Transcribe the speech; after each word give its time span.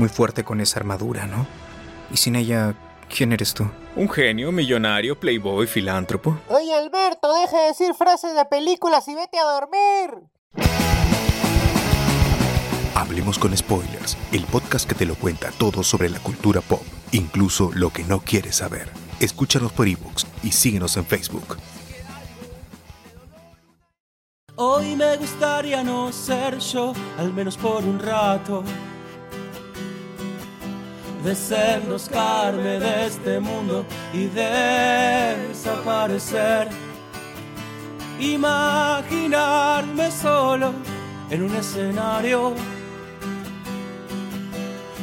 Muy 0.00 0.08
fuerte 0.08 0.44
con 0.44 0.62
esa 0.62 0.80
armadura, 0.80 1.26
¿no? 1.26 1.46
Y 2.10 2.16
sin 2.16 2.34
ella, 2.34 2.74
¿quién 3.14 3.34
eres 3.34 3.52
tú? 3.52 3.70
Un 3.96 4.08
genio, 4.08 4.50
millonario, 4.50 5.20
playboy, 5.20 5.66
filántropo. 5.66 6.38
Oye, 6.48 6.72
Alberto, 6.74 7.34
deja 7.34 7.60
de 7.60 7.66
decir 7.66 7.92
frases 7.92 8.34
de 8.34 8.46
películas 8.46 9.06
y 9.08 9.14
vete 9.14 9.36
a 9.38 9.44
dormir. 9.44 10.22
Hablemos 12.94 13.38
con 13.38 13.54
Spoilers, 13.54 14.16
el 14.32 14.46
podcast 14.46 14.88
que 14.88 14.94
te 14.94 15.04
lo 15.04 15.16
cuenta 15.16 15.50
todo 15.58 15.82
sobre 15.82 16.08
la 16.08 16.18
cultura 16.20 16.62
pop, 16.62 16.80
incluso 17.12 17.70
lo 17.74 17.90
que 17.90 18.02
no 18.04 18.20
quieres 18.20 18.56
saber. 18.56 18.88
Escúchanos 19.20 19.70
por 19.70 19.86
ebooks 19.86 20.26
y 20.42 20.52
síguenos 20.52 20.96
en 20.96 21.04
Facebook. 21.04 21.58
Hoy 24.56 24.96
me 24.96 25.18
gustaría 25.18 25.84
no 25.84 26.10
ser 26.10 26.58
yo, 26.58 26.94
al 27.18 27.34
menos 27.34 27.58
por 27.58 27.84
un 27.84 27.98
rato. 27.98 28.64
Desenroscarme 31.24 32.78
de 32.80 33.06
este 33.06 33.40
mundo 33.40 33.86
y 34.12 34.26
desaparecer. 34.26 36.68
Imaginarme 38.18 40.10
solo 40.10 40.74
en 41.30 41.42
un 41.42 41.54
escenario. 41.54 42.54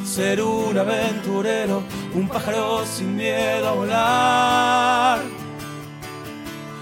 Ser 0.03 0.41
un 0.41 0.75
aventurero, 0.77 1.83
un 2.15 2.27
pájaro 2.27 2.83
sin 2.85 3.15
miedo 3.15 3.67
a 3.67 3.71
volar. 3.73 5.19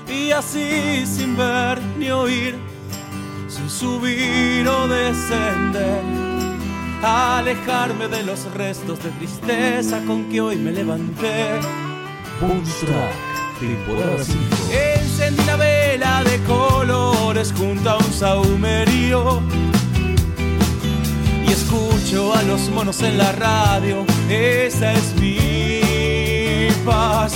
Y 0.07 0.31
así 0.31 1.05
sin 1.05 1.35
ver 1.35 1.81
ni 1.97 2.09
oír, 2.09 2.55
sin 3.49 3.69
subir 3.69 4.65
o 4.67 4.87
descender. 4.87 6.34
Alejarme 7.05 8.07
de 8.07 8.23
los 8.23 8.51
restos 8.55 9.03
de 9.03 9.11
tristeza 9.11 10.01
con 10.07 10.27
que 10.27 10.41
hoy 10.41 10.55
me 10.55 10.71
levanté. 10.71 11.59
Boomstrack, 12.41 13.59
temporada 13.59 14.23
5. 14.23 14.39
Encendí 14.71 15.43
una 15.43 15.55
vela 15.55 16.23
de 16.23 16.39
colores 16.45 17.53
junto 17.55 17.91
a 17.91 17.97
un 17.97 18.11
saumerío. 18.11 19.39
Y 21.47 21.51
escucho 21.51 22.33
a 22.33 22.41
los 22.41 22.69
monos 22.69 22.99
en 23.03 23.19
la 23.19 23.31
radio. 23.33 24.03
Esa 24.27 24.93
es 24.93 25.15
mi 25.21 26.69
paz. 26.83 27.33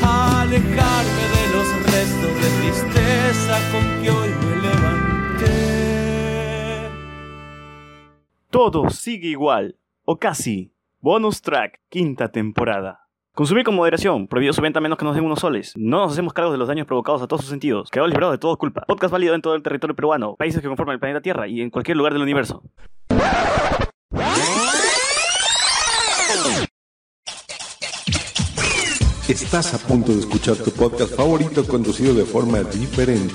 Alejarme 0.00 1.24
de 1.34 1.44
los 1.52 1.66
restos 1.92 2.34
de 2.40 2.48
tristeza 2.60 3.58
con 3.72 4.00
que 4.00 4.10
hoy 4.12 4.35
Todo 8.56 8.88
sigue 8.88 9.28
igual, 9.28 9.76
o 10.06 10.18
casi. 10.18 10.72
Bonus 11.00 11.42
track, 11.42 11.78
quinta 11.90 12.32
temporada. 12.32 13.00
Consumir 13.34 13.64
con 13.64 13.74
moderación, 13.74 14.28
prohibido 14.28 14.54
su 14.54 14.62
venta 14.62 14.80
menos 14.80 14.96
que 14.96 15.04
nos 15.04 15.14
den 15.14 15.26
unos 15.26 15.40
soles. 15.40 15.74
No 15.76 15.98
nos 15.98 16.12
hacemos 16.12 16.32
cargo 16.32 16.52
de 16.52 16.56
los 16.56 16.66
daños 16.66 16.86
provocados 16.86 17.20
a 17.20 17.26
todos 17.26 17.42
sus 17.42 17.50
sentidos. 17.50 17.90
Quedó 17.90 18.06
librado 18.06 18.32
de 18.32 18.38
todo 18.38 18.56
culpa. 18.56 18.86
Podcast 18.88 19.12
válido 19.12 19.34
en 19.34 19.42
todo 19.42 19.56
el 19.56 19.62
territorio 19.62 19.94
peruano, 19.94 20.36
países 20.36 20.62
que 20.62 20.68
conforman 20.68 20.94
el 20.94 21.00
planeta 21.00 21.20
Tierra 21.20 21.46
y 21.46 21.60
en 21.60 21.68
cualquier 21.68 21.98
lugar 21.98 22.14
del 22.14 22.22
universo. 22.22 22.62
Estás 29.28 29.74
a 29.74 29.86
punto 29.86 30.12
de 30.12 30.20
escuchar 30.20 30.56
tu 30.56 30.70
podcast 30.70 31.14
favorito 31.14 31.62
conducido 31.66 32.14
de 32.14 32.24
forma 32.24 32.60
diferente. 32.60 33.34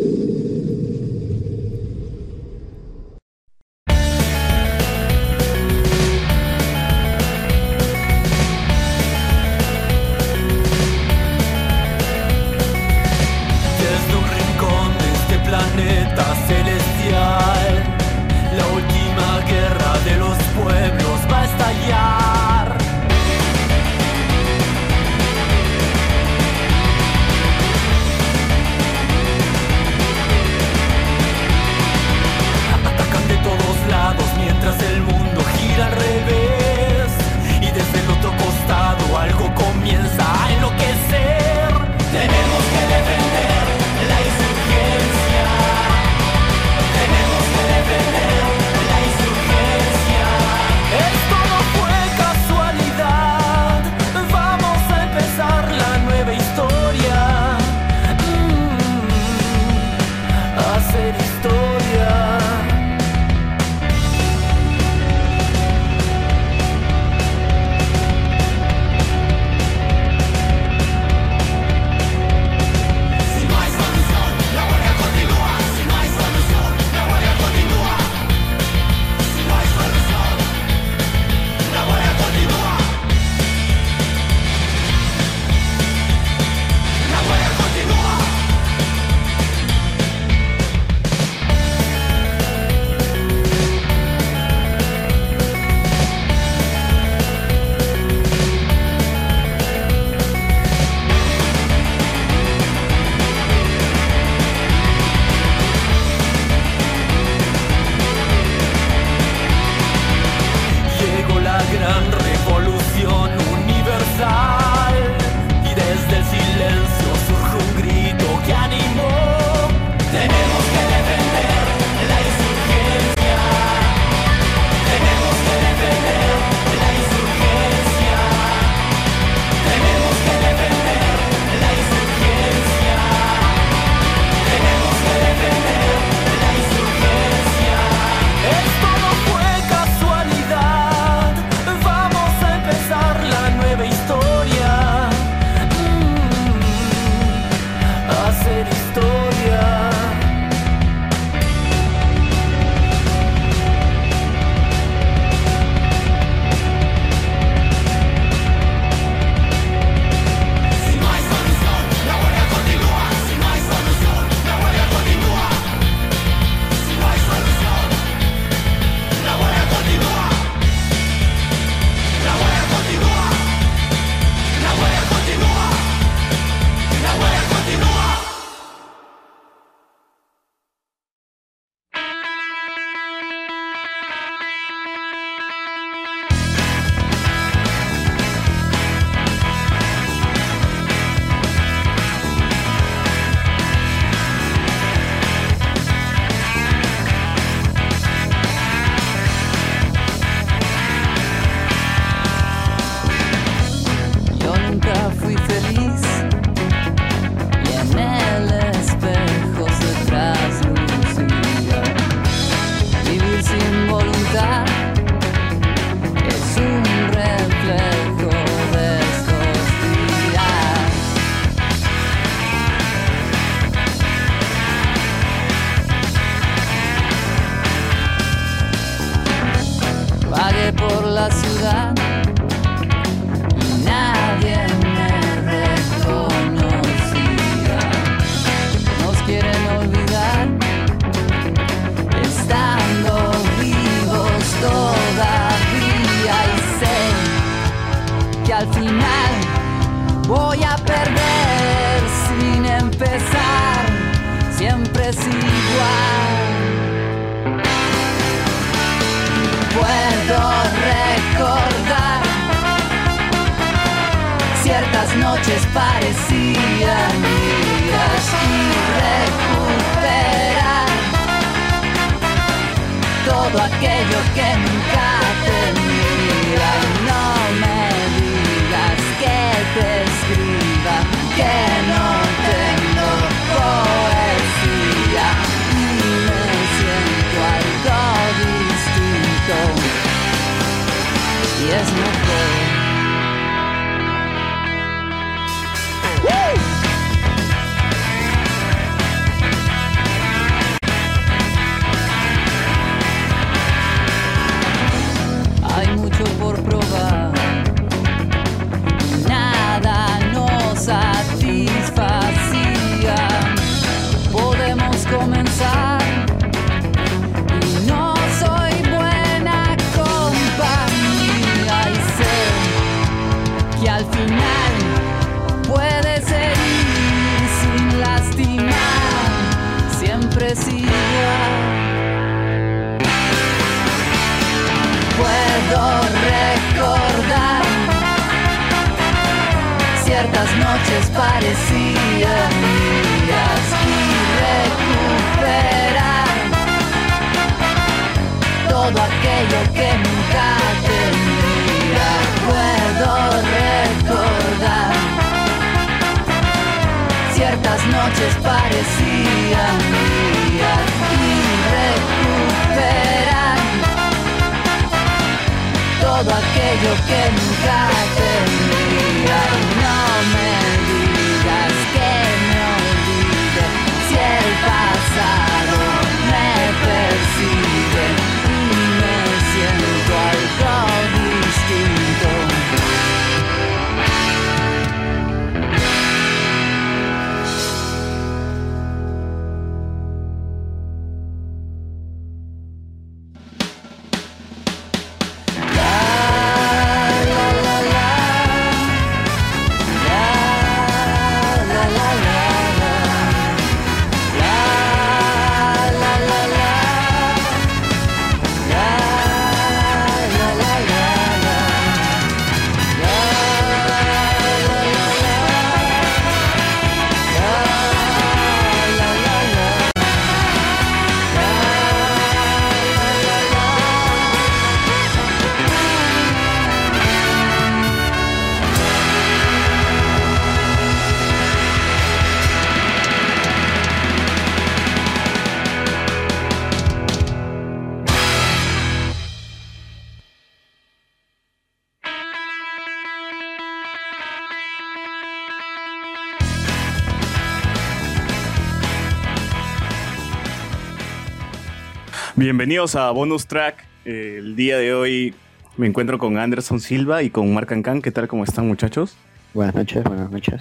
Bienvenidos 452.51 452.97
a 452.97 453.09
Bonus 453.11 453.47
Track. 453.47 453.85
El 454.03 454.57
día 454.57 454.77
de 454.77 454.93
hoy 454.93 455.33
me 455.77 455.87
encuentro 455.87 456.17
con 456.17 456.37
Anderson 456.37 456.81
Silva 456.81 457.23
y 457.23 457.29
con 457.29 457.53
Mark 457.53 457.71
Ancan. 457.71 458.01
¿Qué 458.01 458.11
tal? 458.11 458.27
¿Cómo 458.27 458.43
están 458.43 458.67
muchachos? 458.67 459.15
Buenas 459.53 459.73
noches, 459.73 460.03
buenas 460.03 460.29
noches. 460.29 460.59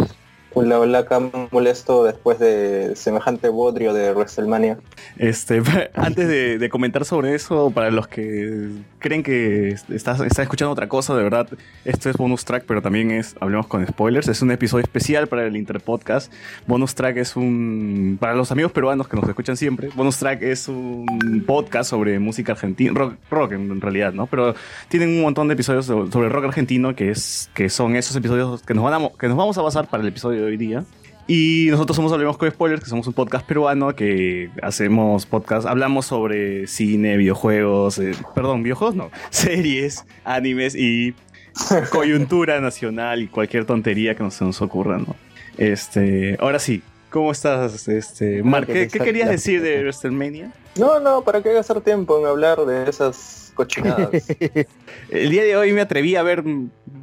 Hola, 0.52 0.80
hola, 0.80 0.98
acá 0.98 1.20
molesto 1.52 2.02
después 2.02 2.40
de 2.40 2.96
semejante 2.96 3.48
bodrio 3.48 3.94
de 3.94 4.12
WrestleMania. 4.12 4.78
Este, 5.16 5.62
antes 5.94 6.26
de, 6.26 6.68
comentar 6.68 7.04
sobre 7.04 7.36
eso, 7.36 7.70
para 7.70 7.92
los 7.92 8.08
que 8.08 8.68
creen 8.98 9.22
que 9.22 9.68
estás, 9.68 10.18
estás 10.20 10.40
escuchando 10.40 10.72
otra 10.72 10.88
cosa, 10.88 11.14
de 11.14 11.22
verdad, 11.22 11.48
esto 11.84 12.10
es 12.10 12.16
bonus 12.16 12.44
track, 12.44 12.64
pero 12.66 12.82
también 12.82 13.12
es, 13.12 13.36
hablemos 13.40 13.68
con 13.68 13.86
spoilers, 13.86 14.26
es 14.26 14.42
un 14.42 14.50
episodio 14.50 14.82
especial 14.82 15.28
para 15.28 15.46
el 15.46 15.56
Interpodcast. 15.56 16.32
Bonus 16.66 16.96
track 16.96 17.18
es 17.18 17.36
un, 17.36 18.18
para 18.20 18.34
los 18.34 18.50
amigos 18.50 18.72
peruanos 18.72 19.06
que 19.06 19.16
nos 19.16 19.28
escuchan 19.28 19.56
siempre, 19.56 19.90
bonus 19.94 20.16
track 20.18 20.42
es 20.42 20.66
un 20.66 21.44
podcast 21.46 21.90
sobre 21.90 22.18
música 22.18 22.52
argentina, 22.52 22.92
rock, 22.92 23.14
rock 23.30 23.52
en 23.52 23.80
realidad, 23.80 24.12
¿no? 24.12 24.26
Pero 24.26 24.56
tienen 24.88 25.10
un 25.10 25.22
montón 25.22 25.46
de 25.46 25.54
episodios 25.54 25.86
sobre 25.86 26.28
rock 26.28 26.46
argentino 26.46 26.96
que 26.96 27.10
es, 27.10 27.50
que 27.54 27.68
son 27.68 27.94
esos 27.94 28.16
episodios 28.16 28.62
que 28.62 28.74
nos 28.74 28.82
van 28.82 29.10
que 29.18 29.28
nos 29.28 29.36
vamos 29.36 29.56
a 29.56 29.62
basar 29.62 29.88
para 29.88 30.02
el 30.02 30.08
episodio 30.08 30.39
de 30.40 30.46
hoy 30.46 30.56
día. 30.56 30.84
Y 31.26 31.68
nosotros 31.70 31.94
somos 31.94 32.12
Hablemos 32.12 32.36
con 32.36 32.50
Spoilers, 32.50 32.82
que 32.82 32.90
somos 32.90 33.06
un 33.06 33.12
podcast 33.12 33.46
peruano 33.46 33.94
que 33.94 34.50
hacemos 34.62 35.26
podcast, 35.26 35.64
hablamos 35.64 36.06
sobre 36.06 36.66
cine, 36.66 37.16
videojuegos, 37.16 38.00
eh, 38.00 38.12
perdón, 38.34 38.64
videojuegos 38.64 38.96
no, 38.96 39.10
series, 39.30 40.04
animes 40.24 40.74
y 40.74 41.14
coyuntura 41.92 42.60
nacional 42.60 43.22
y 43.22 43.28
cualquier 43.28 43.64
tontería 43.64 44.16
que 44.16 44.24
nos, 44.24 44.40
nos 44.42 44.60
ocurra, 44.60 44.98
¿no? 44.98 45.14
Este, 45.56 46.36
ahora 46.40 46.58
sí, 46.58 46.82
¿cómo 47.10 47.30
estás, 47.30 47.86
este, 47.86 48.42
Mark? 48.42 48.66
¿Qué, 48.66 48.88
qué 48.88 48.98
querías 48.98 49.28
decir 49.28 49.62
de 49.62 49.82
WrestleMania? 49.82 50.52
No, 50.76 50.98
no, 50.98 51.22
¿para 51.22 51.42
qué 51.42 51.52
gastar 51.52 51.80
tiempo 51.80 52.18
en 52.18 52.26
hablar 52.26 52.64
de 52.64 52.88
esas 52.88 53.49
cochinadas? 53.60 54.10
El 55.10 55.30
día 55.30 55.44
de 55.44 55.54
hoy 55.56 55.72
me 55.72 55.82
atreví 55.82 56.16
a 56.16 56.22
ver 56.22 56.42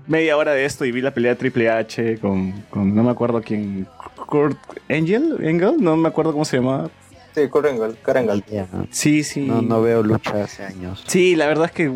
media 0.08 0.38
hora 0.38 0.54
de 0.54 0.66
esto 0.66 0.86
y 0.86 0.92
vi 0.92 1.02
la 1.02 1.14
pelea 1.14 1.34
de 1.34 1.36
Triple 1.36 1.70
H 1.70 2.18
con, 2.18 2.52
con 2.70 2.96
no 2.96 3.04
me 3.04 3.12
acuerdo 3.12 3.42
quién, 3.42 3.88
Kurt 4.26 4.58
Angel, 4.90 5.38
Engel, 5.42 5.76
no 5.80 5.96
me 5.96 6.08
acuerdo 6.08 6.32
cómo 6.32 6.46
se 6.46 6.58
llamaba. 6.58 6.90
Sí, 7.36 7.48
Kurt 7.50 7.68
Karangal. 8.02 8.44
Sí, 8.90 9.24
sí. 9.24 9.42
No, 9.42 9.62
no 9.62 9.84
veo 9.84 10.02
lucha 10.02 10.44
hace 10.44 10.64
años. 10.64 11.04
Sí, 11.06 11.36
la 11.36 11.46
verdad 11.46 11.66
es 11.66 11.72
que 11.72 11.92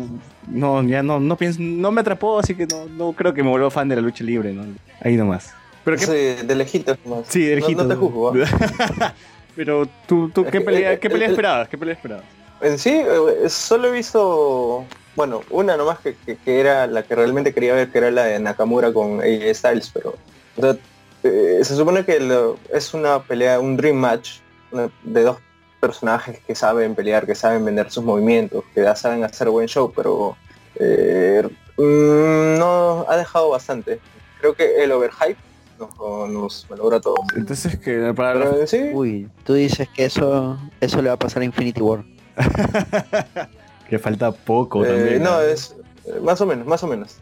no, 0.46 0.84
ya 0.84 1.02
no, 1.02 1.18
no 1.18 1.36
pienso, 1.36 1.60
no 1.60 1.90
me 1.90 2.02
atrapó, 2.02 2.38
así 2.38 2.54
que 2.54 2.66
no, 2.66 2.86
no 2.86 3.12
creo 3.12 3.34
que 3.34 3.42
me 3.42 3.50
vuelva 3.50 3.68
fan 3.68 3.88
de 3.88 3.96
la 3.96 4.02
lucha 4.02 4.22
libre, 4.22 4.52
¿no? 4.52 4.64
Ahí 5.00 5.16
nomás. 5.16 5.52
Pero 5.84 5.98
sí, 5.98 6.12
de 6.46 6.54
lejitos 6.54 6.96
más. 7.04 7.26
Sí, 7.26 7.44
de 7.44 7.56
lejitos. 7.56 7.88
No, 7.88 7.94
no 7.94 8.00
te 8.00 8.06
juzgo. 8.06 8.32
Pero 9.56 9.88
tú, 10.06 10.30
tú 10.30 10.44
¿qué 10.44 10.60
pelea, 10.60 10.98
qué 11.00 11.10
pelea 11.10 11.28
esperabas? 11.28 11.68
¿Qué 11.68 11.76
pelea 11.76 11.94
esperabas? 11.94 12.24
En 12.62 12.78
sí, 12.78 12.90
eh, 12.90 13.48
solo 13.48 13.88
he 13.88 13.92
visto, 13.92 14.84
bueno, 15.16 15.42
una 15.50 15.76
nomás 15.76 15.98
que, 15.98 16.14
que, 16.14 16.36
que, 16.36 16.60
era 16.60 16.86
la 16.86 17.02
que 17.02 17.14
realmente 17.14 17.52
quería 17.52 17.74
ver, 17.74 17.90
que 17.90 17.98
era 17.98 18.10
la 18.10 18.24
de 18.24 18.38
Nakamura 18.38 18.92
con 18.92 19.20
AJ 19.20 19.54
Styles, 19.54 19.90
pero 19.92 20.14
o 20.56 20.60
sea, 20.60 20.76
eh, 21.24 21.60
se 21.62 21.76
supone 21.76 22.04
que 22.04 22.20
lo, 22.20 22.58
es 22.72 22.94
una 22.94 23.22
pelea, 23.22 23.60
un 23.60 23.76
dream 23.76 23.96
match 23.96 24.38
una, 24.70 24.90
de 25.02 25.22
dos 25.22 25.38
personajes 25.80 26.38
que 26.46 26.54
saben 26.54 26.94
pelear, 26.94 27.26
que 27.26 27.34
saben 27.34 27.64
vender 27.64 27.90
sus 27.90 28.04
movimientos, 28.04 28.64
que 28.74 28.82
ya 28.82 28.94
saben 28.94 29.24
hacer 29.24 29.50
buen 29.50 29.66
show, 29.66 29.92
pero 29.94 30.36
eh, 30.76 31.48
no 31.78 33.04
ha 33.08 33.16
dejado 33.16 33.50
bastante. 33.50 34.00
Creo 34.40 34.54
que 34.54 34.82
el 34.82 34.92
overhype 34.92 35.38
nos, 35.78 36.30
nos 36.30 36.66
malogra 36.70 37.00
todo. 37.00 37.16
Entonces 37.36 37.78
que 37.78 38.12
para 38.14 38.34
Pero, 38.34 38.66
¿sí? 38.66 38.90
Uy, 38.92 39.28
tú 39.44 39.54
dices 39.54 39.88
que 39.88 40.04
eso 40.04 40.58
eso 40.80 41.02
le 41.02 41.08
va 41.08 41.14
a 41.14 41.18
pasar 41.18 41.42
a 41.42 41.44
Infinity 41.44 41.80
War. 41.80 42.04
que 43.88 43.98
falta 43.98 44.32
poco 44.32 44.84
Eh, 44.84 44.88
también. 44.88 45.22
no, 45.22 45.40
es 45.40 45.74
eh, 46.06 46.20
más 46.22 46.40
o 46.40 46.46
menos, 46.46 46.66
más 46.66 46.82
o 46.82 46.86
menos. 46.86 47.16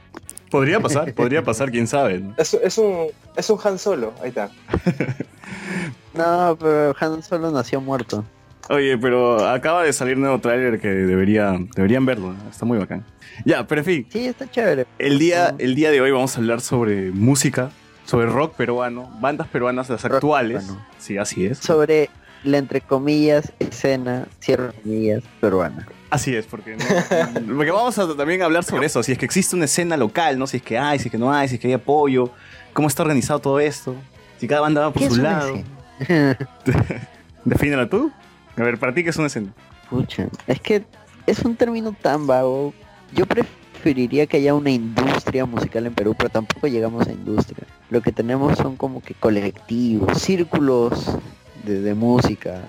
Podría 0.50 0.81
pasar, 0.81 1.14
podría 1.14 1.45
pasar, 1.45 1.71
quién 1.71 1.87
sabe. 1.87 2.23
Es, 2.37 2.55
es 2.55 2.79
un 2.79 3.07
es 3.37 3.49
un 3.50 3.59
Han 3.62 3.79
Solo, 3.79 4.12
ahí 4.23 4.29
está. 4.31 4.50
No, 6.14 6.57
pero 6.61 6.95
Han 7.00 7.23
Solo 7.23 7.50
nació 7.50 7.81
muerto. 7.81 8.25
Oye, 8.69 8.97
pero 8.99 9.49
acaba 9.49 9.83
de 9.85 9.93
salir 9.93 10.17
nuevo 10.17 10.38
tráiler 10.40 10.81
que 10.81 10.88
debería, 10.88 11.57
deberían 11.75 12.05
verlo, 12.07 12.33
¿no? 12.33 12.50
está 12.50 12.64
muy 12.64 12.79
bacán. 12.79 13.05
Ya, 13.45 13.67
pero 13.67 13.81
en 13.81 13.85
fin. 13.85 14.07
Sí, 14.11 14.26
está 14.26 14.49
chévere. 14.50 14.87
El 14.99 15.19
día, 15.19 15.55
el 15.59 15.75
día 15.75 15.90
de 15.90 16.00
hoy 16.00 16.11
vamos 16.11 16.37
a 16.37 16.38
hablar 16.40 16.61
sobre 16.61 17.11
música, 17.11 17.71
sobre 18.05 18.26
rock 18.26 18.55
peruano, 18.55 19.11
bandas 19.21 19.49
peruanas, 19.49 19.88
las 19.88 20.02
Rock 20.05 20.14
actuales. 20.14 20.62
peruano. 20.64 20.87
Sí, 20.99 21.17
así 21.19 21.47
es. 21.47 21.59
Sobre 21.59 22.11
la 22.44 22.59
entre 22.59 22.80
comillas 22.80 23.52
escena, 23.59 24.26
cierro 24.42 24.73
comillas, 24.82 25.23
peruana. 25.40 25.87
Así 26.11 26.35
es, 26.35 26.47
porque, 26.47 26.76
no- 26.76 27.54
porque 27.56 27.70
vamos 27.70 27.97
a 27.99 28.16
también 28.16 28.42
hablar 28.42 28.64
sobre 28.64 28.87
eso, 28.87 29.02
si 29.02 29.12
es 29.12 29.18
que 29.18 29.25
existe 29.26 29.54
una 29.54 29.66
escena 29.66 29.97
local, 29.97 30.38
¿no? 30.38 30.47
Si 30.47 30.56
es 30.56 30.62
que 30.62 30.76
hay, 30.78 30.99
si 30.99 31.06
es 31.09 31.12
que 31.12 31.18
no 31.18 31.32
hay, 31.32 31.49
si 31.49 31.54
es 31.54 31.61
que 31.61 31.68
hay 31.68 31.75
apoyo, 31.75 32.30
cómo 32.73 32.88
está 32.88 33.02
organizado 33.02 33.38
todo 33.38 33.61
esto, 33.61 33.94
si 34.38 34.49
cada 34.49 34.62
banda 34.62 34.80
va 34.80 34.92
por 34.92 35.02
¿Qué 35.02 35.11
su 35.11 35.16
lado. 35.23 35.54
Defínelo 37.44 37.88
tú. 37.88 38.11
A 38.56 38.62
ver, 38.62 38.78
para 38.78 38.92
ti, 38.92 39.04
¿qué 39.04 39.11
es 39.11 39.16
una 39.16 39.28
escena? 39.28 39.52
Pucha, 39.88 40.26
es 40.47 40.61
que 40.61 40.85
es 41.26 41.40
un 41.40 41.56
término 41.56 41.92
tan 42.00 42.26
vago. 42.26 42.75
Yo 43.14 43.26
preferiría 43.26 44.26
que 44.26 44.37
haya 44.38 44.54
una 44.54 44.70
industria 44.70 45.44
musical 45.47 45.87
en 45.87 45.94
Perú, 45.94 46.14
pero 46.16 46.30
tampoco 46.30 46.66
llegamos 46.66 47.06
a 47.06 47.12
industria. 47.12 47.66
Lo 47.90 48.00
que 48.02 48.12
tenemos 48.12 48.56
son 48.59 48.76
como 48.76 49.02
que 49.02 49.14
colectivos, 49.14 50.20
círculos 50.20 51.16
de, 51.64 51.81
de 51.81 51.95
música. 51.95 52.62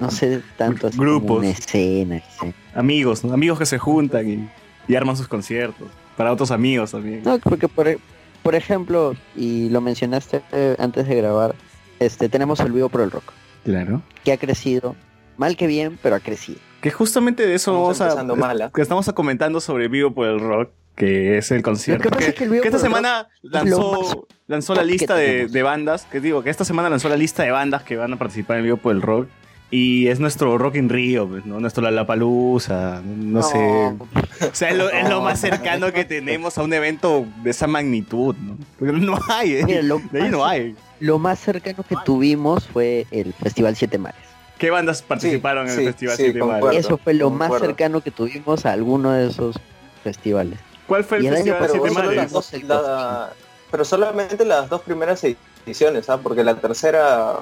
No 0.00 0.10
sé 0.10 0.42
tanto 0.56 0.86
así 0.86 0.96
como 0.96 1.10
Grupos. 1.10 1.38
una 1.38 1.50
escena. 1.50 2.22
sí. 2.40 2.52
Amigos, 2.74 3.24
¿no? 3.24 3.32
Amigos 3.34 3.58
que 3.58 3.66
se 3.66 3.78
juntan 3.78 4.28
y, 4.28 4.48
y 4.86 4.94
arman 4.96 5.16
sus 5.16 5.26
conciertos. 5.28 5.88
Para 6.16 6.32
otros 6.32 6.50
amigos 6.50 6.92
también. 6.92 7.22
No, 7.24 7.38
porque 7.38 7.66
por, 7.68 7.88
e- 7.88 7.98
por 8.42 8.54
ejemplo, 8.54 9.14
y 9.36 9.68
lo 9.70 9.80
mencionaste 9.80 10.42
eh, 10.52 10.76
antes 10.78 11.06
de 11.08 11.14
grabar, 11.16 11.54
este 11.98 12.28
tenemos 12.28 12.60
el 12.60 12.70
vivo 12.72 12.88
por 12.88 13.00
el 13.00 13.10
rock, 13.10 13.32
Claro. 13.64 14.02
que 14.24 14.32
ha 14.32 14.36
crecido, 14.36 14.94
mal 15.36 15.56
que 15.56 15.66
bien, 15.66 15.98
pero 16.02 16.14
ha 16.16 16.20
crecido. 16.20 16.58
Que 16.80 16.90
justamente 16.92 17.44
de 17.44 17.54
eso 17.56 17.90
Estamos 17.92 18.18
vamos 18.18 18.30
a, 18.30 18.46
mal, 18.46 18.62
¿ah? 18.62 18.70
que 18.72 18.80
estamos 18.82 19.08
a 19.08 19.12
comentando 19.12 19.60
sobre 19.60 19.88
Vivo 19.88 20.12
por 20.12 20.28
el 20.28 20.38
Rock, 20.38 20.70
que 20.98 21.38
es 21.38 21.50
el 21.52 21.62
concierto. 21.62 22.04
Lo 22.04 22.10
que 22.10 22.16
pasa 22.16 22.24
que, 22.24 22.30
es 22.30 22.34
que 22.34 22.44
el 22.44 22.50
Vivo 22.50 22.62
que 22.62 22.68
esta 22.68 22.80
semana 22.80 23.28
lanzó, 23.42 24.26
lanzó 24.48 24.74
la 24.74 24.82
lista 24.82 25.14
de, 25.14 25.46
de 25.46 25.62
bandas, 25.62 26.06
que 26.10 26.20
digo, 26.20 26.42
que 26.42 26.50
esta 26.50 26.64
semana 26.64 26.90
lanzó 26.90 27.08
la 27.08 27.16
lista 27.16 27.44
de 27.44 27.52
bandas 27.52 27.84
que 27.84 27.96
van 27.96 28.12
a 28.12 28.18
participar 28.18 28.56
en 28.56 28.58
el 28.58 28.64
Vivo 28.64 28.76
por 28.78 28.94
el 28.94 29.00
Rock. 29.00 29.28
Y 29.70 30.08
es 30.08 30.18
nuestro 30.18 30.56
Rock 30.56 30.76
in 30.76 30.88
Rio, 30.88 31.28
pues, 31.28 31.44
¿no? 31.44 31.60
Nuestro 31.60 31.82
Lollapalooza, 31.82 33.02
no, 33.04 33.42
sé. 33.42 33.58
O 33.58 34.54
sea, 34.54 34.70
es 34.70 34.76
lo, 34.76 34.88
es 34.88 35.06
lo 35.10 35.20
más 35.20 35.40
cercano 35.40 35.92
que 35.92 36.06
tenemos 36.06 36.56
a 36.56 36.62
un 36.62 36.72
evento 36.72 37.26
de 37.42 37.50
esa 37.50 37.66
magnitud, 37.66 38.34
¿no? 38.36 38.56
Porque 38.78 38.94
no 38.94 39.18
hay, 39.28 39.56
¿eh? 39.56 39.64
Mira, 39.66 39.82
lo 39.82 40.00
de 40.10 40.22
ahí 40.22 40.30
no 40.30 40.38
más- 40.38 40.50
hay. 40.50 40.74
Lo 41.00 41.18
más 41.18 41.38
cercano 41.38 41.84
que 41.86 41.96
tuvimos 42.04 42.66
fue 42.66 43.06
el 43.10 43.34
Festival 43.34 43.76
Siete 43.76 43.98
Mares. 43.98 44.20
¿Qué 44.56 44.70
bandas 44.70 45.02
participaron 45.02 45.68
en 45.68 45.74
sí, 45.74 45.80
el 45.82 45.86
Festival 45.88 46.16
sí, 46.16 46.22
Siete 46.22 46.42
Mares? 46.42 46.86
Eso 46.86 46.96
fue 46.96 47.12
lo 47.12 47.28
más 47.28 47.60
cercano 47.60 48.00
que 48.00 48.10
tuvimos 48.10 48.64
a 48.64 48.72
alguno 48.72 49.12
de 49.12 49.28
esos 49.28 49.60
festivales. 50.02 50.58
¿Cuál 50.88 51.04
fue 51.04 51.18
el 51.18 51.24
Y 51.24 51.26
el 51.28 51.34
año 51.36 51.54
Festival 51.54 51.68
Pero, 51.68 51.72
Siete 51.84 51.88
solo 51.94 52.04
Mares? 52.06 52.16
las 52.16 52.32
dos- 52.32 52.62
la- 52.64 53.32
pero 53.70 53.84
solamente 53.84 54.44
las 54.44 54.68
dos 54.68 54.80
primeras 54.82 55.22
ediciones, 55.22 56.08
¿ah? 56.10 56.18
Porque 56.20 56.42
la 56.42 56.54
tercera 56.56 57.36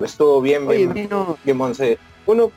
estuvo 0.00 0.40
bien, 0.42 0.66
Oye, 0.68 0.78
bien, 0.78 0.92
vino 0.94 1.38
bien 1.44 1.56
monse. 1.56 1.98
Uno, 2.26 2.50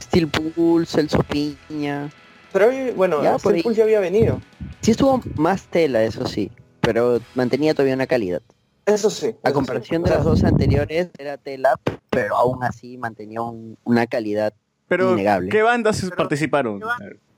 Steel 0.00 0.28
Pulse, 0.28 0.92
Celso 0.96 1.22
Piña. 1.22 2.10
pero 2.52 2.68
bueno, 2.96 3.22
Ya, 3.22 3.38
por 3.38 3.54
ahí. 3.54 3.62
ya 3.72 3.84
había 3.84 4.00
venido. 4.00 4.40
Sí 4.80 4.90
estuvo 4.90 5.22
más 5.36 5.62
tela, 5.68 6.02
eso 6.02 6.26
sí, 6.26 6.50
pero 6.80 7.20
mantenía 7.36 7.72
todavía 7.74 7.94
una 7.94 8.06
calidad. 8.08 8.42
Eso 8.86 9.10
sí. 9.10 9.36
A 9.44 9.52
comparación 9.52 10.02
sí. 10.02 10.10
de 10.10 10.16
las 10.16 10.24
dos 10.24 10.42
anteriores 10.44 11.10
era 11.18 11.36
tela, 11.36 11.78
pero 12.10 12.34
aún 12.36 12.64
así 12.64 12.96
mantenía 12.98 13.42
un- 13.42 13.76
una 13.84 14.06
calidad 14.08 14.52
Pero, 14.88 15.12
innegable. 15.12 15.50
¿qué 15.50 15.62
bandas 15.62 16.04
participaron? 16.16 16.80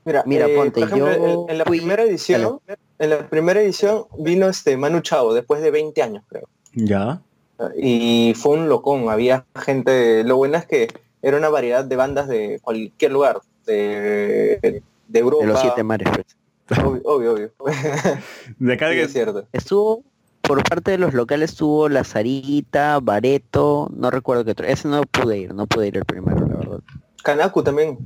Mira, 0.05 0.23
Mira, 0.25 0.47
eh, 0.47 0.55
ponte, 0.55 0.79
por 0.79 0.89
ejemplo, 0.89 1.15
yo 1.15 1.43
en, 1.45 1.49
en 1.51 1.57
la 1.59 1.65
fui 1.65 1.77
primera 1.79 2.03
edición, 2.03 2.59
en 2.99 3.09
la 3.09 3.29
primera 3.29 3.61
edición 3.61 4.05
vino 4.17 4.47
este 4.47 4.75
Manu 4.77 5.01
Chao 5.01 5.33
después 5.33 5.61
de 5.61 5.69
20 5.71 6.01
años, 6.01 6.23
creo. 6.27 6.47
Ya. 6.73 7.21
Y 7.77 8.33
fue 8.35 8.57
un 8.57 8.67
locón, 8.69 9.09
había 9.09 9.45
gente, 9.55 10.23
lo 10.23 10.37
bueno 10.37 10.57
es 10.57 10.65
que 10.65 10.87
era 11.21 11.37
una 11.37 11.49
variedad 11.49 11.85
de 11.85 11.95
bandas 11.95 12.27
de 12.27 12.59
cualquier 12.63 13.11
lugar, 13.11 13.39
de, 13.67 14.81
de 15.07 15.19
Europa. 15.19 15.45
de 15.45 15.51
los 15.51 15.61
siete 15.61 15.83
mares. 15.83 16.09
pues. 16.11 16.79
Obvio, 16.79 17.01
obvio. 17.03 17.31
obvio. 17.33 17.51
De 18.59 18.73
acá 18.73 18.89
Sí, 18.89 18.95
que- 18.95 19.01
es 19.03 19.11
cierto. 19.13 19.45
Estuvo, 19.51 20.03
por 20.41 20.63
parte 20.63 20.89
de 20.91 20.97
los 20.97 21.13
locales 21.13 21.51
estuvo 21.51 21.89
La 21.89 22.03
Sarita, 22.05 22.97
Bareto, 23.01 23.91
no 23.93 24.09
recuerdo 24.09 24.45
qué 24.45 24.51
otro. 24.51 24.65
Ese 24.65 24.87
no 24.87 25.03
pude 25.03 25.37
ir, 25.37 25.53
no 25.53 25.67
pude 25.67 25.89
ir 25.89 25.97
el 25.97 26.05
primero, 26.05 26.39
la 26.47 26.55
verdad. 26.55 26.79
Kanaku 27.23 27.61
también, 27.61 27.97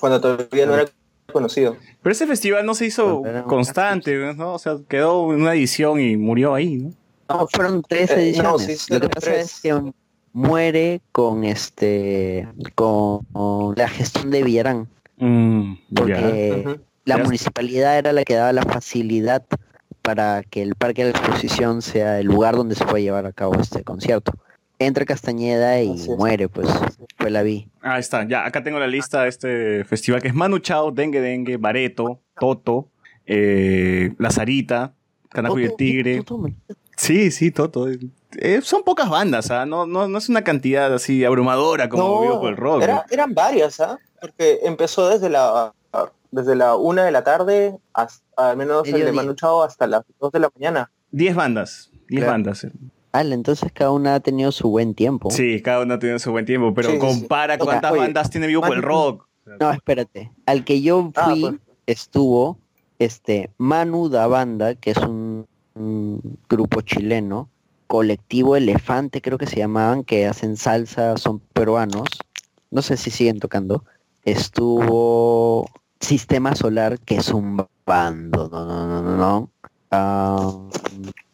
cuando 0.00 0.20
todavía 0.20 0.66
no 0.66 0.74
era 0.74 0.86
conocido. 1.32 1.76
Pero 2.02 2.12
ese 2.12 2.26
festival 2.26 2.64
no 2.64 2.74
se 2.74 2.86
hizo 2.86 3.22
constante, 3.46 4.16
¿no? 4.34 4.54
O 4.54 4.58
sea, 4.58 4.76
quedó 4.88 5.32
en 5.32 5.42
una 5.42 5.54
edición 5.54 6.00
y 6.00 6.16
murió 6.16 6.54
ahí, 6.54 6.76
¿no? 6.76 6.92
No, 7.28 7.46
fueron 7.48 7.82
tres 7.86 8.10
Eh, 8.10 8.14
no, 8.42 8.56
ediciones. 8.56 8.80
sí, 8.80 8.94
Lo 8.94 9.00
que 9.00 9.08
pasa 9.10 9.30
tres. 9.32 9.44
es 9.54 9.60
que 9.60 9.92
muere 10.32 11.00
con 11.12 11.44
este 11.44 12.48
con, 12.74 13.24
con 13.32 13.74
la 13.76 13.88
gestión 13.88 14.30
de 14.30 14.42
Villarán, 14.42 14.88
Mm, 15.20 15.74
porque 15.96 16.78
la 17.04 17.18
municipalidad 17.18 17.98
era 17.98 18.12
la 18.12 18.22
que 18.22 18.34
daba 18.34 18.52
la 18.52 18.62
facilidad 18.62 19.44
para 20.00 20.44
que 20.44 20.62
el 20.62 20.76
parque 20.76 21.04
de 21.04 21.12
la 21.12 21.18
exposición 21.18 21.82
sea 21.82 22.20
el 22.20 22.26
lugar 22.28 22.54
donde 22.54 22.76
se 22.76 22.86
puede 22.86 23.02
llevar 23.02 23.26
a 23.26 23.32
cabo 23.32 23.54
este 23.60 23.82
concierto. 23.82 24.32
Entra 24.80 25.04
Castañeda 25.04 25.80
y 25.82 25.96
muere, 26.16 26.48
pues 26.48 26.68
fue 27.16 27.30
la 27.30 27.42
vi. 27.42 27.68
Ahí 27.80 27.98
está, 28.00 28.26
ya, 28.28 28.46
acá 28.46 28.62
tengo 28.62 28.78
la 28.78 28.86
lista 28.86 29.22
de 29.22 29.28
este 29.28 29.84
festival 29.84 30.22
que 30.22 30.28
es 30.28 30.34
Manu 30.34 30.60
Chao, 30.60 30.92
Dengue 30.92 31.20
Dengue, 31.20 31.56
Bareto, 31.56 32.20
Toto, 32.38 32.88
eh, 33.26 34.14
La 34.18 34.30
Sarita, 34.30 34.94
Canaco 35.30 35.58
y 35.58 35.64
el 35.64 35.74
Tigre. 35.76 36.22
Sí, 36.96 37.30
sí, 37.32 37.50
Toto. 37.50 37.88
Eh, 38.38 38.60
son 38.62 38.82
pocas 38.84 39.08
bandas, 39.10 39.50
¿ah? 39.50 39.66
No, 39.66 39.86
no, 39.86 40.06
no 40.06 40.18
es 40.18 40.28
una 40.28 40.42
cantidad 40.44 40.92
así 40.94 41.24
abrumadora 41.24 41.88
como 41.88 42.22
Vivo 42.22 42.40
por 42.40 42.50
el 42.50 42.56
Rock. 42.56 42.82
era- 42.82 43.04
eran 43.10 43.34
varias, 43.34 43.80
¿ah? 43.80 43.98
Porque 44.20 44.60
empezó 44.62 45.08
desde 45.08 45.28
la 45.28 45.72
desde 46.30 46.54
la 46.54 46.76
una 46.76 47.04
de 47.04 47.10
la 47.10 47.24
tarde 47.24 47.74
hasta 47.94 48.22
al 48.50 48.56
menos 48.58 48.86
el 48.86 49.04
de. 49.04 49.12
Manu 49.12 49.34
Chao 49.34 49.62
hasta 49.62 49.86
las 49.86 50.02
dos 50.20 50.30
de 50.30 50.40
la 50.40 50.50
mañana. 50.54 50.90
10 51.10 51.34
bandas, 51.34 51.90
10 52.08 52.20
Claro. 52.20 52.32
bandas. 52.32 52.66
Ala, 53.18 53.34
entonces 53.34 53.70
cada 53.72 53.90
una 53.90 54.14
ha 54.16 54.20
tenido 54.20 54.52
su 54.52 54.68
buen 54.70 54.94
tiempo. 54.94 55.30
Sí, 55.30 55.60
cada 55.62 55.82
una 55.82 55.98
tiene 55.98 56.18
su 56.18 56.30
buen 56.30 56.44
tiempo, 56.44 56.72
pero 56.74 56.90
Sí, 56.90 56.94
sí, 56.94 57.00
sí. 57.00 57.06
compara 57.20 57.58
cuántas 57.58 57.92
oye, 57.92 58.00
bandas 58.02 58.30
tiene 58.30 58.46
Vivo 58.46 58.62
por 58.62 58.76
el 58.76 58.82
Rock. 58.82 59.26
No, 59.60 59.70
espérate. 59.72 60.30
Al 60.46 60.64
que 60.64 60.80
yo 60.82 61.10
Ah, 61.16 61.30
fui 61.30 61.40
pues. 61.40 61.54
estuvo 61.86 62.58
este 62.98 63.50
Manu 63.58 64.08
da 64.08 64.26
Banda, 64.26 64.74
que 64.74 64.90
es 64.90 64.98
un, 64.98 65.46
un 65.74 66.20
grupo 66.48 66.80
chileno, 66.82 67.48
colectivo 67.86 68.56
Elefante 68.56 69.22
creo 69.22 69.38
que 69.38 69.46
se 69.46 69.56
llamaban, 69.56 70.04
que 70.04 70.26
hacen 70.26 70.56
salsa, 70.56 71.16
son 71.16 71.40
peruanos. 71.40 72.08
No 72.70 72.82
sé 72.82 72.96
si 72.98 73.10
siguen 73.10 73.40
tocando. 73.40 73.84
Estuvo 74.24 75.70
Sistema 76.00 76.54
Solar, 76.54 76.98
que 77.00 77.16
es 77.16 77.30
un 77.30 77.66
bando, 77.86 78.48
no, 78.50 78.64
no, 78.66 78.86
no, 78.86 79.02
no, 79.02 79.16
no. 79.16 79.50
Ah, 79.90 80.52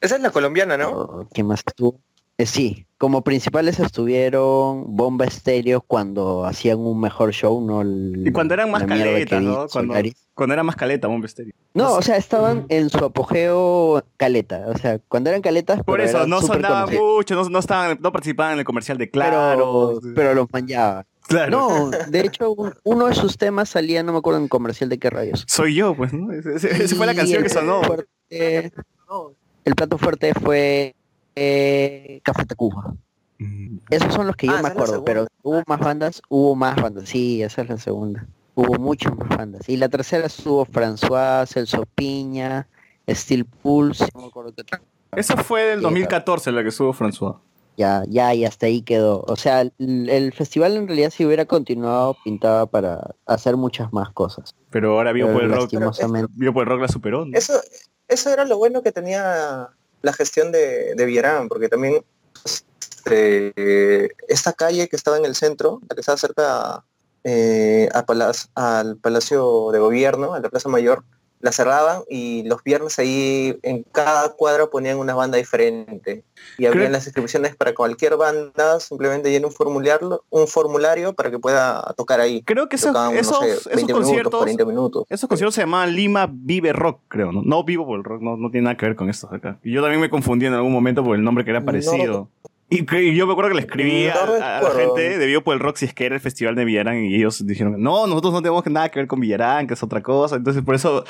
Esa 0.04 0.16
es 0.16 0.23
la 0.23 0.30
colombiana, 0.30 0.76
¿no? 0.76 1.28
¿Qué 1.32 1.42
más 1.42 1.62
estuvo? 1.66 1.99
Eh, 2.37 2.46
sí, 2.46 2.84
como 2.99 3.23
principales 3.23 3.78
estuvieron 3.78 4.96
Bomba 4.96 5.25
Estéreo 5.25 5.80
cuando 5.80 6.44
hacían 6.44 6.78
un 6.80 6.99
mejor 7.00 7.32
show, 7.32 7.64
¿no? 7.64 7.82
El- 7.82 8.25
Y 8.26 8.32
cuando 8.32 8.54
eran 8.54 8.73
más 8.73 8.80
la 8.82 8.88
mierda 8.88 9.04
que 9.04 9.25
caleta, 9.26 9.38
vi, 9.38 9.46
¿no? 9.46 9.66
Cuando, 9.68 9.94
cuando 10.34 10.52
era 10.52 10.62
más 10.64 10.75
caleta, 10.75 11.06
Bomba 11.06 11.26
Estéreo. 11.26 11.52
No, 11.75 11.92
o 11.94 12.02
sea, 12.02 12.16
estaban 12.16 12.66
en 12.70 12.90
su 12.90 13.05
apogeo 13.05 14.02
caleta. 14.16 14.64
O 14.66 14.76
sea, 14.76 14.98
cuando 15.09 15.31
eran 15.31 15.42
caletas, 15.42 15.83
Por 15.85 16.00
eso, 16.00 16.26
no 16.26 16.42
sonaban 16.42 16.92
mucho, 16.92 17.37
no, 17.37 17.48
no, 17.48 17.59
estaban, 17.61 17.98
no 18.00 18.11
participaban 18.11 18.55
en 18.55 18.59
el 18.59 18.64
comercial 18.64 18.98
de 18.98 19.09
Claro. 19.11 20.00
Pero, 20.02 20.14
pero 20.14 20.35
los 20.35 20.52
manchaba. 20.52 21.07
Claro. 21.28 21.50
No, 21.52 21.90
de 21.90 22.20
hecho, 22.20 22.52
un- 22.52 22.74
uno 22.83 23.07
de 23.07 23.14
sus 23.14 23.38
temas 23.38 23.68
salía, 23.70 24.02
no 24.02 24.12
me 24.12 24.18
acuerdo 24.18 24.40
en 24.40 24.48
comercial 24.48 24.90
de 24.90 24.98
qué 24.98 25.09
rayos. 25.09 25.44
Soy 25.46 25.76
yo, 25.76 25.94
pues, 25.96 26.12
¿no? 26.12 26.33
Esa 26.33 26.96
fue 26.96 27.07
la 27.07 27.14
canción 27.14 27.38
el 27.38 27.44
que 27.44 27.48
sonó. 27.48 27.81
fuerte- 27.83 28.72
el 29.64 29.74
plato 29.74 29.98
fuerte 29.98 30.33
fue 30.35 30.94
eh, 31.37 32.20
Café 32.22 32.44
Tacuba. 32.44 32.94
Esos 33.90 34.14
son 34.14 34.27
los 34.27 34.37
que 34.37 34.46
yo 34.46 34.55
Ah, 34.57 34.62
me 34.62 34.68
acuerdo, 34.68 35.05
pero 35.05 35.27
hubo 35.42 35.62
más 35.66 35.81
bandas, 35.81 36.22
hubo 36.29 36.55
más 36.55 36.77
bandas, 36.77 37.09
sí, 37.09 37.42
esa 37.42 37.62
es 37.62 37.68
la 37.68 37.79
segunda. 37.79 38.27
Hubo 38.55 38.79
muchas 38.79 39.16
más 39.16 39.29
bandas. 39.37 39.68
Y 39.68 39.77
la 39.77 39.88
tercera 39.88 40.27
estuvo 40.27 40.64
François, 40.64 41.46
Celso 41.46 41.85
Piña, 41.94 42.68
Steel 43.09 43.44
Pulse, 43.44 44.07
no 44.14 44.22
me 44.22 44.27
acuerdo 44.29 44.53
qué. 44.55 44.64
Eso 45.16 45.37
fue 45.37 45.62
del 45.64 45.81
2014 45.83 46.53
la 46.53 46.62
que 46.62 46.70
subo 46.70 46.92
François. 46.92 47.37
Ya, 47.77 48.05
ya, 48.09 48.33
y 48.35 48.44
hasta 48.44 48.66
ahí 48.66 48.83
quedó. 48.83 49.24
O 49.27 49.35
sea, 49.35 49.62
el, 49.62 49.72
el 50.09 50.33
festival 50.33 50.77
en 50.77 50.87
realidad 50.87 51.11
si 51.11 51.27
hubiera 51.27 51.44
continuado 51.44 52.16
pintaba 52.22 52.66
para 52.66 53.14
hacer 53.27 53.57
muchas 53.57 53.92
más 53.92 54.11
cosas. 54.11 54.55
Pero 54.70 54.92
ahora 54.92 55.12
Pero 55.12 55.33
por 55.33 55.42
el 55.42 55.53
Rock. 55.53 55.70
Vivo 56.37 56.53
por 56.53 56.62
el 56.62 56.68
Rock 56.68 56.83
la 56.83 56.88
superó. 56.88 57.24
¿no? 57.24 57.37
Eso, 57.37 57.55
eso 58.14 58.31
era 58.31 58.44
lo 58.44 58.57
bueno 58.59 58.83
que 58.83 58.92
tenía 58.92 59.68
la 60.03 60.12
gestión 60.12 60.53
de, 60.53 60.94
de 60.94 61.46
porque 61.48 61.68
también 61.68 62.05
este, 62.44 64.14
esta 64.29 64.53
calle 64.53 64.88
que 64.88 64.96
estaba 64.96 65.18
en 65.18 65.24
el 65.24 65.35
centro, 65.35 65.81
la 65.88 65.94
que 65.94 66.00
estaba 66.00 66.18
cerca 66.18 66.85
eh, 67.22 67.88
al 68.55 68.96
Palacio 68.96 69.70
de 69.72 69.79
Gobierno, 69.79 70.35
a 70.35 70.40
la 70.40 70.48
Plaza 70.48 70.68
Mayor, 70.68 71.05
la 71.44 71.52
cerraban 71.52 72.00
y 72.09 72.42
los 72.44 72.62
viernes 72.64 72.98
ahí 72.98 73.59
en 73.62 73.83
cada 73.92 74.30
cuadra 74.33 74.66
ponían 74.68 74.96
una 74.98 75.14
banda 75.14 75.37
diferente. 75.37 76.24
Y 76.57 76.64
habían 76.64 76.85
Creo- 76.85 76.90
las 76.92 77.04
inscripciones 77.07 77.54
para 77.54 77.74
cualquier 77.74 78.16
banda, 78.16 78.80
simplemente 78.80 79.30
llena 79.30 79.46
un 79.48 79.52
formulario, 79.52 80.24
un 80.30 80.48
formulario 80.48 81.12
para 81.12 81.30
que 81.30 81.38
pueda 81.38 81.92
tocar 81.98 82.20
ahí. 82.20 82.42
Creo 82.44 82.66
que 82.70 82.76
esos, 82.76 82.88
Tocaban, 82.92 83.12
no 83.14 83.20
esos, 83.20 83.38
sé, 83.40 83.50
esos 83.50 83.64
20 83.66 83.83
minutos, 83.92 84.07
conciertos, 84.07 84.38
40 84.40 84.64
minutos. 84.64 85.04
esos 85.11 85.28
conciertos 85.28 85.54
se 85.54 85.61
llamaban 85.61 85.94
Lima 85.94 86.28
Vive 86.33 86.72
Rock, 86.72 87.00
creo, 87.09 87.30
¿no? 87.30 87.42
No 87.42 87.62
Vivo 87.62 87.85
por 87.87 87.98
el 87.98 88.04
Rock, 88.04 88.22
no, 88.22 88.38
no 88.38 88.50
tiene 88.50 88.64
nada 88.64 88.76
que 88.78 88.87
ver 88.87 88.96
con 88.96 89.11
estos 89.11 89.30
acá. 89.30 89.59
Y 89.62 89.72
yo 89.72 89.83
también 89.83 90.00
me 90.00 90.09
confundí 90.09 90.46
en 90.46 90.54
algún 90.54 90.72
momento 90.72 91.04
por 91.04 91.14
el 91.14 91.22
nombre 91.22 91.44
que 91.44 91.50
era 91.50 91.62
parecido. 91.62 92.28
Y, 92.70 93.14
yo 93.14 93.27
me 93.27 93.33
acuerdo 93.33 93.50
que 93.50 93.57
le 93.57 93.61
escribí 93.61 94.09
a, 94.09 94.14
No 94.14 94.35
a 94.35 94.61
la 94.62 94.70
gente 94.70 95.18
de 95.18 95.27
Vivo 95.27 95.42
por 95.42 95.55
el 95.55 95.61
Rock 95.61 95.77
si 95.77 95.85
es 95.85 95.94
que 95.94 96.07
era 96.07 96.14
el 96.14 96.20
festival 96.20 96.55
de 96.55 96.64
Villarán 96.64 97.05
y 97.05 97.14
ellos 97.14 97.46
dijeron, 97.46 97.81
no, 97.81 98.07
nosotros 98.07 98.33
no 98.33 98.42
tenemos 98.42 98.66
nada 98.66 98.88
que 98.88 98.98
ver 99.00 99.07
con 99.07 99.20
Villarán, 99.20 99.66
que 99.66 99.74
es 99.74 99.83
otra 99.83 100.03
cosa. 100.03 100.37
Entonces 100.37 100.62
por 100.62 100.74
eso, 100.74 101.05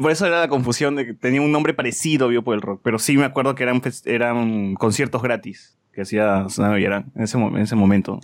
por 0.00 0.10
eso 0.10 0.26
era 0.26 0.40
la 0.40 0.48
confusión 0.48 0.96
de 0.96 1.06
que 1.06 1.14
tenía 1.14 1.42
un 1.42 1.52
nombre 1.52 1.74
parecido 1.74 2.26
a 2.26 2.28
Vivo 2.28 2.42
por 2.42 2.54
el 2.54 2.62
Rock. 2.62 2.80
Pero 2.82 2.98
sí 2.98 3.16
me 3.16 3.24
acuerdo 3.24 3.54
que 3.54 3.62
eran, 3.62 3.82
eran 4.04 4.74
conciertos 4.74 5.22
gratis 5.22 5.76
que 5.92 6.02
hacía 6.02 6.48
Sonaba 6.48 6.76
Villarán 6.76 7.12
en 7.14 7.22
ese, 7.22 7.38
en 7.38 7.58
ese 7.58 7.76
momento. 7.76 8.20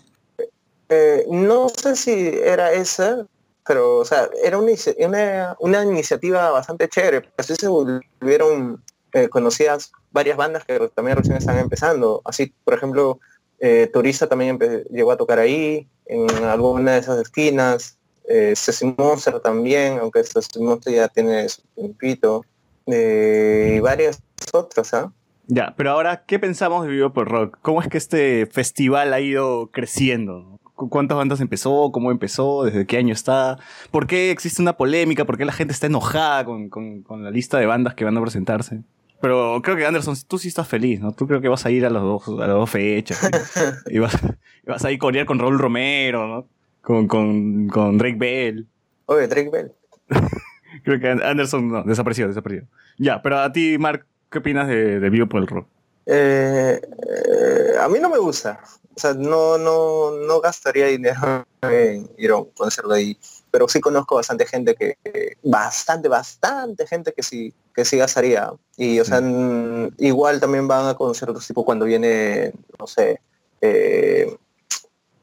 Eh, 0.89 1.25
no 1.31 1.69
sé 1.69 1.95
si 1.95 2.11
era 2.11 2.73
esa, 2.73 3.27
pero 3.67 3.99
o 3.99 4.05
sea, 4.05 4.29
era 4.45 4.59
una, 4.59 4.73
una, 4.99 5.57
una 5.61 5.85
iniciativa 5.85 6.51
bastante 6.51 6.89
chévere. 6.89 7.31
Así 7.37 7.55
se 7.55 7.69
volvieron 7.69 8.83
eh, 9.13 9.29
conocidas 9.29 9.93
varias 10.13 10.37
bandas 10.37 10.65
que 10.65 10.79
también 10.95 11.17
recién 11.17 11.37
están 11.37 11.59
empezando. 11.59 12.21
Así, 12.25 12.53
por 12.65 12.75
ejemplo, 12.75 13.19
eh, 13.59 13.89
Turista 13.93 14.29
también 14.29 14.59
llegó 14.91 15.13
a 15.13 15.17
tocar 15.17 15.39
ahí, 15.39 15.87
en 16.07 16.29
alguna 16.45 16.93
de 16.93 16.99
esas 16.99 17.21
esquinas. 17.21 17.99
Eh, 18.29 18.55
Monster 18.99 19.41
también, 19.41 19.99
aunque 19.99 20.23
Ceci 20.23 20.61
Monster 20.61 20.95
ya 20.95 21.09
tiene 21.09 21.49
su 21.49 21.63
tiempito. 21.75 22.45
Eh, 22.87 23.75
y 23.77 23.81
varias 23.81 24.23
otras, 24.53 24.93
¿ah? 24.95 25.13
Ya, 25.47 25.75
pero 25.77 25.91
ahora, 25.91 26.25
¿qué 26.27 26.39
pensamos 26.39 26.85
de 26.85 26.91
Vivo 26.91 27.13
por 27.13 27.29
Rock? 27.29 27.59
¿Cómo 27.63 27.83
es 27.83 27.89
que 27.89 27.99
este 27.99 28.47
festival 28.47 29.13
ha 29.13 29.21
ido 29.21 29.69
creciendo? 29.73 30.59
¿Cu- 30.75 30.89
¿Cuántas 30.89 31.17
bandas 31.19 31.41
empezó? 31.41 31.91
¿Cómo 31.93 32.11
empezó? 32.11 32.65
¿Desde 32.65 32.87
qué 32.87 32.97
año 32.97 33.13
está? 33.13 33.59
¿Por 33.91 34.07
qué 34.07 34.31
existe 34.31 34.63
una 34.63 34.77
polémica? 34.77 35.25
¿Por 35.25 35.37
qué 35.37 35.45
la 35.45 35.53
gente 35.53 35.73
está 35.73 35.87
enojada 35.87 36.45
con- 36.45 36.69
con 37.03 37.25
la 37.25 37.31
lista 37.31 37.59
de 37.59 37.67
bandas 37.67 37.95
que 37.95 38.05
van 38.05 38.17
a 38.17 38.21
presentarse? 38.21 38.81
Pero 39.23 39.61
creo 39.63 39.77
que 39.77 39.87
Anderson, 39.87 40.17
tú 40.27 40.37
sí 40.37 40.49
estás 40.49 40.67
feliz, 40.67 41.01
¿no? 41.01 41.13
Tú 41.13 41.29
creo 41.29 41.41
que 41.41 41.49
vas 41.49 41.65
a 41.65 41.71
ir 41.71 41.87
a, 41.87 41.91
los 41.91 42.03
dos, 42.03 42.41
a 42.41 42.47
las 42.49 42.57
dos 42.57 42.69
fechas. 42.69 43.21
y, 43.87 44.01
vas, 44.01 44.19
y 44.67 44.69
vas 44.69 44.85
a 44.85 44.91
ir 44.91 44.99
corear 44.99 45.27
con 45.27 45.39
Raúl 45.39 45.61
Romero, 45.61 46.27
¿no? 46.27 46.49
Con, 46.81 47.07
con, 47.07 47.69
con 47.69 47.99
Drake 47.99 48.17
Bell. 48.19 48.67
Oye, 49.07 49.29
Drake 49.29 49.49
Bell. 49.49 49.73
Creo 50.85 50.99
que 50.99 51.09
Anderson 51.09 51.69
no, 51.69 51.85
desapareció, 51.85 52.27
desapareció. 52.27 52.67
Ya, 52.99 53.23
pero 53.23 53.39
a 53.39 53.53
ti, 53.53 53.79
Mark, 53.79 54.05
¿qué 54.29 54.39
opinas 54.39 54.67
de, 54.67 54.99
de 54.99 55.11
Vivo 55.11 55.29
por 55.29 55.41
el 55.41 55.47
Rock? 55.47 55.69
Eh, 56.07 56.81
eh, 56.83 57.79
a 57.81 57.89
mí 57.89 58.01
no 58.01 58.11
me 58.11 58.19
gusta. 58.19 58.59
O 58.97 58.99
sea, 58.99 59.15
no, 59.15 59.57
no, 59.57 60.11
no 60.27 60.41
gastaría 60.41 60.87
dinero 60.87 61.47
en 61.63 62.11
ir 62.19 62.31
a 62.33 62.39
un 62.39 62.51
concierto 62.51 62.93
ahí. 62.93 63.17
Pero 63.53 63.69
sí 63.69 63.81
conozco 63.81 64.17
bastante 64.17 64.47
gente 64.47 64.75
que, 64.75 64.97
bastante, 65.45 66.09
bastante 66.09 66.87
gente 66.87 67.13
que 67.13 67.23
sí, 67.23 67.55
que 67.75 67.85
sí 67.85 67.99
gastaría. 67.99 68.51
Y 68.77 68.99
o 68.99 69.05
sea, 69.05 69.19
n- 69.19 69.91
igual 69.99 70.41
también 70.41 70.67
van 70.67 70.89
a 70.89 70.95
conciertos 70.95 71.47
tipo 71.47 71.65
cuando 71.65 71.85
viene, 71.85 72.53
no 72.81 72.87
sé, 72.89 73.21
eh, 73.61 74.35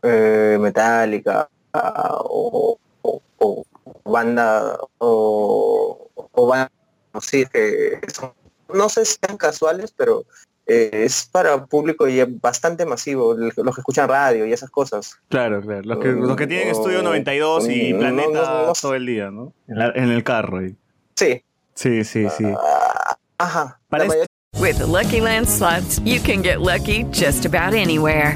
eh, 0.04 0.58
Metallica 0.62 1.50
o, 1.74 2.78
o- 3.02 3.22
o 3.40 3.66
banda 4.06 4.78
o, 5.00 6.10
o 6.16 6.48
banda 6.48 6.72
sí 7.22 7.46
que 7.52 8.00
son- 8.14 8.34
no 8.74 8.88
sé 8.90 9.04
si 9.06 9.18
sean 9.22 9.38
casuales 9.38 9.92
pero 9.98 10.24
eh, 10.70 10.90
es 10.94 11.28
para 11.32 11.66
público 11.66 12.08
y 12.08 12.20
es 12.20 12.42
bastante 12.42 12.86
masivo 12.86 13.34
los 13.34 13.54
que 13.76 13.82
escuchan 13.82 14.08
radio 14.08 14.46
y 14.46 14.54
esas 14.54 14.70
cosas 14.70 15.18
Claro, 15.28 15.62
claro. 15.62 15.82
Los 15.84 16.00
que, 16.00 16.08
los 16.10 16.36
que 16.38 16.48
tienen 16.48 16.70
Estudio 16.70 17.02
92 17.04 17.68
y 17.70 17.94
no, 17.94 18.00
Planeta 18.00 18.42
no, 18.44 18.66
no. 18.68 18.74
todo 18.74 18.96
el 18.96 19.06
día, 19.06 19.32
¿no? 19.32 19.52
En, 19.68 19.78
la- 19.80 19.92
en 19.96 20.10
el 20.12 20.24
carro. 20.24 20.60
ahí. 20.60 20.76
sí 21.16 21.44
Sí, 21.76 22.04
sí, 22.04 22.28
sí. 22.38 22.46
ajá 23.38 23.80
Para 23.90 24.06
La 24.06 24.14
esto- 24.14 24.26
With 24.60 24.78
the 24.78 24.86
Lucky 24.88 25.22
Land 25.22 25.48
slots, 25.48 26.02
you 26.04 26.20
can 26.20 26.42
get 26.42 26.60
lucky 26.60 27.06
just 27.14 27.46
about 27.46 27.74
anywhere. 27.74 28.36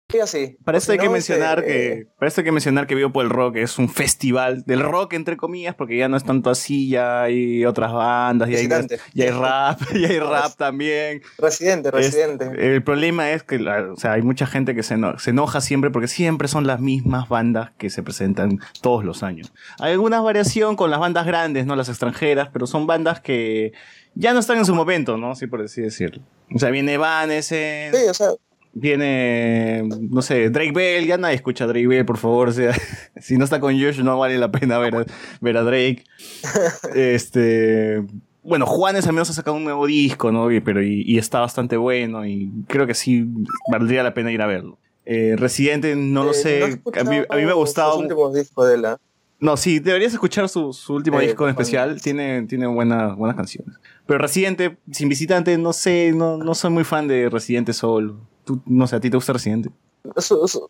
Sí, 0.11 0.19
así 0.19 0.57
Para 0.65 0.77
esto 0.77 0.91
si 0.91 0.97
hay 0.99 1.05
que 1.05 1.09
mencionar 1.09 1.59
este, 1.59 1.71
que 1.71 2.07
para 2.19 2.27
esto 2.27 2.41
hay 2.41 2.45
que 2.45 2.51
mencionar 2.51 2.87
que 2.87 2.95
Vivo 2.95 3.11
por 3.11 3.23
el 3.23 3.29
Rock 3.29 3.57
es 3.57 3.77
un 3.79 3.87
festival 3.89 4.63
del 4.65 4.81
rock 4.81 5.13
entre 5.13 5.37
comillas 5.37 5.73
porque 5.75 5.97
ya 5.97 6.09
no 6.09 6.17
es 6.17 6.23
tanto 6.23 6.49
así, 6.49 6.89
ya 6.89 7.23
hay 7.23 7.65
otras 7.65 7.93
bandas, 7.93 8.49
ya 8.49 8.57
hay, 8.57 8.63
Visitante. 8.67 8.99
ya 9.13 9.25
hay 9.25 9.31
rap, 9.31 9.79
ya 9.93 10.07
hay 10.09 10.19
rap 10.19 10.55
también. 10.57 11.21
residente 11.37 11.89
Es- 11.89 11.93
residente 11.95 12.51
el 12.75 12.83
problema 12.83 13.31
es 13.31 13.43
que 13.43 13.55
o 13.57 13.95
sea, 13.95 14.13
hay 14.13 14.21
mucha 14.21 14.45
gente 14.47 14.75
que 14.75 14.83
se, 14.83 14.95
eno- 14.95 15.17
se 15.19 15.29
enoja 15.29 15.61
siempre 15.61 15.89
porque 15.91 16.07
siempre 16.07 16.47
son 16.47 16.67
las 16.67 16.79
mismas 16.81 17.29
bandas 17.29 17.71
que 17.77 17.89
se 17.89 18.03
presentan 18.03 18.59
todos 18.81 19.03
los 19.05 19.23
años. 19.23 19.53
Hay 19.79 19.93
alguna 19.93 20.19
variación 20.21 20.75
con 20.75 20.91
las 20.91 20.99
bandas 20.99 21.25
grandes, 21.25 21.65
no 21.65 21.75
las 21.75 21.89
extranjeras, 21.89 22.49
pero 22.51 22.67
son 22.67 22.85
bandas 22.87 23.21
que 23.21 23.71
ya 24.15 24.33
no 24.33 24.39
están 24.39 24.57
en 24.57 24.65
su 24.65 24.75
momento, 24.75 25.17
¿no? 25.17 25.35
Sí, 25.35 25.47
por 25.47 25.61
así 25.61 25.81
decirlo. 25.81 26.21
O 26.53 26.59
sea, 26.59 26.69
viene 26.69 26.93
Evanescence, 26.93 27.97
sí 27.97 28.09
o 28.09 28.13
sea 28.13 28.27
Viene, 28.73 29.83
no 30.09 30.21
sé, 30.21 30.49
Drake 30.49 30.71
Bell, 30.71 31.05
ya 31.05 31.17
nadie 31.17 31.35
escucha 31.35 31.65
a 31.65 31.67
Drake 31.67 31.87
Bell, 31.87 32.05
por 32.05 32.17
favor. 32.17 32.49
O 32.49 32.51
sea, 32.51 32.73
si 33.21 33.37
no 33.37 33.43
está 33.43 33.59
con 33.59 33.73
Josh, 33.79 33.99
no 33.99 34.17
vale 34.17 34.37
la 34.37 34.51
pena 34.51 34.77
ver 34.77 34.95
a, 34.95 35.05
ver 35.41 35.57
a 35.57 35.63
Drake. 35.63 36.03
este. 36.95 38.03
Bueno, 38.43 38.65
Juanes 38.65 39.05
al 39.05 39.13
menos 39.13 39.29
ha 39.29 39.33
sacado 39.33 39.55
un 39.55 39.63
nuevo 39.63 39.85
disco, 39.85 40.31
¿no? 40.31 40.47
Pero, 40.65 40.81
y, 40.81 41.03
y 41.05 41.17
está 41.19 41.39
bastante 41.41 41.77
bueno 41.77 42.25
y 42.25 42.51
creo 42.67 42.87
que 42.87 42.95
sí 42.95 43.27
valdría 43.71 44.01
la 44.01 44.13
pena 44.15 44.31
ir 44.31 44.41
a 44.41 44.47
verlo. 44.47 44.79
Eh, 45.05 45.35
Residente, 45.37 45.95
no 45.95 46.23
lo 46.23 46.31
Eh, 46.31 46.33
sé. 46.33 46.59
¿no 46.59 46.65
a, 46.65 46.67
mí, 46.69 46.73
escuchado 46.73 47.09
a 47.29 47.35
mí 47.35 47.45
me 47.45 47.51
ha 47.51 47.53
gustado. 47.53 48.01
de 48.01 48.77
la... 48.77 48.97
No, 49.39 49.57
sí, 49.57 49.79
deberías 49.79 50.13
escuchar 50.13 50.49
su, 50.49 50.71
su 50.73 50.93
último 50.93 51.19
Eh, 51.21 51.25
disco 51.27 51.43
en 51.45 51.51
especial. 51.51 52.01
Tiene, 52.01 52.43
tiene 52.43 52.65
buena- 52.67 53.13
buenas 53.13 53.35
canciones. 53.35 53.75
Pero 54.07 54.17
Residente, 54.19 54.77
sin 54.91 55.07
visitante, 55.09 55.55
no 55.59 55.71
sé, 55.73 56.11
no, 56.15 56.37
no 56.37 56.55
soy 56.55 56.71
muy 56.71 56.83
fan 56.83 57.07
de 57.07 57.29
Residente 57.29 57.73
solo. 57.73 58.19
Tú, 58.43 58.61
no 58.65 58.87
sé, 58.87 58.95
¿a 58.95 58.99
ti 58.99 59.09
te 59.09 59.17
gusta 59.17 59.33
Residente? 59.33 59.69
Su- 60.17 60.47
su- 60.47 60.69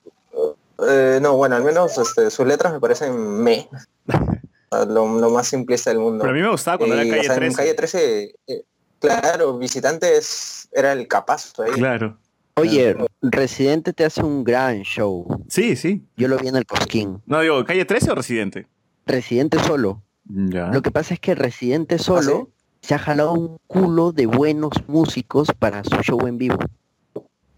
eh, 0.87 1.19
no, 1.21 1.35
bueno, 1.37 1.55
al 1.55 1.63
menos 1.63 1.97
este, 1.97 2.29
sus 2.31 2.45
letras 2.45 2.73
me 2.73 2.79
parecen 2.79 3.15
me. 3.43 3.67
Ah, 4.73 4.85
Lo, 4.85 5.19
lo 5.19 5.29
más 5.31 5.49
simplista 5.49 5.89
del 5.89 5.99
mundo. 5.99 6.19
Pero 6.21 6.31
a 6.31 6.33
mí 6.33 6.41
me 6.41 6.49
gustaba 6.49 6.77
cuando 6.77 6.95
era 6.95 7.03
Calle 7.03 7.19
o 7.19 7.23
sea, 7.23 7.33
en 7.33 7.39
13. 7.41 7.55
Calle 7.57 7.73
13, 7.73 8.35
eh, 8.47 8.63
claro, 8.99 9.57
Visitantes 9.57 10.69
era 10.71 10.93
el 10.93 11.09
capazo 11.09 11.63
ahí. 11.63 11.71
Claro. 11.73 12.17
Oye, 12.55 12.95
Residente 13.21 13.91
te 13.91 14.05
hace 14.05 14.23
un 14.23 14.45
gran 14.45 14.83
show. 14.83 15.43
Sí, 15.49 15.75
sí. 15.75 16.05
Yo 16.15 16.29
lo 16.29 16.37
vi 16.37 16.47
en 16.47 16.55
el 16.55 16.65
Cosquín. 16.65 17.21
No, 17.25 17.41
digo, 17.41 17.65
¿Calle 17.65 17.83
13 17.83 18.11
o 18.11 18.15
Residente? 18.15 18.65
Residente 19.05 19.59
solo. 19.59 20.01
Ya. 20.23 20.67
Lo 20.67 20.81
que 20.81 20.89
pasa 20.91 21.15
es 21.15 21.19
que 21.19 21.35
Residente 21.35 21.99
solo 21.99 22.47
se 22.81 22.95
ha 22.95 22.99
jalado 22.99 23.33
un 23.33 23.57
culo 23.67 24.13
de 24.13 24.25
buenos 24.25 24.71
músicos 24.87 25.49
para 25.59 25.83
su 25.83 25.97
show 26.01 26.25
en 26.27 26.37
vivo. 26.37 26.59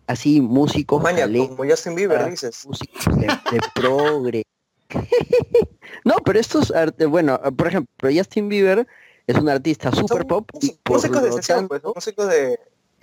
Así, 0.08 0.42
músicos 0.42 1.02
Maña, 1.02 1.28
como 1.28 1.70
Justin 1.70 1.96
Bieber, 1.96 2.30
dices. 2.30 2.66
músicos 2.66 3.16
de, 3.16 3.28
de 3.28 3.60
progre. 3.76 4.44
no, 6.06 6.16
pero 6.24 6.40
estos 6.40 6.72
arte, 6.72 7.06
bueno, 7.06 7.40
por 7.56 7.68
ejemplo, 7.68 8.10
Justin 8.14 8.50
Bieber 8.50 8.88
es 9.28 9.38
un 9.38 9.50
artista 9.50 9.92
super 9.92 10.26
pop 10.26 10.50
y 10.62 10.78
por 10.84 10.98
Músicos 10.98 11.24
de 11.24 11.32
sesión, 11.32 11.68
tanto 11.68 11.82
pues, 11.82 11.96
músicos 11.96 12.30
de... 12.30 12.60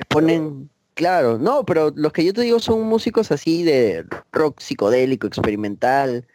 ponen, 0.08 0.70
claro, 0.94 1.38
no, 1.38 1.64
pero 1.64 1.90
los 1.94 2.12
que 2.12 2.24
yo 2.24 2.32
te 2.32 2.42
digo 2.42 2.60
son 2.60 2.82
músicos 2.82 3.32
así 3.32 3.62
de 3.64 4.04
rock 4.32 4.60
psicodélico, 4.60 5.26
experimental, 5.26 6.26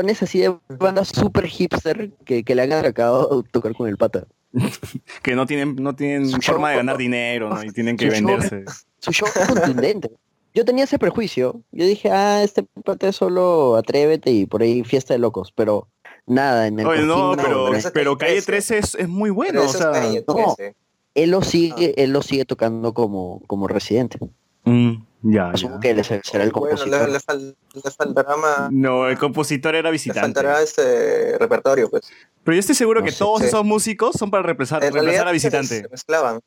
es 0.00 0.22
así 0.22 0.40
de 0.40 0.56
bandas 0.78 1.08
super 1.08 1.46
hipster 1.46 2.10
que, 2.24 2.44
que 2.44 2.54
le 2.54 2.62
han 2.62 2.72
acabado 2.72 3.42
tocar 3.50 3.74
con 3.74 3.88
el 3.88 3.96
pata. 3.96 4.26
Que 5.22 5.34
no 5.34 5.46
tienen, 5.46 5.76
no 5.76 5.94
tienen 5.94 6.40
forma 6.42 6.70
de 6.70 6.76
ganar 6.76 6.96
dinero, 6.96 7.50
¿no? 7.50 7.62
Y 7.62 7.70
tienen 7.70 7.96
que 7.96 8.08
venderse. 8.10 8.64
Su 9.02 9.12
show 9.12 9.28
es 9.28 9.46
contundente. 9.48 10.10
Yo 10.54 10.64
tenía 10.64 10.84
ese 10.84 10.98
prejuicio. 10.98 11.60
Yo 11.72 11.84
dije, 11.86 12.10
ah, 12.10 12.42
este 12.42 12.62
pata 12.84 13.08
es 13.08 13.16
solo 13.16 13.76
atrévete 13.76 14.30
y 14.30 14.46
por 14.46 14.62
ahí 14.62 14.84
fiesta 14.84 15.12
de 15.14 15.18
locos, 15.18 15.52
pero 15.54 15.88
nada, 16.26 16.66
en 16.66 16.78
el 16.80 16.86
Oye, 16.86 17.02
no, 17.02 17.34
pero, 17.36 17.70
pero 17.92 18.16
Calle 18.18 18.40
13 18.42 18.78
es, 18.78 18.94
es 18.94 19.08
muy 19.08 19.30
bueno, 19.30 19.62
o 19.64 19.68
sea. 19.68 19.90
Calle 19.92 20.24
no, 20.26 20.54
13. 20.56 20.74
él 21.14 21.30
lo 21.30 21.42
sigue, 21.42 21.94
él 22.02 22.10
lo 22.12 22.22
sigue 22.22 22.44
tocando 22.44 22.94
como, 22.94 23.42
como 23.46 23.66
residente. 23.66 24.18
Mm, 24.64 24.92
ya, 25.22 25.50
Asumo 25.50 25.74
ya. 25.76 25.80
que 25.80 25.90
él 25.90 26.04
será 26.04 26.44
el 26.44 26.52
Bueno, 26.52 26.76
compositor. 26.76 27.06
le, 27.08 27.12
le 27.14 27.18
fal- 27.18 27.56
le 27.74 27.90
faltará 27.90 28.36
más... 28.36 28.70
No, 28.70 29.08
el 29.08 29.18
compositor 29.18 29.74
era 29.74 29.88
Le 29.88 29.92
visitante. 29.92 30.20
faltará 30.20 30.62
este 30.62 31.36
repertorio, 31.38 31.88
pues. 31.90 32.02
Pero 32.44 32.54
yo 32.54 32.60
estoy 32.60 32.74
seguro 32.76 33.02
que 33.02 33.10
sé, 33.10 33.18
todos 33.18 33.40
sí. 33.40 33.46
esos 33.46 33.64
músicos 33.64 34.14
son 34.18 34.30
para 34.30 34.42
reemplazar, 34.44 34.80
reemplazar 34.82 35.26
a 35.28 35.32
visitante. 35.32 35.80
Se 35.80 35.88
mezclaban. 35.88 36.40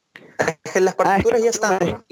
Las 0.79 0.95
partituras 0.95 1.41
ya 1.43 1.49
están. 1.49 2.03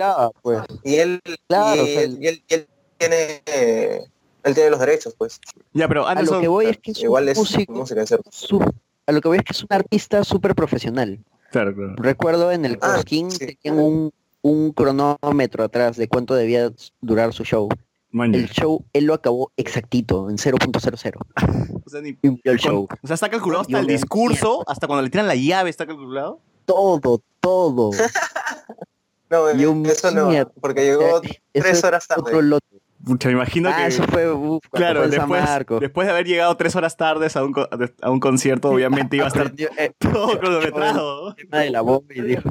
pues. 0.42 0.60
Y 0.84 0.96
él, 0.96 1.20
Claro, 1.48 1.76
y 1.76 1.80
o 1.80 1.86
sea, 1.86 2.02
él, 2.04 2.18
y 2.22 2.28
él- 2.28 2.44
y 2.48 2.54
él 2.54 2.68
tiene, 2.98 3.42
eh, 3.46 4.02
él 4.44 4.54
tiene 4.54 4.70
los 4.70 4.80
derechos, 4.80 5.16
pues. 5.18 5.40
Ya, 5.74 5.88
pero 5.88 6.08
A 6.08 6.22
lo 6.22 6.40
que 6.40 6.48
voy 6.48 6.66
es 6.68 6.78
que 6.78 6.92
es 6.92 7.00
Igual 7.02 7.24
un 7.26 7.30
es 7.30 7.38
músico, 7.38 7.74
música 7.74 8.06
su- 8.30 8.60
a 9.06 9.12
lo 9.12 9.20
que 9.22 9.28
voy 9.28 9.38
es 9.40 9.44
que 9.44 9.52
es 9.54 9.62
un 9.64 9.68
artista 9.72 10.24
súper 10.24 10.56
profesional. 10.56 11.20
Claro, 11.52 11.76
claro. 11.76 11.94
Recuerdo 11.98 12.52
en 12.52 12.66
el 12.66 12.78
Ah, 12.82 12.94
Cosquín 12.96 13.30
tenían 13.30 13.80
un, 13.84 14.14
un 14.42 14.72
cronómetro 14.72 15.64
atrás 15.64 15.98
de 15.98 16.08
cuánto 16.08 16.34
debía 16.36 16.72
durar 17.02 17.34
su 17.34 17.44
show. 17.44 17.68
Maña. 18.12 18.38
El 18.38 18.50
show, 18.50 18.84
él 18.94 19.06
lo 19.06 19.14
acabó 19.16 19.52
exactito, 19.58 20.30
en 20.30 20.38
0.00. 20.38 21.18
O 21.86 21.90
sea, 21.90 22.02
ni- 22.02 22.18
el 22.44 22.58
show. 22.60 22.88
o 23.02 23.08
sea, 23.08 23.16
está 23.16 23.30
calculado 23.30 23.62
hasta 23.62 23.80
el 23.80 23.88
discurso, 23.88 24.64
hasta 24.68 24.88
cuando 24.88 25.02
le 25.04 25.10
tiran 25.10 25.28
la 25.28 25.36
llave, 25.36 25.70
está 25.70 25.86
calculado. 25.86 26.40
Todo, 26.66 27.22
todo. 27.44 27.92
No, 29.30 29.52
Y 29.52 29.66
un 29.66 29.84
eso 29.86 30.12
no, 30.12 30.30
porque 30.62 30.84
llegó 30.84 31.20
tres 31.54 31.78
es 31.78 31.84
horas 31.84 32.06
Otro 32.16 32.24
tarde. 32.34 32.44
lote. 32.44 32.66
Pucha, 33.04 33.30
me 33.30 33.34
imagino 33.34 33.70
Ah, 33.74 33.78
que. 33.78 33.88
eso 33.88 34.04
fue, 34.04 34.32
uf, 34.32 34.62
cuando 34.70 34.86
Claro, 34.86 35.08
después, 35.10 35.44
después 35.82 36.06
de 36.08 36.14
haber 36.14 36.28
llegado 36.28 36.56
tres 36.56 36.76
horas 36.76 36.96
tardes 36.98 37.36
a 37.36 37.44
un, 37.44 37.52
co- 37.52 37.68
a 38.02 38.10
un 38.12 38.20
concierto, 38.20 38.70
obviamente 38.70 39.16
iba 39.18 39.26
a 39.26 39.30
estar 39.30 39.52
eh, 39.58 39.92
todo 39.98 40.40
cronometrado. 40.40 41.34
de 41.34 41.70
la 41.72 41.82
bomba 41.82 42.14
y 42.14 42.22
dijo, 42.22 42.44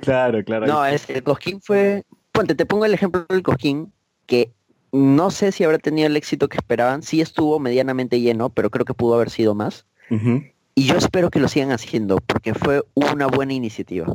Claro, 0.00 0.42
claro. 0.44 0.66
No, 0.66 0.84
es, 0.84 1.08
el 1.08 1.22
Cosquín 1.22 1.60
fue... 1.62 2.04
Ponte, 2.32 2.54
te 2.56 2.66
pongo 2.66 2.84
el 2.84 2.94
ejemplo 2.94 3.24
del 3.28 3.42
Cosquín, 3.44 3.92
que 4.26 4.52
no 4.90 5.30
sé 5.30 5.52
si 5.52 5.62
habrá 5.62 5.78
tenido 5.78 6.08
el 6.08 6.16
éxito 6.16 6.48
que 6.48 6.56
esperaban. 6.56 7.02
Sí 7.02 7.20
estuvo 7.20 7.60
medianamente 7.60 8.20
lleno, 8.20 8.50
pero 8.50 8.70
creo 8.70 8.84
que 8.84 8.94
pudo 8.94 9.14
haber 9.14 9.30
sido 9.30 9.54
más. 9.54 9.86
Ujú. 10.10 10.42
Y 10.74 10.86
yo 10.86 10.96
espero 10.96 11.30
que 11.30 11.38
lo 11.38 11.48
sigan 11.48 11.70
haciendo, 11.70 12.16
porque 12.26 12.54
fue 12.54 12.82
una 12.94 13.26
buena 13.26 13.52
iniciativa. 13.52 14.06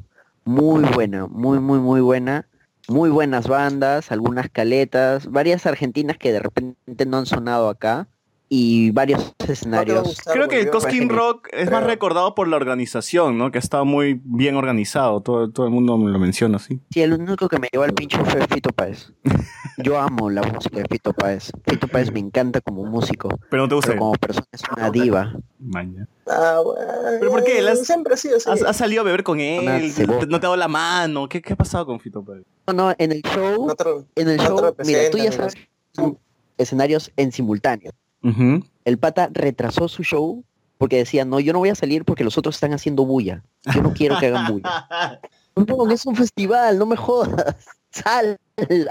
Muy 0.43 0.83
buena, 0.85 1.27
muy, 1.27 1.59
muy, 1.59 1.79
muy 1.79 2.01
buena. 2.01 2.47
Muy 2.89 3.09
buenas 3.09 3.49
bandas, 3.49 4.13
algunas 4.13 4.49
caletas, 4.49 5.29
varias 5.29 5.65
argentinas 5.65 6.17
que 6.17 6.31
de 6.31 6.39
repente 6.39 7.05
no 7.05 7.17
han 7.17 7.25
sonado 7.25 7.67
acá. 7.67 8.07
Y 8.49 8.91
varios 8.91 9.33
escenarios. 9.45 10.19
Creo 10.25 10.47
que 10.47 10.61
el 10.61 10.69
Cosquín. 10.69 11.09
Rock 11.09 11.49
es 11.51 11.69
más 11.69 11.83
recordado 11.83 12.33
por 12.33 12.47
la 12.47 12.55
organización, 12.55 13.37
¿no? 13.37 13.51
Que 13.51 13.57
ha 13.57 13.59
estado 13.59 13.83
muy 13.83 14.21
bien 14.23 14.55
organizado. 14.55 15.19
Todo, 15.21 15.49
todo 15.51 15.65
el 15.65 15.71
mundo 15.73 15.97
me 15.97 16.09
lo 16.11 16.17
menciona 16.17 16.55
así. 16.55 16.79
Sí, 16.89 17.01
el 17.01 17.11
único 17.13 17.49
que 17.49 17.59
me 17.59 17.67
llevó 17.71 17.83
al 17.83 17.93
pincho 17.93 18.23
fue 18.23 18.47
Fito 18.47 18.69
Páez. 18.69 19.11
Yo 19.83 19.99
amo 19.99 20.29
la 20.29 20.43
música 20.43 20.77
de 20.77 20.85
Fito 20.89 21.11
Páez. 21.11 21.51
Fito 21.65 21.89
Páez 21.89 22.11
me 22.13 22.19
encanta 22.19 22.61
como 22.61 22.85
músico. 22.85 23.27
Pero 23.49 23.63
no 23.63 23.69
te 23.69 23.75
gusta. 23.75 23.89
Pero 23.91 23.99
como 23.99 24.13
persona 24.13 24.45
es 24.51 24.61
una 24.75 24.89
diva. 24.91 25.33
Maña. 25.59 26.07
Ah, 26.25 26.61
bueno. 26.63 26.81
¿Pero 27.19 27.31
por 27.31 27.43
qué? 27.43 27.61
¿Las- 27.61 27.85
Siempre 27.85 28.13
ha 28.13 28.17
sido 28.17 28.37
así. 28.37 28.49
¿Has, 28.49 28.63
has 28.63 28.77
salido 28.77 29.01
a 29.01 29.05
beber 29.05 29.23
con 29.23 29.41
él? 29.41 29.93
¿No 30.07 30.19
te 30.19 30.35
ha 30.35 30.39
dado 30.39 30.55
la 30.55 30.69
mano? 30.69 31.27
¿Qué, 31.27 31.41
qué 31.41 31.51
ha 31.51 31.57
pasado 31.57 31.85
con 31.85 31.99
Fito 31.99 32.23
Páez? 32.23 32.43
No, 32.67 32.73
no, 32.73 32.95
en 32.97 33.11
el 33.11 33.21
show, 33.23 33.67
No 33.67 33.75
en 34.15 34.29
el 34.29 34.39
show, 34.39 34.73
mira, 34.85 35.09
tú 35.11 35.17
ya 35.17 35.31
sabes 35.33 35.55
que 35.55 35.67
son 35.93 36.17
escenarios 36.57 37.11
en 37.17 37.31
simultáneo. 37.33 37.91
El 38.21 38.97
pata 38.97 39.29
retrasó 39.31 39.87
su 39.87 40.03
show 40.03 40.43
porque 40.77 40.97
decía, 40.97 41.25
no, 41.25 41.39
yo 41.39 41.53
no 41.53 41.59
voy 41.59 41.69
a 41.69 41.75
salir 41.75 42.05
porque 42.05 42.23
los 42.23 42.37
otros 42.37 42.55
están 42.55 42.73
haciendo 42.73 43.05
bulla. 43.05 43.43
Yo 43.73 43.81
no 43.81 43.93
quiero 43.93 44.17
que 44.19 44.27
hagan 44.27 44.51
bulla. 44.51 44.87
No, 45.57 45.89
es 45.89 46.05
un 46.05 46.15
festival, 46.15 46.77
no 46.77 46.85
me 46.85 46.95
jodas. 46.95 47.55
Sal 47.89 48.37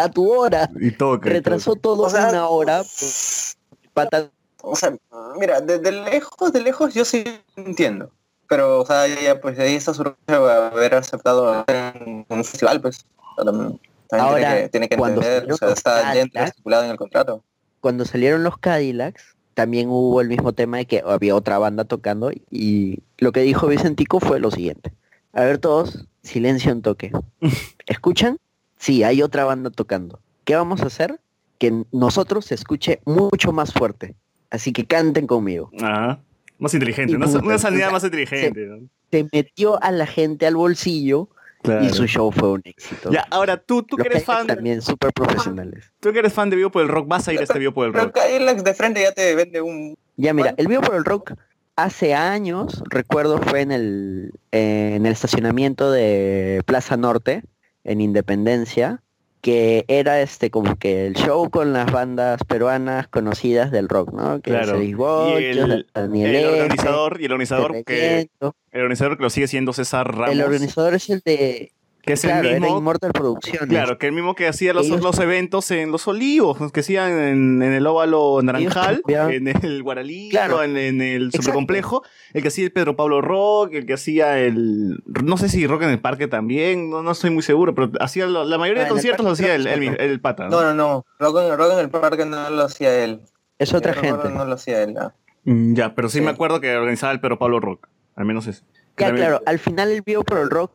a 0.01 0.11
tu 0.11 0.29
hora. 0.29 0.69
Y 0.81 0.91
toca. 0.91 1.29
y 1.29 1.35
Retrasó 1.35 1.77
toca. 1.77 1.83
todo 1.83 2.03
O 2.03 2.11
sea, 2.11 2.31
una 2.31 2.49
hora. 2.49 2.79
pues, 2.79 3.57
pata 3.95 4.31
O 4.63 4.75
sea, 4.75 4.97
mira, 5.39 5.61
de, 5.61 5.79
de 5.79 5.93
lejos, 5.93 6.53
de 6.53 6.61
lejos 6.61 6.93
yo 6.93 7.05
sí 7.05 7.23
entiendo. 7.55 8.11
Pero, 8.49 8.81
o 8.81 8.87
sea, 8.87 9.07
ya, 9.07 9.21
ya, 9.21 9.41
pues 9.41 9.57
de 9.57 9.65
ahí 9.65 9.75
está 9.75 9.95
su 9.95 10.15
haber 10.27 10.95
aceptado 10.95 11.65
un, 12.05 12.27
un 12.29 12.45
festival, 12.45 12.81
pues. 12.81 13.07
También, 13.37 13.81
también 14.09 14.29
Ahora, 14.29 14.39
tiene 14.39 14.63
que, 14.63 14.69
tiene 14.69 14.89
que 14.89 14.97
cuando 14.97 15.23
entender, 15.23 15.53
o 15.53 15.57
sea, 15.57 15.69
está 15.71 16.13
dentro, 16.13 16.33
Cadillac, 16.33 16.49
estipulado 16.49 16.85
en 16.85 16.91
el 16.91 16.97
contrato. 16.97 17.43
Cuando 17.87 18.05
salieron 18.05 18.43
los 18.43 18.59
Cadillacs, 18.59 19.37
también 19.55 19.89
hubo 19.91 20.21
el 20.21 20.27
mismo 20.27 20.53
tema 20.53 20.79
de 20.79 20.87
que 20.87 21.05
había 21.07 21.37
otra 21.37 21.57
banda 21.59 21.85
tocando 21.85 22.33
y 22.51 22.99
lo 23.19 23.31
que 23.31 23.43
dijo 23.43 23.69
Vicentico 23.69 24.19
fue 24.19 24.41
lo 24.41 24.51
siguiente. 24.51 24.93
A 25.33 25.45
ver 25.45 25.59
todos, 25.59 26.09
silencio 26.25 26.73
en 26.73 26.83
toque. 26.83 27.13
¿Escuchan? 27.87 28.39
Sí, 28.77 29.05
hay 29.05 29.23
otra 29.23 29.45
banda 29.45 29.71
tocando. 29.71 30.19
¿Qué 30.45 30.57
vamos 30.57 30.81
a 30.81 30.87
hacer? 30.87 31.21
Que 31.59 31.85
nosotros 31.93 32.47
se 32.47 32.57
escuche 32.57 32.99
mucho 33.05 33.53
más 33.53 33.73
fuerte. 33.73 34.17
Así 34.51 34.73
que 34.73 34.85
canten 34.85 35.29
conmigo. 35.29 35.71
Ajá. 35.81 36.19
Más 36.59 36.75
inteligente, 36.75 37.15
una, 37.15 37.29
una 37.29 37.59
sanidad 37.59 37.93
más 37.93 38.03
inteligente. 38.03 38.67
¿no? 38.67 38.89
Se 39.13 39.29
metió 39.33 39.81
a 39.81 39.93
la 39.93 40.09
gente 40.09 40.49
al 40.49 40.57
bolsillo 40.57 41.29
Claro. 41.67 41.85
y 41.85 41.91
su 41.91 42.07
show 42.07 42.31
fue 42.31 42.53
un 42.53 42.63
éxito. 42.65 43.11
Ya, 43.11 43.27
ahora 43.31 43.57
tú, 43.57 43.83
tú 43.83 43.97
que 43.97 44.09
eres 44.09 44.25
fan, 44.25 44.47
también 44.47 44.81
súper 44.81 45.13
profesionales. 45.13 45.93
tú 46.01 46.13
que 46.13 46.21
eres 46.21 46.33
fan 46.33 46.49
de 46.49 46.57
Vivo 46.57 46.71
por 46.71 46.83
el 46.83 46.89
Rock, 46.89 47.09
vas 47.09 47.27
a 47.29 47.33
ir 47.33 47.41
a 47.41 47.43
este 47.43 47.59
Vivo 47.59 47.73
por 47.73 47.87
el 47.87 47.93
Pero 47.93 48.05
Rock. 48.05 48.15
Cadillac 48.15 48.63
de 48.63 48.75
frente 48.75 49.03
ya 49.03 49.13
te 49.13 49.35
vende 49.35 49.61
un... 49.61 49.97
Ya 50.17 50.33
mira, 50.33 50.55
el 50.57 50.69
Vivo 50.69 50.83
por 50.83 50.95
el 50.95 51.05
Rock 51.05 51.35
hace 51.77 52.15
años, 52.15 52.83
recuerdo 52.89 53.39
fue 53.39 53.61
en 53.61 53.73
el, 53.73 54.33
en 54.51 55.05
el 55.05 55.13
estacionamiento 55.13 55.91
de 55.91 56.63
Plaza 56.65 56.97
Norte, 56.97 57.43
en 57.85 58.01
Independencia, 58.01 59.03
que 59.47 59.85
era 59.87 60.21
este 60.23 60.51
como 60.51 60.75
que 60.75 61.07
el 61.07 61.15
show 61.15 61.49
con 61.51 61.73
las 61.73 61.93
bandas 61.93 62.43
peruanas 62.49 63.07
conocidas 63.07 63.71
del 63.71 63.89
rock, 63.89 64.13
¿no? 64.13 64.41
Que 64.41 64.51
Claro. 64.51 64.83
Y 64.83 64.91
el, 64.91 65.87
Daniel 65.95 66.35
el 66.35 66.47
organizador, 66.47 67.21
y 67.21 67.27
el 67.27 67.33
organizador 67.33 67.85
que 67.85 68.29
el 68.41 68.81
organizador 68.81 69.17
que 69.17 69.23
lo 69.23 69.31
sigue 69.31 69.47
siendo 69.47 69.73
César 69.73 70.13
Ramos. 70.13 70.35
El 70.35 70.43
organizador 70.43 70.95
es 70.95 71.09
el 71.11 71.21
de 71.25 71.71
Que 72.07 72.13
es 72.13 72.21
Claro, 72.23 72.49
el 72.49 72.55
era 72.55 72.61
mismo. 72.61 72.79
Immortal 72.79 73.11
Producciones. 73.13 73.69
Claro, 73.69 73.99
que 73.99 74.07
el 74.07 74.13
mismo 74.13 74.37
que 74.37 74.47
hacía 74.47 74.73
los, 74.73 74.87
Ellos- 74.87 75.03
los 75.03 75.19
eventos 75.19 75.69
en 75.73 75.91
los 75.91 76.07
olivos, 76.07 76.57
que 76.71 76.81
hacían 76.81 77.11
en, 77.11 77.63
en 77.63 77.73
el 77.73 77.85
óvalo 77.85 78.41
naranjal, 78.43 79.03
en 79.09 79.49
el 79.49 79.83
guaralito, 79.83 80.31
Claro. 80.31 80.63
en, 80.63 80.77
en 80.77 81.03
el 81.03 81.33
supercomplejo, 81.33 82.05
el 82.33 82.43
que 82.43 82.49
hacía 82.49 82.65
el 82.65 82.71
Pedro 82.73 82.95
Pablo 82.95 83.21
Rock, 83.23 83.75
el 83.75 83.87
que 83.87 83.95
hacía 83.95 84.39
el. 84.39 85.03
No 85.25 85.37
sé 85.37 85.49
si 85.49 85.67
Rock 85.67 85.83
en 85.83 85.91
el 85.91 85.99
Parque 86.01 86.29
también, 86.29 86.91
no, 86.91 87.03
no 87.03 87.11
estoy 87.11 87.31
muy 87.31 87.43
seguro, 87.43 87.75
pero 87.75 87.91
hacía 87.99 88.27
lo- 88.27 88.45
la 88.45 88.57
mayoría 88.57 88.83
Ah, 88.83 88.85
de 88.85 88.89
el 88.89 88.93
conciertos 88.95 89.27
lo 89.27 89.33
hacía 89.33 89.57
el, 89.57 89.65
que 89.65 89.75
el, 89.75 90.01
el 90.01 90.21
pata. 90.21 90.47
No, 90.49 90.63
no, 90.63 90.75
no. 90.75 91.05
Rock 91.19 91.41
en, 91.43 91.59
Rock 91.59 91.73
en 91.73 91.79
el 91.81 91.91
parque 91.91 92.25
no 92.25 92.49
lo 92.51 92.63
hacía 92.63 93.03
él. 93.03 93.21
Es 93.59 93.75
otra 93.75 93.93
Rock 93.93 94.05
gente. 94.05 94.29
No 94.31 94.45
lo 94.45 94.55
hacía 94.55 94.81
él. 94.85 94.95
ah. 94.97 95.13
Mm, 95.43 95.75
Ya, 95.75 95.95
pero 95.97 96.09
sí, 96.09 96.19
Sí. 96.19 96.25
me 96.25 96.31
acuerdo 96.31 96.61
que 96.61 96.73
organizaba 96.77 97.13
el 97.13 97.19
Pedro 97.21 97.37
Pablo 97.39 97.59
Rock, 97.59 97.89
al 98.15 98.27
menos 98.27 98.47
eso. 98.47 98.63
Que 98.95 99.03
Ya, 99.03 99.09
también- 99.09 99.27
claro, 99.29 99.43
al 99.45 99.59
final 99.59 99.91
el 99.91 100.03
Vivo 100.03 100.23
por 100.23 100.39
el 100.39 100.51
Rock 100.51 100.71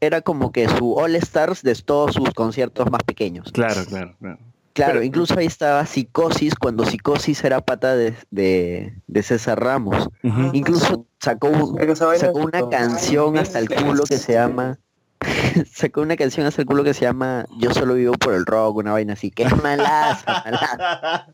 era 0.00 0.20
como 0.20 0.52
que 0.52 0.68
su 0.68 0.94
All 0.94 1.14
Stars 1.16 1.62
de 1.62 1.74
todos 1.74 2.14
sus 2.14 2.30
conciertos 2.34 2.90
más 2.90 3.02
pequeños. 3.04 3.50
Claro, 3.52 3.84
claro, 3.86 4.14
claro. 4.20 4.38
Claro, 4.72 4.92
Pero- 4.94 5.04
incluso 5.04 5.38
ahí 5.38 5.46
estaba 5.46 5.86
Psicosis, 5.86 6.54
cuando 6.54 6.84
Psicosis 6.84 7.42
era 7.44 7.60
pata 7.62 7.96
de, 7.96 8.14
de, 8.30 8.92
de 9.06 9.22
César 9.22 9.58
Ramos. 9.58 10.08
Ujú. 10.22 10.50
Incluso 10.52 11.06
sacó, 11.18 11.48
un- 11.48 11.78
sacó 12.18 12.38
una 12.40 12.68
canción 12.68 13.38
hasta 13.38 13.58
el 13.58 13.68
culo 13.70 14.04
que 14.04 14.18
se 14.18 14.34
llama... 14.34 14.78
sacó 15.72 16.02
una 16.02 16.14
canción 16.16 16.46
hasta 16.46 16.60
el 16.60 16.66
culo 16.66 16.84
que 16.84 16.92
se 16.92 17.06
llama 17.06 17.46
Yo 17.58 17.72
solo 17.72 17.94
vivo 17.94 18.12
por 18.14 18.34
el 18.34 18.44
rock, 18.44 18.76
una 18.76 18.92
vaina 18.92 19.14
así, 19.14 19.30
que 19.30 19.44
es 19.44 19.62
malaza, 19.62 20.26
malaza. 20.44 21.26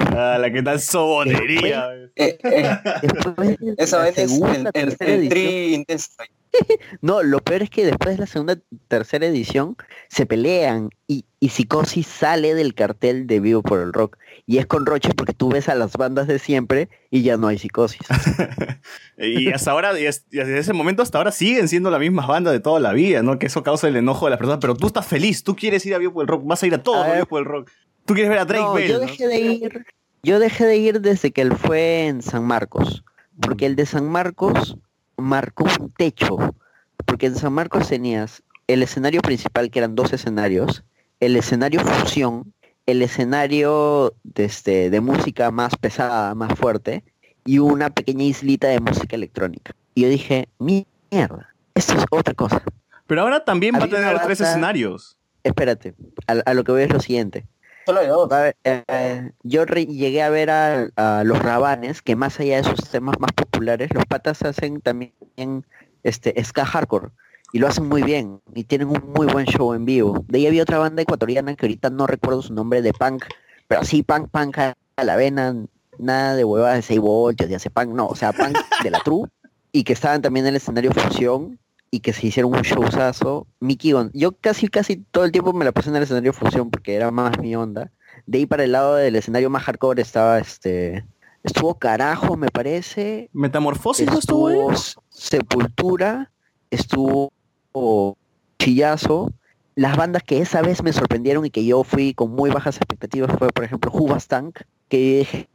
Ah, 0.00 0.36
la 0.40 0.50
que 0.52 0.62
tal 0.64 0.80
sobonería. 0.80 1.90
Eh, 2.16 2.38
eh, 2.42 2.76
Después 3.02 3.56
esa 3.78 3.98
vaina 3.98 4.16
es 4.16 4.32
el, 4.40 4.68
el, 4.74 4.96
el 4.98 5.28
tri 5.28 5.74
intenso. 5.74 6.08
No, 7.00 7.22
lo 7.22 7.38
peor 7.40 7.62
es 7.62 7.70
que 7.70 7.84
después 7.86 8.16
de 8.16 8.20
la 8.20 8.26
segunda, 8.26 8.58
tercera 8.88 9.26
edición 9.26 9.76
se 10.08 10.26
pelean 10.26 10.90
y, 11.06 11.24
y 11.40 11.48
Psicosis 11.50 12.06
sale 12.06 12.54
del 12.54 12.74
cartel 12.74 13.26
de 13.26 13.40
Vivo 13.40 13.62
por 13.62 13.80
el 13.80 13.92
Rock. 13.92 14.18
Y 14.46 14.58
es 14.58 14.66
con 14.66 14.86
Roche 14.86 15.10
porque 15.16 15.32
tú 15.32 15.48
ves 15.50 15.68
a 15.68 15.74
las 15.74 15.96
bandas 15.96 16.26
de 16.26 16.38
siempre 16.38 16.88
y 17.10 17.22
ya 17.22 17.36
no 17.36 17.46
hay 17.48 17.58
Psicosis. 17.58 18.00
Y 19.18 19.52
hasta 19.52 19.70
ahora, 19.70 19.98
y 20.00 20.06
es- 20.06 20.24
y 20.32 20.38
desde 20.38 20.58
ese 20.58 20.72
momento 20.72 21.02
hasta 21.02 21.18
ahora 21.18 21.30
siguen 21.32 21.68
siendo 21.68 21.90
la 21.90 21.98
misma 21.98 22.26
banda 22.26 22.50
de 22.50 22.58
toda 22.60 22.80
la 22.80 22.92
vida, 22.92 23.22
¿no? 23.22 23.38
Que 23.38 23.46
eso 23.46 23.62
causa 23.62 23.86
el 23.86 23.94
enojo 23.96 24.26
de 24.26 24.30
las 24.30 24.38
personas. 24.38 24.58
Pero 24.60 24.74
tú 24.74 24.88
estás 24.88 25.06
feliz, 25.06 25.44
tú 25.44 25.54
quieres 25.54 25.84
ir 25.86 25.94
a 25.94 25.98
Vivo 25.98 26.12
por 26.14 26.22
el 26.22 26.28
Rock, 26.28 26.44
vas 26.44 26.62
a 26.62 26.66
ir 26.66 26.74
a 26.74 26.82
todo 26.82 27.02
A. 27.02 27.12
Vivo 27.14 27.26
por 27.26 27.40
el 27.40 27.46
Rock. 27.46 27.70
Tú 28.04 28.14
quieres 28.14 28.30
ver 28.30 28.38
a 28.40 28.44
Drake 28.44 28.64
No, 28.64 28.72
Bell, 28.74 28.88
yo 28.88 28.94
¿no? 28.98 29.00
dejé 29.06 29.26
de 29.28 29.40
ir, 29.40 29.86
yo 30.24 30.38
dejé 30.40 30.64
de 30.66 30.76
ir 30.76 31.00
desde 31.00 31.30
que 31.30 31.42
él 31.42 31.54
fue 31.54 32.06
en 32.06 32.22
San 32.22 32.44
Marcos. 32.44 33.04
Porque 33.40 33.66
el 33.66 33.76
de 33.76 33.86
San 33.86 34.08
Marcos 34.08 34.76
marcó 35.22 35.64
un 35.64 35.90
techo. 35.90 36.36
Porque 37.04 37.26
en 37.26 37.36
San 37.36 37.52
Marcos 37.52 37.88
tenías 37.88 38.42
el 38.66 38.82
escenario 38.82 39.22
principal, 39.22 39.70
que 39.70 39.78
eran 39.78 39.94
dos 39.94 40.12
escenarios, 40.12 40.84
el 41.20 41.36
escenario 41.36 41.80
fusión, 41.80 42.52
el 42.86 43.02
escenario 43.02 44.14
de, 44.22 44.44
este, 44.44 44.90
de 44.90 45.00
música 45.00 45.50
más 45.50 45.76
pesada, 45.76 46.34
más 46.34 46.58
fuerte, 46.58 47.04
y 47.44 47.58
una 47.58 47.90
pequeña 47.90 48.24
islita 48.24 48.68
de 48.68 48.80
música 48.80 49.16
electrónica. 49.16 49.74
Y 49.94 50.02
yo 50.02 50.08
dije, 50.08 50.48
mierda, 50.58 51.54
esto 51.74 51.94
es 51.94 52.04
otra 52.10 52.34
cosa. 52.34 52.62
Pero 53.06 53.22
ahora 53.22 53.44
también 53.44 53.74
va 53.74 53.84
a 53.84 53.88
tener 53.88 54.18
tres 54.20 54.40
escenarios. 54.40 55.16
Espérate, 55.42 55.94
a, 56.26 56.32
a 56.32 56.54
lo 56.54 56.64
que 56.64 56.72
voy 56.72 56.82
es 56.82 56.90
lo 56.90 57.00
siguiente. 57.00 57.46
Eh, 58.64 59.30
yo 59.42 59.64
llegué 59.64 60.22
a 60.22 60.30
ver 60.30 60.50
a, 60.50 61.22
los 61.24 61.38
rabanes 61.38 62.02
que 62.02 62.16
más 62.16 62.38
allá 62.40 62.58
de 62.58 62.64
sus 62.64 62.88
temas 62.88 63.16
más 63.18 63.32
populares, 63.32 63.92
los 63.92 64.04
patas 64.06 64.42
hacen 64.42 64.80
también 64.80 65.12
este 66.02 66.34
ska 66.44 66.64
hardcore 66.64 67.10
y 67.52 67.58
lo 67.58 67.68
hacen 67.68 67.88
muy 67.88 68.02
bien 68.02 68.40
y 68.54 68.64
tienen 68.64 68.88
un 68.88 69.12
muy 69.14 69.26
buen 69.26 69.46
show 69.46 69.74
en 69.74 69.84
vivo. 69.84 70.24
De 70.28 70.38
ahí 70.38 70.46
había 70.46 70.62
otra 70.62 70.78
banda 70.78 71.02
ecuatoriana 71.02 71.54
que 71.54 71.66
ahorita 71.66 71.90
no 71.90 72.06
recuerdo 72.06 72.42
su 72.42 72.54
nombre 72.54 72.82
de 72.82 72.92
punk, 72.92 73.24
pero 73.68 73.80
así 73.82 74.02
punk 74.02 74.28
punk 74.30 74.58
a 74.58 74.74
a 74.96 75.04
la 75.04 75.16
vena, 75.16 75.54
nada 75.98 76.34
de 76.34 76.44
huevadas 76.44 76.76
de 76.76 76.82
6 76.82 77.00
voltios, 77.00 77.48
de 77.48 77.56
hace 77.56 77.70
punk, 77.70 77.88
no, 77.88 78.06
o 78.06 78.16
sea, 78.16 78.32
punk 78.32 78.56
de 78.82 78.90
la 78.90 79.00
true 79.00 79.28
y 79.72 79.84
que 79.84 79.92
estaban 79.92 80.22
también 80.22 80.46
en 80.46 80.50
el 80.50 80.56
escenario 80.56 80.92
fusión 80.92 81.58
y 81.94 82.00
que 82.00 82.12
se 82.14 82.26
hicieron 82.26 82.52
un 82.54 82.62
showzazo. 82.62 83.46
Mickey 83.60 83.92
Gon- 83.92 84.10
yo 84.14 84.32
casi 84.32 84.66
casi 84.68 84.96
todo 84.96 85.24
el 85.26 85.30
tiempo 85.30 85.52
me 85.52 85.64
la 85.66 85.72
pasé 85.72 85.90
en 85.90 85.96
el 85.96 86.02
escenario 86.02 86.32
fusión 86.32 86.70
porque 86.70 86.94
era 86.94 87.10
más 87.10 87.38
mi 87.38 87.54
onda. 87.54 87.92
De 88.26 88.38
ahí 88.38 88.46
para 88.46 88.64
el 88.64 88.72
lado 88.72 88.94
del 88.96 89.14
escenario 89.14 89.50
más 89.50 89.62
hardcore 89.64 90.00
estaba 90.00 90.38
este 90.38 91.04
estuvo 91.44 91.78
carajo 91.78 92.36
me 92.36 92.48
parece. 92.48 93.28
Metamorfosis 93.34 94.08
estuvo? 94.10 94.72
Estuvo 94.72 95.02
Sepultura, 95.10 96.30
estuvo 96.70 97.30
Chillazo. 98.58 99.30
Las 99.74 99.96
bandas 99.96 100.22
que 100.22 100.40
esa 100.40 100.62
vez 100.62 100.82
me 100.82 100.92
sorprendieron 100.92 101.44
y 101.44 101.50
que 101.50 101.64
yo 101.64 101.84
fui 101.84 102.14
con 102.14 102.30
muy 102.30 102.50
bajas 102.50 102.76
expectativas 102.76 103.32
fue, 103.38 103.48
por 103.48 103.64
ejemplo, 103.64 103.90
Hubas 103.92 104.28
Tank, 104.28 104.60
que 104.88 105.18
dije, 105.18 105.48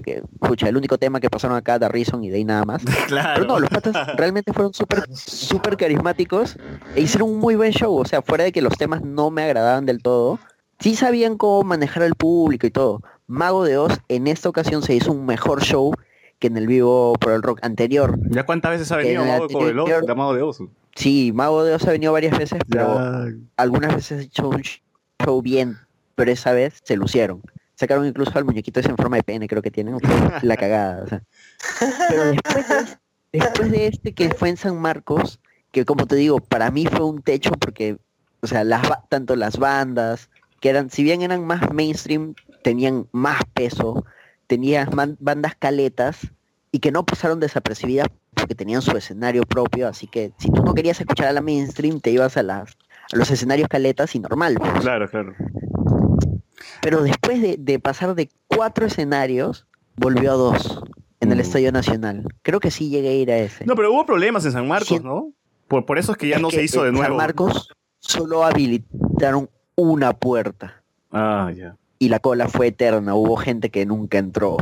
porque, 0.00 0.22
escucha, 0.40 0.68
el 0.68 0.76
único 0.76 0.96
tema 0.98 1.20
que 1.20 1.28
pasaron 1.28 1.56
acá, 1.56 1.78
Reason 1.78 2.22
y 2.24 2.30
de 2.30 2.36
ahí 2.38 2.44
nada 2.44 2.64
más. 2.64 2.82
Claro. 3.08 3.32
Pero 3.34 3.46
no, 3.46 3.60
los 3.60 3.68
patas 3.70 3.94
realmente 4.16 4.52
fueron 4.52 4.72
súper 4.72 5.04
súper 5.14 5.76
carismáticos 5.76 6.56
e 6.94 7.02
hicieron 7.02 7.30
un 7.30 7.38
muy 7.38 7.54
buen 7.56 7.72
show. 7.72 7.94
O 7.96 8.04
sea, 8.04 8.22
fuera 8.22 8.44
de 8.44 8.52
que 8.52 8.62
los 8.62 8.76
temas 8.78 9.02
no 9.02 9.30
me 9.30 9.42
agradaban 9.42 9.84
del 9.86 10.02
todo, 10.02 10.38
sí 10.78 10.94
sabían 10.96 11.36
cómo 11.36 11.62
manejar 11.64 12.02
al 12.02 12.14
público 12.14 12.66
y 12.66 12.70
todo. 12.70 13.02
Mago 13.26 13.64
de 13.64 13.76
Oz 13.78 13.98
en 14.08 14.26
esta 14.26 14.48
ocasión 14.48 14.82
se 14.82 14.94
hizo 14.94 15.12
un 15.12 15.26
mejor 15.26 15.62
show 15.62 15.92
que 16.38 16.46
en 16.46 16.56
el 16.56 16.66
vivo 16.66 17.12
por 17.20 17.32
el 17.32 17.42
rock 17.42 17.58
anterior. 17.62 18.18
¿Ya 18.30 18.44
cuántas 18.46 18.70
veces 18.72 18.90
ha 18.92 18.96
venido 18.96 19.24
Mago 19.24 19.44
Oso, 19.46 19.58
anterior- 19.60 20.06
de 20.06 20.14
Mago 20.14 20.34
de 20.34 20.42
Oso? 20.42 20.68
Sí, 20.94 21.32
Mago 21.34 21.62
de 21.64 21.74
Oz 21.74 21.86
ha 21.86 21.90
venido 21.92 22.12
varias 22.12 22.36
veces, 22.38 22.60
pero 22.68 22.94
Ya. 22.94 23.26
algunas 23.56 23.94
veces 23.94 24.18
ha 24.20 24.22
hecho 24.22 24.48
un 24.48 24.62
show 25.22 25.42
bien, 25.42 25.76
pero 26.14 26.30
esa 26.32 26.52
vez 26.52 26.80
se 26.82 26.96
lucieron. 26.96 27.42
Sacaron 27.80 28.04
incluso 28.04 28.36
al 28.36 28.44
muñequito 28.44 28.78
ese 28.78 28.90
en 28.90 28.96
forma 28.98 29.16
de 29.16 29.22
pene, 29.22 29.48
creo 29.48 29.62
que 29.62 29.70
tienen, 29.70 29.96
la 30.42 30.56
cagada. 30.58 31.22
Pero 32.10 32.24
después 32.26 32.68
de, 32.68 32.98
después 33.32 33.70
de 33.70 33.86
este 33.86 34.12
que 34.12 34.28
fue 34.34 34.50
en 34.50 34.58
San 34.58 34.78
Marcos, 34.78 35.40
que 35.72 35.86
como 35.86 36.06
te 36.06 36.14
digo, 36.16 36.40
para 36.40 36.70
mí 36.70 36.84
fue 36.84 37.06
un 37.06 37.22
techo 37.22 37.52
porque, 37.52 37.96
o 38.42 38.46
sea, 38.46 38.64
las, 38.64 38.86
tanto 39.08 39.34
las 39.34 39.56
bandas, 39.56 40.28
que 40.60 40.68
eran, 40.68 40.90
si 40.90 41.02
bien 41.02 41.22
eran 41.22 41.46
más 41.46 41.72
mainstream, 41.72 42.34
tenían 42.62 43.06
más 43.12 43.40
peso, 43.54 44.04
tenían 44.46 44.90
man- 44.94 45.16
bandas 45.18 45.54
caletas 45.58 46.18
y 46.72 46.80
que 46.80 46.92
no 46.92 47.06
pasaron 47.06 47.40
desapercibidas 47.40 48.08
porque 48.34 48.54
tenían 48.54 48.82
su 48.82 48.94
escenario 48.94 49.44
propio, 49.44 49.88
así 49.88 50.06
que 50.06 50.32
si 50.36 50.50
tú 50.52 50.62
no 50.62 50.74
querías 50.74 51.00
escuchar 51.00 51.28
a 51.28 51.32
la 51.32 51.40
mainstream, 51.40 51.98
te 52.00 52.10
ibas 52.10 52.36
a, 52.36 52.42
las, 52.42 52.76
los 53.12 53.30
escenarios 53.30 53.68
caletas 53.68 54.14
y 54.14 54.20
normal. 54.20 54.56
pues. 54.58 54.70
Claro, 54.82 55.08
claro. 55.08 55.34
Pero 56.82 57.02
después 57.02 57.40
de, 57.42 57.56
de 57.58 57.78
pasar 57.78 58.14
de 58.14 58.28
cuatro 58.48 58.86
escenarios, 58.86 59.66
volvió 59.96 60.32
a 60.32 60.34
dos 60.34 60.82
en 61.20 61.32
el 61.32 61.38
Mm. 61.38 61.40
Estadio 61.42 61.72
Nacional. 61.72 62.24
Creo 62.42 62.60
que 62.60 62.70
sí 62.70 62.88
llegué 62.88 63.08
a 63.10 63.14
ir 63.14 63.30
a 63.30 63.38
ese. 63.38 63.64
No, 63.66 63.74
pero 63.76 63.92
hubo 63.92 64.06
problemas 64.06 64.44
en 64.46 64.52
San 64.52 64.66
Marcos, 64.68 65.02
¿no? 65.02 65.32
Por, 65.68 65.84
por 65.86 65.98
eso 65.98 66.12
es 66.12 66.18
que 66.18 66.28
ya 66.28 66.36
Es 66.36 66.42
no 66.42 66.48
que 66.48 66.56
se 66.56 66.64
hizo 66.64 66.82
de 66.82 66.88
en 66.88 66.94
nuevo. 66.94 67.08
San 67.08 67.16
Marcos 67.16 67.68
solo 68.00 68.44
habilitaron 68.44 69.50
una 69.76 70.12
puerta 70.14 70.82
Ah, 71.12 71.52
ya. 71.54 71.76
y 71.98 72.08
la 72.08 72.18
cola 72.18 72.48
fue 72.48 72.68
eterna. 72.68 73.14
Hubo 73.14 73.36
gente 73.36 73.70
que 73.70 73.84
nunca 73.86 74.18
entró. 74.18 74.56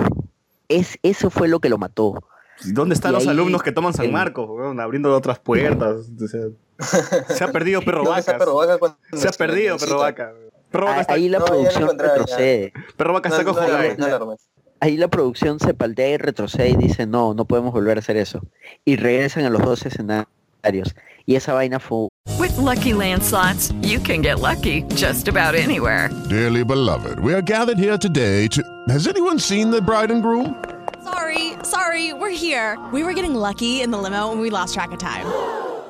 Es, 0.69 0.99
eso 1.03 1.31
fue 1.31 1.49
lo 1.49 1.61
que 1.61 1.69
lo 1.69 1.79
mató. 1.79 2.23
¿Dónde 2.65 2.95
están 2.97 3.13
Y 3.13 3.15
los 3.15 3.23
ahí 3.23 3.29
alumnos 3.31 3.63
que 3.63 3.71
toman 3.73 3.95
San 3.95 4.07
el- 4.07 4.13
Marcos, 4.13 4.49
weón? 4.51 4.81
abriendo 4.81 5.15
otras 5.15 5.39
puertas? 5.39 6.11
O 6.21 6.27
sea, 6.29 6.41
se 7.37 7.45
ha 7.45 7.53
perdido 7.53 7.81
Perro 7.83 8.03
¿Dónde 8.05 8.21
está 8.21 8.33
Vaca. 8.37 8.97
Se 9.13 9.29
ha 9.29 9.33
perdido? 9.33 9.77
Perro 9.79 9.99
Vaca. 10.01 10.33
Perro 10.71 10.89
Ah, 10.89 11.05
Ahí 11.09 11.29
la 11.29 11.39
no, 11.39 11.45
producción 11.47 11.97
ya. 11.97 12.03
retrocede. 12.05 12.73
Perro 12.97 13.13
Vaca 13.15 13.29
está 13.29 13.43
No, 13.43 13.53
no, 13.53 13.55
cojo 13.55 13.67
no, 13.99 14.19
no. 14.27 14.37
Ahí 14.81 14.97
la 14.97 15.09
producción 15.09 15.59
se 15.59 15.75
paltea 15.75 16.09
y 16.11 16.17
retrocede 16.19 16.71
y 16.71 16.77
dice, 16.77 17.07
no, 17.07 17.35
no 17.35 17.45
podemos 17.47 17.73
volver 17.73 17.97
a 17.97 18.01
hacer 18.01 18.17
eso. 18.17 18.41
Y 18.85 18.97
regresan 18.97 19.45
a 19.45 19.51
los 19.51 19.63
dos 19.63 19.85
escenarios. 19.87 20.95
Y 21.27 21.35
esa 21.35 21.53
vaina 21.53 21.79
fue 21.81 22.09
With 22.39 22.57
Lucky 22.59 22.93
landslots, 22.93 23.73
you 23.83 23.99
can 24.01 24.23
get 24.23 24.39
lucky 24.41 24.83
just 24.95 25.27
about 25.29 25.55
anywhere. 25.57 26.11
Dearly 26.29 26.63
beloved, 26.65 27.19
we 27.21 27.33
are 27.35 27.43
gathered 27.43 27.79
here 27.79 27.99
today 27.99 28.47
to. 28.49 28.63
Has 28.89 29.07
anyone 29.09 29.39
seen 29.41 29.71
the 29.71 29.83
bride 29.83 30.11
and 30.13 30.23
groom? 30.23 30.55
Sorry, 31.03 31.55
sorry, 31.65 32.13
we're 32.13 32.31
here. 32.31 32.79
We 32.93 33.03
were 33.03 33.15
getting 33.15 33.35
lucky 33.35 33.81
in 33.83 33.91
the 33.91 33.99
limo 33.99 34.31
and 34.31 34.41
we 34.41 34.51
lost 34.51 34.75
track 34.75 34.93
of 34.93 34.99
time. 35.01 35.27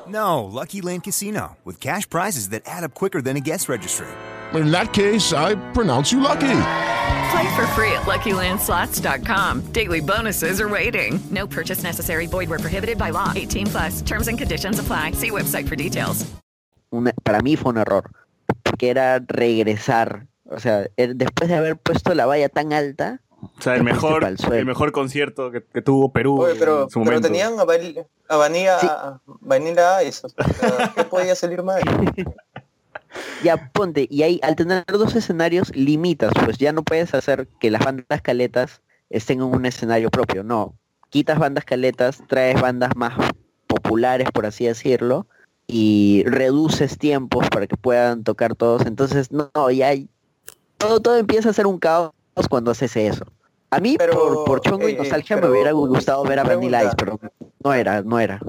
No, 0.07 0.43
Lucky 0.45 0.81
Land 0.81 1.03
Casino, 1.03 1.57
with 1.63 1.79
cash 1.79 2.09
prizes 2.09 2.49
that 2.49 2.63
add 2.65 2.83
up 2.83 2.95
quicker 2.95 3.21
than 3.21 3.37
a 3.37 3.41
guest 3.41 3.69
registry. 3.69 4.07
In 4.55 4.71
that 4.71 4.93
case, 4.93 5.31
I 5.33 5.55
pronounce 5.73 6.11
you 6.11 6.19
lucky. 6.21 6.47
Play 7.31 7.47
for 7.55 7.67
free 7.75 7.91
at 7.91 8.05
LuckyLandSlots.com. 8.07 9.71
Daily 9.71 9.99
bonuses 10.01 10.59
are 10.59 10.67
waiting. 10.67 11.19
No 11.29 11.45
purchase 11.45 11.83
necessary. 11.83 12.25
Void 12.27 12.49
where 12.49 12.57
prohibited 12.59 12.97
by 12.97 13.11
law. 13.11 13.31
18 13.35 13.67
plus. 13.67 14.01
Terms 14.01 14.27
and 14.27 14.37
conditions 14.39 14.79
apply. 14.79 15.11
See 15.13 15.29
website 15.31 15.67
for 15.67 15.75
details. 15.75 16.25
una- 16.91 17.13
para 17.23 17.39
mí 17.41 17.55
fue 17.55 17.71
un 17.73 17.77
error. 17.77 18.09
Porque 18.63 18.89
era 18.89 19.19
regresar. 19.27 20.25
O 20.49 20.59
sea, 20.59 20.87
er- 20.97 21.15
después 21.15 21.47
de 21.47 21.55
haber 21.55 21.77
puesto 21.77 22.15
la 22.15 22.25
valla 22.25 22.49
tan 22.49 22.73
alta, 22.73 23.19
O 23.41 23.61
sea, 23.61 23.75
el 23.75 23.83
mejor, 23.83 24.25
el 24.51 24.65
mejor 24.65 24.91
concierto 24.91 25.51
que, 25.51 25.63
que 25.63 25.81
tuvo 25.83 26.11
Perú 26.11 26.41
Oye, 26.41 26.55
pero, 26.59 26.83
en 26.85 26.89
su 26.89 26.99
pero 26.99 27.05
momento. 27.05 27.27
tenían 27.27 27.59
a, 27.59 27.63
Vanilla- 27.63 28.05
a 28.27 28.35
Vanilla, 28.37 29.19
Vanilla 29.39 30.03
Ice, 30.03 30.25
o 30.25 30.29
sea, 30.29 30.91
¿qué 30.95 31.03
podía 31.05 31.35
salir 31.35 31.61
mal? 31.63 31.81
Ya 33.43 33.71
ponte, 33.71 34.07
y 34.09 34.23
ahí 34.23 34.39
al 34.43 34.55
tener 34.55 34.83
dos 34.87 35.15
escenarios 35.15 35.75
limitas, 35.75 36.31
pues 36.43 36.57
ya 36.57 36.73
no 36.73 36.83
puedes 36.83 37.13
hacer 37.13 37.47
que 37.59 37.71
las 37.71 37.83
bandas 37.83 38.21
caletas 38.21 38.81
estén 39.09 39.39
en 39.39 39.45
un 39.45 39.65
escenario 39.65 40.09
propio, 40.09 40.43
no. 40.43 40.75
Quitas 41.09 41.39
bandas 41.39 41.65
caletas, 41.65 42.21
traes 42.27 42.61
bandas 42.61 42.95
más 42.95 43.13
populares, 43.67 44.27
por 44.31 44.45
así 44.45 44.65
decirlo, 44.65 45.25
y 45.67 46.23
reduces 46.25 46.97
tiempos 46.97 47.47
para 47.49 47.65
que 47.65 47.77
puedan 47.77 48.23
tocar 48.23 48.55
todos. 48.55 48.85
Entonces, 48.85 49.31
no, 49.31 49.49
ya 49.71 49.87
hay- 49.87 50.09
todo, 50.77 50.99
todo 50.99 51.17
empieza 51.17 51.49
a 51.49 51.53
ser 51.53 51.65
un 51.65 51.79
caos 51.79 52.11
cuando 52.49 52.71
haces 52.71 52.95
eso. 52.95 53.25
A 53.71 53.79
mí, 53.79 53.97
por, 53.97 54.43
por 54.45 54.61
chongo 54.61 54.89
y 54.89 54.93
eh, 54.93 54.95
nostalgia, 54.97 55.37
me 55.37 55.49
hubiera 55.49 55.71
gustado 55.71 56.23
ver 56.23 56.39
a 56.39 56.43
Vanilla 56.43 56.83
Ice, 56.83 56.95
pero 56.97 57.19
no 57.63 57.73
era, 57.73 58.01
no 58.01 58.19
era. 58.19 58.39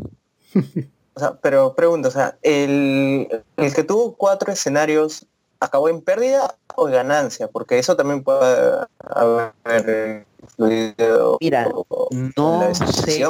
O 1.20 1.22
sea, 1.22 1.38
pero 1.42 1.74
pregunto, 1.74 2.08
o 2.08 2.10
sea, 2.10 2.38
el, 2.40 3.28
el 3.58 3.74
que 3.74 3.84
tuvo 3.84 4.14
cuatro 4.16 4.50
escenarios, 4.50 5.26
¿acabó 5.60 5.90
en 5.90 6.00
pérdida 6.00 6.56
o 6.76 6.86
ganancia? 6.86 7.48
Porque 7.48 7.78
eso 7.78 7.94
también 7.94 8.24
puede 8.24 8.86
haber 9.00 10.24
influido 10.42 11.36
Mira, 11.42 11.64
en 12.10 12.32
no 12.38 12.58
la 12.60 12.74
sé, 12.74 13.22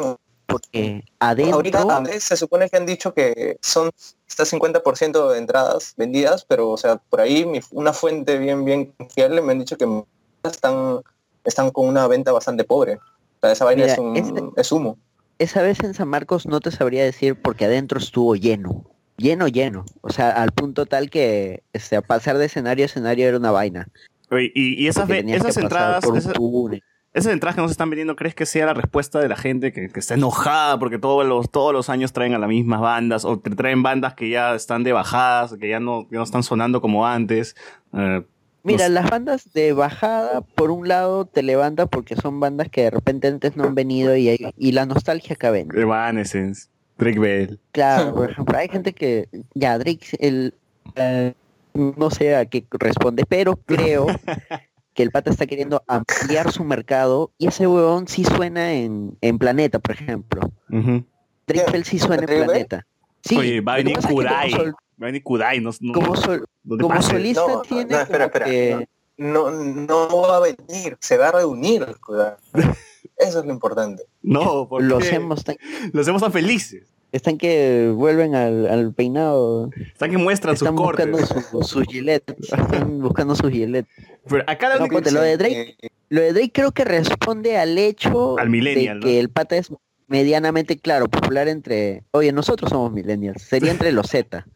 porque 0.47 1.03
adentro... 1.19 1.55
Ahorita 1.57 2.05
se 2.21 2.37
supone 2.37 2.71
que 2.71 2.77
han 2.77 2.87
dicho 2.87 3.13
que 3.13 3.59
son 3.61 3.91
está 4.29 4.45
50% 4.45 5.31
de 5.33 5.39
entradas 5.39 5.95
vendidas, 5.97 6.45
pero 6.45 6.71
o 6.71 6.77
sea, 6.77 6.97
por 6.97 7.21
ahí 7.21 7.45
mi- 7.45 7.61
una 7.73 7.93
fuente 7.93 8.39
bien 8.39 8.65
bien 8.65 8.93
confiable 8.93 9.43
me 9.43 9.51
han 9.51 9.59
dicho 9.59 9.77
que 9.77 10.05
están 10.45 11.01
están 11.43 11.71
con 11.73 11.89
una 11.89 12.07
venta 12.07 12.31
bastante 12.31 12.63
pobre. 12.63 12.95
O 12.97 13.41
sea, 13.41 13.51
esa 13.51 13.65
vaina 13.65 13.83
Mira, 13.83 13.95
es, 13.95 13.99
un, 13.99 14.17
este- 14.17 14.45
es 14.57 14.71
humo. 14.71 14.97
Esa 15.41 15.63
vez 15.63 15.83
en 15.83 15.95
San 15.95 16.07
Marcos 16.07 16.47
no 16.47 16.61
te 16.61 16.71
sabría 16.71 17.03
decir 17.03 17.35
porque 17.35 17.65
adentro 17.65 17.99
estuvo 17.99 18.37
lleno, 18.37 18.85
lleno, 19.17 19.49
lleno. 19.49 19.87
O 20.03 20.11
sea, 20.11 20.29
al 20.33 20.53
punto 20.53 20.85
tal 20.85 21.09
que 21.09 21.63
este, 21.73 21.97
a 21.97 22.03
pasar 22.03 22.37
de 22.37 22.45
escenario 22.45 22.85
a 22.85 22.87
escenario 22.87 23.27
era 23.27 23.39
una 23.39 23.51
vaina. 23.51 23.89
Oye, 24.31 24.53
y, 24.55 24.85
y 24.85 24.87
esas, 24.87 25.09
esas 25.09 25.57
entradas, 25.57 26.05
esas, 26.05 27.33
entradas 27.33 27.57
que 27.57 27.63
nos 27.63 27.71
están 27.71 27.89
vendiendo, 27.89 28.17
¿crees 28.17 28.35
que 28.35 28.45
sea 28.45 28.67
la 28.67 28.75
respuesta 28.75 29.19
de 29.19 29.29
la 29.29 29.37
gente 29.37 29.73
que, 29.73 29.89
que 29.89 29.99
está 29.99 30.13
enojada 30.13 30.79
porque 30.79 30.99
todos 30.99 31.27
los, 31.27 31.51
todos 31.51 31.73
los 31.73 31.89
años 31.89 32.13
traen 32.13 32.35
a 32.35 32.39
las 32.39 32.51
mismas 32.51 32.83
bandas 32.83 33.25
o 33.25 33.39
traen 33.41 33.83
bandas 33.83 34.13
que 34.13 34.29
ya 34.29 34.55
están 34.55 34.85
de 34.85 34.93
bajadas, 34.93 35.55
que 35.59 35.71
ya 35.71 35.81
no, 35.81 36.03
ya 36.11 36.19
no 36.19 36.25
están 36.25 36.43
sonando 36.43 36.83
como 36.83 37.07
antes? 37.07 37.57
Eh, 37.95 38.23
Mira, 38.63 38.89
las 38.89 39.09
bandas 39.09 39.53
de 39.53 39.73
bajada, 39.73 40.43
por 40.43 40.71
un 40.71 40.87
lado, 40.89 41.25
te 41.25 41.43
levanta 41.43 41.87
porque 41.87 42.15
son 42.17 42.41
bandas 42.41 42.69
que 42.69 42.83
de 42.83 42.91
repente 42.91 43.29
antes 43.29 43.57
no 43.57 43.65
han 43.65 43.75
venido 43.75 44.15
y, 44.17 44.29
hay- 44.29 44.53
y 44.57 44.73
la 44.73 44.85
nostalgia 44.87 45.35
acá 45.35 45.51
ven. 45.51 45.69
Evanescence, 45.75 46.69
Drake 46.99 47.19
Bell. 47.19 47.59
Claro, 47.73 48.15
por 48.15 48.31
ejemplo, 48.31 48.59
hay 48.59 48.69
gente 48.69 48.93
que, 48.93 49.29
ya, 49.55 49.79
Drake, 49.79 50.07
el, 50.19 50.55
eh, 50.97 51.33
no 51.75 52.11
sé 52.11 52.37
a 52.37 52.45
qué 52.47 52.65
responde, 52.73 53.25
pero 53.29 53.57
creo 53.57 54.07
que 54.95 55.03
el 55.03 55.11
pata 55.11 55.31
está 55.31 55.47
queriendo 55.47 55.83
ampliar 55.87 56.53
su 56.53 56.65
mercado 56.65 57.31
y 57.39 57.47
ese 57.47 57.67
huevón 57.67 58.09
sí 58.09 58.25
suena 58.25 58.73
en, 58.75 59.17
en 59.21 59.39
Planeta, 59.39 59.79
por 59.79 59.95
ejemplo. 59.95 60.53
Ujú. 60.71 61.05
Drake 61.47 61.71
Bell 61.73 61.85
sí 61.85 61.99
suena 61.99 62.25
en. 62.29 62.45
Planeta. 62.45 62.87
Sí, 63.23 63.37
Oye, 63.37 63.61
va 63.61 63.75
a 63.75 63.77
que 63.77 63.83
venir 63.85 63.99
que 63.99 64.51
sol- 64.51 64.75
Va 65.01 65.07
a 65.07 65.09
venir 65.09 65.23
Kudai. 65.23 65.61
No, 65.61 65.71
no- 65.81 65.93
como 65.93 66.17
sol- 66.17 66.47
como 66.69 67.01
solista 67.03 67.47
No, 67.47 67.63
tiene 67.63 67.85
no, 67.87 68.01
espera, 68.01 68.25
espera. 68.27 68.45
que- 68.47 68.89
No, 69.17 69.51
no 69.51 70.23
va 70.23 70.37
a 70.37 70.41
venir, 70.41 70.97
se 71.01 71.17
va 71.17 71.29
a 71.29 71.33
reunir. 71.33 71.87
cuidado. 72.05 72.37
Eso 73.17 73.41
es 73.41 73.47
lo 73.47 73.53
importante. 73.53 74.03
No, 74.23 74.67
¿por 74.69 74.83
Los 74.83 75.05
hemos 75.13 75.45
tan- 75.45 75.57
Los 75.93 76.09
hemos 76.09 76.23
tan 76.23 76.33
felices. 76.33 76.85
están 77.13 77.37
que 77.39 77.93
vuelven 77.95 78.35
al, 78.35 78.67
al 78.69 78.95
peinado. 78.95 79.71
Están 79.93 80.11
que 80.11 80.17
muestran 80.19 80.57
sus 80.57 80.67
Están 80.69 80.77
buscando 80.77 81.19
cortes. 81.19 81.45
su- 81.51 81.63
sus. 81.63 81.87
Están 81.95 83.01
buscando 83.01 83.35
sus 83.35 83.51
gilets. 83.51 83.89
Pero 84.29 84.45
acá 84.47 84.69
la 84.69 84.75
No, 84.77 84.81
única- 84.83 84.95
ponte, 84.97 85.11
lo 85.13 85.21
de 85.23 85.37
Drake, 85.37 85.77
lo 86.09 86.21
de 86.21 86.33
Drake 86.33 86.53
creo 86.53 86.73
que 86.73 86.85
responde 86.85 87.57
al 87.59 87.77
hecho 87.79 88.39
Al 88.39 88.49
millennial, 88.49 89.01
de 89.01 89.07
que 89.07 89.15
¿no? 89.15 89.21
el 89.21 89.29
pata 89.31 89.57
es 89.57 89.71
medianamente 90.09 90.79
claro, 90.79 91.09
popular 91.09 91.47
entre, 91.49 92.05
oye, 92.13 92.33
nosotros 92.33 92.71
somos 92.71 92.91
millennials, 92.93 93.43
sería 93.43 93.71
entre 93.71 93.93
los 93.93 94.07
Z, 94.09 94.47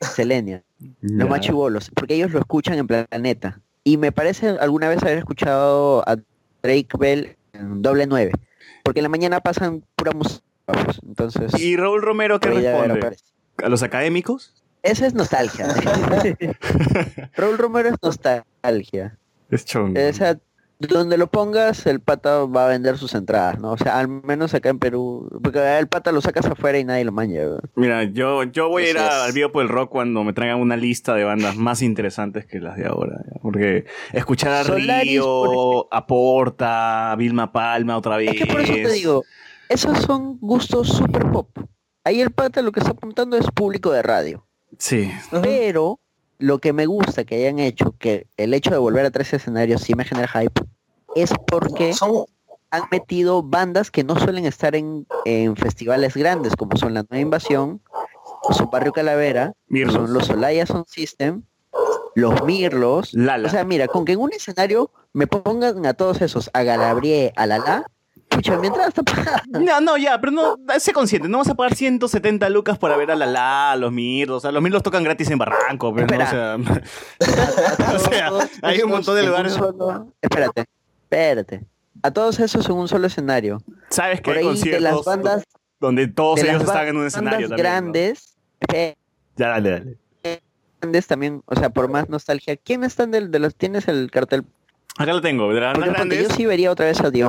Selenia, 0.00 0.62
los 1.00 1.28
más 1.28 1.90
porque 1.94 2.14
ellos 2.14 2.32
lo 2.32 2.40
escuchan 2.40 2.78
en 2.78 2.86
planeta. 2.86 3.60
Y 3.82 3.96
me 3.96 4.12
parece 4.12 4.48
alguna 4.48 4.88
vez 4.88 5.02
haber 5.02 5.18
escuchado 5.18 6.02
a 6.08 6.16
Drake 6.62 6.88
Bell 6.98 7.36
en 7.52 7.82
doble 7.82 8.06
nueve, 8.06 8.32
porque 8.82 9.00
en 9.00 9.04
la 9.04 9.08
mañana 9.10 9.40
pasan 9.40 9.84
pura 9.94 10.12
música. 10.12 10.42
Entonces, 11.06 11.52
¿Y 11.60 11.76
Raúl 11.76 12.00
Romero 12.00 12.40
qué 12.40 12.50
responde? 12.50 13.16
¿A 13.62 13.68
los 13.68 13.82
académicos? 13.82 14.64
Esa 14.82 15.06
es 15.06 15.14
nostalgia. 15.14 15.66
Raúl 17.36 17.58
Romero 17.58 17.88
es 17.90 17.96
nostalgia. 18.02 19.18
Es 19.50 19.64
chongo. 19.64 19.98
O 19.98 20.12
sea, 20.12 20.38
donde 20.78 21.16
lo 21.16 21.28
pongas, 21.28 21.86
el 21.86 22.00
pata 22.00 22.44
va 22.44 22.66
a 22.66 22.68
vender 22.68 22.98
sus 22.98 23.14
entradas, 23.14 23.58
¿no? 23.58 23.72
O 23.72 23.78
sea, 23.78 23.98
al 23.98 24.08
menos 24.08 24.54
acá 24.54 24.68
en 24.68 24.78
Perú, 24.78 25.28
porque 25.42 25.78
el 25.78 25.86
pata 25.86 26.12
lo 26.12 26.20
sacas 26.20 26.46
afuera 26.46 26.78
y 26.78 26.84
nadie 26.84 27.04
lo 27.04 27.12
maña. 27.12 27.44
¿no? 27.44 27.58
Mira, 27.76 28.04
yo, 28.04 28.42
yo 28.44 28.68
voy 28.68 28.84
a 28.84 28.90
ir 28.90 28.98
al 28.98 29.32
video 29.32 29.52
por 29.52 29.62
el 29.62 29.68
rock 29.68 29.90
cuando 29.90 30.24
me 30.24 30.32
traigan 30.32 30.60
una 30.60 30.76
lista 30.76 31.14
de 31.14 31.24
bandas 31.24 31.56
más 31.56 31.82
interesantes 31.82 32.46
que 32.46 32.60
las 32.60 32.76
de 32.76 32.86
ahora. 32.86 33.20
ya. 33.26 33.40
Porque 33.40 33.84
escuchar 34.12 34.52
a 34.52 34.64
Solaris, 34.64 35.12
Río, 35.12 35.92
a 35.92 36.06
Porta, 36.06 37.12
a 37.12 37.16
Vilma 37.16 37.52
Palma 37.52 37.96
otra 37.96 38.16
vez. 38.16 38.32
Es 38.32 38.40
que 38.40 38.46
por 38.46 38.60
eso 38.60 38.72
te 38.72 38.92
digo, 38.92 39.24
esos 39.68 39.98
son 39.98 40.38
gustos 40.40 40.88
super 40.88 41.30
pop. 41.30 41.48
Ahí 42.04 42.20
el 42.20 42.32
pata 42.32 42.60
lo 42.62 42.72
que 42.72 42.80
está 42.80 42.92
apuntando 42.92 43.36
es 43.36 43.46
público 43.50 43.90
de 43.92 44.02
radio. 44.02 44.46
Sí. 44.78 45.10
Pero 45.42 46.00
lo 46.38 46.58
que 46.58 46.72
me 46.72 46.86
gusta 46.86 47.24
que 47.24 47.36
hayan 47.36 47.58
hecho, 47.58 47.94
que 47.98 48.26
el 48.36 48.54
hecho 48.54 48.70
de 48.70 48.78
volver 48.78 49.06
a 49.06 49.10
tres 49.10 49.32
escenarios 49.32 49.82
sí 49.82 49.94
me 49.94 50.04
genera 50.04 50.28
hype, 50.28 50.62
es 51.14 51.32
porque 51.46 51.92
han 52.70 52.82
metido 52.90 53.42
bandas 53.42 53.90
que 53.90 54.04
no 54.04 54.18
suelen 54.18 54.46
estar 54.46 54.74
en, 54.74 55.06
en 55.24 55.56
festivales 55.56 56.14
grandes, 56.16 56.56
como 56.56 56.76
son 56.76 56.94
la 56.94 57.04
Nueva 57.08 57.22
Invasión, 57.22 57.80
son 58.50 58.68
Barrio 58.70 58.92
Calavera, 58.92 59.52
Mirlos. 59.68 59.94
son 59.94 60.12
los 60.12 60.28
Olaya 60.30 60.66
Sound 60.66 60.86
System, 60.88 61.42
los 62.14 62.44
Mirlos. 62.44 63.14
Lala. 63.14 63.48
O 63.48 63.50
sea, 63.50 63.64
mira, 63.64 63.88
con 63.88 64.04
que 64.04 64.12
en 64.12 64.20
un 64.20 64.32
escenario 64.32 64.90
me 65.12 65.26
pongan 65.26 65.86
a 65.86 65.94
todos 65.94 66.20
esos, 66.20 66.50
a 66.52 66.62
Galabrie, 66.62 67.32
a 67.36 67.46
Lala, 67.46 67.90
pucha, 68.34 68.60
está 68.88 69.02
pagada. 69.02 69.42
No, 69.48 69.80
no, 69.80 69.96
ya, 69.96 70.20
pero 70.20 70.32
no, 70.32 70.56
sé 70.78 70.92
consciente, 70.92 71.28
no 71.28 71.38
vas 71.38 71.48
a 71.48 71.54
pagar 71.54 71.74
170 71.74 72.48
lucas 72.50 72.78
para 72.78 72.96
ver 72.96 73.10
a 73.10 73.14
la 73.16 73.26
la, 73.26 73.72
a 73.72 73.76
los 73.76 73.92
Mirlos, 73.92 74.38
o 74.38 74.40
sea, 74.40 74.52
los 74.52 74.62
Mirlos 74.62 74.82
tocan 74.82 75.02
gratis 75.04 75.30
en 75.30 75.38
Barranco, 75.38 75.94
pero 75.94 76.06
no, 76.06 76.24
o 76.24 76.26
sea, 76.26 76.56
o 77.94 77.98
sea, 77.98 78.30
hay 78.62 78.80
un 78.82 78.90
montón 78.90 79.16
de 79.16 79.22
lugares. 79.24 79.52
solo- 79.52 80.12
Espérate, 80.20 80.64
espérate. 81.04 81.64
A 82.02 82.10
todos 82.10 82.38
esos 82.40 82.66
en 82.68 82.72
un 82.74 82.88
solo 82.88 83.06
escenario. 83.06 83.62
Sabes 83.88 84.20
que 84.20 84.24
Por 84.30 84.36
hay 84.36 84.46
ahí 84.46 84.60
de 84.62 84.80
las 84.80 85.02
bandas 85.04 85.44
donde 85.80 86.06
todos 86.08 86.40
de 86.40 86.50
ellos 86.50 86.62
están 86.64 86.88
en 86.88 86.96
un 86.96 87.06
escenario 87.06 87.48
también. 87.48 87.50
¿no? 87.50 87.56
grandes, 87.70 88.34
eh, 88.72 88.94
Ya, 89.36 89.48
dale, 89.48 89.70
dale. 89.70 89.98
grandes 90.80 91.06
también, 91.06 91.42
o 91.46 91.54
sea, 91.56 91.70
por 91.70 91.88
más 91.88 92.08
nostalgia. 92.10 92.56
¿Quién 92.56 92.84
están 92.84 93.10
del- 93.10 93.30
de, 93.30 93.38
los 93.38 93.54
tienes 93.54 93.88
el 93.88 94.10
cartel? 94.10 94.44
Acá 94.96 95.12
lo 95.12 95.20
tengo, 95.20 95.52
de 95.52 95.60
las 95.60 95.76
más 95.76 95.88
grandes, 95.88 96.28
yo 96.28 96.34
sí 96.34 96.46
vería 96.46 96.70
otra 96.70 96.86
vez 96.86 97.00
a 97.00 97.10
The 97.10 97.24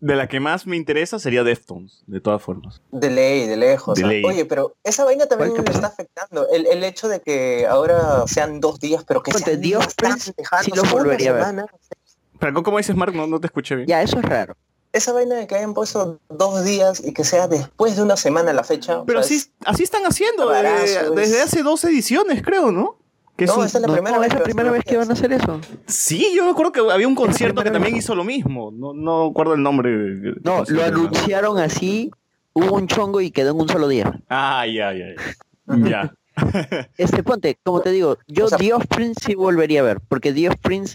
de 0.00 0.16
la 0.16 0.28
que 0.28 0.38
más 0.38 0.68
me 0.68 0.76
interesa 0.76 1.18
sería 1.18 1.42
Deftones, 1.42 2.04
de 2.06 2.20
todas 2.20 2.40
formas. 2.40 2.80
De 2.92 3.10
ley, 3.10 3.46
de 3.48 3.56
lejos. 3.56 3.96
De 3.96 4.04
o 4.04 4.06
sea, 4.06 4.12
ley. 4.12 4.24
Oye, 4.24 4.44
pero 4.44 4.76
esa 4.84 5.04
vaina 5.04 5.26
también 5.26 5.52
me 5.52 5.58
está 5.70 5.88
afectando. 5.88 6.48
El, 6.50 6.66
el 6.66 6.84
hecho 6.84 7.08
de 7.08 7.20
que 7.20 7.66
ahora 7.66 8.24
sean 8.28 8.60
dos 8.60 8.78
días, 8.78 9.04
pero 9.06 9.22
que 9.24 9.32
Ponte, 9.32 9.46
sean 9.50 9.60
The 9.60 10.34
lejanos, 10.36 10.64
sí 10.64 10.70
lo 10.74 10.84
volvería 10.84 11.30
a 11.30 11.52
ver. 11.52 11.64
Pero 12.38 12.62
¿cómo 12.62 12.78
dices, 12.78 12.94
Mark? 12.94 13.12
No, 13.14 13.26
no 13.26 13.40
te 13.40 13.48
escuché 13.48 13.74
bien. 13.74 13.88
Ya, 13.88 14.00
eso 14.00 14.18
es 14.20 14.24
raro. 14.24 14.56
Esa 14.92 15.12
vaina 15.12 15.34
de 15.34 15.46
que 15.48 15.56
hayan 15.56 15.74
puesto 15.74 16.20
dos 16.28 16.64
días 16.64 17.02
y 17.04 17.12
que 17.12 17.24
sea 17.24 17.48
después 17.48 17.96
de 17.96 18.02
una 18.02 18.16
semana 18.16 18.52
la 18.52 18.62
fecha. 18.64 19.00
o 19.00 19.04
Pero 19.06 19.22
sea, 19.24 19.36
así, 19.36 19.50
así 19.64 19.82
están 19.82 20.04
haciendo 20.06 20.48
desde, 20.48 20.62
barazo, 20.62 21.10
desde 21.14 21.38
es- 21.40 21.44
hace 21.46 21.62
dos 21.64 21.82
ediciones, 21.84 22.42
creo, 22.42 22.70
¿no? 22.70 22.96
Que 23.38 23.46
No, 23.46 23.64
esa 23.64 23.78
es 23.78 23.82
la 23.82 23.92
primera 23.92 24.16
No, 24.16 24.20
vez 24.20 24.28
es 24.30 24.34
la 24.34 24.38
que 24.40 24.44
primera 24.44 24.70
vez 24.72 24.82
que 24.84 24.96
van 24.96 25.08
a 25.10 25.12
hacer 25.12 25.32
eso. 25.32 25.60
Sí, 25.86 26.32
yo 26.34 26.44
me 26.44 26.50
acuerdo 26.50 26.72
que 26.72 26.80
había 26.80 27.06
un 27.06 27.14
concierto 27.14 27.62
que 27.62 27.70
también 27.70 27.94
hizo 27.96 28.16
lo 28.16 28.24
mismo. 28.24 28.72
No, 28.76 28.92
no 28.92 29.28
recuerdo 29.28 29.54
el 29.54 29.62
nombre. 29.62 30.34
No, 30.42 30.64
lo 30.66 30.82
anunciaron 30.84 31.58
así, 31.58 32.10
hubo 32.52 32.74
un 32.74 32.88
chongo 32.88 33.20
y 33.20 33.30
quedó 33.30 33.52
en 33.52 33.60
un 33.60 33.68
solo 33.68 33.86
día. 33.86 34.20
Ah, 34.28 34.66
ya, 34.66 34.92
ya, 34.92 35.06
ya. 35.14 35.88
Ya. 35.88 36.14
Este, 36.96 37.22
ponte, 37.22 37.56
como 37.62 37.80
te 37.80 37.90
digo, 37.92 38.18
yo 38.26 38.48
The 38.48 38.72
Offspring 38.72 39.14
sí 39.14 39.36
volvería 39.36 39.80
a 39.80 39.84
ver, 39.84 40.00
porque 40.08 40.32
The 40.32 40.48
Offspring 40.48 40.86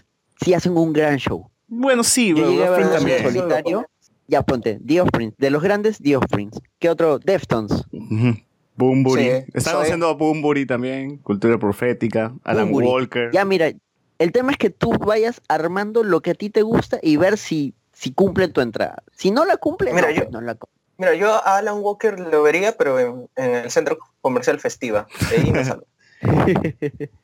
sí 0.42 0.54
hacen 0.54 0.76
un 0.76 0.92
gran 0.92 1.18
show. 1.18 1.50
Bueno, 1.68 2.04
sí, 2.04 2.30
Yo 2.30 2.36
pero 2.36 2.50
llegué 2.50 2.66
a 2.66 2.70
ver 2.72 2.92
también. 2.92 3.24
solitario. 3.24 3.86
Ya 4.28 4.42
ponte, 4.42 4.80
The 4.86 5.00
Offspring. 5.02 5.34
De 5.38 5.50
los 5.50 5.64
grandes, 5.64 5.98
The 6.00 6.18
Offspring. 6.18 6.52
¿Qué 6.80 6.90
otro? 6.90 7.20
Deftones. 7.20 7.72
Ujú. 7.92 8.36
Bumburi. 8.76 9.24
Sí, 9.24 9.30
Estaban 9.54 9.80
soy- 9.80 9.84
haciendo 9.84 10.16
Bumburi 10.18 10.66
también. 10.66 11.18
Cultura 11.18 11.58
profética. 11.58 12.34
Alan. 12.44 12.70
Walker. 12.72 13.30
Ya 13.32 13.46
mira, 13.46 13.72
El 14.20 14.32
tema 14.32 14.52
es 14.52 14.58
que 14.58 14.70
tú 14.70 14.92
vayas 14.92 15.42
armando 15.50 16.04
lo 16.04 16.22
que 16.22 16.32
a 16.32 16.34
ti 16.36 16.50
te 16.50 16.62
gusta 16.62 17.00
y 17.02 17.18
ver 17.18 17.38
si, 17.38 17.74
si 17.92 18.14
cumple 18.14 18.48
tu 18.48 18.62
entrada. 18.62 19.04
Si 19.16 19.32
no 19.32 19.44
la 19.46 19.58
cumple, 19.58 19.92
Mira, 19.94 20.08
no, 20.08 20.14
yo- 20.14 20.22
pues 20.22 20.32
no 20.32 20.42
la 20.42 20.56
cumple. 20.56 20.74
Mira, 20.98 21.16
yo 21.16 21.34
a 21.34 21.58
Alan 21.58 21.80
Walker 21.80 22.20
lo 22.20 22.44
vería, 22.44 22.78
pero 22.78 23.00
en, 23.00 23.28
en 23.36 23.56
el 23.56 23.72
centro 23.72 23.98
comercial 24.22 24.60
Festiva. 24.60 25.08
De 25.30 25.38
ahí 25.38 25.52
me 25.52 25.66
salgo. 25.66 25.86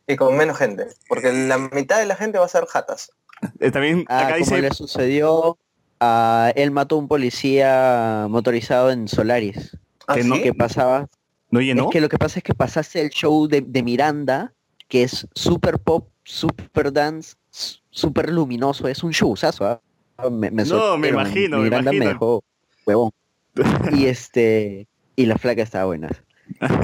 y 0.07 0.15
con 0.15 0.35
menos 0.35 0.57
gente. 0.57 0.87
Porque 1.07 1.31
la 1.31 1.57
mitad 1.57 1.99
de 1.99 2.05
la 2.05 2.15
gente 2.15 2.39
va 2.39 2.45
a 2.45 2.49
ser 2.49 2.65
jatas. 2.65 3.11
Eh, 3.59 3.71
también 3.71 4.05
Ah, 4.09 4.19
acá 4.21 4.33
como 4.33 4.37
dice... 4.39 4.61
le 4.61 4.71
sucedió 4.73 5.57
a 6.01 6.51
él 6.55 6.71
mató 6.71 6.95
a 6.95 6.99
un 6.99 7.07
policía 7.07 8.25
motorizado 8.29 8.91
en 8.91 9.07
Solaris. 9.07 9.77
¿Ah, 10.07 10.15
Que 10.15 10.23
no- 10.23 10.35
sí? 10.35 10.41
que 10.43 10.53
pasaba 10.53 11.07
¿No 11.51 11.61
llenó? 11.61 11.83
Es 11.85 11.89
que 11.89 12.01
lo 12.01 12.09
que 12.09 12.17
pasa 12.17 12.39
es 12.39 12.43
que 12.43 12.53
pasaste 12.53 13.01
el 13.01 13.09
show 13.09 13.47
de, 13.47 13.61
de 13.61 13.83
Miranda, 13.83 14.53
que 14.87 15.03
es 15.03 15.27
super 15.33 15.79
pop, 15.79 16.09
super 16.23 16.91
dance, 16.93 17.35
super 17.89 18.29
luminoso, 18.29 18.87
es 18.87 19.03
un 19.03 19.11
showzazo. 19.11 19.65
¿ah? 19.65 19.81
Me, 20.29 20.51
me 20.51 20.63
No, 20.65 20.97
me 20.97 21.09
imagino, 21.09 21.57
me 21.57 21.63
Miranda 21.63 21.91
me 21.91 21.97
imagino. 21.97 22.13
dejó 22.13 22.43
huevón. 22.85 23.11
Y 23.91 24.05
este 24.05 24.87
y 25.15 25.25
la 25.25 25.37
flaca 25.37 25.61
estaba 25.63 25.85
buena. 25.85 26.09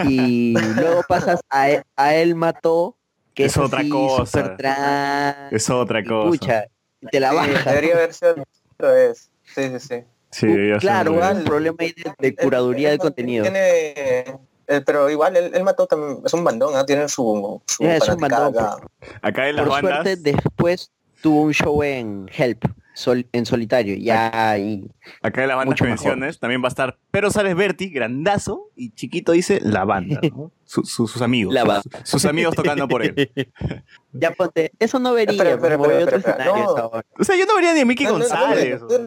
Y 0.03 0.55
luego 0.75 1.03
pasas 1.07 1.39
a, 1.49 1.69
E- 1.69 1.83
a 1.95 2.15
él 2.15 2.35
mató, 2.35 2.97
que 3.33 3.45
Es 3.45 3.53
es, 3.53 3.57
otra 3.57 3.79
así, 3.79 3.89
cosa. 3.89 4.25
super 4.25 4.57
trans, 4.57 5.53
Es 5.53 5.69
otra 5.69 6.03
cosa. 6.03 6.29
pucha, 6.39 6.65
te 7.11 7.19
la 7.19 7.29
Sí, 7.29 7.35
baja. 7.35 7.69
debería 7.69 7.93
haber 7.95 8.13
sido 8.13 8.35
otra 8.77 8.91
vez. 8.93 9.31
Sí, 9.43 9.69
sí, 9.69 9.79
sí. 9.79 10.03
Sí, 10.31 10.47
ya 10.69 10.77
Claro, 10.79 11.13
un 11.13 11.43
problema 11.45 11.77
ahí 11.79 11.93
de, 11.93 12.13
de 12.19 12.35
curaduría 12.35 12.89
del 12.89 12.99
contenido. 12.99 13.43
Tiene, 13.43 14.37
eh, 14.67 14.81
pero 14.85 15.09
igual 15.09 15.35
él, 15.37 15.51
él 15.53 15.63
mató 15.63 15.87
también, 15.87 16.21
es 16.25 16.33
un 16.33 16.43
bandón, 16.43 16.85
tiene 16.85 17.07
su, 17.09 17.61
su 17.67 17.83
Ya, 17.83 17.95
es 17.97 18.07
un 18.09 18.17
bandón, 18.19 18.57
acá. 18.57 18.77
Acá 19.21 19.49
en 19.49 19.55
las 19.57 19.65
Por 19.65 19.73
bandas... 19.83 20.03
suerte 20.03 20.15
después 20.17 20.91
tuvo 21.21 21.41
un 21.43 21.53
show 21.53 21.81
en 21.83 22.29
Help, 22.35 22.65
sol- 22.93 23.27
en 23.31 23.45
solitario, 23.45 23.95
ya 23.95 24.57
y 24.57 24.89
Acá 25.21 25.41
en 25.43 25.47
las 25.49 25.57
bandas 25.57 25.81
menciones 25.81 26.39
también 26.39 26.61
va 26.61 26.67
a 26.67 26.69
estar 26.69 26.97
Pero 27.11 27.31
Sales 27.31 27.55
Berti, 27.55 27.89
grandazo, 27.89 28.69
y 28.75 28.91
chiquito 28.91 29.31
dice 29.33 29.59
la 29.61 29.85
banda, 29.85 30.19
¿no? 30.31 30.51
Su- 30.65 30.83
su- 30.83 31.07
sus 31.07 31.21
amigos. 31.21 31.53
La 31.53 31.61
sus- 31.61 31.67
banda. 31.69 31.99
Sus, 32.05 32.25
amigos 32.25 32.55
tocando 32.55 32.87
por 32.87 33.03
él. 33.03 33.31
ya 34.13 34.31
ponte, 34.31 34.71
eso 34.79 34.97
no 34.99 35.13
vería, 35.13 35.35
otro 35.55 35.67
espera, 35.77 36.17
escenario 36.17 36.55
no. 36.63 36.69
ahora. 36.77 37.05
O 37.19 37.23
sea, 37.23 37.35
yo 37.35 37.45
no 37.45 37.53
vería 37.55 37.73
ni 37.73 37.81
a 37.81 37.85
Mickey 37.85 38.05
No, 38.07 38.13
no, 38.13 38.17
no, 38.19 38.25
González. 38.27 38.81
no, 38.81 38.87
no, 38.87 38.97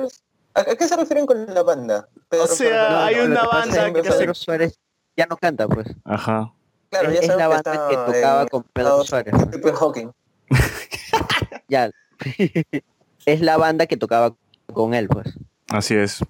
no. 0.00 0.08
¿A, 0.56 0.64
qué 0.76 0.86
se 0.88 0.96
refieren 0.96 1.26
con 1.26 1.52
la 1.52 1.62
banda? 1.64 2.08
Pedro 2.28 2.44
O 2.44 2.46
sea, 2.46 2.88
Suárez. 2.88 3.16
hay 3.18 3.26
una 3.26 3.44
banda 3.44 3.92
que 3.92 4.00
hace- 4.00 4.18
Pedro 4.18 4.34
Suárez 4.34 4.78
ya 5.16 5.26
no 5.26 5.36
canta, 5.36 5.66
pues. 5.68 5.86
Ajá. 6.04 6.52
Claro, 6.90 7.10
ya 7.10 7.18
es, 7.18 7.20
es 7.22 7.26
sabes 7.26 7.38
la 7.38 7.44
que 7.48 7.54
banda 7.54 7.72
está 7.72 7.88
que 7.88 7.96
tocaba 8.12 8.42
en 8.42 8.48
con 8.48 8.62
Pedro 8.72 9.02
Estados- 9.02 9.06
Suárez. 9.08 9.34
Stephen 9.48 9.74
Hawking. 9.74 10.10
Ya. 11.68 11.90
es 13.26 13.40
la 13.40 13.56
banda 13.56 13.86
que 13.86 13.96
tocaba 13.96 14.34
con 14.72 14.94
él, 14.94 15.08
pues. 15.08 15.34
Así 15.70 15.94
es. 15.94 16.20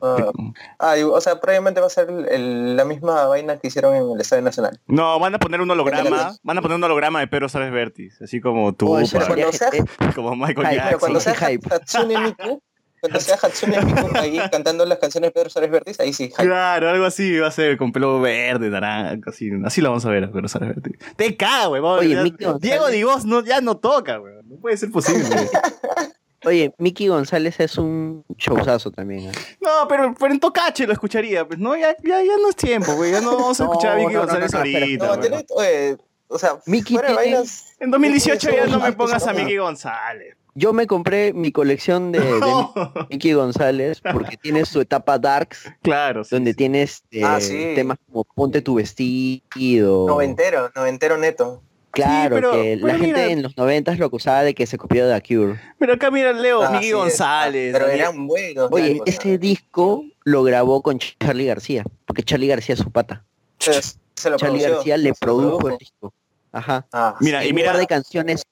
Ah, 0.00 0.30
ah, 0.78 0.98
y, 0.98 1.02
o 1.02 1.20
sea, 1.20 1.40
previamente 1.40 1.80
va 1.80 1.86
a 1.86 1.90
ser 1.90 2.08
el- 2.10 2.76
la 2.76 2.84
misma 2.84 3.24
vaina 3.26 3.56
que 3.56 3.68
hicieron 3.68 3.94
en 3.94 4.10
el 4.10 4.20
Estadio 4.20 4.42
Nacional. 4.42 4.78
No, 4.86 5.18
van 5.18 5.34
a 5.34 5.38
poner 5.38 5.60
un 5.62 5.70
holograma, 5.70 6.36
van 6.42 6.58
a 6.58 6.62
poner 6.62 6.76
un 6.76 6.84
holograma 6.84 7.20
de 7.20 7.26
Pedro 7.26 7.48
Sales 7.48 7.72
Vertis, 7.72 8.20
así 8.20 8.40
como 8.40 8.74
tú, 8.74 8.86
Oh, 8.94 9.00
Cuando 9.10 9.52
sea, 9.52 9.70
como 10.14 10.36
Michael 10.36 10.66
Hype, 10.68 10.82
pero 10.86 10.98
cuando 10.98 11.20
Jackson. 11.20 11.60
sea. 11.60 11.76
Hatsune 11.76 12.18
Miku, 12.20 12.62
cuando 13.04 13.20
sea 13.20 13.36
Hatsune 13.42 13.80
Miku 13.82 14.08
ahí 14.16 14.38
cantando 14.50 14.86
las 14.86 14.98
canciones 14.98 15.28
de 15.28 15.32
Pedro 15.32 15.50
Suárez 15.50 15.70
Vértiz, 15.70 16.00
ahí 16.00 16.12
sí, 16.12 16.28
hype. 16.30 16.42
Claro, 16.44 16.88
algo 16.88 17.04
así 17.04 17.38
va 17.38 17.48
a 17.48 17.50
ser 17.50 17.76
con 17.76 17.92
pelo 17.92 18.20
verde, 18.20 18.70
naranja, 18.70 19.18
así, 19.30 19.50
así 19.64 19.80
lo 19.80 19.90
vamos 19.90 20.04
a 20.06 20.10
ver 20.10 20.24
a 20.24 20.30
Pedro 20.32 20.48
Sales 20.48 20.68
Vertis. 20.74 20.96
Te 21.16 21.36
cago, 21.36 21.72
weón. 21.72 21.98
Oye, 22.00 22.14
ya- 22.14 22.22
Mickey 22.22 22.46
González- 22.46 22.60
Diego 22.60 22.88
Divos 22.88 23.24
no, 23.26 23.44
ya 23.44 23.60
no 23.60 23.76
toca, 23.76 24.18
weón. 24.20 24.48
No 24.48 24.56
puede 24.56 24.76
ser 24.76 24.90
posible. 24.90 25.24
Oye, 26.46 26.74
Mickey 26.78 27.08
González 27.08 27.58
es 27.60 27.78
un 27.78 28.22
showzazo 28.36 28.90
también. 28.90 29.30
¿eh? 29.30 29.32
No, 29.62 29.88
pero, 29.88 30.14
pero 30.18 30.32
en 30.32 30.40
Tocache 30.40 30.86
lo 30.86 30.92
escucharía. 30.92 31.46
Pues 31.46 31.58
no, 31.58 31.74
ya, 31.74 31.96
ya, 32.02 32.22
ya 32.22 32.36
no 32.40 32.50
es 32.50 32.56
tiempo, 32.56 32.94
güey. 32.96 33.12
Ya 33.12 33.22
no 33.22 33.34
vamos 33.36 33.58
a 33.60 33.64
No, 33.64 33.70
escuchar 33.72 33.92
a 33.92 33.96
Vicky 33.96 34.12
no, 34.12 34.20
González 34.20 34.52
no, 34.52 34.58
no, 34.58 34.64
ahorita. 34.64 35.20
Tiene- 35.20 35.46
oye, 35.56 35.96
o 36.28 36.38
sea, 36.38 36.58
Mickey 36.66 36.96
fuera 36.98 37.16
tiene- 37.22 37.42
En 37.80 37.90
2018 37.90 38.50
ya 38.50 38.66
no 38.66 38.72
me 38.78 38.88
Mickey 38.88 38.92
pongas 38.92 39.26
a 39.26 39.32
Mickey 39.32 39.56
González. 39.56 40.36
Yo 40.54 40.72
me 40.72 40.86
compré 40.86 41.32
mi 41.32 41.50
colección 41.52 42.12
de, 42.12 42.20
de 42.20 42.40
No. 42.40 42.72
Mickey 43.10 43.32
González 43.32 44.00
porque 44.12 44.36
tiene 44.36 44.64
su 44.64 44.80
etapa 44.80 45.18
Darks, 45.18 45.70
Claro, 45.82 46.22
sí, 46.24 46.30
donde 46.36 46.52
sí. 46.52 46.56
tiene 46.56 46.82
este, 46.82 47.24
Ah, 47.24 47.40
sí. 47.40 47.72
temas 47.74 47.98
como 48.06 48.24
Ponte 48.24 48.62
tu 48.62 48.74
vestido. 48.76 50.06
noventero, 50.06 50.70
noventero 50.74 51.16
neto. 51.18 51.62
Claro, 51.90 52.34
pero- 52.36 52.50
que 52.52 52.76
la 52.76 52.92
gente 52.94 53.06
mira- 53.06 53.26
en 53.26 53.42
los 53.42 53.56
noventas 53.56 53.98
lo 54.00 54.06
acusaba 54.06 54.42
de 54.42 54.52
que 54.54 54.66
se 54.66 54.76
copió 54.78 55.06
de 55.06 55.14
The 55.20 55.34
Cure. 55.34 55.60
Pero 55.78 55.92
acá 55.94 56.10
mira 56.10 56.32
Leo, 56.32 56.62
Ah, 56.62 56.70
Mickey 56.70 56.88
sí, 56.88 56.92
González. 56.92 57.72
Pero 57.72 57.86
eran 57.86 58.26
buenos. 58.26 58.68
Oye, 58.72 59.00
ese 59.06 59.38
disco 59.38 60.04
lo 60.24 60.42
grabó 60.42 60.82
con 60.82 60.98
Charlie 60.98 61.46
García, 61.46 61.84
porque 62.04 62.24
Charlie 62.24 62.48
García 62.48 62.72
es 62.74 62.80
su 62.80 62.90
pata. 62.90 63.24
se, 63.60 63.72
se 64.14 64.28
lo 64.30 64.36
Charlie 64.36 64.58
produció, 64.58 64.74
García 64.74 64.96
le 64.96 65.14
produjo 65.14 65.68
el 65.68 65.78
disco. 65.78 66.12
Ajá. 66.52 66.86
Ah, 66.92 67.14
Mira, 67.20 67.44
Y 67.44 67.48
y 67.48 67.50
un 67.50 67.56
mira, 67.56 67.70
par 67.72 67.80
de 67.80 67.86
canciones 67.86 68.42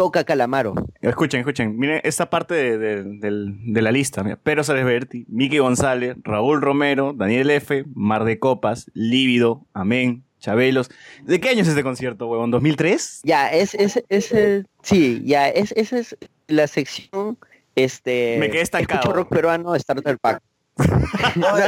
toca 0.00 0.24
Calamaro. 0.24 0.72
escuchen, 1.02 1.40
escuchen. 1.40 1.76
Miren 1.78 2.00
esta 2.04 2.30
parte 2.30 2.54
de, 2.54 3.04
de- 3.04 3.82
la 3.82 3.92
lista. 3.92 4.22
Mira, 4.24 4.36
Pedro 4.36 4.64
Sales 4.64 4.86
Berti, 4.86 5.26
Mickey 5.28 5.58
González, 5.58 6.16
Raúl 6.22 6.62
Romero, 6.62 7.12
Daniel 7.14 7.50
F., 7.50 7.84
Mar 7.94 8.24
de 8.24 8.38
Copas, 8.38 8.90
Lívido, 8.94 9.66
Amén, 9.74 10.24
Chabelos. 10.38 10.90
¿De 11.24 11.38
qué 11.38 11.50
año 11.50 11.60
es 11.60 11.68
este 11.68 11.82
concierto, 11.82 12.28
huevón? 12.28 12.50
¿2003? 12.50 13.20
Ya, 13.24 13.52
es, 13.52 13.74
es, 13.74 14.02
es, 14.08 14.32
el- 14.32 14.66
sí, 14.82 15.20
ya, 15.26 15.50
es, 15.50 15.72
esa 15.72 15.98
es 15.98 16.16
la 16.48 16.66
sección, 16.66 17.36
este... 17.74 18.38
Me 18.40 18.48
quedé 18.50 18.62
estancado. 18.62 19.00
Escucho 19.00 19.14
rock 19.16 19.28
peruano, 19.28 19.78
Starter 19.78 20.18
Pack. 20.18 20.40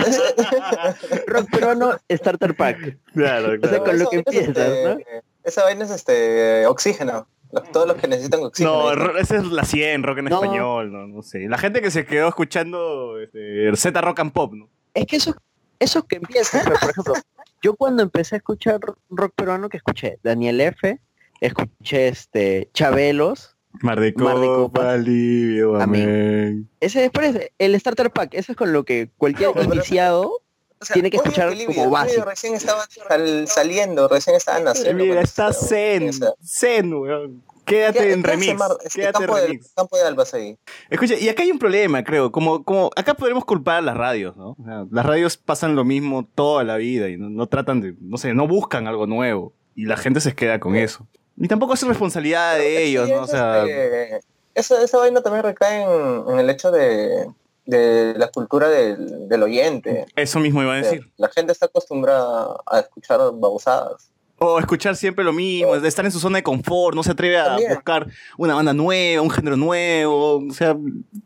Es- 0.09 1.27
Rock 1.27 1.51
peruano, 1.51 1.99
Starter 2.11 2.55
Pack. 2.57 2.97
Claro, 3.13 3.59
O 3.63 3.69
sea, 3.69 3.79
con 3.81 3.99
lo 3.99 4.09
que 4.09 4.17
es, 4.17 4.23
empiezas, 4.27 4.57
este, 4.57 4.85
¿no? 4.89 4.97
Esa 5.45 5.65
vaina 5.65 5.85
es 5.85 5.91
este 5.91 6.67
oxígeno. 6.67 7.27
Todos 7.73 7.87
los 7.89 7.97
que 7.97 8.09
necesitan 8.09 8.41
oxígeno. 8.43 8.95
No, 8.95 9.19
esa 9.19 9.37
es 9.37 9.45
la 9.47 9.65
100, 9.65 10.03
rock 10.03 10.19
en 10.19 10.25
No. 10.27 10.43
español, 10.43 10.93
no, 10.93 11.07
no 11.07 11.23
sé. 11.23 11.49
La 11.49 11.59
gente 11.59 11.81
que 11.83 11.91
se 11.91 12.05
quedó 12.07 12.29
escuchando 12.29 13.19
este, 13.21 13.75
Z 13.77 14.01
Rock 14.01 14.21
and 14.21 14.33
Pop, 14.33 14.55
¿no? 14.55 14.69
Es 14.95 15.07
que 15.07 15.17
eso, 15.17 15.35
eso 15.79 16.07
que 16.07 16.17
empieza, 16.17 16.61
pero 16.65 16.77
por 16.81 16.91
ejemplo, 16.91 17.15
yo 17.63 17.75
cuando 17.77 18.03
empecé 18.03 18.37
a 18.37 18.39
escuchar 18.39 18.81
rock 19.11 19.33
peruano, 19.35 19.69
que 19.69 19.77
escuché 19.79 20.19
Daniel 20.23 20.61
F., 20.61 20.99
escuché 21.41 22.09
este 22.09 22.71
Chabelos, 22.75 23.57
Mar 23.81 23.99
de 24.01 24.13
Copa, 24.13 24.35
Copas. 24.35 25.01
Livio, 25.01 25.81
Amén. 25.81 26.69
Ese 26.81 27.01
después, 27.01 27.51
el 27.59 27.81
Starter 27.81 28.11
Pack, 28.11 28.35
eso 28.35 28.53
es 28.53 28.59
con 28.59 28.73
lo 28.73 28.85
que 28.85 29.11
cualquier 29.17 29.51
iniciado 29.65 30.42
O 30.83 30.85
sea, 30.85 30.95
tiene 30.95 31.11
que 31.11 31.17
escuchar 31.17 31.51
Livio- 31.57 31.75
como 31.75 31.91
básico. 31.91 32.25
recién 32.25 32.55
estaba 32.55 32.87
sal- 33.09 33.47
saliendo, 33.49 34.09
recién 34.09 34.37
estaba 34.37 34.61
naciendo. 34.61 35.05
Mira, 35.05 35.21
está 35.21 35.53
Zen, 35.53 36.09
o 36.09 36.13
sea, 36.13 36.33
Zen, 36.45 36.93
weón. 36.93 37.43
Quédate 37.65 38.01
¿qué- 38.01 38.13
en 38.13 38.23
qué 38.25 38.31
remix. 38.31 38.59
Mar- 38.59 38.71
este 38.83 39.01
Quédate 39.03 39.19
en 39.19 39.23
campo, 39.27 39.37
de, 39.37 39.47
remix. 39.47 39.73
campo 39.77 39.97
de 39.97 40.03
Albas 40.03 40.35
ahí. 40.35 40.59
Escucha, 40.91 41.15
y 41.15 41.29
acá 41.29 41.45
hay 41.45 41.51
un 41.53 41.61
problema, 41.61 42.03
creo. 42.03 42.33
Como, 42.33 42.65
como 42.65 42.91
acá 42.97 43.15
podemos 43.15 43.45
culpar 43.45 43.77
a 43.77 43.81
las 43.81 43.97
radios, 43.97 44.37
¿no? 44.37 44.57
O 44.59 44.65
sea, 44.65 44.85
las 44.91 45.07
radios 45.07 45.37
pasan 45.37 45.77
lo 45.77 45.85
mismo 45.85 46.27
toda 46.35 46.65
la 46.65 46.77
vida 46.77 47.09
y 47.09 47.17
no, 47.17 47.31
no 47.31 47.47
tratan 47.47 47.81
de, 47.81 47.95
no 48.01 48.17
sé, 48.19 48.35
no 48.35 48.49
buscan 48.49 48.89
algo 48.89 49.07
nuevo. 49.07 49.53
Y 49.77 49.87
la 49.87 49.97
gente 49.97 50.21
se 50.21 50.35
queda 50.35 50.59
con 50.59 50.75
eso. 50.75 51.07
Y 51.37 51.47
tampoco 51.47 51.75
es 51.75 51.83
responsabilidad 51.87 52.57
de 52.59 52.77
Sí, 52.79 52.83
ellos, 52.83 53.09
¿no? 53.09 53.23
O 53.23 53.27
sea, 53.29 53.65
este, 53.65 54.21
esa, 54.55 54.83
esa 54.83 54.99
vaina 54.99 55.23
también 55.23 55.45
recae 55.45 55.83
en, 55.83 56.25
en 56.33 56.39
el 56.41 56.51
hecho 56.51 56.73
de, 56.73 57.27
de 57.65 58.15
la 58.17 58.29
cultura 58.29 58.69
del, 58.69 59.29
del 59.29 59.43
oyente. 59.43 60.07
eso 60.17 60.41
mismo 60.41 60.63
iba 60.63 60.73
a 60.75 60.77
decir. 60.77 61.11
La 61.17 61.29
gente 61.29 61.53
está 61.53 61.67
acostumbrada 61.67 62.57
a 62.67 62.81
escuchar 62.81 63.19
babosadas. 63.35 64.09
O 64.45 64.59
escuchar 64.59 64.97
siempre 64.97 65.25
lo 65.25 65.33
mismo, 65.33 65.79
de 65.79 65.87
estar 65.87 66.05
en 66.05 66.11
su 66.11 66.19
zona 66.19 66.39
de 66.39 66.43
confort, 66.43 66.97
no 66.97 67.05
se 67.05 67.13
atreve 67.13 67.39
a 67.39 67.45
También. 67.45 67.75
buscar 67.75 68.09
una 68.37 68.57
banda 68.57 68.73
nueva, 68.73 69.23
un 69.23 69.31
género 69.31 69.57
nuevo, 69.57 70.39
o 70.45 70.53
sea, 70.53 70.77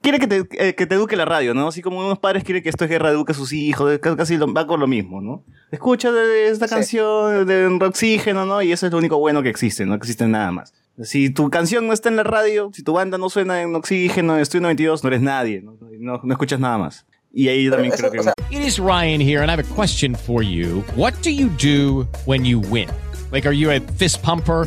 quiere 0.02 0.18
que 0.18 0.26
te, 0.26 0.44
eh, 0.68 0.74
que 0.74 0.84
te 0.86 0.94
eduque 0.96 1.16
la 1.16 1.24
radio, 1.24 1.54
¿no? 1.54 1.68
Así 1.68 1.80
como 1.80 2.00
unos 2.00 2.18
padres 2.18 2.44
quieren 2.44 2.62
que 2.62 2.68
esto 2.68 2.84
es 2.84 2.90
guerra 2.90 3.08
eduque 3.08 3.32
a 3.32 3.34
sus 3.34 3.54
hijos, 3.54 3.98
ca- 4.00 4.16
casi 4.16 4.36
lo- 4.36 4.52
va 4.52 4.66
con 4.66 4.80
lo 4.80 4.86
mismo, 4.86 5.22
¿no? 5.22 5.44
Escucha 5.70 6.12
de, 6.12 6.48
esta 6.48 6.68
Sí. 6.68 6.74
canción 6.74 7.46
de 7.46 7.66
Oxígeno, 7.86 8.44
¿no? 8.44 8.60
Y 8.60 8.72
eso 8.72 8.84
es 8.84 8.92
lo 8.92 8.98
único 8.98 9.16
bueno 9.18 9.42
que 9.42 9.48
existe, 9.48 9.86
no 9.86 9.94
existe 9.94 10.26
nada 10.26 10.50
más. 10.50 10.74
Si 11.02 11.28
tu 11.28 11.50
canción 11.50 11.86
no 11.86 11.92
está 11.92 12.08
en 12.08 12.16
la 12.16 12.22
radio, 12.22 12.70
si 12.72 12.82
tu 12.82 12.94
banda 12.94 13.18
no 13.18 13.28
suena 13.28 13.60
en 13.60 13.74
Oxígeno, 13.74 14.34
en 14.34 14.40
Estudio 14.40 14.62
92, 14.62 15.04
no 15.04 15.08
eres 15.08 15.20
nadie, 15.20 15.60
¿no? 15.60 15.76
No, 15.98 16.20
no 16.22 16.32
escuchas 16.32 16.58
nada 16.58 16.78
más. 16.78 17.04
Y 17.34 17.48
ahí 17.48 17.68
también 17.68 17.92
eso, 17.92 18.00
creo 18.00 18.12
que... 18.12 18.20
o 18.20 18.22
sea, 18.22 18.32
It 18.50 18.60
is 18.60 18.78
Ryan 18.78 19.20
here, 19.20 19.42
and 19.42 19.50
I 19.50 19.52
have 19.52 19.60
a 19.60 19.74
question 19.74 20.14
for 20.14 20.42
you. 20.42 20.82
What 20.94 21.12
do 21.22 21.30
you 21.30 21.50
do 21.60 22.06
when 22.24 22.46
you 22.46 22.60
win? 22.60 22.88
Like, 23.30 23.46
are 23.46 23.54
you 23.54 23.70
a 23.70 23.80
fist 23.98 24.22
pumper? 24.22 24.66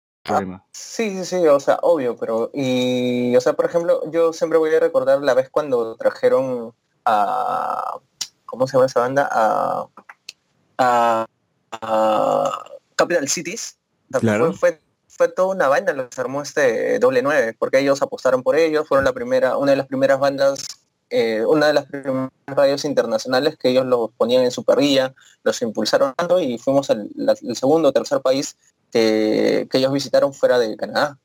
Sí, 0.71 1.09
sí, 1.17 1.25
sí, 1.25 1.47
o 1.47 1.59
sea, 1.59 1.79
obvio, 1.81 2.15
pero 2.15 2.51
y, 2.53 3.35
o 3.35 3.41
sea, 3.41 3.53
por 3.53 3.65
ejemplo, 3.65 4.09
yo 4.11 4.33
siempre 4.33 4.59
voy 4.59 4.73
a 4.73 4.79
recordar 4.79 5.21
la 5.21 5.33
vez 5.33 5.49
cuando 5.49 5.95
trajeron 5.95 6.73
a, 7.05 7.97
¿cómo 8.45 8.67
se 8.67 8.73
llama 8.73 8.85
esa 8.85 8.99
banda? 8.99 9.27
A, 9.31 9.87
a, 10.77 11.25
a 11.71 12.63
Capital 12.95 13.27
Cities. 13.27 13.77
Claro. 14.19 14.53
Fue, 14.53 14.73
fue, 14.73 14.81
fue 15.07 15.27
toda 15.29 15.55
una 15.55 15.67
banda 15.67 15.93
lo 15.93 16.09
que 16.09 16.15
se 16.15 16.21
armó 16.21 16.41
este 16.41 16.99
doble 16.99 17.21
9, 17.21 17.55
porque 17.57 17.79
ellos 17.79 18.01
apostaron 18.01 18.43
por 18.43 18.55
ellos, 18.55 18.87
fueron 18.87 19.05
la 19.05 19.13
primera, 19.13 19.57
una 19.57 19.71
de 19.71 19.77
las 19.77 19.87
primeras 19.87 20.19
bandas, 20.19 20.65
eh, 21.09 21.43
una 21.45 21.67
de 21.67 21.73
las 21.73 21.85
primeras 21.85 22.29
radios 22.47 22.85
internacionales 22.85 23.57
que 23.57 23.69
ellos 23.69 23.85
los 23.85 24.11
ponían 24.17 24.43
en 24.43 24.51
su 24.51 24.63
parrilla, 24.63 25.13
los 25.43 25.61
impulsaron 25.61 26.13
tanto 26.15 26.39
y 26.39 26.57
fuimos 26.57 26.89
la- 27.15 27.35
el 27.41 27.55
segundo 27.55 27.89
o 27.89 27.91
tercer 27.91 28.21
país 28.21 28.55
que, 28.91 29.67
que 29.69 29.77
ellos 29.77 29.91
visitaron 29.93 30.33
fuera 30.33 30.59
de 30.59 30.75
Canadá. 30.77 31.17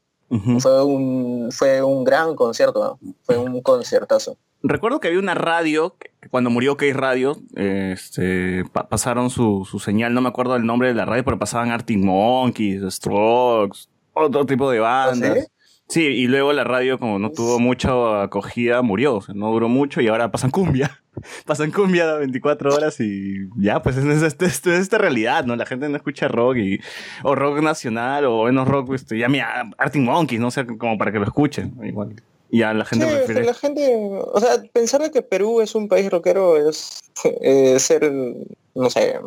Fue 0.58 0.82
un 0.84 1.50
fue 1.52 1.82
un 1.84 2.02
gran 2.02 2.34
concierto, 2.34 2.98
¿no? 3.02 3.12
fue 3.22 3.38
un 3.38 3.60
conciertazo. 3.62 4.36
Recuerdo 4.62 4.98
que 4.98 5.06
había 5.06 5.20
una 5.20 5.34
radio, 5.34 5.94
que 6.20 6.28
cuando 6.28 6.50
murió 6.50 6.76
Case 6.76 6.94
Radio, 6.94 7.36
eh, 7.54 7.92
este, 7.94 8.64
pa- 8.72 8.88
pasaron 8.88 9.30
su, 9.30 9.64
su 9.70 9.78
señal, 9.78 10.14
no 10.14 10.20
me 10.22 10.28
acuerdo 10.28 10.56
el 10.56 10.66
nombre 10.66 10.88
de 10.88 10.94
la 10.94 11.04
radio, 11.04 11.24
pero 11.24 11.38
pasaban 11.38 11.70
Arctic 11.70 11.98
Monkeys, 11.98 12.82
Strokes, 12.92 13.88
otro 14.14 14.44
tipo 14.46 14.68
de 14.70 14.80
bandas. 14.80 15.34
¿sí? 15.34 15.46
Sí, 15.88 16.02
y 16.02 16.26
luego 16.26 16.52
la 16.52 16.64
radio, 16.64 16.98
como 16.98 17.18
no 17.20 17.30
tuvo 17.30 17.60
mucha 17.60 18.22
acogida, 18.22 18.82
murió. 18.82 19.16
O 19.16 19.20
sea, 19.22 19.34
no 19.34 19.50
duró 19.52 19.68
mucho 19.68 20.00
y 20.00 20.08
ahora 20.08 20.30
pasan 20.32 20.50
cumbia. 20.50 21.00
pasan 21.46 21.70
cumbia 21.70 22.14
24 22.14 22.74
horas 22.74 22.98
y 23.00 23.48
ya, 23.56 23.80
pues 23.82 23.96
es, 23.96 24.04
es, 24.04 24.22
es- 24.40 24.42
es 24.42 24.66
esta 24.66 24.98
realidad, 24.98 25.44
¿no? 25.44 25.54
La 25.54 25.64
gente 25.64 25.88
no 25.88 25.96
escucha 25.96 26.26
rock 26.28 26.56
y, 26.56 26.80
o 27.22 27.34
rock 27.36 27.60
nacional 27.60 28.24
o 28.24 28.44
menos 28.44 28.66
rock, 28.66 28.94
este, 28.94 29.16
ya 29.18 29.28
mira, 29.28 29.70
Arctic 29.78 30.02
Monkeys, 30.02 30.40
¿no? 30.40 30.48
O 30.48 30.50
sea, 30.50 30.66
como 30.66 30.98
para 30.98 31.12
que 31.12 31.18
lo 31.18 31.24
escuchen. 31.24 31.76
Igual. 31.84 32.20
Y 32.50 32.62
a 32.62 32.74
la 32.74 32.84
gente 32.84 33.06
Sí, 33.08 33.14
prefiere... 33.16 33.44
la 33.44 33.54
gente, 33.54 33.88
o 33.94 34.40
sea, 34.40 34.62
pensar 34.72 35.00
de 35.02 35.10
que 35.10 35.22
Perú 35.22 35.60
es 35.60 35.74
un 35.74 35.88
país 35.88 36.10
rockero 36.10 36.56
es 36.68 37.02
eh, 37.42 37.78
ser, 37.78 38.12
no 38.74 38.90
sé, 38.90 39.18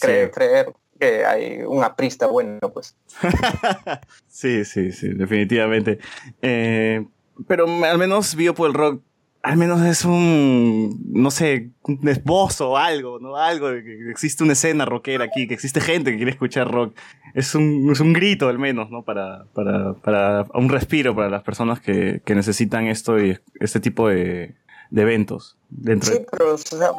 creer, 0.00 0.26
Sí. 0.28 0.32
creer 0.34 0.66
que 0.98 1.24
hay 1.24 1.62
un 1.62 1.82
aprista 1.84 2.26
bueno, 2.26 2.72
pues. 2.72 2.96
Sí, 4.28 4.64
sí, 4.64 4.92
sí, 4.92 5.08
definitivamente. 5.08 5.98
Eh, 6.42 7.06
pero 7.48 7.66
al 7.84 7.98
menos 7.98 8.34
Biopo 8.34 8.66
el 8.66 8.74
Rock, 8.74 9.02
al 9.46 9.56
menos 9.56 9.80
es 9.82 10.04
un, 10.04 11.00
no 11.08 11.30
sé, 11.30 11.70
un 11.84 12.08
esbozo 12.08 12.70
o 12.70 12.76
algo, 12.76 13.20
¿no? 13.20 13.36
Algo 13.36 13.68
que 13.68 14.10
existe 14.10 14.42
una 14.42 14.54
escena 14.54 14.84
rockera 14.84 15.24
aquí, 15.24 15.46
que 15.46 15.54
existe 15.54 15.80
gente 15.80 16.10
que 16.10 16.16
quiere 16.16 16.32
escuchar 16.32 16.68
rock. 16.68 16.96
Es 17.32 17.54
un, 17.54 17.88
es 17.92 18.00
un 18.00 18.12
grito 18.12 18.48
al 18.48 18.58
menos, 18.58 18.90
¿no? 18.90 19.04
Para, 19.04 19.44
para, 19.54 19.94
para 19.94 20.46
un 20.54 20.68
respiro 20.68 21.14
para 21.14 21.30
las 21.30 21.44
personas 21.44 21.80
que, 21.80 22.22
que 22.24 22.34
necesitan 22.34 22.88
esto 22.88 23.20
y 23.20 23.38
este 23.60 23.78
tipo 23.78 24.08
de, 24.08 24.56
de 24.90 25.02
eventos. 25.02 25.56
Dentro 25.68 26.12
Sí, 26.12 26.26
pero 26.30 26.54
o 26.54 26.58
sea, 26.58 26.90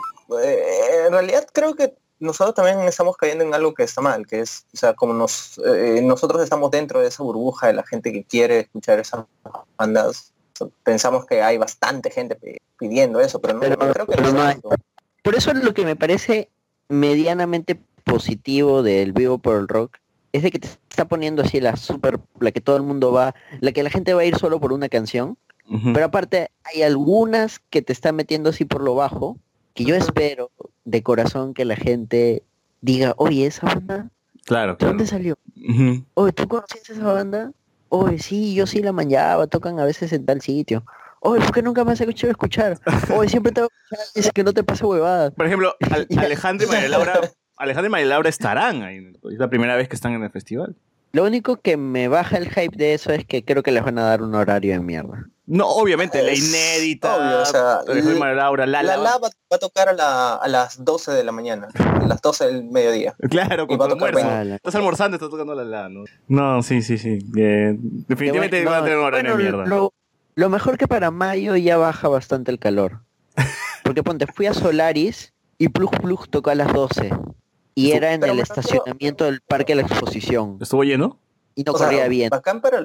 eh, 0.41 1.05
en 1.07 1.11
realidad 1.11 1.45
creo 1.51 1.75
que 1.75 1.95
nosotros 2.19 2.55
también 2.55 2.79
estamos 2.87 3.15
cayendo 3.17 3.43
en 3.43 3.53
algo 3.53 3.73
que 3.73 3.83
está 3.83 4.01
mal, 4.01 4.25
que 4.25 4.39
es, 4.41 4.65
o 4.73 4.77
sea, 4.77 4.93
como 4.93 5.13
nos, 5.13 5.59
eh, 5.65 6.01
nosotros 6.03 6.41
estamos 6.43 6.71
dentro 6.71 6.99
de 7.01 7.07
esa 7.07 7.23
burbuja 7.23 7.67
de 7.67 7.73
la 7.73 7.83
gente 7.83 8.11
que 8.11 8.23
quiere 8.23 8.61
escuchar 8.61 8.99
esas 8.99 9.25
bandas, 9.77 10.33
pensamos 10.83 11.25
que 11.25 11.41
hay 11.43 11.57
bastante 11.57 12.09
gente 12.09 12.35
pi- 12.35 12.57
pidiendo 12.79 13.19
eso, 13.19 13.39
pero 13.39 13.53
no, 13.55 13.59
Pero- 13.61 13.77
creo 13.77 14.05
que 14.07 14.15
pero 14.15 14.31
no 14.31 14.43
no 14.43 14.49
es. 14.49 14.57
Por 15.23 15.35
eso 15.35 15.53
lo 15.53 15.73
que 15.73 15.85
me 15.85 15.95
parece 15.95 16.49
medianamente 16.89 17.79
positivo 18.03 18.81
del 18.83 19.11
vivo 19.13 19.37
por 19.37 19.57
el 19.57 19.67
rock 19.67 19.97
es 20.33 20.43
de 20.43 20.51
que 20.51 20.59
te 20.59 20.67
está 20.89 21.05
poniendo 21.05 21.41
así 21.43 21.59
la 21.61 21.75
super, 21.75 22.19
la 22.39 22.51
que 22.51 22.61
todo 22.61 22.75
el 22.77 22.83
mundo 22.83 23.11
va, 23.11 23.35
la 23.59 23.71
que 23.71 23.83
la 23.83 23.89
gente 23.89 24.13
va 24.13 24.21
a 24.21 24.25
ir 24.25 24.37
solo 24.37 24.59
por 24.59 24.73
una 24.73 24.89
canción, 24.89 25.37
pero 25.93 26.05
aparte 26.05 26.49
hay 26.63 26.81
algunas 26.83 27.59
que 27.69 27.81
te 27.81 27.91
están 27.91 28.15
metiendo 28.15 28.49
así 28.51 28.63
por 28.63 28.81
lo 28.81 28.95
bajo, 28.95 29.37
que 29.73 29.83
yo 29.83 29.95
espero 29.95 30.49
de 30.87 31.03
corazón 31.03 31.53
que 31.53 31.65
la 31.65 31.75
gente 31.75 32.43
diga, 32.81 33.13
oye, 33.17 33.45
esa 33.45 33.65
banda, 33.67 34.09
Claro, 34.45 34.71
¿de 34.73 34.77
claro. 34.77 34.91
dónde 34.93 35.05
salió? 35.07 35.35
Oye, 36.13 36.31
¿tú 36.31 36.47
conocías 36.47 36.89
esa 36.89 37.11
banda? 37.11 37.51
Oye, 37.89 38.17
sí, 38.19 38.55
yo 38.55 38.65
sí 38.65 38.81
la 38.81 38.93
manllaba, 38.93 39.47
tocan 39.47 39.79
a 39.79 39.85
veces 39.85 40.13
en 40.13 40.25
tal 40.25 40.39
sitio. 40.41 40.85
Oye, 41.19 41.41
¿por 41.43 41.51
qué 41.53 41.61
nunca 41.61 41.83
me 41.83 41.91
has 41.91 41.99
escuchado 41.99 42.31
escuchar? 42.31 42.79
Oye, 43.13 43.27
siempre 43.29 43.51
te 43.51 43.61
voy 43.61 43.69
a 43.71 43.75
escuchar, 43.83 44.05
dice 44.15 44.31
que 44.33 44.43
no 44.43 44.53
te 44.53 44.63
pasa 44.63 44.85
huevadas. 44.87 45.33
Por 45.33 45.45
ejemplo, 45.45 45.75
Al- 45.91 46.07
Alejandro 46.17 46.65
y 46.67 46.69
María 46.69 46.87
Laura, 46.89 47.19
Alejandro 47.57 47.87
y 47.87 47.91
María 47.91 48.07
Laura 48.07 48.29
estarán 48.29 48.83
ahí. 48.83 48.97
Es 49.29 49.37
la 49.39 49.49
primera 49.49 49.75
vez 49.75 49.89
que 49.89 49.95
están 49.95 50.13
en 50.13 50.23
el 50.23 50.29
festival. 50.31 50.75
Lo 51.11 51.25
único 51.25 51.57
que 51.57 51.75
me 51.75 52.07
baja 52.07 52.37
el 52.37 52.47
hype 52.49 52.77
de 52.77 52.93
eso 52.93 53.11
es 53.11 53.25
que 53.25 53.43
creo 53.43 53.63
que 53.63 53.71
les 53.71 53.83
van 53.83 53.97
a 53.99 54.03
dar 54.03 54.21
un 54.21 54.33
horario 54.35 54.71
de 54.73 54.79
mierda. 54.79 55.27
No, 55.49 55.65
obviamente, 55.67 56.21
la 56.21 56.33
inédita. 56.33 57.15
obvio, 57.15 57.41
o 57.41 57.45
sea, 57.45 57.79
María 58.19 58.35
Laura, 58.35 58.65
Lala. 58.65 58.97
La 58.97 59.17
va, 59.17 59.29
va 59.29 59.55
a 59.55 59.57
tocar 59.57 59.87
a, 59.87 59.93
la- 59.93 60.35
a 60.35 60.47
las 60.49 60.83
12 60.83 61.11
de 61.13 61.23
la 61.23 61.31
mañana, 61.31 61.69
a 61.75 62.05
las 62.05 62.21
12 62.21 62.47
del 62.47 62.63
mediodía. 62.65 63.15
Claro, 63.29 63.63
Y 63.63 63.67
con 63.67 63.79
va 63.79 63.85
a 63.85 63.89
tocar. 63.89 64.45
Estás 64.47 64.75
almorzando, 64.75 65.15
estás 65.15 65.29
tocando 65.29 65.55
la 65.55 65.63
la, 65.63 65.87
¿no? 65.89 66.03
No, 66.27 66.61
sí, 66.63 66.81
sí, 66.81 66.97
sí. 66.97 67.19
Eh, 67.37 67.75
definitivamente 67.79 68.57
bueno, 68.63 68.71
van 68.71 68.81
a 68.81 68.83
tener 68.83 68.97
un 68.99 69.05
horario 69.05 69.31
bueno, 69.35 69.37
de 69.51 69.57
mierda. 69.57 69.69
Lo, 69.73 69.93
lo 70.35 70.49
mejor 70.49 70.77
que 70.77 70.87
para 70.87 71.11
mayo 71.11 71.55
ya 71.55 71.77
baja 71.77 72.09
bastante 72.09 72.51
el 72.51 72.59
calor. 72.59 72.99
Porque 73.83 74.03
ponte, 74.03 74.27
fui 74.27 74.47
a 74.47 74.53
Solaris 74.53 75.33
y 75.57 75.69
Plug 75.69 75.91
Plug 76.01 76.27
tocó 76.29 76.49
a 76.49 76.55
las 76.55 76.73
12. 76.73 77.09
Y 77.73 77.91
era 77.91 78.13
en 78.13 78.23
el 78.23 78.39
estacionamiento 78.39 79.23
del 79.25 79.39
Parque 79.39 79.73
de 79.75 79.81
la 79.83 79.87
Exposición. 79.87 80.57
¿Estuvo 80.59 80.83
lleno? 80.83 81.19
Y 81.55 81.63
no 81.63 81.71
O 81.71 81.77
sea, 81.77 81.87
corría 81.87 82.07
bien. 82.09 82.29
Bacán 82.31 82.59
para 82.59 82.83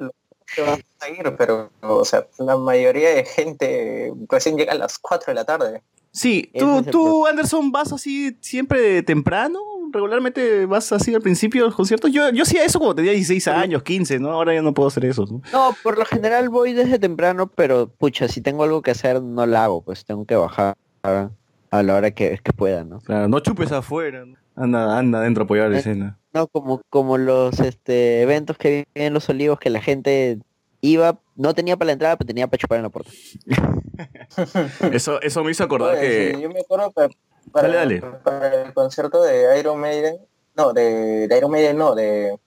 que 0.54 0.62
vas 0.62 0.80
a 1.00 1.08
ir, 1.08 1.34
pero, 1.36 1.70
o 1.80 2.04
sea, 2.04 2.26
la 2.38 2.56
mayoría 2.56 3.10
de 3.10 3.24
gente 3.24 4.12
recién 4.28 4.56
llega 4.56 4.72
a 4.72 4.76
las 4.76 4.98
4 4.98 5.32
de 5.32 5.34
la 5.34 5.44
tarde. 5.44 5.82
Sí, 6.12 6.50
¿tú, 6.58 6.82
tú, 6.82 7.26
Anderson, 7.26 7.72
vas 7.72 7.90
así 7.92 8.36
siempre 8.40 9.02
temprano? 9.02 9.58
¿Regularmente 9.92 10.66
vas 10.66 10.92
así 10.92 11.14
al 11.14 11.22
principio 11.22 11.62
de 11.62 11.68
los 11.68 11.74
conciertos? 11.74 12.12
Yo, 12.12 12.30
yo 12.30 12.42
hacía 12.42 12.64
eso 12.64 12.78
cuando 12.78 12.96
tenía 12.96 13.12
16 13.12 13.48
años, 13.48 13.82
15, 13.82 14.18
¿no? 14.18 14.30
Ahora 14.30 14.54
ya 14.54 14.60
no 14.60 14.74
puedo 14.74 14.88
hacer 14.88 15.06
eso. 15.06 15.26
¿no? 15.26 15.40
No, 15.52 15.74
por 15.82 15.98
lo 15.98 16.04
general 16.04 16.50
voy 16.50 16.74
desde 16.74 16.98
temprano, 16.98 17.46
pero 17.46 17.88
pucha, 17.88 18.28
si 18.28 18.42
tengo 18.42 18.62
algo 18.64 18.82
que 18.82 18.90
hacer 18.90 19.22
no 19.22 19.46
la 19.46 19.64
hago, 19.64 19.82
pues 19.82 20.04
tengo 20.04 20.26
que 20.26 20.36
bajar 20.36 20.76
a 21.02 21.82
la 21.82 21.94
hora 21.94 22.10
que, 22.10 22.38
que 22.42 22.52
pueda, 22.52 22.84
¿no? 22.84 23.00
Claro, 23.00 23.28
no 23.28 23.40
chupes 23.40 23.72
afuera. 23.72 24.26
¿no? 24.26 24.36
Anda, 24.56 24.98
anda 24.98 25.18
adentro 25.20 25.42
a 25.42 25.44
apoyar 25.44 25.70
la 25.70 25.76
Eh, 25.76 25.80
escena. 25.80 26.18
No, 26.34 26.46
como, 26.48 26.80
como 26.90 27.18
los 27.18 27.60
este, 27.60 28.22
eventos 28.22 28.56
que 28.58 28.86
vi 28.94 29.02
en 29.04 29.12
Los 29.14 29.28
Olivos, 29.28 29.58
que 29.58 29.70
la 29.70 29.80
gente 29.82 30.38
iba, 30.80 31.18
no 31.36 31.54
tenía 31.54 31.76
para 31.76 31.86
la 31.86 31.92
entrada, 31.92 32.16
pero 32.16 32.26
tenía 32.26 32.46
para 32.46 32.58
chupar 32.58 32.76
en 32.78 32.82
la 32.84 32.88
puerta. 32.90 33.10
Eso, 34.92 35.20
eso 35.20 35.44
me 35.44 35.50
hizo 35.50 35.64
acordar 35.64 35.92
Oye, 35.96 36.00
que... 36.00 36.34
sí, 36.34 36.40
yo 36.42 36.48
me 36.50 36.60
acuerdo 36.60 36.90
pa- 36.90 37.08
para, 37.52 37.68
Dale, 37.68 38.00
dale. 38.00 38.18
para 38.24 38.62
el 38.62 38.72
concierto 38.74 39.22
de 39.22 39.58
Iron 39.58 39.78
Maiden, 39.78 40.16
no, 40.56 40.72
de, 40.72 41.28
de 41.28 41.36
Iron 41.38 41.50
Maiden, 41.50 41.76
no, 41.76 41.94
de, 41.94 42.38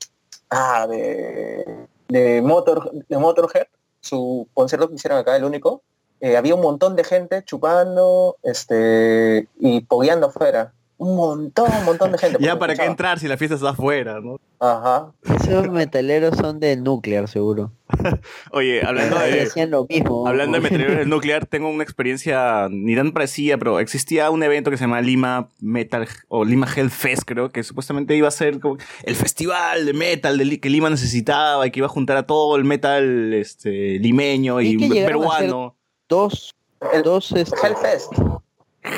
ah, 0.50 0.88
de, 0.90 1.88
de, 2.08 2.42
Motor, 2.42 2.92
de 3.08 3.18
Motorhead, 3.18 3.68
su 4.00 4.48
concierto 4.54 4.90
que 4.90 4.96
hicieron 4.96 5.20
acá, 5.20 5.36
el 5.36 5.44
único, 5.44 5.84
eh, 6.22 6.38
había 6.38 6.56
un 6.56 6.62
montón 6.62 6.96
de 6.96 7.04
gente 7.04 7.44
chupando 7.44 8.38
este, 8.44 9.48
y 9.60 9.82
pogueando 9.82 10.28
afuera. 10.28 10.74
Un 10.98 11.16
montón, 11.16 11.70
un 11.80 11.86
montón 11.86 12.12
de 12.12 12.18
gente. 12.18 12.38
Ya 12.46 12.58
para 12.58 12.76
qué 12.76 12.86
entrar 12.86 13.20
si 13.20 13.28
la 13.28 13.38
fiesta 13.38 13.56
está 13.56 13.70
afuera, 13.70 14.22
¿no? 14.22 14.40
Ajá. 14.60 15.12
Esos 15.24 15.70
metaleros 15.70 16.38
son 16.38 16.60
de 16.60 16.78
nuclear, 16.78 17.28
seguro. 17.28 17.72
Oye, 18.52 18.86
hablando 18.86 19.20
de 19.20 19.42
hacían 19.44 19.72
lo 19.72 19.86
mismo. 19.88 20.28
hablando 20.28 20.58
de 20.58 20.64
metaleros 20.64 20.98
del 20.98 21.10
nuclear, 21.10 21.46
tengo 21.46 21.70
una 21.70 21.84
experiencia 21.84 22.68
ni 22.70 22.96
tan 22.96 23.12
parecida, 23.12 23.58
pero 23.58 23.80
existía 23.80 24.30
un 24.30 24.44
evento 24.44 24.72
que 24.72 24.78
se 24.78 24.86
llama 24.86 25.02
Lima 25.02 25.50
Metal 25.60 26.08
o 26.30 26.46
Lima 26.46 26.68
Hell 26.74 26.90
Fest, 26.90 27.24
creo, 27.26 27.52
que 27.52 27.64
supuestamente 27.64 28.16
iba 28.16 28.28
a 28.28 28.32
ser 28.32 28.60
como 28.60 28.78
el 29.04 29.16
festival 29.16 29.86
de 29.86 29.94
metal 29.94 30.38
de 30.38 30.60
que 30.60 30.70
Lima 30.70 30.90
necesitaba 30.90 31.68
y 31.68 31.72
que 31.72 31.80
iba 31.80 31.88
a 31.88 31.90
juntar 31.90 32.18
a 32.18 32.24
todo 32.24 32.56
el 32.56 32.64
metal 32.64 33.34
este 33.34 34.00
limeño 34.00 34.62
y, 34.62 34.70
Y 34.70 34.78
que 34.78 34.90
llegaron 34.90 35.24
a 35.26 35.38
peruano. 35.38 35.76
Dos, 36.08 36.56
dos 37.04 37.32
este, 37.34 37.56
Hellfest. 37.62 38.14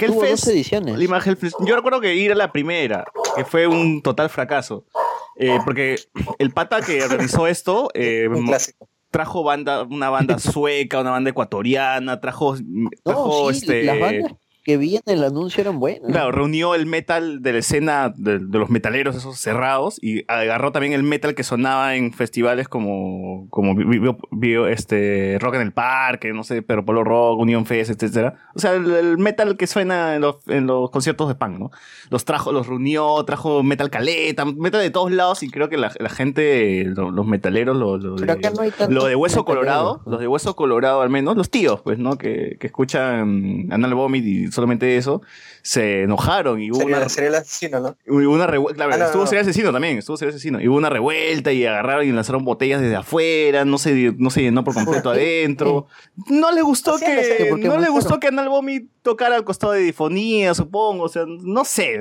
Tuvo 0.06 0.24
Hellfest, 0.24 0.46
dos 0.46 0.48
ediciones. 0.48 0.98
Lima 0.98 1.20
Hellfest. 1.24 1.56
Yo 1.66 1.76
recuerdo 1.76 2.02
que 2.02 2.16
ir 2.16 2.32
a 2.32 2.36
la 2.36 2.52
primera, 2.52 3.06
que 3.36 3.46
fue 3.46 3.68
un 3.68 4.02
total 4.02 4.30
fracaso. 4.30 4.86
Eh, 5.40 5.60
porque 5.64 6.00
el 6.40 6.52
pata 6.52 6.82
que 6.82 7.08
realizó 7.08 7.46
esto 7.46 7.90
eh, 7.94 8.28
trajo 9.12 9.44
banda, 9.44 9.84
una 9.84 10.10
banda 10.10 10.40
sueca, 10.40 11.00
una 11.02 11.12
banda 11.12 11.30
ecuatoriana, 11.30 12.20
trajo, 12.20 12.56
trajo 13.04 13.48
No, 13.48 13.54
sí, 13.54 13.60
este. 13.60 13.84
las 13.84 14.00
bandas 14.00 14.32
que 14.68 14.76
vi 14.76 14.98
en 14.98 15.02
el 15.06 15.24
anuncio 15.24 15.62
eran 15.62 15.80
buenas. 15.80 16.12
Claro, 16.12 16.34
reunió 16.34 16.76
el 16.76 16.86
metal 16.88 17.42
de 17.42 17.54
la 17.54 17.60
escena 17.60 18.14
de, 18.18 18.40
de 18.40 18.58
los 18.60 18.70
metaleros 18.70 19.16
esos 19.16 19.40
cerrados 19.40 19.98
y 20.02 20.26
agarró 20.28 20.74
también 20.74 20.92
el 20.92 21.04
metal 21.04 21.36
que 21.36 21.44
sonaba 21.44 21.96
en 21.96 22.12
festivales 22.12 22.68
como, 22.68 23.48
como 23.50 23.74
vi- 23.76 23.86
vi- 24.00 24.16
vi- 24.32 24.56
este, 24.70 25.38
Rock 25.40 25.56
en 25.56 25.62
el 25.62 25.72
Parque, 25.72 26.34
no 26.34 26.44
sé, 26.44 26.62
Pero 26.64 26.84
Polo 26.84 27.06
Rock, 27.06 27.40
Unión 27.40 27.66
Fest, 27.66 27.92
etcétera. 27.92 28.36
O 28.56 28.60
sea, 28.60 28.74
el, 28.74 28.92
el 28.92 29.18
metal 29.18 29.56
que 29.56 29.68
suena 29.68 30.16
en 30.16 30.22
los, 30.22 30.46
en 30.48 30.68
los 30.68 30.92
conciertos 30.92 31.30
de 31.30 31.36
punk, 31.36 31.58
¿no? 31.58 31.72
Los 32.10 32.26
trajo, 32.26 32.52
los 32.52 32.68
reunió, 32.68 33.24
trajo 33.24 33.64
metal 33.64 33.90
caleta, 33.90 34.44
metal 34.44 34.82
de 34.82 34.90
todos 34.90 35.14
lados 35.14 35.44
y 35.44 35.50
creo 35.50 35.70
que 35.70 35.78
la, 35.78 35.94
la 35.98 36.10
gente, 36.10 36.84
lo- 36.94 37.10
los 37.12 37.26
metaleros, 37.26 37.78
lo, 37.78 37.98
lo 37.98 38.16
de, 38.18 38.26
no 38.90 39.08
lo 39.08 39.18
Hueso. 39.18 39.46
Colorado, 39.46 40.02
los 40.06 40.20
de 40.20 40.28
Hueso 40.28 40.58
Colorado 40.58 41.02
al 41.02 41.10
menos, 41.10 41.38
los 41.38 41.50
tíos, 41.50 41.80
pues, 41.82 41.98
¿no? 42.00 42.18
Que, 42.18 42.58
que 42.60 42.68
escuchan 42.68 43.68
Anal 43.72 43.94
Vomit 43.94 44.26
y 44.26 44.52
solamente 44.58 44.98
eso, 44.98 45.22
se 45.62 46.04
enojaron 46.04 46.62
y 46.62 46.72
hubo 46.72 46.80
Sería, 46.80 46.98
una, 46.98 47.10
sería 47.10 47.30
el 47.30 47.36
asesino, 47.36 47.80
¿no? 47.80 47.96
hubo 48.08 48.34
una 48.34 48.48
revuelta. 48.48 48.76
Claro, 48.76 48.94
Ah, 48.94 48.98
no, 48.98 49.06
estuvo 49.06 49.22
no. 49.24 49.28
Serial 49.28 49.46
Asesino 49.48 49.72
también, 49.72 49.98
estuvo 49.98 50.18
Serial 50.18 50.36
Asesino. 50.36 50.62
Y 50.62 50.68
hubo 50.68 50.78
una 50.78 50.90
revuelta 50.90 51.52
y 51.54 51.66
agarraron 51.66 52.06
y 52.06 52.12
lanzaron 52.12 52.44
botellas 52.44 52.82
desde 52.82 52.96
afuera, 52.96 53.64
no 53.64 53.78
se, 53.78 54.14
no 54.18 54.30
se 54.30 54.42
llenó 54.42 54.64
por 54.64 54.74
completo 54.74 55.12
adentro. 55.12 55.88
No 56.30 56.52
le 56.52 56.62
gustó 56.62 56.98
que, 56.98 57.48
porque 57.50 57.68
no 57.68 57.78
le 57.78 57.90
gustó 57.90 58.20
que 58.20 58.28
Anal 58.28 58.50
tocara 59.02 59.36
al 59.36 59.44
costado 59.46 59.74
de 59.74 59.82
difonía, 59.82 60.54
supongo, 60.54 61.04
o 61.04 61.10
sea, 61.10 61.24
no 61.28 61.64
sé. 61.64 62.00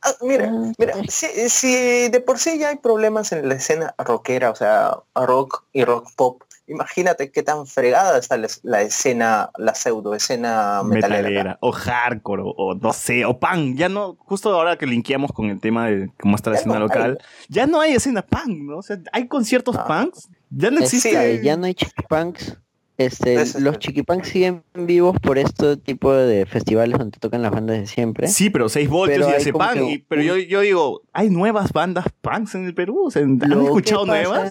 Ah, 0.00 0.12
mira, 0.22 0.52
mira, 0.78 0.94
si, 1.08 1.26
si 1.48 2.08
de 2.08 2.20
por 2.24 2.38
sí 2.38 2.58
ya 2.58 2.68
hay 2.68 2.76
problemas 2.76 3.32
en 3.32 3.48
la 3.48 3.54
escena 3.56 3.94
rockera, 3.98 4.50
o 4.50 4.54
sea, 4.54 4.96
rock 5.16 5.64
y 5.72 5.82
rock 5.84 6.08
pop, 6.14 6.42
imagínate 6.68 7.30
qué 7.30 7.42
tan 7.42 7.66
fregada 7.66 8.18
está 8.18 8.36
la, 8.36 8.48
la 8.62 8.82
escena, 8.82 9.50
la 9.58 9.74
pseudo 9.74 10.14
escena 10.14 10.82
metalera. 10.84 11.22
metalera 11.22 11.58
o 11.60 11.72
hardcore 11.72 12.42
o, 12.42 12.50
o 12.56 12.74
no 12.74 12.92
sé 12.92 13.24
o 13.24 13.38
punk 13.38 13.76
ya 13.76 13.88
no 13.88 14.16
justo 14.20 14.52
ahora 14.54 14.76
que 14.76 14.86
linkeamos 14.86 15.32
con 15.32 15.46
el 15.50 15.60
tema 15.60 15.88
de 15.88 16.10
cómo 16.20 16.36
está 16.36 16.50
la 16.50 16.56
Ya 16.56 16.60
escena 16.60 16.74
no 16.74 16.80
local 16.80 17.18
ya 17.48 17.66
no 17.66 17.80
hay 17.80 17.92
escena 17.94 18.22
punk 18.22 18.58
no 18.62 18.78
o 18.78 18.82
sea 18.82 18.98
hay 19.12 19.26
conciertos 19.28 19.76
punks 19.76 20.28
ya 20.50 20.70
no 20.70 20.78
existe 20.80 21.08
Este, 21.10 21.44
ya 21.44 21.56
no 21.56 21.66
hay 21.66 21.74
chiquipunks. 21.74 22.56
Este, 22.96 23.60
los 23.60 23.78
chiquipunks 23.78 24.26
siguen 24.28 24.64
vivos 24.74 25.16
por 25.22 25.38
este 25.38 25.76
tipo 25.76 26.12
de 26.12 26.46
festivales 26.46 26.98
donde 26.98 27.16
tocan 27.20 27.42
las 27.42 27.52
bandas 27.52 27.78
de 27.78 27.86
siempre. 27.86 28.26
Sí, 28.26 28.50
pero 28.50 28.68
6 28.68 28.88
voltios 28.88 29.18
Pero 29.24 29.30
y 29.30 29.34
hace 29.40 29.52
punk. 29.52 29.72
que 29.74 29.84
y- 29.84 29.98
pero 29.98 30.20
yo, 30.22 30.36
yo 30.36 30.60
digo, 30.62 31.02
¿hay 31.12 31.30
nuevas 31.30 31.72
bandas 31.72 32.06
punks 32.20 32.56
en 32.56 32.64
el 32.64 32.74
Perú? 32.74 33.04
O 33.06 33.10
sea, 33.12 33.22
¿Han 33.22 33.38
Lo 33.46 33.62
escuchado 33.62 34.04
pasa 34.04 34.50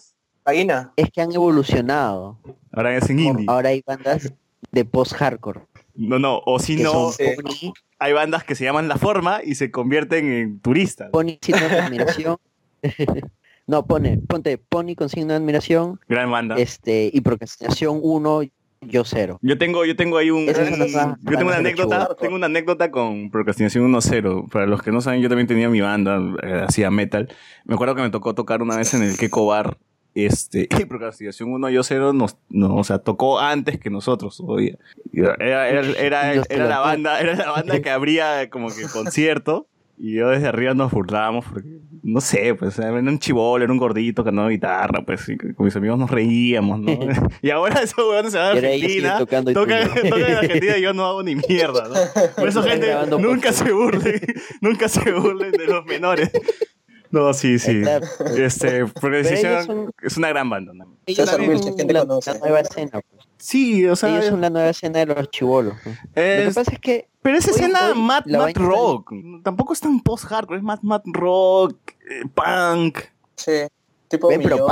Es 0.95 1.11
que 1.11 1.21
han 1.21 1.33
evolucionado. 1.33 2.37
Ahora 2.71 2.95
es 2.95 3.09
en 3.09 3.19
indie. 3.19 3.45
Ahora 3.49 3.69
hay 3.69 3.83
bandas 3.85 4.33
de 4.71 4.85
post-hardcore. 4.85 5.61
No, 5.95 6.19
no, 6.19 6.41
o 6.45 6.59
si 6.59 6.77
no, 6.77 7.11
hay 7.99 8.13
bandas 8.13 8.43
que 8.43 8.55
se 8.55 8.63
llaman 8.63 8.87
La 8.87 8.97
Forma 8.97 9.41
y 9.43 9.55
se 9.55 9.71
convierten 9.71 10.31
en 10.31 10.59
turistas. 10.59 11.09
Pony 11.11 11.37
signo 11.41 11.67
de 11.67 11.79
admiración. 11.79 12.37
no, 13.67 13.85
pone, 13.85 14.19
ponte 14.19 14.57
Pony 14.57 14.95
con 14.95 15.09
signo 15.09 15.33
de 15.33 15.35
admiración. 15.35 15.99
Gran 16.07 16.31
banda. 16.31 16.55
Este, 16.57 17.09
y 17.11 17.21
procrastinación 17.21 17.99
1, 18.01 18.43
yo 18.81 19.03
0. 19.03 19.39
Yo 19.41 19.57
tengo, 19.57 19.85
yo 19.85 19.95
tengo 19.95 20.17
ahí 20.17 20.29
un, 20.29 20.45
yo 20.45 20.53
tengo 20.53 21.47
una 21.47 21.57
anécdota, 21.57 22.15
tengo 22.21 22.35
una 22.35 22.45
anécdota 22.45 22.91
con 22.91 23.31
Procrastinación 23.31 23.91
1.0. 23.91 24.49
Para 24.49 24.67
los 24.67 24.81
que 24.81 24.91
no 24.91 25.01
saben, 25.01 25.21
yo 25.21 25.29
también 25.29 25.47
tenía 25.47 25.67
mi 25.67 25.81
banda, 25.81 26.19
eh, 26.43 26.63
hacía 26.67 26.91
metal. 26.91 27.27
Me 27.65 27.73
acuerdo 27.73 27.95
que 27.95 28.03
me 28.03 28.11
tocó 28.11 28.35
tocar 28.35 28.61
una 28.61 28.77
vez 28.77 28.93
en 28.93 29.03
el 29.03 29.17
Keko 29.17 29.47
Bar. 29.47 29.77
Este, 30.17 30.67
y 30.79 30.85
Procrastinación 30.85 31.53
1 31.53 31.69
yo 31.69 31.83
0 31.83 32.11
nos, 32.11 32.37
no, 32.49 32.75
o 32.75 32.83
sea, 32.83 32.97
tocó 32.97 33.39
antes 33.39 33.79
que 33.79 33.91
nosotros 33.91 34.35
todavía. 34.35 34.75
Y 35.13 35.19
Era, 35.19 35.35
era, 35.69 35.79
era, 35.79 36.33
era 36.49 36.67
la 36.67 36.79
banda, 36.79 37.19
era 37.19 37.35
la 37.35 37.51
banda 37.51 37.79
que 37.83 37.91
abría 37.91 38.49
como 38.49 38.69
que 38.69 38.87
concierto. 38.91 39.67
Y 39.99 40.13
yo 40.13 40.29
desde 40.29 40.47
arriba 40.47 40.73
nos 40.73 40.91
burlábamos 40.91 41.45
porque, 41.45 41.69
no 42.01 42.19
sé, 42.19 42.55
pues 42.55 42.79
era 42.79 42.93
un 42.93 43.19
chivolo, 43.19 43.63
era 43.63 43.71
un 43.71 43.77
gordito 43.77 44.23
que 44.23 44.31
no 44.31 44.47
guitarra, 44.47 45.03
pues 45.05 45.29
y 45.29 45.37
con 45.37 45.65
mis 45.65 45.75
amigos 45.75 45.99
nos 45.99 46.09
reíamos, 46.09 46.79
¿no? 46.79 46.93
y 47.43 47.51
ahora 47.51 47.81
esos 47.83 47.99
weones 47.99 48.31
se 48.31 48.39
van 48.39 48.47
a 48.47 48.53
Y 48.55 48.57
Argentina, 48.57 49.15
y 49.15 49.19
tocan, 49.19 49.45
tocan 49.45 49.89
en 50.03 50.13
Argentina 50.35 50.77
y 50.77 50.81
yo 50.81 50.93
no 50.93 51.05
hago 51.05 51.21
ni 51.21 51.35
mierda, 51.35 51.89
¿no? 51.89 51.95
Por 52.35 52.49
eso, 52.49 52.63
gente, 52.63 52.91
nunca 53.19 53.53
se 53.53 53.71
burlen, 53.71 54.19
nunca 54.61 54.89
se 54.89 55.11
burlen 55.11 55.51
de 55.51 55.65
los 55.67 55.85
menores. 55.85 56.31
No, 57.11 57.33
sí, 57.33 57.59
sí. 57.59 57.81
Este, 58.37 58.77
ellos 58.79 59.65
son- 59.65 59.91
es 60.01 60.17
una 60.17 60.29
gran 60.29 60.49
banda. 60.49 60.73
¿no? 60.73 60.97
Ellos 61.05 61.29
son 61.29 61.47
Wilson, 61.49 61.73
¿quién 61.75 61.87
te 61.87 61.93
la, 61.93 62.01
conoce? 62.01 62.33
la 62.33 62.39
nueva 62.39 62.59
escena. 62.61 62.91
pues. 62.91 63.27
Sí, 63.37 63.85
o 63.87 63.95
sea, 63.95 64.09
Ellos 64.09 64.25
son 64.25 64.41
la 64.41 64.49
nueva 64.49 64.69
escena 64.69 64.99
de 64.99 65.05
los 65.07 65.29
chivolos. 65.29 65.73
pues. 65.83 65.95
Lo 65.97 66.49
que 66.49 66.51
pasa 66.55 66.71
es 66.73 66.79
que 66.79 67.07
pero 67.21 67.37
es 67.37 67.45
hoy- 67.47 67.53
escena 67.53 67.91
hoy 67.93 67.99
mat, 68.01 68.25
la 68.25 68.39
mat 68.39 68.57
rock. 68.57 69.13
Tampoco 69.43 69.73
es 69.73 69.79
tan 69.79 69.99
post-hardcore, 70.01 70.57
es 70.57 70.63
mat, 70.63 70.81
mat 70.81 71.03
rock, 71.05 71.77
eh, 72.09 72.23
punk. 72.33 72.99
Sí, 73.35 73.51
tipo 74.07 74.29
Ven, 74.29 74.41
pero. 74.41 74.65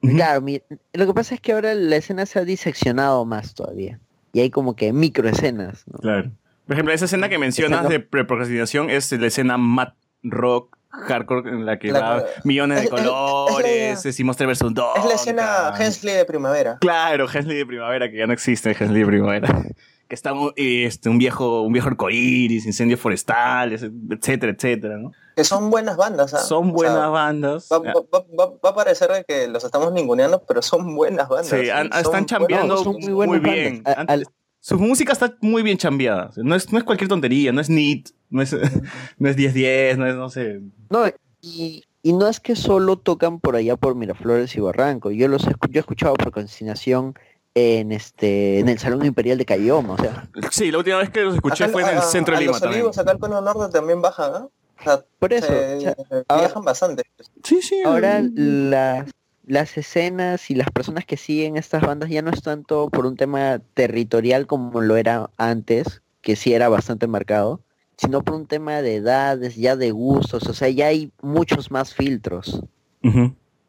Claro, 0.00 0.40
mi- 0.42 0.60
lo 0.92 1.06
que 1.06 1.14
pasa 1.14 1.34
es 1.34 1.40
que 1.40 1.52
ahora 1.52 1.74
la 1.74 1.96
escena 1.96 2.26
se 2.26 2.38
ha 2.38 2.44
diseccionado 2.44 3.24
más 3.24 3.54
todavía. 3.54 4.00
Y 4.32 4.40
hay 4.40 4.50
como 4.50 4.74
que 4.76 4.92
microescenas. 4.92 5.84
¿no? 5.86 5.98
Claro. 6.00 6.30
Por 6.66 6.74
ejemplo, 6.74 6.92
esa 6.94 7.04
escena 7.04 7.28
que 7.28 7.38
mencionas 7.38 7.80
Esa 7.80 7.88
de 7.88 8.00
pre- 8.00 8.24
procrastinación 8.24 8.90
es 8.90 9.12
la 9.12 9.26
escena 9.26 9.56
mat 9.58 9.94
rock 10.22 10.76
hardcore 11.06 11.50
en 11.50 11.66
la 11.66 11.78
que 11.78 11.92
va 11.92 12.24
millones 12.44 12.78
de 12.80 12.84
Es- 12.86 12.92
es- 12.92 12.98
es 13.00 13.06
colores, 13.08 14.06
es, 14.06 14.20
y 14.20 14.24
Monster 14.24 14.46
vs. 14.46 14.58
Dog. 14.74 14.96
Es 14.98 15.04
la 15.04 15.14
escena 15.14 15.72
Hensley 15.78 16.14
de 16.14 16.24
primavera. 16.24 16.78
Claro, 16.80 17.26
Hensley 17.32 17.56
de 17.58 17.66
primavera, 17.66 18.10
que 18.10 18.16
ya 18.18 18.26
no 18.26 18.32
existe 18.32 18.70
Hensley 18.78 19.00
de 19.00 19.06
primavera. 19.06 19.48
Que 20.06 20.14
está 20.14 20.34
un, 20.34 20.52
este, 20.56 21.08
un 21.08 21.16
viejo, 21.16 21.62
un 21.62 21.72
viejo 21.72 21.88
arcoíris, 21.88 22.66
incendios 22.66 23.00
forestales, 23.00 23.82
etcétera, 24.10 24.52
etcétera, 24.52 24.98
¿no? 24.98 25.12
Que 25.34 25.44
son 25.44 25.70
buenas 25.70 25.96
bandas, 25.96 26.34
¿ah? 26.34 26.40
Son 26.40 26.68
O 26.68 26.72
buenas 26.74 26.98
sea, 26.98 27.06
bandas. 27.06 27.68
Va, 27.72 27.78
va- 27.78 27.92
va- 28.12 28.24
va- 28.38 28.52
va 28.62 28.68
a 28.70 28.74
parecer 28.74 29.24
que 29.26 29.48
los 29.48 29.64
estamos 29.64 29.90
ninguneando, 29.94 30.44
pero 30.46 30.60
son 30.60 30.94
buenas 30.94 31.26
bandas. 31.30 31.48
Sí, 31.48 31.70
han- 31.70 31.90
son 31.90 32.00
están 32.02 32.26
chambeando 32.26 32.84
muy 32.84 33.38
bien. 33.38 33.82
al- 33.86 34.26
Su 34.66 34.78
música 34.78 35.12
está 35.12 35.36
muy 35.42 35.62
bien 35.62 35.76
chambeada. 35.76 36.30
No 36.36 36.54
es, 36.54 36.72
no 36.72 36.78
es 36.78 36.84
cualquier 36.84 37.08
tontería, 37.08 37.52
no 37.52 37.60
es 37.60 37.68
neat, 37.68 38.08
no 38.30 38.40
es, 38.40 38.52
no 39.18 39.28
es 39.28 39.36
10-10, 39.36 39.98
no 39.98 40.06
es, 40.06 40.14
no 40.14 40.30
sé. 40.30 40.62
No, 40.88 41.04
y, 41.42 41.84
y 42.02 42.12
no 42.14 42.26
es 42.28 42.40
que 42.40 42.56
solo 42.56 42.96
tocan 42.96 43.40
por 43.40 43.56
allá 43.56 43.76
por 43.76 43.94
Miraflores 43.94 44.56
y 44.56 44.60
Barranco. 44.60 45.10
Yo 45.10 45.28
los 45.28 45.46
he, 45.46 45.50
escu- 45.50 45.68
yo 45.70 45.78
he 45.78 45.80
escuchado 45.80 46.14
Procrastinación 46.14 47.12
en 47.54 47.92
este 47.92 48.58
en 48.58 48.70
el 48.70 48.78
Salón 48.78 49.04
Imperial 49.04 49.36
de 49.36 49.44
Cayoma, 49.44 49.92
o 49.94 49.98
sea, 49.98 50.28
Sí, 50.50 50.70
la 50.72 50.78
última 50.78 50.96
vez 50.96 51.10
que 51.10 51.20
los 51.20 51.34
escuché 51.34 51.64
Acá- 51.64 51.72
fue 51.74 51.82
en 51.82 51.88
el 51.90 51.98
a- 51.98 52.00
centro 52.00 52.34
a 52.34 52.38
de 52.38 52.44
Lima 52.46 52.52
Los 52.52 52.62
también. 52.62 52.86
Acá 52.86 53.10
al 53.10 53.18
Cono 53.18 53.40
Norte 53.42 53.70
también 53.70 54.00
bajan, 54.00 54.32
¿ah? 54.34 54.48
O 54.80 54.82
sea, 54.82 55.04
por 55.18 55.30
eso, 55.34 55.46
se- 55.46 55.76
o 55.76 55.80
sea, 55.80 55.94
viajan 56.38 56.64
bastante. 56.64 57.02
Sí, 57.42 57.60
sí. 57.60 57.82
ahora 57.84 58.22
las 58.34 59.10
las 59.46 59.76
escenas 59.76 60.50
y 60.50 60.54
las 60.54 60.70
personas 60.70 61.04
que 61.04 61.16
siguen 61.16 61.56
estas 61.56 61.82
bandas 61.82 62.08
ya 62.10 62.22
no 62.22 62.30
es 62.30 62.42
tanto 62.42 62.88
por 62.90 63.06
un 63.06 63.16
tema 63.16 63.60
territorial 63.74 64.46
como 64.46 64.80
lo 64.80 64.96
era 64.96 65.30
antes, 65.36 66.02
que 66.22 66.36
sí 66.36 66.54
era 66.54 66.68
bastante 66.68 67.06
marcado, 67.06 67.60
sino 67.96 68.22
por 68.22 68.34
un 68.34 68.46
tema 68.46 68.80
de 68.82 68.96
edades, 68.96 69.56
ya 69.56 69.76
de 69.76 69.90
gustos, 69.90 70.48
o 70.48 70.54
sea, 70.54 70.68
ya 70.70 70.86
hay 70.86 71.12
muchos 71.22 71.70
más 71.70 71.94
filtros. 71.94 72.62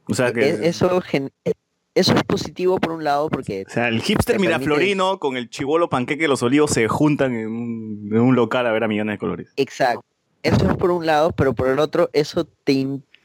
O 0.07 0.13
sea 0.13 0.32
que. 0.32 0.49
E- 0.49 0.67
Eso, 0.67 1.01
eso 1.93 2.13
es 2.13 2.23
positivo 2.23 2.78
por 2.78 2.91
un 2.93 3.03
lado 3.03 3.30
porque 3.30 3.65
o 3.67 3.69
sea, 3.71 3.88
el 3.88 4.01
hipster 4.01 4.36
te 4.38 4.41
permite- 4.41 4.47
miraflorino 4.59 5.19
con 5.19 5.38
el 5.38 5.49
chivolo 5.49 5.89
panqueque 5.89 6.23
de 6.23 6.28
los 6.28 6.43
olivos 6.43 6.71
se 6.71 6.88
juntan 6.88 7.34
en 7.36 7.47
un, 7.47 8.09
en 8.11 8.19
un 8.19 8.36
local 8.36 8.65
a 8.67 8.71
ver 8.71 8.84
a 8.84 8.88
millones 8.88 9.13
de 9.15 9.17
colores. 9.17 9.53
Exacto. 9.57 10.01
Eso 10.43 10.69
es 10.69 10.78
por 10.78 10.91
un 10.91 11.05
lado, 11.05 11.32
pero 11.32 11.53
por 11.53 11.67
el 11.69 11.80
otro, 11.80 12.09
eso 12.13 12.45
te 12.45 12.73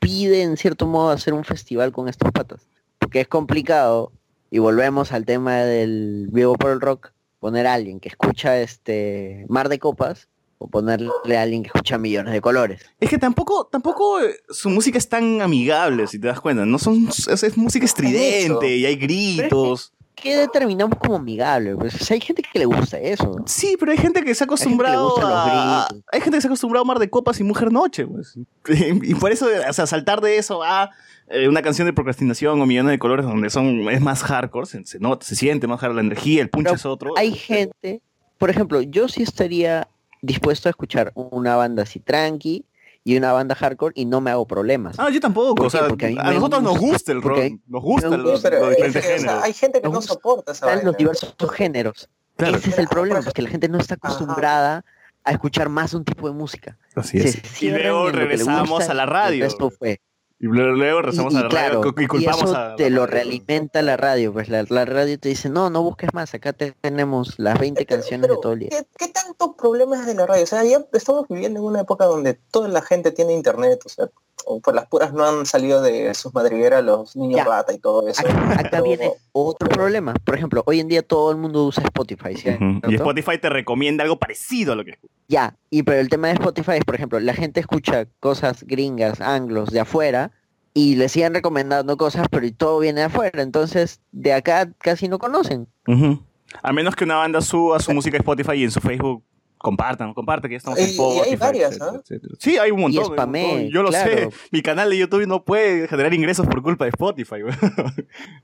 impide 0.00 0.42
en 0.42 0.56
cierto 0.56 0.86
modo 0.86 1.10
hacer 1.10 1.34
un 1.34 1.44
festival 1.44 1.92
con 1.92 2.08
estos 2.08 2.30
patas. 2.32 2.66
Porque 2.98 3.20
es 3.20 3.28
complicado, 3.28 4.12
y 4.50 4.58
volvemos 4.58 5.12
al 5.12 5.24
tema 5.24 5.58
del 5.58 6.28
vivo 6.30 6.54
por 6.54 6.70
el 6.70 6.80
rock, 6.80 7.12
poner 7.38 7.66
a 7.66 7.74
alguien 7.74 8.00
que 8.00 8.08
escucha 8.08 8.60
este 8.60 9.46
Mar 9.48 9.68
de 9.68 9.78
Copas 9.78 10.28
o 10.58 10.68
ponerle 10.68 11.36
a 11.36 11.42
alguien 11.42 11.62
que 11.62 11.68
escucha 11.68 11.96
millones 11.96 12.34
de 12.34 12.40
colores. 12.40 12.82
Es 12.98 13.08
que 13.08 13.18
tampoco, 13.18 13.66
tampoco 13.66 14.20
eh, 14.20 14.36
su 14.50 14.68
música 14.68 14.98
es 14.98 15.08
tan 15.08 15.40
amigable, 15.40 16.06
si 16.06 16.18
te 16.18 16.26
das 16.26 16.40
cuenta. 16.40 16.66
No 16.66 16.78
son, 16.78 17.08
es, 17.08 17.42
es 17.42 17.56
música 17.56 17.86
estridente 17.86 18.76
y 18.76 18.84
hay 18.84 18.96
gritos. 18.96 19.92
¿Qué 20.22 20.36
determinamos 20.36 20.98
como 20.98 21.16
amigable? 21.16 21.76
Pues 21.76 21.94
o 21.94 22.04
sea, 22.04 22.14
hay 22.14 22.20
gente 22.20 22.42
que 22.42 22.58
le 22.58 22.64
gusta 22.66 22.98
eso. 22.98 23.36
Sí, 23.46 23.76
pero 23.78 23.92
hay 23.92 23.98
gente 23.98 24.22
que 24.22 24.34
se 24.34 24.44
ha 24.44 24.46
acostumbrado 24.46 25.16
los 25.16 25.24
a... 25.24 25.88
Hay 26.12 26.20
gente 26.20 26.36
que 26.36 26.40
se 26.40 26.46
ha 26.46 26.50
acostumbrado 26.50 26.84
a 26.84 26.86
Mar 26.86 26.98
de 26.98 27.08
Copas 27.08 27.40
y 27.40 27.44
Mujer 27.44 27.72
Noche, 27.72 28.06
pues. 28.06 28.38
Y 29.02 29.14
por 29.14 29.32
eso, 29.32 29.46
o 29.68 29.72
sea, 29.72 29.86
saltar 29.86 30.20
de 30.20 30.36
eso 30.36 30.62
a 30.62 30.90
eh, 31.28 31.48
una 31.48 31.62
canción 31.62 31.86
de 31.86 31.92
procrastinación 31.92 32.60
o 32.60 32.66
Millones 32.66 32.90
de 32.90 32.98
Colores 32.98 33.24
donde 33.24 33.50
son 33.50 33.88
es 33.88 34.00
más 34.00 34.22
hardcore, 34.22 34.66
se, 34.66 34.84
se 34.84 34.98
nota, 34.98 35.24
se 35.24 35.36
siente 35.36 35.66
más 35.66 35.80
hardcore, 35.80 36.02
la 36.02 36.06
energía, 36.06 36.42
el 36.42 36.50
punch 36.50 36.72
es 36.72 36.84
otro. 36.84 37.14
Hay 37.16 37.32
gente, 37.32 38.02
por 38.36 38.50
ejemplo, 38.50 38.82
yo 38.82 39.08
sí 39.08 39.22
estaría 39.22 39.88
dispuesto 40.22 40.68
a 40.68 40.70
escuchar 40.70 41.12
una 41.14 41.56
banda 41.56 41.84
así 41.84 41.98
tranqui 42.00 42.64
y 43.04 43.16
una 43.16 43.32
banda 43.32 43.54
hardcore 43.54 43.92
y 43.96 44.04
no 44.04 44.20
me 44.20 44.30
hago 44.30 44.46
problemas. 44.46 44.96
Ah, 44.98 45.08
yo 45.10 45.20
tampoco. 45.20 45.54
¿Por 45.54 45.66
O 45.66 45.70
qué? 45.70 45.78
sea, 45.78 45.88
Porque 45.88 46.08
mí 46.10 46.16
a 46.18 46.32
nosotros 46.32 46.62
nos 46.62 46.78
gusta 46.78 47.12
el 47.12 47.22
rock, 47.22 47.36
porque 47.36 47.58
nos 47.68 47.82
gusta, 47.82 48.08
sea, 48.10 49.02
géneros. 49.02 49.42
hay 49.42 49.52
gente 49.52 49.80
que 49.80 49.88
no 49.88 50.02
soporta 50.02 50.52
esa 50.52 50.66
vaina. 50.66 50.82
los 50.82 50.96
diversos 50.96 51.34
géneros. 51.54 52.08
Claro. 52.36 52.56
Ese 52.56 52.70
es 52.70 52.78
el 52.78 52.88
problema, 52.88 53.20
es 53.20 53.32
que 53.32 53.42
la 53.42 53.50
gente 53.50 53.68
no 53.68 53.78
está 53.78 53.94
acostumbrada 53.94 54.84
a 55.24 55.32
escuchar 55.32 55.68
más 55.68 55.92
un 55.94 56.04
tipo 56.04 56.26
de 56.28 56.34
música. 56.34 56.78
Así 56.94 57.20
Se 57.20 57.28
es. 57.28 57.62
Y 57.62 57.70
luego 57.70 58.10
regresamos 58.10 58.88
a 58.88 58.94
la 58.94 59.02
el 59.04 59.08
radio. 59.10 59.44
resto 59.44 59.70
fue. 59.70 60.00
Y 60.42 60.46
luego, 60.46 61.02
Y- 61.34 61.36
a 61.36 61.42
la 61.42 61.48
claro, 61.50 61.82
radio 61.82 61.94
y 62.02 62.06
culpamos 62.06 62.40
y 62.40 62.44
eso 62.46 62.56
a... 62.56 62.74
te 62.76 62.88
lo 62.88 63.06
realimenta 63.06 63.82
la 63.82 63.98
radio, 63.98 64.32
pues 64.32 64.48
la, 64.48 64.64
la 64.70 64.86
radio 64.86 65.18
te 65.18 65.28
dice, 65.28 65.50
no, 65.50 65.68
no 65.68 65.82
busques 65.82 66.14
más, 66.14 66.32
acá 66.32 66.54
te- 66.54 66.72
tenemos 66.80 67.38
las 67.38 67.58
20 67.58 67.84
canciones 67.84 68.30
de 68.30 68.36
todo 68.40 68.52
el 68.54 68.60
día. 68.60 68.68
¿Qué, 68.70 68.86
qué 68.98 69.08
tantos 69.12 69.50
problemas 69.58 70.06
de 70.06 70.14
la 70.14 70.26
radio? 70.26 70.44
O 70.44 70.46
sea, 70.46 70.64
ya 70.64 70.82
estamos 70.94 71.28
viviendo 71.28 71.60
en 71.60 71.66
una 71.66 71.80
época 71.82 72.06
donde 72.06 72.34
toda 72.50 72.68
la 72.68 72.80
gente 72.80 73.12
tiene 73.12 73.34
internet, 73.34 73.80
o 73.84 73.88
sea, 73.90 74.08
o 74.46 74.60
por 74.60 74.74
las 74.74 74.86
puras 74.86 75.12
no 75.12 75.24
han 75.24 75.46
salido 75.46 75.82
de 75.82 76.12
sus 76.14 76.32
madrigueras 76.34 76.84
los 76.84 77.16
niños 77.16 77.46
rata 77.46 77.72
y 77.72 77.78
todo 77.78 78.06
eso. 78.08 78.22
Acá 78.26 78.68
Pero- 78.70 78.84
viene 78.84 79.12
otro 79.32 79.68
problema. 79.68 80.14
Por 80.24 80.36
ejemplo, 80.36 80.62
hoy 80.66 80.80
en 80.80 80.88
día 80.88 81.02
todo 81.02 81.30
el 81.30 81.36
mundo 81.36 81.64
usa 81.66 81.82
Spotify, 81.84 82.34
¿cierto? 82.36 82.64
Y 82.88 82.94
Spotify 82.94 83.38
te 83.38 83.48
recomienda 83.48 84.04
algo 84.04 84.18
parecido 84.18 84.72
a 84.72 84.76
lo 84.76 84.84
que 84.84 84.98
Ya, 85.28 85.56
y 85.70 85.82
pero 85.82 86.00
el 86.00 86.08
tema 86.08 86.28
de 86.28 86.34
Spotify 86.34 86.72
es, 86.78 86.84
por 86.84 86.94
ejemplo, 86.94 87.20
la 87.20 87.34
gente 87.34 87.60
escucha 87.60 88.06
cosas 88.20 88.64
gringas, 88.64 89.20
anglos, 89.20 89.70
de 89.70 89.80
afuera, 89.80 90.32
y 90.72 90.96
le 90.96 91.08
siguen 91.08 91.34
recomendando 91.34 91.96
cosas, 91.96 92.26
pero 92.30 92.46
y 92.46 92.52
todo 92.52 92.78
viene 92.78 93.00
de 93.00 93.06
afuera. 93.06 93.42
Entonces, 93.42 94.00
de 94.12 94.32
acá 94.32 94.70
casi 94.78 95.08
no 95.08 95.18
conocen. 95.18 95.66
Ujú. 95.88 96.20
A 96.62 96.72
menos 96.72 96.94
que 96.96 97.04
una 97.04 97.16
banda 97.16 97.40
suba 97.40 97.78
su 97.80 97.92
música 97.92 98.16
a 98.16 98.20
Spotify 98.20 98.52
y 98.54 98.64
en 98.64 98.70
su 98.70 98.80
Facebook 98.80 99.22
compartan, 99.62 100.14
comparte 100.14 100.48
que 100.48 100.54
ya 100.54 100.58
estamos 100.58 100.78
en 100.78 100.86
Y- 100.86 100.88
y 100.88 100.90
Spotify. 100.92 101.28
hay 101.30 101.36
varias, 101.36 101.70
etcétera, 101.72 102.00
etcétera. 102.02 102.34
Sí, 102.38 102.56
hay 102.58 102.70
un 102.70 102.80
montón. 102.80 103.02
Y 103.02 103.06
spamé, 103.06 103.40
hay 103.40 103.44
un 103.46 103.52
montón. 103.52 103.70
Yo 103.72 103.82
lo 103.82 103.88
claro. 103.90 104.10
sé. 104.10 104.28
Mi 104.50 104.62
canal 104.62 104.88
de 104.90 104.98
YouTube 104.98 105.26
no 105.26 105.44
puede 105.44 105.86
generar 105.88 106.12
ingresos 106.14 106.46
por 106.46 106.62
culpa 106.62 106.84
de 106.86 106.90
Spotify. 106.90 107.36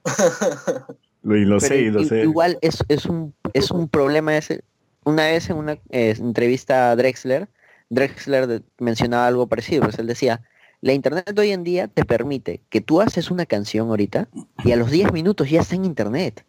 lo, 1.22 1.36
y 1.36 1.44
lo 1.44 1.60
sé, 1.60 1.78
y 1.80 1.90
lo 1.90 2.02
i- 2.02 2.08
sé. 2.08 2.22
Igual 2.22 2.58
es, 2.60 2.84
es, 2.88 3.06
un, 3.06 3.34
es 3.52 3.70
un 3.70 3.88
problema 3.88 4.36
ese. 4.36 4.62
Una 5.04 5.24
vez 5.26 5.48
en 5.50 5.56
una 5.56 5.72
eh, 5.90 6.14
entrevista 6.18 6.90
a 6.90 6.96
Drexler, 6.96 7.48
Drexler 7.90 8.46
de- 8.46 8.62
mencionaba 8.78 9.26
algo 9.26 9.46
parecido, 9.46 9.82
pues 9.84 9.98
él 9.98 10.06
decía, 10.06 10.42
la 10.80 10.92
internet 10.92 11.36
hoy 11.38 11.52
en 11.52 11.64
día 11.64 11.88
te 11.88 12.04
permite 12.04 12.60
que 12.68 12.80
tú 12.80 13.00
haces 13.00 13.30
una 13.30 13.46
canción 13.46 13.88
ahorita 13.88 14.28
y 14.64 14.72
a 14.72 14.76
los 14.76 14.90
10 14.90 15.12
minutos 15.12 15.48
ya 15.48 15.60
está 15.60 15.74
en 15.76 15.84
internet, 15.84 16.44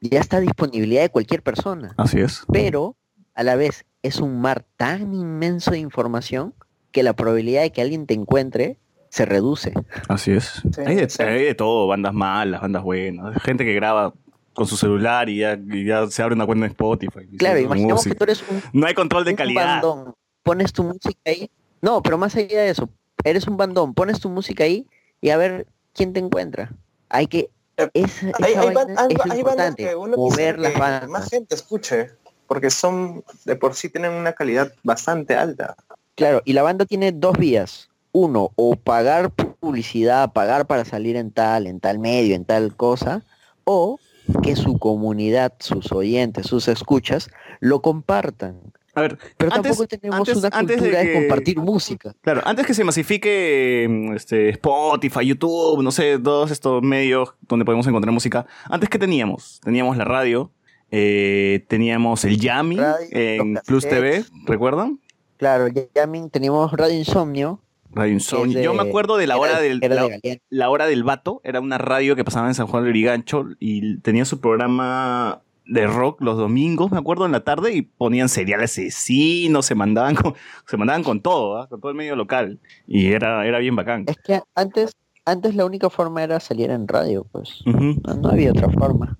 ya 0.00 0.20
está 0.20 0.38
a 0.38 0.40
disponibilidad 0.40 1.02
de 1.02 1.10
cualquier 1.10 1.42
persona, 1.42 1.94
Así 1.96 2.20
es. 2.20 2.44
pero 2.52 2.96
a 3.34 3.42
la 3.42 3.56
vez 3.56 3.84
es 4.02 4.20
un 4.20 4.40
mar 4.40 4.64
tan 4.76 5.14
inmenso 5.14 5.70
de 5.72 5.78
información 5.78 6.54
que 6.92 7.02
la 7.02 7.14
probabilidad 7.14 7.62
de 7.62 7.72
que 7.72 7.82
alguien 7.82 8.06
te 8.06 8.14
encuentre 8.14 8.78
se 9.08 9.24
reduce. 9.24 9.72
Así 10.08 10.32
es. 10.32 10.62
hay, 10.84 10.96
de, 10.96 11.08
hay 11.18 11.44
de 11.44 11.54
todo, 11.54 11.86
bandas 11.86 12.12
malas, 12.14 12.60
bandas 12.60 12.82
buenas. 12.82 13.40
Gente 13.42 13.64
que 13.64 13.72
graba 13.74 14.12
con 14.52 14.66
su 14.66 14.76
celular 14.76 15.28
y 15.28 15.38
ya, 15.38 15.58
y 15.70 15.84
ya 15.84 16.06
se 16.08 16.22
abre 16.22 16.34
una 16.34 16.46
cuenta 16.46 16.66
en 16.66 16.72
Spotify. 16.72 17.26
Claro, 17.36 17.58
imaginemos 17.58 18.02
que 18.04 18.10
música. 18.10 18.14
tú 18.16 18.24
eres 18.24 18.44
un, 18.48 18.62
No 18.72 18.86
hay 18.86 18.94
control 18.94 19.24
de 19.24 19.30
un 19.30 19.36
calidad. 19.36 19.80
bandón, 19.82 20.14
pones 20.42 20.72
tu 20.72 20.84
música 20.84 21.18
ahí. 21.26 21.50
No, 21.82 22.02
pero 22.02 22.18
más 22.18 22.34
allá 22.36 22.62
de 22.62 22.70
eso, 22.70 22.88
eres 23.24 23.46
un 23.48 23.56
bandón, 23.56 23.94
pones 23.94 24.20
tu 24.20 24.28
música 24.30 24.64
ahí 24.64 24.86
y 25.20 25.30
a 25.30 25.36
ver 25.36 25.66
quién 25.92 26.12
te 26.12 26.20
encuentra. 26.20 26.72
Hay 27.08 27.26
que 27.26 27.50
hay, 27.76 27.88
esa 27.94 28.26
hay 28.40 28.54
ban- 28.72 28.94
hay- 28.96 29.14
es 29.14 29.20
hay 29.20 29.26
bandas 29.26 29.38
importante, 29.38 29.84
que 29.84 29.94
uno 29.96 30.16
mover 30.16 30.30
quisiera 30.30 30.58
las 30.58 30.72
que 30.72 30.78
bandas. 30.80 31.08
más 31.10 31.28
gente 31.30 31.54
escuche, 31.56 32.10
porque 32.46 32.70
son, 32.70 33.24
de 33.44 33.56
por 33.56 33.74
sí 33.74 33.88
tienen 33.88 34.12
una 34.12 34.32
calidad 34.32 34.72
bastante 34.82 35.34
alta. 35.36 35.76
Claro, 36.14 36.42
y 36.44 36.52
la 36.52 36.62
banda 36.62 36.84
tiene 36.86 37.12
dos 37.12 37.36
vías. 37.38 37.88
Uno, 38.12 38.50
o 38.54 38.76
pagar 38.76 39.30
publicidad, 39.30 40.32
pagar 40.32 40.66
para 40.66 40.84
salir 40.84 41.16
en 41.16 41.32
tal, 41.32 41.66
en 41.66 41.80
tal 41.80 41.98
medio, 41.98 42.36
en 42.36 42.44
tal 42.44 42.76
cosa, 42.76 43.22
o 43.64 43.98
que 44.42 44.54
su 44.56 44.78
comunidad, 44.78 45.52
sus 45.58 45.90
oyentes, 45.90 46.46
sus 46.46 46.68
escuchas, 46.68 47.28
lo 47.60 47.82
compartan. 47.82 48.60
A 48.94 49.00
ver, 49.00 49.18
Pero 49.36 49.52
antes- 49.52 49.70
tampoco 49.76 49.88
tenemos 49.88 50.18
antes- 50.20 50.36
una 50.36 50.48
antes 50.52 50.76
de 50.76 50.82
cultura 50.82 50.98
de, 51.00 51.06
que- 51.06 51.12
compartir 51.14 51.58
música. 51.58 52.14
Claro, 52.20 52.42
antes 52.44 52.64
que 52.64 52.74
se 52.74 52.84
masifique 52.84 53.86
mm, 53.90 54.14
este, 54.14 54.50
Spotify, 54.50 55.26
YouTube, 55.26 55.82
no 55.82 55.90
sé, 55.90 56.18
todos 56.20 56.52
estos 56.52 56.80
medios 56.82 57.34
donde 57.48 57.64
podemos 57.64 57.86
encontrar 57.88 58.12
música, 58.12 58.46
antes 58.70 58.88
que 58.88 58.98
teníamos, 59.00 59.60
teníamos 59.64 59.96
la 59.96 60.04
radio, 60.04 60.52
eh, 60.96 61.64
teníamos 61.66 62.24
el 62.24 62.38
Yami 62.38 62.76
Radio, 62.76 63.08
en 63.10 63.58
Plus 63.66 63.84
TV. 63.88 64.24
¿recuerdan? 64.46 65.00
Claro, 65.38 65.66
ya, 65.66 65.82
ya 65.92 66.06
min- 66.06 66.30
teníamos 66.30 66.70
Radio 66.72 66.96
Insomnio. 66.96 67.60
Radio 67.90 68.12
Insomnio. 68.12 68.58
de- 68.58 68.64
Yo 68.64 68.74
me 68.74 68.82
acuerdo 68.82 69.16
de 69.16 69.26
la 69.26 69.36
hora 69.36 69.58
de- 69.60 69.68
del 69.70 69.80
de 69.80 70.40
la, 70.50 70.70
hora 70.70 70.86
del 70.86 71.02
vato, 71.02 71.40
era 71.42 71.60
una 71.60 71.78
radio 71.78 72.14
que 72.14 72.24
pasaba 72.24 72.46
en 72.46 72.54
San 72.54 72.68
Juan 72.68 72.84
del 72.84 72.92
Lurigancho 72.92 73.46
y 73.58 73.98
tenía 73.98 74.24
su 74.24 74.40
programa 74.40 75.40
de 75.66 75.86
rock 75.86 76.20
los 76.20 76.36
domingos, 76.36 76.92
me 76.92 76.98
acuerdo, 76.98 77.26
en 77.26 77.32
la 77.32 77.42
tarde 77.42 77.72
y 77.74 77.82
ponían 77.82 78.28
seriales 78.28 78.72
asesinos, 78.72 79.66
se 79.66 79.74
mandaban 79.74 80.14
con, 80.14 80.34
se 80.66 80.76
mandaban 80.76 81.02
con 81.02 81.20
todo, 81.22 81.56
¿ah? 81.58 81.68
con 81.68 81.80
todo 81.80 81.90
el 81.90 81.96
medio 81.96 82.14
local 82.16 82.60
y 82.86 83.06
era, 83.12 83.44
era 83.46 83.58
bien 83.58 83.74
bacán. 83.74 84.04
Es 84.06 84.18
que 84.18 84.40
antes, 84.54 84.92
antes 85.24 85.54
la 85.54 85.64
única 85.64 85.90
forma 85.90 86.22
era 86.22 86.40
salir 86.40 86.70
en 86.70 86.86
radio, 86.88 87.26
pues. 87.32 87.62
No, 87.64 88.14
no 88.14 88.28
había 88.28 88.50
otra 88.50 88.68
forma. 88.70 89.16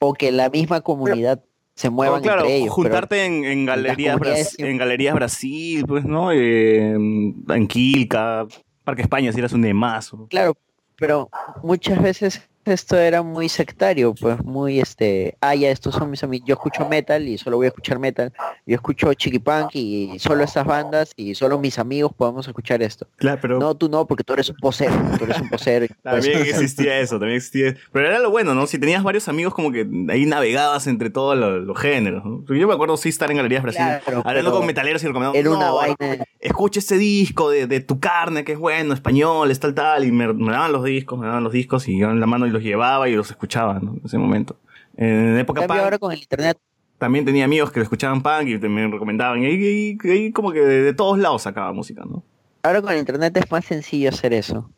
O 0.00 0.12
que 0.14 0.32
la 0.32 0.48
misma 0.50 0.80
comunidad 0.80 1.42
se 1.74 1.90
mueva 1.90 2.20
claro, 2.20 2.42
entre 2.42 2.54
ellos. 2.56 2.64
pero- 2.66 2.74
juntarte 2.74 3.24
en, 3.26 3.44
en 3.44 3.66
galerías 3.66 4.16
Bras- 4.18 4.54
en 4.58 4.76
galerías 4.78 5.14
Brasil, 5.14 5.84
pues, 5.86 6.04
¿no? 6.04 6.30
Eh, 6.32 6.92
en 6.92 7.66
Quilca, 7.68 8.46
Parque 8.84 9.02
España, 9.02 9.32
si 9.32 9.38
eras 9.38 9.52
un 9.52 9.62
demazo. 9.62 10.26
Claro, 10.30 10.56
pero 10.96 11.28
muchas 11.62 12.00
veces 12.00 12.48
esto 12.64 12.96
era 12.98 13.22
muy 13.22 13.48
sectario, 13.48 14.14
pues 14.14 14.42
muy 14.44 14.80
este, 14.80 15.36
ah, 15.40 15.54
ya 15.54 15.70
estos 15.70 15.94
son 15.94 16.10
mis 16.10 16.22
amigos, 16.24 16.46
yo 16.48 16.54
escucho 16.54 16.88
metal 16.88 17.26
y 17.28 17.38
solo 17.38 17.56
voy 17.56 17.66
a 17.66 17.68
escuchar 17.68 17.98
metal, 17.98 18.32
yo 18.66 18.74
escucho 18.74 19.12
chiquipunk 19.14 19.70
y 19.74 20.18
solo 20.18 20.44
estas 20.44 20.66
bandas 20.66 21.12
y 21.16 21.34
solo 21.34 21.58
mis 21.58 21.78
amigos 21.78 22.12
podemos 22.16 22.46
escuchar 22.46 22.82
esto. 22.82 23.06
Claro, 23.16 23.38
pero 23.40 23.58
No, 23.58 23.74
tú 23.76 23.88
no, 23.88 24.06
porque 24.06 24.24
tú 24.24 24.32
eres 24.34 24.48
un 24.50 24.56
posero, 24.56 24.92
tú 25.18 25.24
eres 25.24 25.40
un 25.40 25.48
posero. 25.48 25.84
y 25.84 25.88
puedes 26.02 26.24
También 26.24 26.38
existía 26.46 26.98
eso, 27.00 27.18
también 27.18 27.36
existía. 27.36 27.76
Pero 27.92 28.06
era 28.08 28.18
lo 28.18 28.30
bueno, 28.30 28.54
¿no? 28.54 28.66
Si 28.66 28.78
tenías 28.78 29.02
varios 29.02 29.28
amigos, 29.28 29.54
como 29.54 29.70
que 29.72 29.86
ahí 30.10 30.26
navegabas 30.26 30.86
entre 30.86 31.10
todos 31.10 31.36
los, 31.36 31.62
los 31.64 31.78
géneros. 31.78 32.24
¿no? 32.24 32.44
Yo 32.54 32.66
me 32.68 32.74
acuerdo 32.74 32.96
sí 32.96 33.08
estar 33.08 33.30
en 33.30 33.36
Galerías 33.38 33.62
Brasil, 33.62 33.84
Claro, 34.04 34.22
hablando 34.24 34.52
con 34.52 34.66
metaleros 34.66 35.02
y 35.02 35.06
recomendando. 35.06 35.38
era 35.38 35.50
una 35.50 35.66
"No, 35.66 35.76
vaina- 35.76 36.24
Escucha 36.40 36.78
este 36.78 36.98
disco 36.98 37.50
de, 37.50 37.66
de 37.66 37.80
tu 37.80 37.98
carne, 38.00 38.44
que 38.44 38.52
es 38.52 38.58
bueno, 38.58 38.92
español, 38.94 39.50
es 39.50 39.60
tal, 39.60 39.74
tal. 39.74 40.04
Y 40.04 40.12
me, 40.12 40.32
me 40.32 40.52
daban 40.52 40.72
los 40.72 40.84
discos, 40.84 41.18
me 41.18 41.26
daban 41.26 41.42
los 41.42 41.52
discos 41.52 41.88
y 41.88 41.98
yo 41.98 42.10
en 42.10 42.20
la 42.20 42.26
mano 42.26 42.46
y 42.46 42.50
los 42.54 42.62
llevaba 42.62 43.08
y 43.08 43.14
los 43.14 43.30
escuchaba, 43.30 43.78
¿no? 43.80 43.92
En 43.92 44.00
ese 44.04 44.16
momento. 44.18 44.56
En 44.96 45.36
época 45.38 45.60
En 45.62 45.66
cambio, 45.68 45.82
punk, 45.82 45.84
ahora 45.84 45.98
con 45.98 46.12
el 46.12 46.18
internet 46.20 46.58
también 46.98 47.24
tenía 47.26 47.44
amigos 47.44 47.70
que 47.70 47.80
lo 47.80 47.84
escuchaban 47.84 48.22
punk 48.22 48.46
y 48.48 48.58
me 48.68 48.86
recomendaban. 48.88 49.42
Y 49.42 49.46
ahí, 49.46 49.98
ahí- 50.02 50.10
ahí 50.10 50.32
como 50.32 50.52
que 50.52 50.60
de, 50.60 50.82
de 50.82 50.94
todos 50.94 51.18
lados 51.18 51.42
sacaba 51.42 51.72
música, 51.72 52.04
¿no? 52.06 52.22
Ahora 52.62 52.80
con 52.80 52.92
el 52.92 52.98
internet 53.00 53.36
es 53.36 53.50
más 53.50 53.64
sencillo 53.66 54.08
hacer 54.08 54.32
eso. 54.32 54.70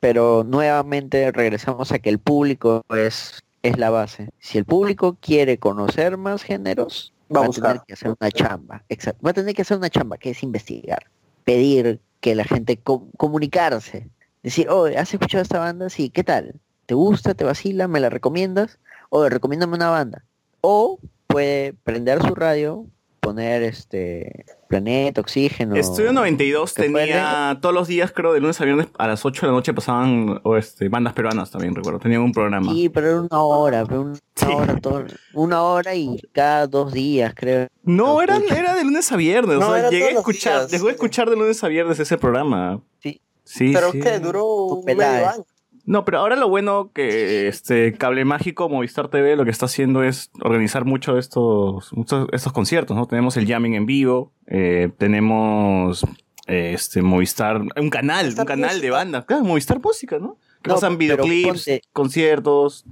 Pero 0.00 0.44
nuevamente 0.44 1.30
regresamos 1.32 1.92
a 1.92 1.98
que 1.98 2.08
el 2.08 2.18
público 2.18 2.84
es, 2.90 3.42
es 3.62 3.76
la 3.78 3.90
base. 3.90 4.30
Si 4.38 4.56
el 4.58 4.64
público 4.64 5.18
quiere 5.20 5.58
conocer 5.58 6.16
más 6.16 6.42
géneros, 6.42 7.12
Va 7.30 7.40
a 7.40 7.42
va 7.42 7.48
a 7.48 7.50
tener 7.52 7.80
que 7.86 7.92
hacer 7.92 8.14
una 8.18 8.30
chamba. 8.30 8.84
Exacto. 8.88 9.20
Va 9.22 9.30
a 9.30 9.34
tener 9.34 9.54
que 9.54 9.60
hacer 9.62 9.76
una 9.76 9.90
chamba, 9.90 10.16
que 10.16 10.30
es 10.30 10.42
investigar. 10.42 11.10
Pedir 11.44 12.00
que 12.20 12.34
la 12.34 12.44
gente 12.44 12.78
co- 12.78 13.06
comunicarse. 13.18 14.08
Decir, 14.42 14.68
oh, 14.70 14.86
¿has 14.86 15.12
escuchado 15.12 15.42
esta 15.42 15.58
banda? 15.58 15.90
Sí, 15.90 16.08
¿qué 16.08 16.24
tal? 16.24 16.54
¿Te 16.88 16.94
gusta? 16.94 17.34
¿Te 17.34 17.44
vacila? 17.44 17.86
¿Me 17.86 18.00
la 18.00 18.08
recomiendas? 18.08 18.78
O 19.10 19.28
recomiéndame 19.28 19.74
una 19.76 19.90
banda. 19.90 20.24
O 20.62 20.98
puede 21.26 21.74
prender 21.84 22.22
su 22.26 22.34
radio, 22.34 22.86
poner 23.20 23.62
este 23.62 24.46
planeta, 24.68 25.20
oxígeno. 25.20 25.76
Estudio 25.76 26.14
92 26.14 26.72
que 26.72 26.84
fue 26.90 27.04
tenía 27.06 27.58
todos 27.60 27.74
los 27.74 27.88
días, 27.88 28.10
creo, 28.10 28.32
de 28.32 28.40
lunes 28.40 28.58
a 28.62 28.64
viernes 28.64 28.86
a 28.96 29.06
las 29.06 29.22
8 29.26 29.42
de 29.42 29.46
la 29.48 29.52
noche 29.52 29.74
pasaban 29.74 30.40
o 30.44 30.56
este, 30.56 30.88
bandas 30.88 31.12
peruanas 31.12 31.50
también, 31.50 31.74
recuerdo. 31.74 31.98
Tenían 31.98 32.22
un 32.22 32.32
programa. 32.32 32.72
Sí, 32.72 32.88
pero 32.88 33.06
era 33.10 33.20
una 33.20 33.42
hora, 33.42 33.84
pero 33.84 34.00
una 34.00 34.56
hora, 34.56 34.76
todo- 34.80 35.04
una 35.34 35.62
hora 35.64 35.94
y 35.94 36.18
cada 36.32 36.66
dos 36.66 36.94
días, 36.94 37.34
creo. 37.36 37.66
No, 37.82 38.22
era, 38.22 38.38
era 38.38 38.74
de 38.74 38.84
lunes 38.84 39.12
a 39.12 39.16
viernes. 39.16 39.58
No, 39.58 39.72
o 39.72 39.74
sea, 39.74 39.90
llegué 39.90 40.06
a 40.06 40.10
escuchar, 40.12 40.60
días, 40.60 40.70
llegué 40.70 40.88
a 40.88 40.92
escuchar 40.92 41.28
de 41.28 41.36
lunes 41.36 41.62
a 41.62 41.68
viernes 41.68 42.00
ese 42.00 42.16
programa. 42.16 42.80
Sí. 43.02 43.20
Sí, 43.44 43.72
Pero 43.74 43.92
sí. 43.92 44.00
que 44.00 44.18
duró 44.20 44.46
un 44.46 44.84
medio 44.86 45.02
año. 45.06 45.44
No, 45.88 46.04
pero 46.04 46.18
ahora 46.18 46.36
lo 46.36 46.50
bueno 46.50 46.90
que 46.92 47.48
este 47.48 47.94
Cable 47.94 48.26
Mágico, 48.26 48.68
Movistar 48.68 49.08
TV, 49.08 49.36
lo 49.36 49.44
que 49.46 49.50
está 49.50 49.64
haciendo 49.64 50.02
es 50.02 50.30
organizar 50.42 50.84
mucho 50.84 51.16
estos, 51.16 51.90
muchos 51.94 52.28
estos 52.32 52.52
conciertos, 52.52 52.94
¿no? 52.94 53.06
Tenemos 53.06 53.38
el 53.38 53.46
jamming 53.46 53.72
en 53.74 53.86
vivo, 53.86 54.30
eh, 54.46 54.90
tenemos 54.98 56.04
este 56.46 57.00
Movistar, 57.00 57.62
un 57.80 57.88
canal, 57.88 58.34
un 58.38 58.44
canal 58.44 58.80
de 58.82 58.90
banda, 58.90 59.24
claro, 59.24 59.44
Movistar 59.44 59.80
Música, 59.80 60.18
¿no? 60.18 60.36
Que 60.60 60.68
No, 60.68 60.74
pasan 60.74 60.98
videoclips, 60.98 61.46
ponte- 61.64 61.80
conciertos, 61.94 62.84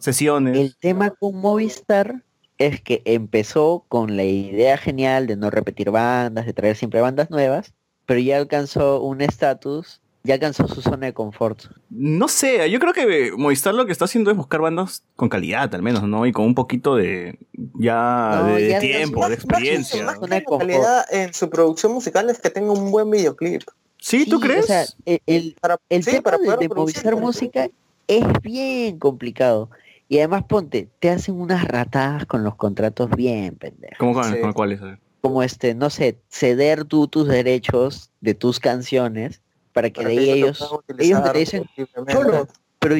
sesiones. 0.00 0.56
El 0.56 0.76
tema 0.76 1.10
con 1.10 1.36
Movistar 1.36 2.22
es 2.58 2.80
que 2.80 3.02
empezó 3.04 3.84
con 3.88 4.16
la 4.16 4.22
idea 4.24 4.76
genial 4.76 5.26
de 5.26 5.34
no 5.36 5.50
repetir 5.50 5.90
bandas, 5.90 6.46
de 6.46 6.52
traer 6.52 6.76
siempre 6.76 7.00
bandas 7.00 7.30
nuevas, 7.30 7.74
pero 8.06 8.20
ya 8.20 8.36
alcanzó 8.36 9.00
un 9.00 9.22
estatus, 9.22 10.00
ya 10.24 10.34
alcanzó 10.34 10.66
su 10.66 10.80
zona 10.80 11.06
de 11.06 11.12
confort. 11.12 11.64
No 11.90 12.28
sé, 12.28 12.70
yo 12.70 12.80
creo 12.80 12.94
que 12.94 13.32
Movistar 13.36 13.74
lo 13.74 13.84
que 13.84 13.92
está 13.92 14.06
haciendo 14.06 14.30
es 14.30 14.36
buscar 14.36 14.62
bandas 14.62 15.04
con 15.16 15.28
calidad, 15.28 15.72
al 15.74 15.82
menos, 15.82 16.02
¿no? 16.04 16.24
Y 16.24 16.32
con 16.32 16.46
un 16.46 16.54
poquito 16.54 16.96
de 16.96 17.38
ya 17.78 18.40
No, 18.42 18.54
de, 18.54 18.68
ya- 18.70 18.78
tiempo, 18.80 19.20
Más- 19.20 19.28
de 19.30 19.36
más- 19.36 19.44
experiencia. 19.44 20.04
Más, 20.04 20.18
que 20.18 20.26
la 20.28 20.42
calidad 20.42 21.04
en 21.12 21.34
su 21.34 21.50
producción 21.50 21.92
musical 21.92 22.30
es 22.30 22.40
que 22.40 22.48
tenga 22.48 22.72
un 22.72 22.90
buen 22.90 23.10
videoclip. 23.10 23.62
¿Sí, 23.98 24.24
tú 24.26 24.38
Sí, 24.40 24.46
crees? 24.46 24.64
O 24.64 24.66
sea, 24.66 24.84
el, 25.04 25.20
el, 25.26 25.56
el 25.90 26.02
sí, 26.02 26.10
tema 26.10 26.22
para 26.22 26.38
de, 26.38 26.44
poder 26.44 26.58
de 26.58 26.68
producir, 26.70 27.04
Movistar 27.04 27.16
Música 27.16 27.68
es 28.08 28.24
bien 28.42 28.98
complicado. 28.98 29.68
Y 30.08 30.18
además, 30.18 30.44
ponte, 30.48 30.88
te 31.00 31.10
hacen 31.10 31.34
unas 31.38 31.66
ratadas 31.68 32.24
con 32.26 32.44
los 32.44 32.54
contratos 32.56 33.10
bien 33.10 33.56
pendejos. 33.56 33.98
¿Cómo 33.98 34.14
cuál- 34.14 34.32
Sí. 34.34 34.40
con 34.40 34.52
cuáles? 34.54 34.80
Como 35.20 35.42
este, 35.42 35.74
no 35.74 35.88
sé, 35.90 36.18
ceder 36.28 36.84
tú 36.84 37.08
tus 37.08 37.26
derechos 37.28 38.10
de 38.20 38.34
tus 38.34 38.60
canciones 38.60 39.40
para 39.74 39.90
que 39.90 40.00
Para 40.00 40.08
de 40.08 40.14
que 40.14 40.20
ahí 40.22 40.30
ellos 40.30 40.60
lo 40.60 40.82
ellos, 40.98 41.32
te 41.32 41.38
dicen. 41.38 41.64
Cholo, 42.08 42.48
pero, 42.78 42.96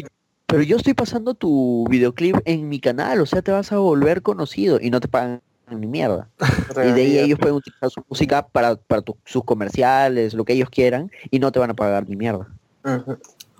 pero 0.47 0.63
yo 0.63 0.77
estoy 0.77 0.93
pasando 0.93 1.33
tu 1.35 1.87
videoclip 1.89 2.37
en 2.45 2.69
mi 2.69 2.81
canal, 2.81 3.21
o 3.21 3.27
sea, 3.27 3.41
te 3.41 3.51
vas 3.53 3.73
a 3.73 3.79
volver 3.79 4.21
conocido 4.21 4.79
y 4.81 4.91
no 4.91 5.01
te 5.01 5.09
pagan 5.09 5.41
ni 5.71 5.87
mierda. 5.87 6.29
Y 6.77 6.93
de 6.93 7.01
ahí 7.01 7.19
ellos 7.19 7.39
pueden 7.39 7.57
utilizar 7.57 7.89
su 7.91 8.05
música 8.09 8.47
para, 8.47 8.77
para 8.77 9.01
tu- 9.01 9.17
sus 9.25 9.45
comerciales, 9.45 10.35
lo 10.35 10.45
que 10.45 10.53
ellos 10.53 10.69
quieran, 10.69 11.11
y 11.31 11.39
no 11.39 11.51
te 11.53 11.59
van 11.59 11.71
a 11.71 11.75
pagar 11.75 12.07
ni 12.07 12.17
mierda. 12.17 12.49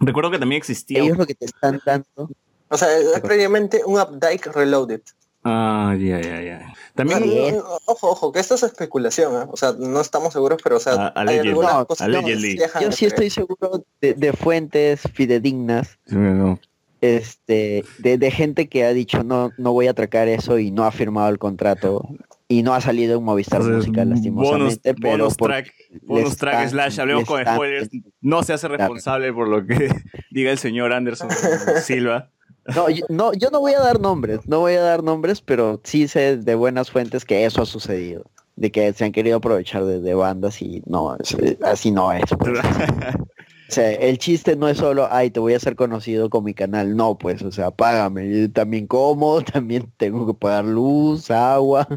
Recuerdo 0.01 0.31
que 0.31 0.39
también 0.39 0.59
existía. 0.59 1.01
Ellos 1.01 1.17
lo 1.17 1.25
que 1.25 1.35
te 1.35 1.47
están 1.47 1.81
dando. 1.87 2.29
O 2.69 2.77
sea, 2.77 2.89
es 2.99 3.21
prácticamente 3.21 3.83
un 3.87 3.99
Updike 4.01 4.47
Reloaded. 4.53 5.01
Ah, 5.45 5.95
ya, 5.99 6.21
ya, 6.21 6.41
ya. 6.43 6.73
También 6.95 7.21
No, 7.21 7.27
no, 7.27 7.57
no, 7.59 7.65
ojo, 7.87 8.11
ojo, 8.11 8.33
que 8.33 8.41
esto 8.41 8.55
es 8.55 8.63
especulación, 8.63 9.43
¿eh? 9.43 9.47
O 9.51 9.57
sea, 9.57 9.75
no 9.79 10.01
estamos 10.01 10.33
seguros, 10.33 10.61
pero 10.63 10.77
o 10.77 10.81
sea, 10.81 10.95
Ah, 10.95 11.13
hay 11.17 11.23
allegedly. 11.29 11.49
algunas 11.51 11.75
No, 11.75 11.87
cosas 11.87 12.09
que 12.09 12.15
Yo 12.23 12.93
sí 12.93 13.07
creer. 13.07 13.13
estoy 13.13 13.31
seguro 13.31 13.85
de, 14.01 14.15
de 14.15 14.33
fuentes 14.33 15.03
fidedignas, 15.13 15.99
Sí, 16.07 16.15
no. 16.17 16.59
este, 17.01 17.85
de, 17.99 18.17
de 18.19 18.31
gente 18.31 18.69
que 18.69 18.85
ha 18.85 18.93
dicho 18.95 19.23
no, 19.25 19.51
no 19.59 19.73
voy 19.73 19.87
a 19.89 19.91
atracar 19.91 20.29
eso 20.29 20.59
y 20.59 20.71
no 20.71 20.85
ha 20.85 20.93
firmado 20.93 21.29
el 21.29 21.39
contrato 21.39 22.09
y 22.49 22.63
no 22.63 22.73
ha 22.75 22.81
salido 22.81 23.19
en 23.19 23.25
Movistar 23.25 23.61
Entonces, 23.61 23.89
Música 23.89 24.03
bonus, 24.05 24.15
lastimosamente, 24.15 24.95
pero 24.95 25.11
bonus 25.19 25.35
por- 25.37 25.51
track, 25.51 25.73
bonus 26.03 26.37
track 26.37 26.55
están- 26.55 26.71
slash, 26.71 27.01
hablemos 27.01 27.25
con 27.25 27.43
spoilers. 27.45 27.89
No 28.21 28.43
se 28.43 28.53
hace 28.53 28.69
responsable 28.69 29.33
por 29.33 29.49
lo 29.49 29.67
que 29.67 29.89
diga 30.31 30.51
el 30.53 30.59
señor 30.59 30.93
Anderson 30.93 31.29
Silva. 31.83 32.31
No, 32.75 32.89
yo 32.89 33.05
no, 33.09 33.33
yo 33.35 33.51
no 33.51 33.61
voy 33.61 33.75
a 33.75 33.81
dar 33.81 34.01
nombres, 34.01 34.41
no 34.47 34.61
voy 34.61 34.75
a 34.75 34.81
dar 34.81 35.03
nombres, 35.03 35.41
pero 35.41 35.81
sí 35.85 36.09
sé 36.09 36.37
de 36.39 36.55
buenas 36.55 36.91
fuentes 36.91 37.25
que 37.25 37.45
eso 37.45 37.63
ha 37.63 37.67
sucedido. 37.67 38.25
De 38.57 38.71
que 38.71 38.93
se 38.93 39.05
han 39.05 39.13
querido 39.13 39.39
aprovechar 39.39 39.85
de, 39.85 40.01
de 40.01 40.15
bandas 40.15 40.63
y 40.63 40.83
no, 40.87 41.17
eh, 41.17 41.59
así 41.65 41.91
no 41.91 42.13
es. 42.13 42.23
pues. 42.39 42.61
O 43.69 43.73
sea, 43.75 43.91
el 43.93 44.19
chiste 44.19 44.57
no 44.57 44.69
es 44.69 44.77
solo, 44.79 45.09
ay, 45.11 45.31
te 45.31 45.41
voy 45.41 45.55
a 45.55 45.57
hacer 45.57 45.75
conocido 45.75 46.29
con 46.29 46.45
mi 46.45 46.53
canal. 46.55 46.97
No, 46.97 47.17
pues, 47.17 47.43
o 47.43 47.51
sea, 47.51 47.71
págame. 47.71 48.31
Yo 48.31 48.53
también 48.53 48.87
como, 48.87 49.43
también 49.53 49.91
tengo 49.97 50.27
que 50.27 50.35
pagar 50.35 50.65
luz, 50.67 51.31
agua, 51.31 51.89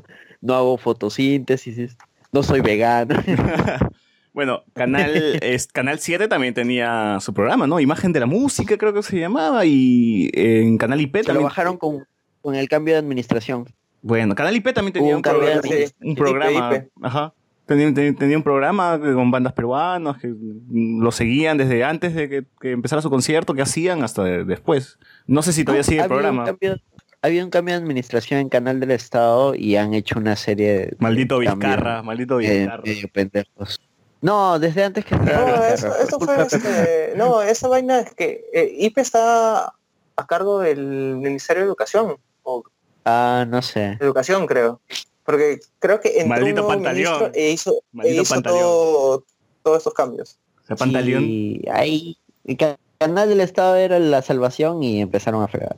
no 0.42 0.56
hago 0.56 0.78
fotosíntesis, 0.78 1.98
no 2.32 2.42
soy 2.42 2.62
vegano. 2.62 3.16
Bueno, 4.38 4.62
Canal, 4.74 5.10
es, 5.42 5.66
Canal 5.66 5.98
7 5.98 6.28
también 6.28 6.54
tenía 6.54 7.18
su 7.22 7.34
programa, 7.34 7.66
¿no? 7.66 7.80
Imagen 7.80 8.14
de 8.14 8.20
la 8.20 8.28
música 8.28 8.78
creo 8.78 8.94
que 8.94 9.02
se 9.02 9.20
llamaba 9.20 9.66
y 9.66 10.30
en 10.34 10.78
Canal 10.78 11.02
IP 11.02 11.16
Se 11.16 11.22
lo 11.22 11.26
también. 11.26 11.44
bajaron 11.46 11.78
con, 11.78 12.06
con 12.44 12.54
el 12.54 12.70
cambio 12.70 12.94
de 12.94 13.00
administración. 13.00 13.66
Bueno, 14.04 14.36
Canal 14.36 14.56
IP 14.56 14.74
también 14.76 14.94
tenía 14.94 15.10
un, 15.10 15.16
un 15.16 15.22
cambio 15.24 15.42
programa, 15.42 15.62
de- 15.76 15.92
un 16.02 16.16
programa, 16.16 16.76
IP. 16.76 16.84
ajá. 17.02 17.34
Tenía, 17.66 17.92
tenía- 17.92 18.14
tenía 18.14 18.38
un 18.38 18.44
programa 18.44 19.00
con 19.02 19.32
bandas 19.32 19.54
peruanas 19.54 20.18
que 20.20 20.32
lo 20.72 21.12
seguían 21.12 21.58
desde 21.58 21.84
antes 21.84 22.14
de 22.14 22.30
que, 22.30 22.44
que 22.62 22.74
empezara 22.74 23.02
su 23.02 23.10
concierto, 23.10 23.56
que 23.56 23.64
hacían 23.64 24.04
hasta 24.04 24.24
de- 24.24 24.44
después. 24.46 25.00
No 25.26 25.42
sé 25.42 25.52
si 25.52 25.64
todavía 25.66 25.82
sigue 25.82 26.02
el 26.02 26.08
programa. 26.08 26.46
cambio- 26.46 26.78
había 27.24 27.44
un 27.44 27.50
cambio 27.50 27.74
de 27.74 27.82
administración 27.82 28.40
en 28.40 28.50
Canal 28.50 28.80
del 28.80 28.92
Estado 28.92 29.56
y 29.56 29.78
han 29.78 29.96
hecho 29.96 30.20
una 30.20 30.36
serie 30.36 30.74
de 30.74 30.96
Maldito 31.00 31.40
cambios, 31.40 31.56
Vizcarra, 31.58 32.04
maldito 32.04 32.40
eh, 32.40 32.60
Vizcarra. 32.60 32.84
medio 32.86 33.08
pendejos. 33.12 33.82
No, 34.22 34.58
desde 34.60 34.84
antes 34.84 35.06
que 35.06 35.16
No, 35.16 35.64
eso, 35.66 35.92
fue 35.92 36.04
eso 36.04 36.20
fue, 36.20 36.42
este, 36.42 37.14
no, 37.16 37.42
esa 37.42 37.68
vaina 37.68 38.00
es 38.00 38.14
que 38.16 38.46
eh, 38.54 38.74
IPE 38.80 39.02
está 39.02 39.74
a 40.16 40.28
cargo 40.28 40.60
del 40.60 41.18
Ministerio 41.18 41.64
de 41.64 41.68
Educación, 41.68 42.18
o 42.44 42.64
Ah, 43.06 43.46
no 43.48 43.62
sé. 43.62 43.98
Educación 44.02 44.48
creo, 44.48 44.82
porque 45.24 45.60
creo 45.80 46.00
que 46.02 46.10
entró 46.20 46.28
Maldito 46.30 46.62
un 46.62 46.68
nuevo 46.68 46.68
Pantaleón. 46.84 47.32
e 47.34 47.52
hizo, 47.52 47.82
e 48.04 48.16
hizo 48.16 48.42
todo, 48.42 49.24
todos 49.64 49.78
estos 49.78 49.94
cambios. 49.94 50.38
O 50.64 50.68
sea, 50.68 50.76
Pantaleón. 50.76 51.24
Sí, 51.24 51.62
ahí 51.72 52.18
el 52.46 52.58
ca- 52.58 52.78
Canal 53.00 53.30
del 53.30 53.42
Estado 53.42 53.76
era 53.76 54.00
la 54.00 54.24
salvación 54.24 54.82
y 54.84 55.00
empezaron 55.02 55.44
a 55.44 55.48
fregar. 55.48 55.76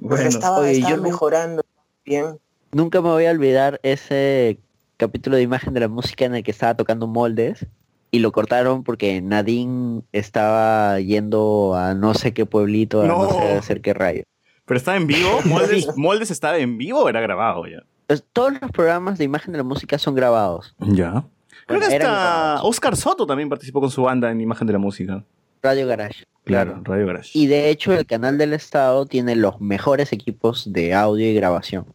Porque 0.00 0.28
estaba, 0.28 0.58
Oye, 0.60 0.72
estaba 0.72 0.90
yo 0.90 0.96
nu- 0.98 1.02
mejorando 1.02 1.62
bien. 2.04 2.38
Nunca 2.70 3.00
me 3.02 3.08
voy 3.08 3.26
a 3.26 3.30
olvidar 3.32 3.80
ese 3.82 4.58
capítulo 4.98 5.36
de 5.36 5.42
imagen 5.42 5.72
de 5.72 5.80
la 5.80 5.88
música 5.88 6.26
en 6.26 6.34
el 6.34 6.42
que 6.42 6.50
estaba 6.50 6.74
tocando 6.74 7.06
moldes 7.06 7.66
y 8.10 8.18
lo 8.18 8.32
cortaron 8.32 8.84
porque 8.84 9.22
Nadine 9.22 10.02
estaba 10.12 11.00
yendo 11.00 11.74
a 11.74 11.94
no 11.94 12.12
sé 12.14 12.34
qué 12.34 12.44
pueblito, 12.44 13.02
a 13.02 13.06
no, 13.06 13.22
No. 13.24 13.30
sé 13.30 13.52
hacer 13.52 13.80
qué 13.80 13.94
rayo. 13.94 14.24
¿Pero 14.66 14.76
estaba 14.76 14.96
en 14.98 15.06
vivo? 15.06 15.40
¿Moldes, 15.46 15.96
¿Moldes 15.96 16.30
estaba 16.30 16.58
en 16.58 16.76
vivo 16.76 17.00
o 17.04 17.08
era 17.08 17.20
grabado 17.20 17.66
ya? 17.66 17.82
Pues, 18.06 18.22
todos 18.32 18.52
los 18.60 18.70
programas 18.70 19.16
de 19.18 19.24
imagen 19.24 19.52
de 19.52 19.58
la 19.58 19.64
música 19.64 19.98
son 19.98 20.14
grabados. 20.14 20.74
Ya. 20.80 21.24
Creo 21.66 21.80
Bueno, 21.80 21.88
que 21.88 21.94
hasta. 21.96 22.62
Oscar 22.62 22.96
Soto 22.96 23.26
también 23.26 23.48
participó 23.48 23.80
con 23.80 23.90
su 23.90 24.02
banda 24.02 24.30
en 24.30 24.40
Imagen 24.40 24.66
de 24.66 24.72
la 24.72 24.78
Música. 24.78 25.24
Radio 25.62 25.86
Garage. 25.86 26.24
Claro, 26.44 26.80
Radio 26.84 27.06
Garage. 27.06 27.30
Y 27.34 27.46
de 27.46 27.68
hecho 27.68 27.92
el 27.92 28.06
canal 28.06 28.38
del 28.38 28.54
Estado 28.54 29.04
tiene 29.06 29.36
los 29.36 29.60
mejores 29.60 30.12
equipos 30.12 30.72
de 30.72 30.94
audio 30.94 31.26
y 31.30 31.34
grabación. 31.34 31.86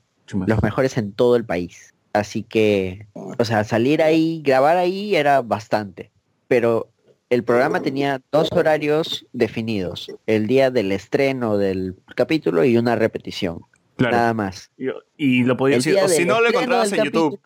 Los 0.47 0.61
mejores 0.61 0.97
en 0.97 1.11
todo 1.13 1.35
el 1.35 1.45
país. 1.45 1.92
Así 2.13 2.43
que, 2.43 3.07
o 3.13 3.43
sea, 3.43 3.63
salir 3.63 4.03
ahí, 4.03 4.41
grabar 4.43 4.77
ahí 4.77 5.15
era 5.15 5.41
bastante. 5.41 6.11
Pero 6.47 6.89
el 7.29 7.43
programa 7.43 7.81
tenía 7.81 8.21
dos 8.31 8.51
horarios 8.51 9.25
definidos. 9.33 10.11
El 10.27 10.45
día 10.45 10.69
del 10.69 10.91
estreno 10.91 11.57
del 11.57 11.95
capítulo 12.15 12.63
y 12.63 12.77
una 12.77 12.95
repetición. 12.95 13.61
Claro. 13.95 14.15
Nada 14.15 14.33
más. 14.35 14.71
Y, 14.77 14.89
y 15.17 15.43
lo 15.43 15.57
podía 15.57 15.77
El 15.77 15.83
decir, 15.83 15.99
o 16.03 16.07
si 16.07 16.25
no 16.25 16.39
lo 16.39 16.49
encontrabas 16.49 16.91
en 16.93 17.03
YouTube. 17.03 17.39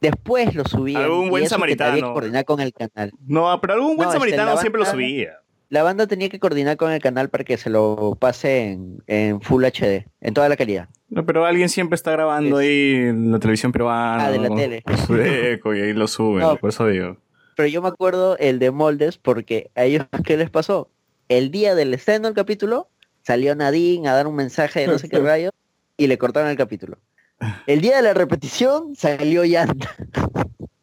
Después 0.00 0.54
lo 0.54 0.64
subían. 0.64 1.02
Algún 1.02 1.30
buen 1.30 1.42
eso 1.42 1.56
que 1.56 1.56
samaritano. 1.56 2.12
coordinar 2.12 2.44
con 2.44 2.60
el 2.60 2.72
canal. 2.72 3.12
No, 3.26 3.60
pero 3.60 3.74
algún 3.74 3.96
buen 3.96 4.08
No, 4.08 4.14
este, 4.14 4.18
samaritano 4.18 4.56
siempre 4.58 4.80
lo 4.80 4.86
subía. 4.86 5.40
La 5.68 5.82
banda 5.82 6.06
tenía 6.06 6.28
que 6.28 6.38
coordinar 6.38 6.76
con 6.76 6.92
el 6.92 7.00
canal 7.00 7.28
para 7.28 7.42
que 7.42 7.56
se 7.56 7.70
lo 7.70 8.16
pase 8.20 8.70
en, 8.70 9.02
en 9.08 9.40
Full 9.40 9.64
HD, 9.64 10.06
en 10.20 10.34
toda 10.34 10.48
la 10.48 10.56
calidad. 10.56 10.88
No, 11.08 11.24
pero 11.24 11.46
alguien 11.46 11.68
siempre 11.68 11.94
está 11.94 12.10
grabando 12.10 12.58
ahí 12.58 12.94
en 12.94 13.30
la 13.30 13.38
televisión 13.38 13.72
peruana. 13.72 14.26
Ah, 14.26 14.30
de 14.30 14.38
la 14.38 14.48
tele. 14.54 14.82
y 15.64 15.80
ahí 15.80 15.92
lo 15.92 16.08
suben, 16.08 16.40
No. 16.42 16.56
por 16.56 16.70
eso 16.70 16.86
digo. 16.86 17.16
Pero 17.54 17.68
yo 17.68 17.80
me 17.80 17.88
acuerdo 17.88 18.36
el 18.38 18.58
de 18.58 18.70
Moldes 18.70 19.16
porque 19.18 19.70
a 19.74 19.84
ellos, 19.84 20.06
¿qué 20.24 20.36
les 20.36 20.50
pasó? 20.50 20.90
El 21.28 21.50
día 21.50 21.74
del 21.74 21.94
estreno 21.94 22.26
del 22.26 22.34
capítulo, 22.34 22.88
salió 23.22 23.54
Nadine 23.54 24.08
a 24.08 24.14
dar 24.14 24.26
un 24.26 24.34
mensaje 24.36 24.80
de 24.80 24.86
no 24.88 24.98
sé 24.98 25.08
qué 25.08 25.18
rayo 25.20 25.50
y 25.96 26.06
le 26.08 26.18
cortaron 26.18 26.50
el 26.50 26.56
capítulo. 26.56 26.98
El 27.66 27.80
día 27.80 27.96
de 27.96 28.02
la 28.02 28.14
repetición 28.14 28.96
salió 28.96 29.44
Yanta. 29.44 29.94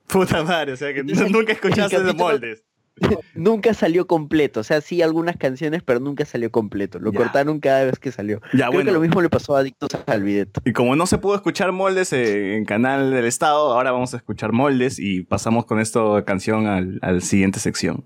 Puta 0.08 0.44
madre, 0.44 0.74
o 0.74 0.78
sea 0.78 0.94
que 0.94 1.04
nunca 1.04 1.54
escuchaste 1.54 1.96
el 1.96 2.06
de 2.06 2.14
moldes. 2.14 2.64
nunca 3.36 3.74
salió 3.74 4.08
completo. 4.08 4.60
O 4.60 4.64
sea, 4.64 4.82
sí 4.82 5.02
algunas 5.02 5.38
canciones, 5.38 5.82
pero 5.84 6.00
nunca 6.00 6.26
salió 6.26 6.52
completo. 6.52 7.00
Lo 7.00 7.12
Ya. 7.12 7.20
cortaron 7.20 7.60
cada 7.60 7.84
vez 7.86 8.00
que 8.00 8.12
salió. 8.12 8.40
Ya, 8.54 8.68
Creo 8.68 8.72
bueno. 8.72 8.86
que 8.90 8.94
lo 8.94 9.00
mismo 9.00 9.22
le 9.22 9.30
pasó 9.30 9.56
a 9.56 9.60
Adictos 9.60 9.90
al 10.06 10.24
Videto. 10.24 10.62
Y 10.66 10.74
como 10.74 10.96
no 10.96 11.06
se 11.08 11.18
pudo 11.18 11.36
escuchar 11.36 11.72
moldes 11.72 12.14
eh, 12.14 12.56
en 12.56 12.66
canal 12.66 13.12
del 13.12 13.26
estado, 13.26 13.74
ahora 13.74 13.92
vamos 13.92 14.14
a 14.14 14.18
escuchar 14.18 14.52
moldes 14.52 15.00
y 15.00 15.22
pasamos 15.24 15.66
con 15.66 15.80
esto 15.80 16.24
canción 16.26 16.68
al, 16.68 17.00
al 17.02 17.22
siguiente 17.22 17.60
sección. 17.60 18.06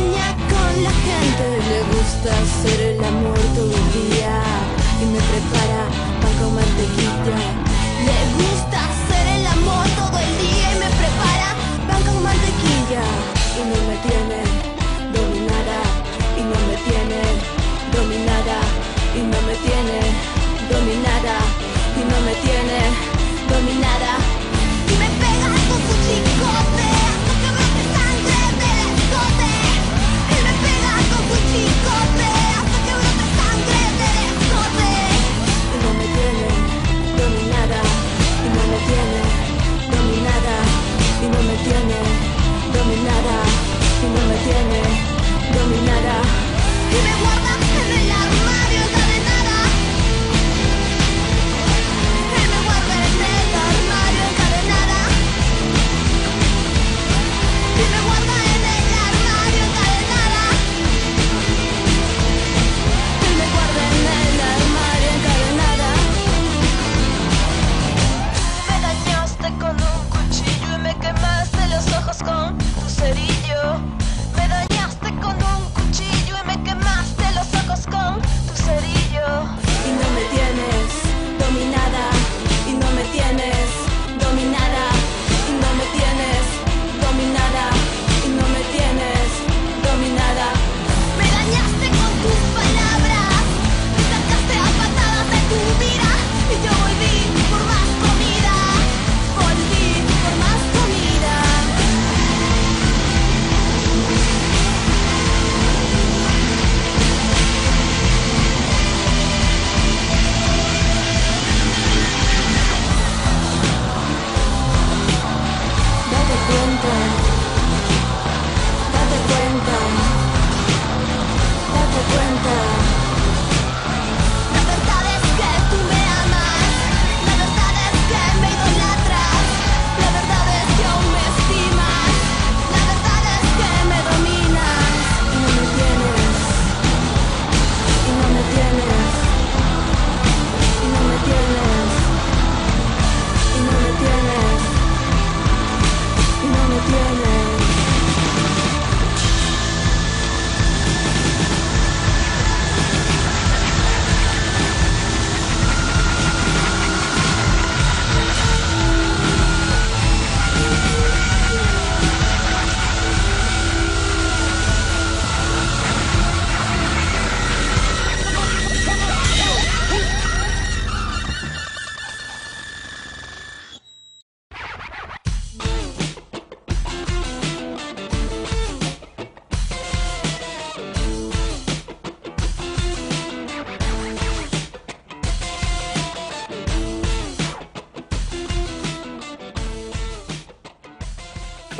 gusta 2.11 2.29
hacer 2.41 2.81
el 2.81 3.03
amor 3.03 3.39
todo 3.55 3.71
el 3.71 4.09
día. 4.09 4.41
Y 5.01 5.05
me 5.05 5.19
prepara 5.19 5.60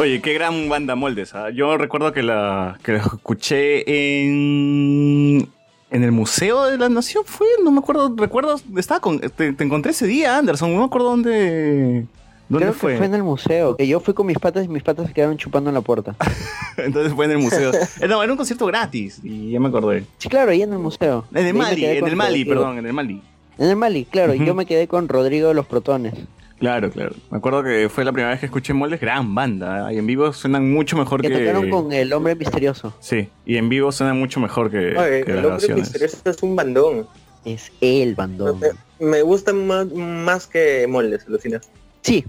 Oye, 0.01 0.19
qué 0.19 0.33
gran 0.33 0.67
banda 0.67 0.95
Moldes. 0.95 1.35
¿ah? 1.35 1.51
Yo 1.51 1.77
recuerdo 1.77 2.11
que 2.11 2.23
la, 2.23 2.79
que 2.81 2.93
la 2.93 2.97
escuché 2.97 3.83
en 4.25 5.47
en 5.91 6.03
el 6.03 6.11
Museo 6.11 6.65
de 6.65 6.79
la 6.79 6.89
Nación 6.89 7.23
fue, 7.23 7.45
no 7.63 7.69
me 7.69 7.79
acuerdo, 7.79 8.11
recuerdo, 8.17 8.59
estaba 8.77 8.99
con, 8.99 9.19
te, 9.19 9.53
te 9.53 9.63
encontré 9.63 9.91
ese 9.91 10.07
día, 10.07 10.39
Anderson, 10.39 10.73
no 10.73 10.79
me 10.79 10.85
acuerdo 10.85 11.09
dónde, 11.09 12.05
dónde 12.49 12.65
Creo 12.65 12.73
fue. 12.73 12.93
que 12.93 12.97
fue 12.97 13.05
en 13.05 13.13
el 13.13 13.21
museo, 13.23 13.75
que 13.75 13.87
yo 13.87 13.99
fui 13.99 14.15
con 14.15 14.25
mis 14.25 14.39
patas 14.39 14.65
y 14.65 14.69
mis 14.69 14.81
patas 14.81 15.05
se 15.05 15.13
quedaron 15.13 15.37
chupando 15.37 15.69
en 15.69 15.75
la 15.75 15.81
puerta. 15.81 16.15
Entonces 16.77 17.13
fue 17.13 17.25
en 17.25 17.31
el 17.31 17.37
museo. 17.37 17.71
Eh, 18.01 18.07
no, 18.07 18.23
era 18.23 18.31
un 18.31 18.37
concierto 18.37 18.65
gratis 18.65 19.19
y 19.21 19.51
ya 19.51 19.59
me 19.59 19.67
acordé. 19.67 20.05
Sí, 20.17 20.29
claro, 20.29 20.49
ahí 20.49 20.63
en 20.63 20.73
el 20.73 20.79
museo. 20.79 21.25
En 21.31 21.45
el 21.45 21.53
Mali, 21.53 21.85
en 21.85 22.07
el 22.07 22.15
Mali, 22.15 22.43
perdón, 22.43 22.79
en 22.79 22.87
el 22.87 22.93
Mali. 22.93 23.21
En 23.57 23.69
el 23.69 23.75
Mali, 23.75 24.05
claro, 24.05 24.33
yo 24.33 24.55
me 24.55 24.65
quedé 24.65 24.87
con 24.87 25.07
Rodrigo 25.07 25.49
de 25.49 25.53
los 25.53 25.65
Protones. 25.65 26.13
Claro, 26.61 26.91
claro. 26.91 27.15
Me 27.31 27.39
acuerdo 27.39 27.63
que 27.63 27.89
fue 27.89 28.05
la 28.05 28.11
primera 28.11 28.29
vez 28.29 28.39
que 28.39 28.45
escuché 28.45 28.71
Moldes, 28.73 29.01
gran 29.01 29.33
banda. 29.33 29.91
¿eh? 29.91 29.95
Y 29.95 29.97
en 29.97 30.05
vivo 30.05 30.31
suenan 30.31 30.71
mucho 30.71 30.95
mejor 30.95 31.21
Que 31.21 31.29
que... 31.29 31.39
tocaron 31.39 31.69
con 31.71 31.91
el 31.91 32.13
hombre 32.13 32.35
misterioso. 32.35 32.93
Sí, 32.99 33.29
y 33.47 33.57
en 33.57 33.67
vivo 33.67 33.91
suenan 33.91 34.19
mucho 34.19 34.39
mejor 34.39 34.69
que, 34.69 34.95
Oye, 34.95 35.23
que 35.25 35.31
el 35.31 35.37
las 35.37 35.63
hombre 35.63 35.73
misterioso 35.73 36.17
es 36.23 36.43
un 36.43 36.55
bandón. 36.55 37.07
Es 37.45 37.71
el 37.81 38.13
bandón. 38.13 38.59
Me, 38.59 39.07
me 39.07 39.21
gusta 39.23 39.53
más, 39.53 39.87
más 39.91 40.45
que 40.45 40.85
Moldes, 40.87 41.25
alucina. 41.27 41.59
Sí, 42.01 42.23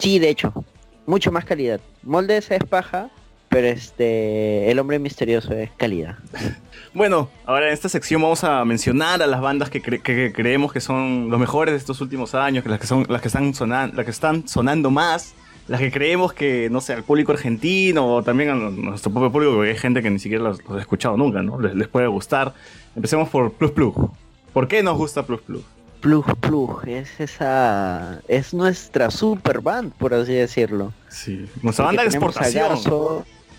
sí, 0.00 0.18
de 0.18 0.30
hecho. 0.30 0.52
Mucho 1.06 1.30
más 1.30 1.44
calidad. 1.44 1.80
Moldes 2.02 2.50
es 2.50 2.64
paja, 2.64 3.08
pero 3.48 3.68
este 3.68 4.68
el 4.68 4.80
hombre 4.80 4.98
misterioso 4.98 5.52
es 5.52 5.70
calidad. 5.76 6.16
Bueno, 6.96 7.28
ahora 7.44 7.66
en 7.68 7.74
esta 7.74 7.90
sección 7.90 8.22
vamos 8.22 8.42
a 8.42 8.64
mencionar 8.64 9.22
a 9.22 9.26
las 9.26 9.42
bandas 9.42 9.68
que, 9.68 9.82
cre- 9.82 10.00
que- 10.00 10.32
creemos 10.32 10.72
que 10.72 10.80
son 10.80 11.28
los 11.28 11.38
mejores 11.38 11.72
de 11.74 11.76
estos 11.78 12.00
últimos 12.00 12.34
años, 12.34 12.64
que 12.64 12.70
las 12.70 12.80
que 12.80 12.86
son 12.86 13.04
las 13.10 13.20
que 13.20 13.28
están 13.28 13.52
sonando, 13.52 13.94
las 13.94 14.06
que 14.06 14.10
están 14.10 14.48
sonando 14.48 14.90
más, 14.90 15.34
las 15.68 15.78
que 15.78 15.90
creemos 15.92 16.32
que 16.32 16.68
no 16.70 16.80
sé 16.80 16.94
al 16.94 17.02
público 17.02 17.32
argentino 17.32 18.14
o 18.14 18.22
también 18.22 18.48
a 18.48 18.54
nuestro 18.54 19.12
propio 19.12 19.30
público, 19.30 19.52
porque 19.56 19.72
hay 19.72 19.76
gente 19.76 20.02
que 20.02 20.08
ni 20.08 20.18
siquiera 20.18 20.42
los, 20.44 20.64
los 20.64 20.78
ha 20.78 20.80
escuchado 20.80 21.18
nunca, 21.18 21.42
¿no? 21.42 21.60
Les, 21.60 21.74
les 21.74 21.86
puede 21.86 22.06
gustar. 22.06 22.54
Empecemos 22.94 23.28
por 23.28 23.52
Plus 23.52 23.72
Plus. 23.72 23.94
¿Por 24.54 24.66
qué 24.66 24.82
nos 24.82 24.96
gusta 24.96 25.22
Plus 25.26 25.42
Plus? 25.42 25.62
Plug 26.00 26.34
Plug 26.38 26.86
es 26.88 27.20
esa 27.20 28.20
es 28.26 28.54
nuestra 28.54 29.10
super 29.10 29.60
band, 29.60 29.92
por 29.92 30.14
así 30.14 30.32
decirlo. 30.32 30.94
Sí, 31.08 31.46
nuestra 31.60 31.84
banda 31.86 32.02
de 32.02 32.08
exportación. 32.08 32.78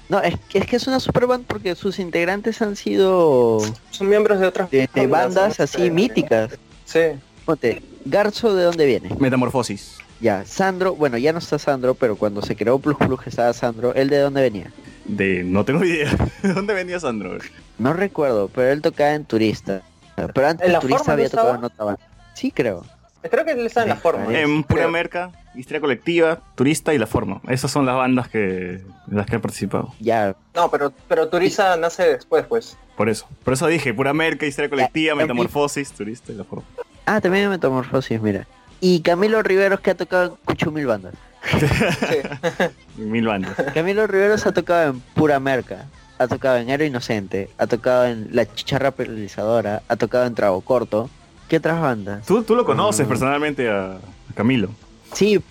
No, 0.10 0.22
es 0.22 0.36
que, 0.50 0.60
es 0.60 0.66
que 0.66 0.76
es 0.78 0.88
una 0.88 1.00
super 1.00 1.28
band 1.28 1.46
porque 1.46 1.76
sus 1.76 2.00
integrantes 2.00 2.62
han 2.62 2.76
sido 2.76 3.60
Son 3.92 4.08
miembros 4.08 4.40
de 4.40 4.48
otras 4.48 4.72
de, 4.72 4.90
de 4.94 5.08
bandas, 5.08 5.60
así 5.60 5.92
míticas. 5.92 6.58
Sí. 6.86 7.02
Ponte, 7.46 7.82
Garzo 8.06 8.56
de 8.56 8.64
dónde 8.64 8.86
viene? 8.86 9.10
Metamorfosis. 9.20 9.98
Ya, 10.20 10.46
Sandro, 10.46 10.96
bueno, 10.96 11.18
ya 11.18 11.32
no 11.34 11.40
está 11.40 11.60
Sandro, 11.60 11.94
pero 11.94 12.16
cuando 12.16 12.42
se 12.42 12.56
creó 12.56 12.80
Plug 12.80 12.98
Plug 12.98 13.22
estaba 13.26 13.54
Sandro, 13.54 13.94
¿él 13.94 14.10
de 14.10 14.20
dónde 14.20 14.42
venía? 14.42 14.72
De 15.06 15.44
no 15.44 15.64
tengo 15.64 15.84
idea. 15.84 16.12
¿De 16.42 16.54
dónde 16.54 16.74
venía 16.74 17.00
Sandro? 17.00 17.38
No 17.78 17.94
recuerdo, 17.94 18.50
pero 18.54 18.72
él 18.72 18.82
tocaba 18.82 19.14
en 19.14 19.26
Turista. 19.26 19.82
Pero 20.16 20.48
antes 20.48 20.66
¿En 20.66 20.74
la 20.74 20.80
Turista 20.80 21.14
había 21.14 21.30
tocado 21.30 21.50
estaba? 21.50 21.60
en 21.60 21.66
otra 21.66 21.86
banda. 21.86 22.02
Sí, 22.34 22.52
creo. 22.52 22.84
Creo 23.22 23.46
que 23.46 23.52
él 23.52 23.66
está 23.66 23.84
en 23.84 23.90
la 23.90 23.96
forma. 23.96 24.26
En 24.38 24.64
Pura 24.64 24.82
Creo. 24.82 24.92
Merca, 24.92 25.32
Historia 25.56 25.82
Colectiva, 25.82 26.40
Turista 26.56 26.94
y 26.94 26.98
La 26.98 27.08
Forma. 27.08 27.42
Esas 27.48 27.72
son 27.72 27.86
las 27.86 27.96
bandas 27.96 28.30
que 28.30 28.76
en 29.10 29.18
las 29.18 29.26
que 29.26 29.36
he 29.36 29.40
participado. 29.40 29.94
Ya. 30.00 30.36
No, 30.56 30.70
pero, 30.70 30.94
pero 31.08 31.28
Turiza 31.30 31.76
nace 31.78 32.04
después, 32.04 32.46
pues. 32.46 32.78
Por 32.96 33.10
eso. 33.10 33.28
Por 33.44 33.54
eso 33.54 33.68
dije, 33.68 33.94
Pura 33.94 34.14
Merca, 34.14 34.46
Historia 34.46 34.70
Colectiva, 34.70 35.14
Ya, 35.14 35.16
Metamorfosis, 35.16 35.92
Turista 35.92 36.32
y 36.32 36.36
La 36.36 36.44
Forma. 36.44 36.66
Ah, 37.06 37.22
también 37.22 37.50
Metamorfosis, 37.50 38.22
mira. 38.22 38.48
Y 38.80 39.02
Camilo 39.02 39.42
Riveros 39.42 39.80
que 39.80 39.92
ha 39.92 39.96
tocado 39.96 40.26
en 40.26 40.36
Cucho 40.46 40.72
Mil 40.72 40.86
Bandas. 40.86 41.14
Mil 42.98 43.28
bandas. 43.28 43.56
Camilo 43.74 44.08
Riveros 44.08 44.46
ha 44.46 44.52
tocado 44.52 44.92
en 44.92 45.00
Pura 45.00 45.40
Merca, 45.40 45.86
ha 46.18 46.28
tocado 46.28 46.58
en 46.58 46.70
Héroe 46.70 46.88
Inocente, 46.88 47.50
ha 47.58 47.68
tocado 47.68 48.06
en 48.06 48.30
La 48.32 48.46
Chicharra 48.52 48.92
Paralizadora, 48.92 49.82
ha 49.88 49.96
tocado 49.96 50.26
en 50.26 50.36
Trago 50.36 50.62
Corto. 50.62 51.10
¿Qué 51.48 51.58
otras 51.58 51.82
bandas? 51.82 52.26
Tú, 52.26 52.44
tú 52.44 52.56
lo 52.56 52.66
conoces 52.66 53.08
personalmente 53.08 53.70
a, 53.70 53.94
a 53.94 54.34
Camilo. 54.36 54.70
Sí, 55.14 55.42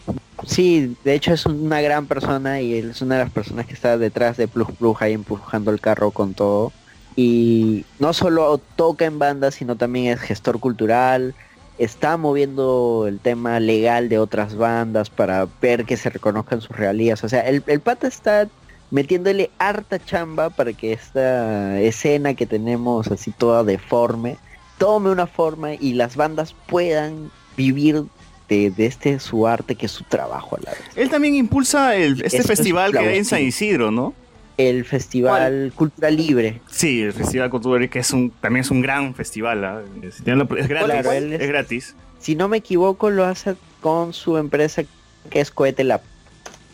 sí, 0.46 0.96
de 1.04 1.14
hecho 1.14 1.32
es 1.32 1.46
una 1.46 1.80
gran 1.80 2.06
persona 2.06 2.60
y 2.60 2.74
él 2.74 2.90
es 2.90 3.00
una 3.00 3.16
de 3.16 3.24
las 3.24 3.32
personas 3.32 3.66
que 3.66 3.72
está 3.72 3.96
detrás 3.96 4.36
de 4.36 4.48
Plus 4.48 4.70
Plus 4.78 4.96
ahí 5.00 5.14
empujando 5.14 5.70
el 5.70 5.80
carro 5.80 6.10
con 6.10 6.34
todo. 6.34 6.72
Y 7.16 7.86
no 7.98 8.12
solo 8.12 8.60
toca 8.76 9.06
en 9.06 9.18
bandas, 9.18 9.54
sino 9.54 9.76
también 9.76 10.12
es 10.12 10.20
gestor 10.20 10.60
cultural, 10.60 11.34
está 11.78 12.18
moviendo 12.18 13.06
el 13.08 13.18
tema 13.20 13.58
legal 13.58 14.10
de 14.10 14.18
otras 14.18 14.54
bandas 14.56 15.08
para 15.08 15.48
ver 15.62 15.86
que 15.86 15.96
se 15.96 16.10
reconozcan 16.10 16.60
sus 16.60 16.76
realías. 16.76 17.24
O 17.24 17.28
sea, 17.28 17.40
el, 17.40 17.62
el 17.66 17.80
pata 17.80 18.06
está 18.06 18.48
metiéndole 18.90 19.50
harta 19.58 19.98
chamba 19.98 20.50
para 20.50 20.74
que 20.74 20.92
esta 20.92 21.80
escena 21.80 22.34
que 22.34 22.46
tenemos 22.46 23.10
así 23.10 23.32
toda 23.32 23.64
deforme 23.64 24.36
tome 24.78 25.10
una 25.10 25.26
forma 25.26 25.74
y 25.74 25.94
las 25.94 26.16
bandas 26.16 26.54
puedan 26.66 27.30
vivir 27.56 28.04
de, 28.48 28.70
de 28.70 28.86
este 28.86 29.18
su 29.18 29.46
arte 29.46 29.74
que 29.74 29.86
es 29.86 29.92
su 29.92 30.04
trabajo 30.04 30.56
a 30.56 30.60
la 30.62 30.70
vez. 30.70 30.80
Él 30.94 31.08
también 31.10 31.34
impulsa 31.34 31.96
el, 31.96 32.22
este 32.22 32.38
es 32.38 32.46
festival 32.46 32.92
que 32.92 32.98
hay 32.98 33.18
en. 33.18 33.24
San 33.24 33.42
Isidro, 33.42 33.90
¿no? 33.90 34.14
El 34.56 34.86
Festival 34.86 35.72
Cultura 35.74 36.10
Libre. 36.10 36.62
Sí, 36.70 37.02
el 37.02 37.12
Festival 37.12 37.50
Cultural, 37.50 37.90
que 37.90 37.98
es 37.98 38.10
un, 38.12 38.30
también 38.30 38.62
es 38.62 38.70
un 38.70 38.80
gran 38.80 39.14
festival. 39.14 39.64
¿ah? 39.64 39.82
Es, 40.02 40.22
gratis. 40.24 40.66
Claro, 40.66 41.12
es, 41.12 41.40
es- 41.40 41.48
gratis. 41.48 41.94
Si 42.18 42.34
no 42.36 42.48
me 42.48 42.56
equivoco, 42.56 43.10
lo 43.10 43.26
hace 43.26 43.54
con 43.82 44.14
su 44.14 44.38
empresa 44.38 44.82
que 45.28 45.40
es 45.40 45.50
Cohete 45.50 45.84
Lab. 45.84 46.00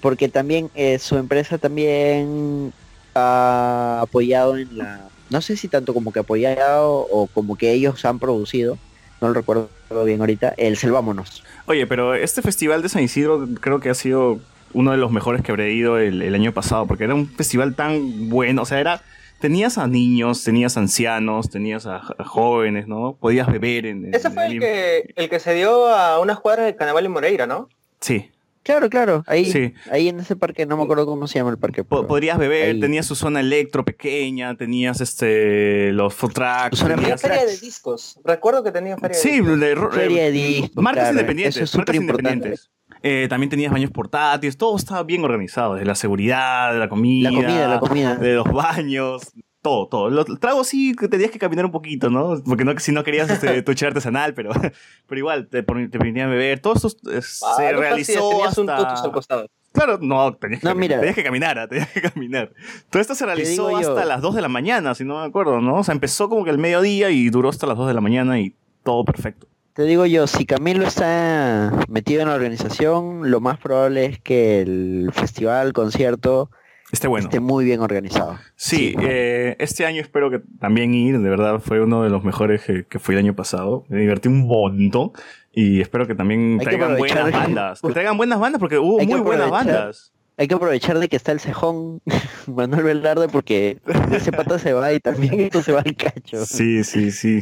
Porque 0.00 0.28
también 0.28 0.70
eh, 0.74 0.98
su 1.00 1.16
empresa 1.16 1.58
también 1.58 2.72
ha 3.14 4.00
apoyado 4.02 4.56
en 4.56 4.78
la... 4.78 5.08
No 5.32 5.40
sé 5.40 5.56
si 5.56 5.68
tanto 5.68 5.94
como 5.94 6.12
que 6.12 6.20
apoyado 6.20 6.90
o 7.10 7.26
como 7.26 7.56
que 7.56 7.72
ellos 7.72 8.04
han 8.04 8.18
producido, 8.18 8.78
no 9.20 9.28
lo 9.28 9.34
recuerdo 9.34 9.68
bien 10.04 10.20
ahorita, 10.20 10.54
el 10.56 10.76
Selvámonos. 10.76 11.42
Oye, 11.66 11.86
pero 11.86 12.14
este 12.14 12.42
festival 12.42 12.82
de 12.82 12.88
San 12.88 13.02
Isidro 13.02 13.48
creo 13.60 13.80
que 13.80 13.90
ha 13.90 13.94
sido 13.94 14.40
uno 14.74 14.90
de 14.92 14.96
los 14.96 15.10
mejores 15.12 15.42
que 15.42 15.52
habré 15.52 15.72
ido 15.72 15.98
el, 15.98 16.22
el 16.22 16.34
año 16.34 16.52
pasado, 16.52 16.86
porque 16.86 17.04
era 17.04 17.14
un 17.14 17.28
festival 17.28 17.74
tan 17.74 18.28
bueno, 18.30 18.62
o 18.62 18.64
sea, 18.64 18.80
era 18.80 19.02
tenías 19.40 19.76
a 19.76 19.86
niños, 19.88 20.44
tenías 20.44 20.76
a 20.76 20.80
ancianos, 20.80 21.50
tenías 21.50 21.84
a, 21.86 22.00
jóvenes, 22.24 22.86
¿no? 22.86 23.16
Podías 23.20 23.50
beber 23.50 23.86
en, 23.86 24.06
en- 24.06 24.14
Ese 24.14 24.30
fue 24.30 24.46
en- 24.46 24.52
el 24.52 24.58
que, 24.60 25.12
el 25.16 25.28
que 25.28 25.40
se 25.40 25.54
dio 25.54 25.88
a 25.88 26.20
unas 26.20 26.38
cuadras 26.40 26.66
del 26.66 26.76
Carnaval 26.76 27.06
en 27.06 27.12
Moreira, 27.12 27.46
¿no? 27.46 27.68
Sí. 28.00 28.30
Claro, 28.62 28.88
claro, 28.90 29.24
ahí, 29.26 29.44
Sí. 29.46 29.74
ahí 29.90 30.08
en 30.08 30.20
ese 30.20 30.36
parque, 30.36 30.66
no 30.66 30.76
me 30.76 30.84
acuerdo 30.84 31.04
cómo 31.04 31.26
se 31.26 31.38
llama 31.38 31.50
el 31.50 31.58
parque. 31.58 31.82
Pero 31.82 32.06
podrías 32.06 32.38
beber, 32.38 32.70
ahí. 32.74 32.80
tenías 32.80 33.06
su 33.06 33.14
zona 33.16 33.40
electro 33.40 33.84
pequeña, 33.84 34.56
tenías 34.56 35.00
este 35.00 35.90
los 35.92 36.14
food 36.14 36.32
trucks, 36.32 36.78
Tenía 36.80 36.96
tenías- 36.96 37.20
feria 37.22 37.44
de 37.44 37.56
discos. 37.58 38.20
Recuerdo 38.24 38.62
que 38.62 38.70
tenía 38.70 38.96
feria 38.96 39.16
Sí, 39.18 39.30
de 39.30 39.34
discos. 39.40 39.60
de 39.60 39.74
ro- 39.74 39.90
Feria 39.90 40.22
de 40.22 40.28
eh, 40.28 40.32
discos, 40.32 40.82
marcas 40.82 41.02
claro, 41.04 41.14
independientes, 41.18 41.56
eso 41.56 41.64
es 41.64 41.76
marcas 41.76 41.96
independientes. 41.96 42.70
Eh, 43.02 43.26
también 43.28 43.50
tenías 43.50 43.72
baños 43.72 43.90
portátiles, 43.90 44.56
todo 44.56 44.76
estaba 44.76 45.02
bien 45.02 45.24
organizado, 45.24 45.74
de 45.74 45.84
la 45.84 45.96
seguridad, 45.96 46.72
de 46.72 46.78
la 46.78 46.88
comida, 46.88 47.30
La 47.32 47.36
comida, 47.36 47.68
la 47.68 47.80
comida. 47.80 48.14
de 48.16 48.34
los 48.34 48.44
baños, 48.52 49.22
todo, 49.62 49.86
todo. 49.86 50.10
Los 50.10 50.26
tragos 50.40 50.66
sí 50.66 50.94
que 50.94 51.08
tenías 51.08 51.30
que 51.30 51.38
caminar 51.38 51.64
un 51.64 51.70
poquito, 51.72 52.10
¿no? 52.10 52.42
Porque 52.44 52.64
no, 52.64 52.78
si 52.78 52.92
no 52.92 53.04
querías 53.04 53.30
este, 53.30 53.62
tu 53.62 53.72
artesanal, 53.86 54.34
pero, 54.34 54.50
pero 55.06 55.18
igual 55.18 55.46
te, 55.46 55.62
te 55.62 55.88
permitían 55.98 56.28
beber. 56.28 56.60
Todo 56.60 56.74
esto 56.74 56.88
eh, 57.10 57.20
Ah, 57.42 57.54
se 57.56 57.72
no 57.72 57.80
realizó 57.80 58.28
tenías 58.30 58.58
un 58.58 58.68
hasta... 58.68 58.88
tutus 58.88 59.04
al 59.04 59.12
costado. 59.12 59.46
Claro, 59.72 59.98
no, 60.02 60.34
tenías 60.34 60.60
que, 60.60 60.66
No, 60.66 60.74
caminar, 60.74 60.98
tenías 60.98 61.14
que 61.14 61.22
caminar, 61.24 61.58
ah, 61.58 61.68
tenías 61.68 61.88
que 61.88 62.02
caminar. 62.02 62.52
Todo 62.90 63.00
esto 63.00 63.14
se 63.14 63.24
realizó 63.24 63.74
hasta 63.74 64.04
las 64.04 64.20
2 64.20 64.34
de 64.34 64.42
la 64.42 64.48
mañana, 64.48 64.94
si 64.94 65.04
no 65.04 65.20
me 65.20 65.26
acuerdo, 65.26 65.60
¿no? 65.62 65.76
O 65.76 65.84
sea, 65.84 65.94
empezó 65.94 66.28
como 66.28 66.44
que 66.44 66.50
el 66.50 66.58
mediodía 66.58 67.08
y 67.10 67.30
duró 67.30 67.48
hasta 67.48 67.66
las 67.66 67.78
2 67.78 67.88
de 67.88 67.94
la 67.94 68.02
mañana 68.02 68.38
y 68.38 68.54
todo 68.82 69.04
perfecto. 69.04 69.46
Te 69.72 69.84
digo 69.84 70.04
yo, 70.04 70.26
si 70.26 70.44
Camilo 70.44 70.86
está 70.86 71.72
metido 71.88 72.20
en 72.20 72.28
la 72.28 72.34
organización, 72.34 73.30
lo 73.30 73.40
más 73.40 73.58
probable 73.58 74.04
es 74.04 74.20
que 74.20 74.60
el 74.60 75.10
festival, 75.14 75.72
concierto, 75.72 76.50
Esté 76.92 77.08
bueno. 77.08 77.24
esté 77.26 77.40
muy 77.40 77.64
bien 77.64 77.80
organizado. 77.80 78.38
Sí, 78.54 78.94
eh, 79.00 79.56
este 79.58 79.86
año 79.86 80.00
espero 80.02 80.30
que 80.30 80.40
también 80.60 80.92
ir, 80.94 81.18
de 81.18 81.28
verdad 81.30 81.58
fue 81.58 81.80
uno 81.80 82.02
de 82.04 82.10
los 82.10 82.22
mejores 82.22 82.62
que, 82.64 82.84
que 82.84 82.98
fue 82.98 83.14
el 83.14 83.20
año 83.20 83.34
pasado. 83.34 83.84
Me 83.88 83.98
divertí 84.00 84.28
un 84.28 84.46
montón 84.46 85.12
y 85.52 85.80
espero 85.80 86.06
que 86.06 86.14
también 86.14 86.58
Hay 86.60 86.66
que 86.66 86.76
traigan 86.76 86.96
buenas 86.98 87.16
aprovechar. 87.16 87.42
bandas. 87.42 87.80
Que 87.80 87.92
traigan 87.92 88.16
buenas 88.18 88.38
bandas 88.38 88.60
porque 88.60 88.78
hubo 88.78 89.00
Hay 89.00 89.06
que 89.06 89.12
muy 89.14 89.22
buenas 89.22 89.46
aprovechar. 89.48 89.74
bandas. 89.74 90.12
Hay 90.36 90.48
que 90.48 90.54
aprovechar 90.54 90.98
de 90.98 91.08
que 91.08 91.16
está 91.16 91.32
el 91.32 91.40
cejón 91.40 92.02
Manuel 92.46 92.82
Velarde 92.84 93.28
porque 93.28 93.78
ese 94.12 94.30
pata 94.32 94.58
se 94.58 94.74
va 94.74 94.92
y 94.92 95.00
también 95.00 95.40
esto 95.40 95.62
se 95.62 95.72
va 95.72 95.80
al 95.80 95.96
cacho. 95.96 96.44
Sí, 96.44 96.84
sí, 96.84 97.10
sí. 97.10 97.40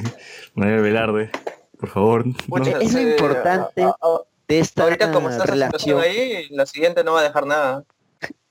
Manuel 0.54 0.80
Velarde, 0.82 1.30
por 1.78 1.88
favor. 1.88 2.24
Pucha, 2.48 2.78
Es 2.80 2.92
lo 2.94 3.00
importante 3.00 3.82
a- 3.82 3.88
a- 3.88 4.20
de 4.46 4.58
esta 4.60 4.82
Ahorita 4.84 5.12
como 5.12 5.28
está 5.30 5.44
relación. 5.44 6.00
ahí, 6.00 6.46
la 6.50 6.66
siguiente 6.66 7.02
no 7.04 7.12
va 7.14 7.20
a 7.20 7.22
dejar 7.24 7.46
nada. 7.46 7.84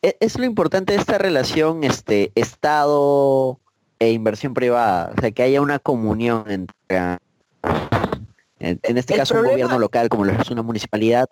E- 0.01 0.17
Es 0.19 0.37
lo 0.37 0.45
importante 0.45 0.93
de 0.93 0.99
esta 0.99 1.17
relación 1.17 1.83
este 1.83 2.31
Estado 2.35 3.59
e 3.99 4.11
inversión 4.11 4.53
privada. 4.53 5.13
O 5.17 5.21
sea, 5.21 5.31
que 5.31 5.43
haya 5.43 5.61
una 5.61 5.79
comunión 5.79 6.45
entre... 6.49 7.17
En, 8.59 8.79
en 8.83 8.97
este 8.97 9.13
El 9.13 9.19
caso 9.19 9.35
un 9.35 9.45
gobierno 9.45 9.79
local 9.79 10.09
como 10.09 10.25
lo 10.25 10.33
es 10.33 10.49
una 10.49 10.61
municipalidad 10.63 11.29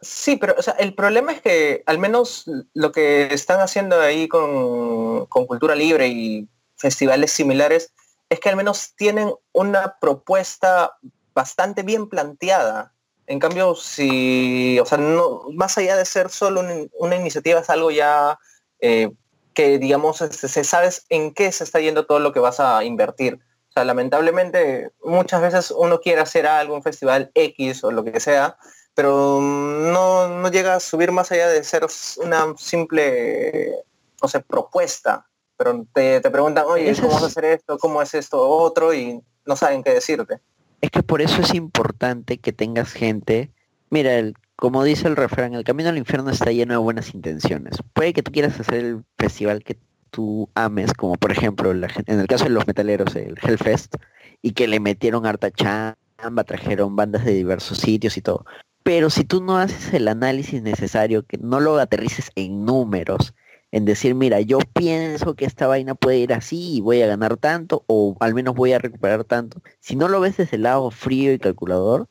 Sí, 0.00 0.36
pero 0.36 0.54
o 0.58 0.62
sea, 0.62 0.74
el 0.74 0.94
problema 0.94 1.32
es 1.32 1.40
que 1.40 1.82
al 1.86 1.98
menos 1.98 2.44
lo 2.74 2.92
que 2.92 3.32
están 3.32 3.60
haciendo 3.60 4.00
ahí 4.00 4.28
con, 4.28 5.26
con 5.26 5.46
Cultura 5.46 5.74
Libre 5.74 6.08
y 6.08 6.48
festivales 6.76 7.32
similares 7.32 7.92
es 8.28 8.40
que 8.40 8.48
al 8.48 8.56
menos 8.56 8.94
tienen 8.96 9.32
una 9.52 9.96
propuesta 10.00 10.96
bastante 11.34 11.82
bien 11.82 12.08
planteada. 12.08 12.92
En 13.32 13.38
cambio, 13.38 13.74
si, 13.74 14.78
o 14.78 14.84
sea, 14.84 14.98
no, 14.98 15.44
más 15.54 15.78
allá 15.78 15.96
de 15.96 16.04
ser 16.04 16.28
solo 16.28 16.60
un- 16.60 16.90
una 16.98 17.16
iniciativa, 17.16 17.60
es 17.60 17.70
algo 17.70 17.90
ya 17.90 18.38
eh, 18.78 19.10
que, 19.54 19.78
digamos, 19.78 20.20
este, 20.20 20.48
se 20.48 20.64
sabes 20.64 21.06
en 21.08 21.32
qué 21.32 21.50
se 21.50 21.64
está 21.64 21.80
yendo 21.80 22.04
todo 22.04 22.18
lo 22.18 22.34
que 22.34 22.40
vas 22.40 22.60
a 22.60 22.84
invertir. 22.84 23.40
O 23.70 23.72
sea, 23.72 23.86
lamentablemente, 23.86 24.90
muchas 25.02 25.40
veces 25.40 25.70
uno 25.70 26.00
quiere 26.00 26.20
hacer 26.20 26.46
algo, 26.46 26.74
un 26.74 26.82
festival 26.82 27.30
X 27.34 27.82
o 27.84 27.90
lo 27.90 28.04
que 28.04 28.20
sea, 28.20 28.58
pero 28.94 29.38
no, 29.40 30.28
no 30.28 30.48
llega 30.50 30.74
a 30.74 30.80
subir 30.80 31.10
más 31.10 31.32
allá 31.32 31.48
de 31.48 31.64
ser 31.64 31.86
una 32.18 32.52
simple, 32.58 33.72
no 34.20 34.28
sé, 34.28 34.40
propuesta. 34.40 35.26
Pero 35.56 35.86
te, 35.94 36.20
te 36.20 36.30
preguntan, 36.30 36.66
oye, 36.66 36.94
¿cómo 37.00 37.14
vas 37.14 37.22
a 37.22 37.26
hacer 37.26 37.46
esto? 37.46 37.78
¿Cómo 37.78 38.02
es 38.02 38.12
esto 38.12 38.46
otro? 38.46 38.92
Y 38.92 39.22
no 39.46 39.56
saben 39.56 39.82
qué 39.82 39.94
decirte. 39.94 40.40
Es 40.82 40.90
que 40.90 41.02
por 41.02 41.22
eso 41.22 41.40
es 41.40 41.54
importante 41.54 42.38
que 42.38 42.52
tengas 42.52 42.92
gente. 42.92 43.50
Mira, 43.88 44.16
el- 44.16 44.34
como 44.56 44.84
dice 44.84 45.08
el 45.08 45.16
refrán, 45.16 45.54
el 45.54 45.64
camino 45.64 45.88
al 45.88 45.96
infierno 45.96 46.28
está 46.30 46.52
lleno 46.52 46.74
de 46.74 46.78
buenas 46.78 47.14
intenciones. 47.14 47.76
Puede 47.94 48.12
que 48.12 48.22
tú 48.22 48.30
quieras 48.32 48.60
hacer 48.60 48.84
el 48.84 49.04
festival 49.18 49.62
que 49.64 49.78
tú 50.10 50.50
ames, 50.54 50.92
como 50.92 51.14
por 51.14 51.32
ejemplo 51.32 51.70
en 51.72 52.20
el 52.20 52.26
caso 52.26 52.44
de 52.44 52.50
los 52.50 52.66
metaleros, 52.66 53.16
el 53.16 53.38
Hellfest, 53.42 53.94
y 54.42 54.52
que 54.52 54.68
le 54.68 54.78
metieron 54.80 55.24
harta 55.24 55.50
chamba, 55.50 56.44
trajeron 56.44 56.96
bandas 56.96 57.24
de 57.24 57.32
diversos 57.32 57.78
sitios 57.78 58.16
y 58.16 58.20
todo. 58.22 58.44
Pero 58.82 59.08
si 59.08 59.24
tú 59.24 59.42
no 59.42 59.56
haces 59.58 59.94
el 59.94 60.08
análisis 60.08 60.62
necesario, 60.62 61.24
que 61.24 61.38
no 61.38 61.60
lo 61.60 61.78
aterrices 61.78 62.30
en 62.34 62.64
números, 62.64 63.34
en 63.72 63.86
decir, 63.86 64.14
mira, 64.14 64.40
yo 64.40 64.58
pienso 64.74 65.34
que 65.34 65.46
esta 65.46 65.66
vaina 65.66 65.94
puede 65.94 66.18
ir 66.18 66.32
así 66.34 66.76
y 66.76 66.80
voy 66.82 67.00
a 67.00 67.06
ganar 67.06 67.38
tanto, 67.38 67.84
o 67.86 68.16
al 68.20 68.34
menos 68.34 68.54
voy 68.54 68.74
a 68.74 68.78
recuperar 68.78 69.24
tanto. 69.24 69.62
Si 69.80 69.96
no 69.96 70.08
lo 70.08 70.20
ves 70.20 70.36
desde 70.36 70.56
el 70.56 70.62
lado 70.62 70.90
frío 70.90 71.32
y 71.32 71.38
calculador, 71.38 72.06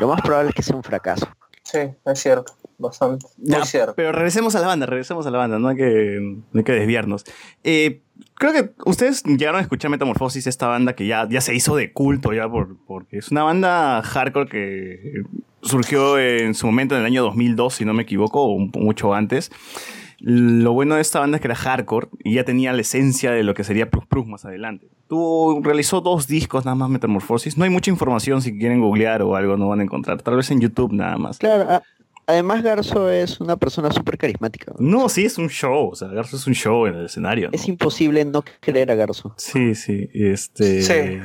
lo 0.00 0.08
más 0.08 0.22
probable 0.22 0.48
es 0.48 0.54
que 0.54 0.62
sea 0.62 0.74
un 0.74 0.82
fracaso. 0.82 1.28
Sí, 1.62 1.78
es 2.06 2.18
cierto. 2.18 2.54
Bastante. 2.78 3.26
Cierto. 3.64 3.94
Pero 3.94 4.10
regresemos 4.10 4.56
a 4.56 4.60
la 4.60 4.66
banda, 4.66 4.86
regresemos 4.86 5.24
a 5.26 5.30
la 5.30 5.38
banda, 5.38 5.58
no 5.58 5.68
hay 5.68 5.76
que, 5.76 6.18
no 6.20 6.58
hay 6.58 6.64
que 6.64 6.72
desviarnos. 6.72 7.24
Eh, 7.62 8.00
creo 8.34 8.52
que 8.52 8.72
ustedes 8.86 9.22
llegaron 9.22 9.60
a 9.60 9.62
escuchar 9.62 9.90
Metamorfosis, 9.90 10.46
esta 10.46 10.66
banda 10.66 10.94
que 10.94 11.06
ya, 11.06 11.28
ya 11.28 11.40
se 11.40 11.54
hizo 11.54 11.76
de 11.76 11.92
culto 11.92 12.32
ya, 12.32 12.48
por, 12.48 12.76
porque 12.86 13.18
es 13.18 13.30
una 13.30 13.44
banda 13.44 14.02
hardcore 14.02 14.48
que 14.48 15.22
surgió 15.60 16.18
en 16.18 16.54
su 16.54 16.66
momento 16.66 16.94
en 16.96 17.02
el 17.02 17.06
año 17.06 17.22
2002, 17.22 17.74
si 17.74 17.84
no 17.84 17.94
me 17.94 18.02
equivoco, 18.02 18.42
o 18.42 18.58
mucho 18.58 19.14
antes. 19.14 19.52
Lo 20.24 20.72
bueno 20.72 20.94
de 20.94 21.00
esta 21.00 21.18
banda 21.18 21.36
es 21.36 21.40
que 21.40 21.48
era 21.48 21.56
hardcore 21.56 22.06
y 22.22 22.34
ya 22.34 22.44
tenía 22.44 22.72
la 22.72 22.80
esencia 22.82 23.32
de 23.32 23.42
lo 23.42 23.54
que 23.54 23.64
sería 23.64 23.90
Plus 23.90 24.06
Plus 24.06 24.24
más 24.26 24.44
adelante. 24.44 24.86
Tuvo, 25.08 25.60
realizó 25.62 26.00
dos 26.00 26.28
discos 26.28 26.64
nada 26.64 26.76
más 26.76 26.88
Metamorfosis. 26.90 27.58
No 27.58 27.64
hay 27.64 27.70
mucha 27.70 27.90
información 27.90 28.40
si 28.40 28.56
quieren 28.56 28.80
googlear 28.80 29.22
o 29.22 29.34
algo, 29.34 29.56
no 29.56 29.68
van 29.68 29.80
a 29.80 29.82
encontrar. 29.82 30.22
Tal 30.22 30.36
vez 30.36 30.48
en 30.52 30.60
YouTube 30.60 30.92
nada 30.92 31.16
más. 31.18 31.38
Claro, 31.38 31.68
a- 31.68 31.82
además 32.28 32.62
Garzo 32.62 33.10
es 33.10 33.40
una 33.40 33.56
persona 33.56 33.90
súper 33.90 34.16
carismática. 34.16 34.72
No, 34.78 35.08
sí, 35.08 35.24
es 35.24 35.38
un 35.38 35.48
show. 35.48 35.88
O 35.90 35.96
sea, 35.96 36.06
Garzo 36.08 36.36
es 36.36 36.46
un 36.46 36.54
show 36.54 36.86
en 36.86 36.94
el 36.94 37.06
escenario. 37.06 37.48
¿no? 37.48 37.54
Es 37.56 37.66
imposible 37.66 38.24
no 38.24 38.44
querer 38.60 38.92
a 38.92 38.94
Garzo. 38.94 39.34
Sí, 39.38 39.74
sí. 39.74 40.08
Este. 40.14 40.82
Sí. 40.82 41.18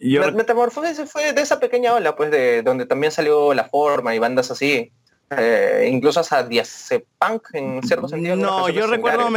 Yo 0.00 0.22
Met- 0.24 0.34
Metamorfosis 0.36 1.02
fue 1.10 1.34
de 1.34 1.42
esa 1.42 1.60
pequeña 1.60 1.92
ola, 1.92 2.16
pues, 2.16 2.30
de 2.30 2.62
donde 2.62 2.86
también 2.86 3.12
salió 3.12 3.52
La 3.52 3.64
Forma 3.64 4.14
y 4.14 4.18
bandas 4.18 4.50
así. 4.50 4.90
Eh, 5.30 5.88
incluso 5.92 6.20
hasta 6.20 6.44
Diazepunk 6.44 7.48
en 7.54 7.82
cierto 7.82 8.06
sentido. 8.06 8.36
No, 8.36 8.68
yo 8.68 8.86
recuerdo 8.86 9.28
Metamorfosis 9.30 9.32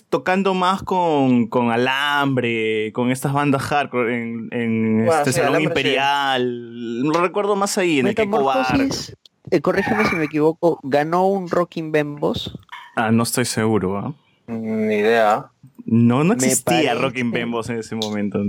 Metamorfosis 0.00 0.04
tocando 0.08 0.52
más 0.52 0.82
con, 0.82 1.46
con 1.46 1.70
Alambre, 1.70 2.92
con 2.92 3.10
estas 3.10 3.32
bandas 3.32 3.62
hardcore 3.62 4.14
en, 4.14 4.48
en 4.52 4.96
Bueno, 5.06 5.12
este 5.20 5.32
sí, 5.32 5.36
Salón 5.38 5.56
Alambre, 5.56 5.74
sí. 5.74 5.80
Imperial. 5.80 7.00
Lo 7.04 7.20
recuerdo 7.22 7.56
más 7.56 7.78
ahí, 7.78 8.00
en 8.00 8.06
el. 8.08 8.10
Metamorfosis, 8.14 9.16
eh, 9.50 9.60
corrígeme 9.62 10.04
si 10.06 10.16
me 10.16 10.24
equivoco, 10.24 10.78
ganó 10.82 11.26
un 11.26 11.48
Rocking 11.48 11.90
Bembos. 11.90 12.58
Ah, 12.94 13.10
no 13.10 13.22
estoy 13.22 13.46
seguro, 13.46 13.96
¿ah? 13.96 14.14
Ni 14.46 14.96
idea. 14.96 15.46
No, 15.86 16.22
no 16.22 16.34
existía 16.34 16.90
parece- 16.90 16.94
Rockin' 16.96 17.30
Bembos 17.30 17.70
en 17.70 17.78
ese 17.78 17.94
momento. 17.96 18.40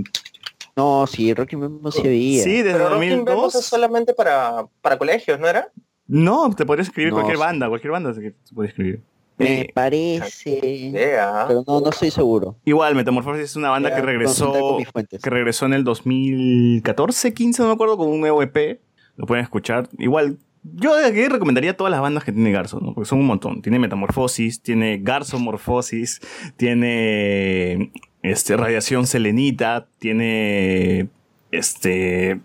No, 0.76 1.06
sí, 1.06 1.32
Rocking 1.32 1.60
Bembos 1.60 1.94
sí 1.94 2.00
había. 2.06 2.42
Sí, 2.44 2.56
desde 2.62 2.72
Pero 2.72 2.90
Rocking 2.90 3.08
2002. 3.24 3.24
Bembos 3.24 3.54
es 3.54 3.64
solamente 3.64 4.12
para, 4.12 4.66
para 4.82 4.98
colegios, 4.98 5.40
¿no 5.40 5.48
era? 5.48 5.68
No, 6.08 6.50
te 6.54 6.64
podrías 6.66 6.88
escribir 6.88 7.10
No, 7.12 7.16
cualquier 7.16 7.36
sí. 7.36 7.42
banda, 7.42 7.68
cualquier 7.68 7.90
banda 7.92 8.14
se 8.14 8.34
puede 8.54 8.68
escribir. 8.68 9.00
Me 9.38 9.60
Eh, 9.62 9.70
parece. 9.74 10.50
Idea. 10.66 11.44
Pero 11.48 11.62
no, 11.66 11.80
no 11.80 11.90
estoy 11.90 12.10
seguro. 12.10 12.56
Igual, 12.64 12.94
Metamorfosis 12.94 13.42
es 13.44 13.56
una 13.56 13.68
banda 13.70 13.90
Ya, 13.90 13.96
que 13.96 14.02
regresó, 14.02 14.78
que 15.22 15.30
regresó 15.30 15.66
en 15.66 15.74
el 15.74 15.84
2014, 15.84 17.34
15, 17.34 17.62
no 17.62 17.68
me 17.68 17.74
acuerdo, 17.74 17.96
con 17.98 18.08
un 18.08 18.20
nuevo 18.20 18.42
EP. 18.42 18.80
Lo 19.16 19.26
pueden 19.26 19.42
escuchar. 19.44 19.88
Igual, 19.98 20.38
yo 20.62 20.94
de 20.96 21.06
aquí 21.06 21.26
recomendaría 21.28 21.76
todas 21.76 21.90
las 21.90 22.00
bandas 22.00 22.24
que 22.24 22.32
tiene 22.32 22.50
Garzo, 22.50 22.80
¿no? 22.80 22.94
Porque 22.94 23.08
son 23.08 23.18
un 23.18 23.26
montón. 23.26 23.60
Tiene 23.62 23.78
Metamorfosis, 23.78 24.62
tiene 24.62 24.98
Garzo 25.02 25.38
Morfosis, 25.38 26.20
tiene 26.56 27.92
este, 28.22 28.56
Radiación 28.56 29.06
Selenita, 29.06 29.86
tiene 29.98 31.08
este 31.50 32.40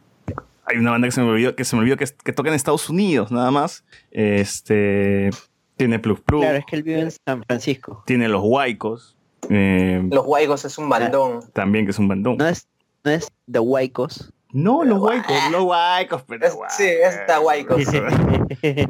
hay 0.71 0.77
una 0.77 0.91
banda 0.91 1.07
que 1.07 1.11
se 1.11 1.21
me 1.21 1.27
olvidó 1.29 1.55
que 1.55 1.63
se 1.65 1.75
me 1.75 1.81
olvidó 1.81 1.97
que, 1.97 2.05
que 2.23 2.33
toca 2.33 2.49
en 2.49 2.55
Estados 2.55 2.89
Unidos 2.89 3.31
nada 3.31 3.51
más. 3.51 3.83
Este 4.11 5.29
tiene 5.77 5.99
Plus 5.99 6.19
Plus, 6.21 6.41
Claro, 6.41 6.57
es 6.59 6.65
que 6.65 6.75
él 6.75 6.83
vive 6.83 6.99
en 7.01 7.11
San 7.11 7.43
Francisco. 7.43 8.03
tiene 8.05 8.27
Los 8.27 8.41
Huaicos. 8.43 9.15
eh, 9.49 10.01
Los 10.11 10.25
Guaygos 10.25 10.65
es 10.65 10.77
un 10.77 10.89
bandón. 10.89 11.39
también 11.53 11.85
que 11.85 11.91
es 11.91 11.99
un 11.99 12.07
bandón. 12.07 12.37
No 12.37 12.47
es, 12.47 12.67
no 13.03 13.11
es 13.11 13.31
The 13.51 13.59
Huaycos. 13.59 14.31
No, 14.53 14.83
los 14.83 14.99
Huaicos, 14.99 15.33
los 15.51 15.63
Huaicos, 15.63 16.23
pero 16.27 16.45
Es- 16.45 16.57
sí, 16.75 16.83
es 16.83 17.19
The 17.25 17.39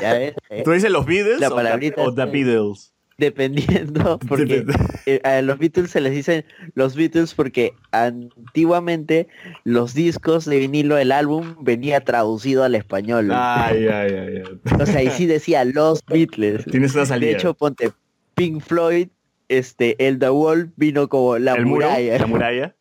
ves, 0.00 0.34
eh, 0.50 0.62
¿Tú 0.64 0.70
dices 0.72 0.90
los 0.90 1.04
Beatles 1.04 1.40
La 1.40 1.48
o, 1.48 1.54
palabrita 1.54 1.96
the, 1.96 2.02
o 2.08 2.14
the 2.14 2.22
es- 2.22 2.32
Beatles? 2.32 2.94
Dependiendo, 3.18 4.18
porque 4.28 4.64
eh, 5.06 5.20
a 5.24 5.42
los 5.42 5.58
Beatles 5.58 5.90
se 5.90 6.00
les 6.00 6.12
dicen 6.12 6.44
los 6.74 6.94
Beatles 6.94 7.34
porque 7.34 7.74
antiguamente 7.90 9.26
los 9.64 9.92
discos 9.92 10.44
de 10.44 10.58
vinilo, 10.58 10.96
el 10.98 11.10
álbum 11.10 11.56
venía 11.60 12.04
traducido 12.04 12.62
al 12.62 12.76
español. 12.76 13.30
Ay, 13.32 13.88
ay, 13.92 14.14
ay, 14.14 14.42
ay. 14.46 14.80
O 14.80 14.86
sea, 14.86 15.00
ahí 15.00 15.10
sí 15.10 15.26
decía 15.26 15.64
los 15.64 16.04
Beatles. 16.06 16.64
Tienes 16.66 16.94
una 16.94 17.06
salida. 17.06 17.30
De 17.30 17.36
hecho, 17.36 17.54
ponte 17.54 17.90
Pink 18.34 18.62
Floyd, 18.62 19.08
este, 19.48 19.96
el 20.06 20.20
The 20.20 20.30
Wall 20.30 20.72
vino 20.76 21.08
como 21.08 21.38
la 21.38 21.54
¿El 21.54 21.66
muro? 21.66 21.88
muralla. 21.88 22.18
¿La 22.18 22.26
muralla? 22.26 22.76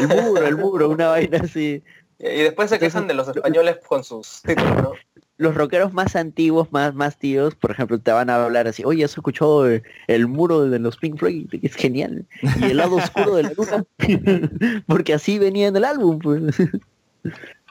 El 0.00 0.08
muro, 0.08 0.44
el 0.44 0.56
muro, 0.56 0.88
una 0.88 1.08
vaina 1.08 1.38
así. 1.44 1.84
Y 2.18 2.42
después 2.42 2.68
se 2.68 2.80
quejan 2.80 3.06
de 3.06 3.14
los 3.14 3.28
españoles 3.28 3.76
con 3.86 4.02
sus 4.02 4.42
títulos, 4.42 4.82
¿no? 4.82 4.92
Los 5.38 5.54
rockeros 5.54 5.92
más 5.92 6.16
antiguos, 6.16 6.72
más, 6.72 6.94
más 6.94 7.16
tíos, 7.18 7.54
por 7.54 7.70
ejemplo, 7.70 7.98
te 8.00 8.10
van 8.10 8.28
a 8.28 8.44
hablar 8.44 8.66
así, 8.68 8.82
oye, 8.84 9.04
¿has 9.04 9.12
escuchado 9.12 9.70
eh, 9.70 9.82
el 10.08 10.26
muro 10.26 10.68
de 10.68 10.78
los 10.80 10.96
Pink 10.96 11.16
Floyd? 11.18 11.46
Es 11.62 11.74
genial. 11.76 12.26
Y 12.60 12.64
el 12.64 12.76
lado 12.76 12.96
oscuro 12.96 13.36
de 13.36 13.44
la 13.44 13.52
luna. 13.56 13.84
Porque 14.86 15.14
así 15.14 15.38
venía 15.38 15.68
en 15.68 15.76
el 15.76 15.84
álbum, 15.84 16.18
pues. 16.18 16.42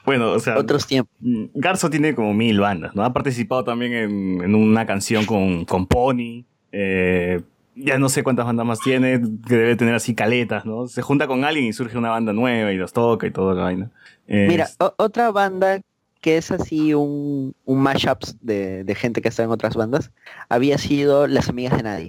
Bueno, 0.04 0.32
o 0.32 0.38
sea, 0.40 0.56
Otros 0.58 0.86
tiempos. 0.86 1.14
mm, 1.20 1.44
Garzo 1.54 1.90
tiene 1.90 2.14
como 2.14 2.32
mil 2.32 2.58
bandas, 2.60 2.94
¿no? 2.96 3.04
Ha 3.04 3.12
participado 3.12 3.64
también 3.64 3.92
en, 3.92 4.40
en 4.42 4.54
una 4.54 4.86
canción 4.86 5.26
con, 5.26 5.64
con 5.66 5.86
Pony. 5.86 6.44
eh, 6.72 7.42
ya 7.80 7.96
no 7.96 8.08
sé 8.08 8.24
cuántas 8.24 8.44
bandas 8.44 8.66
más 8.66 8.80
tiene, 8.80 9.20
que 9.46 9.54
debe 9.54 9.76
tener 9.76 9.94
así 9.94 10.12
caletas, 10.14 10.64
¿no? 10.66 10.88
Se 10.88 11.00
junta 11.00 11.28
con 11.28 11.44
alguien 11.44 11.66
y 11.66 11.72
surge 11.72 11.96
una 11.96 12.10
banda 12.10 12.32
nueva 12.32 12.72
y 12.72 12.76
los 12.76 12.92
toca 12.92 13.26
y 13.28 13.30
toda 13.30 13.54
la 13.54 13.62
vaina. 13.62 13.90
Eh, 14.26 14.46
Mira, 14.48 14.66
otra 14.96 15.30
banda 15.30 15.80
que 16.20 16.36
es 16.36 16.50
así 16.50 16.94
un, 16.94 17.54
un 17.64 17.80
mashup 17.80 18.24
de, 18.40 18.84
de 18.84 18.94
gente 18.94 19.22
que 19.22 19.28
está 19.28 19.42
en 19.44 19.50
otras 19.50 19.74
bandas, 19.76 20.10
había 20.48 20.78
sido 20.78 21.26
Las 21.26 21.48
Amigas 21.48 21.76
de 21.76 21.82
Nadie. 21.82 22.08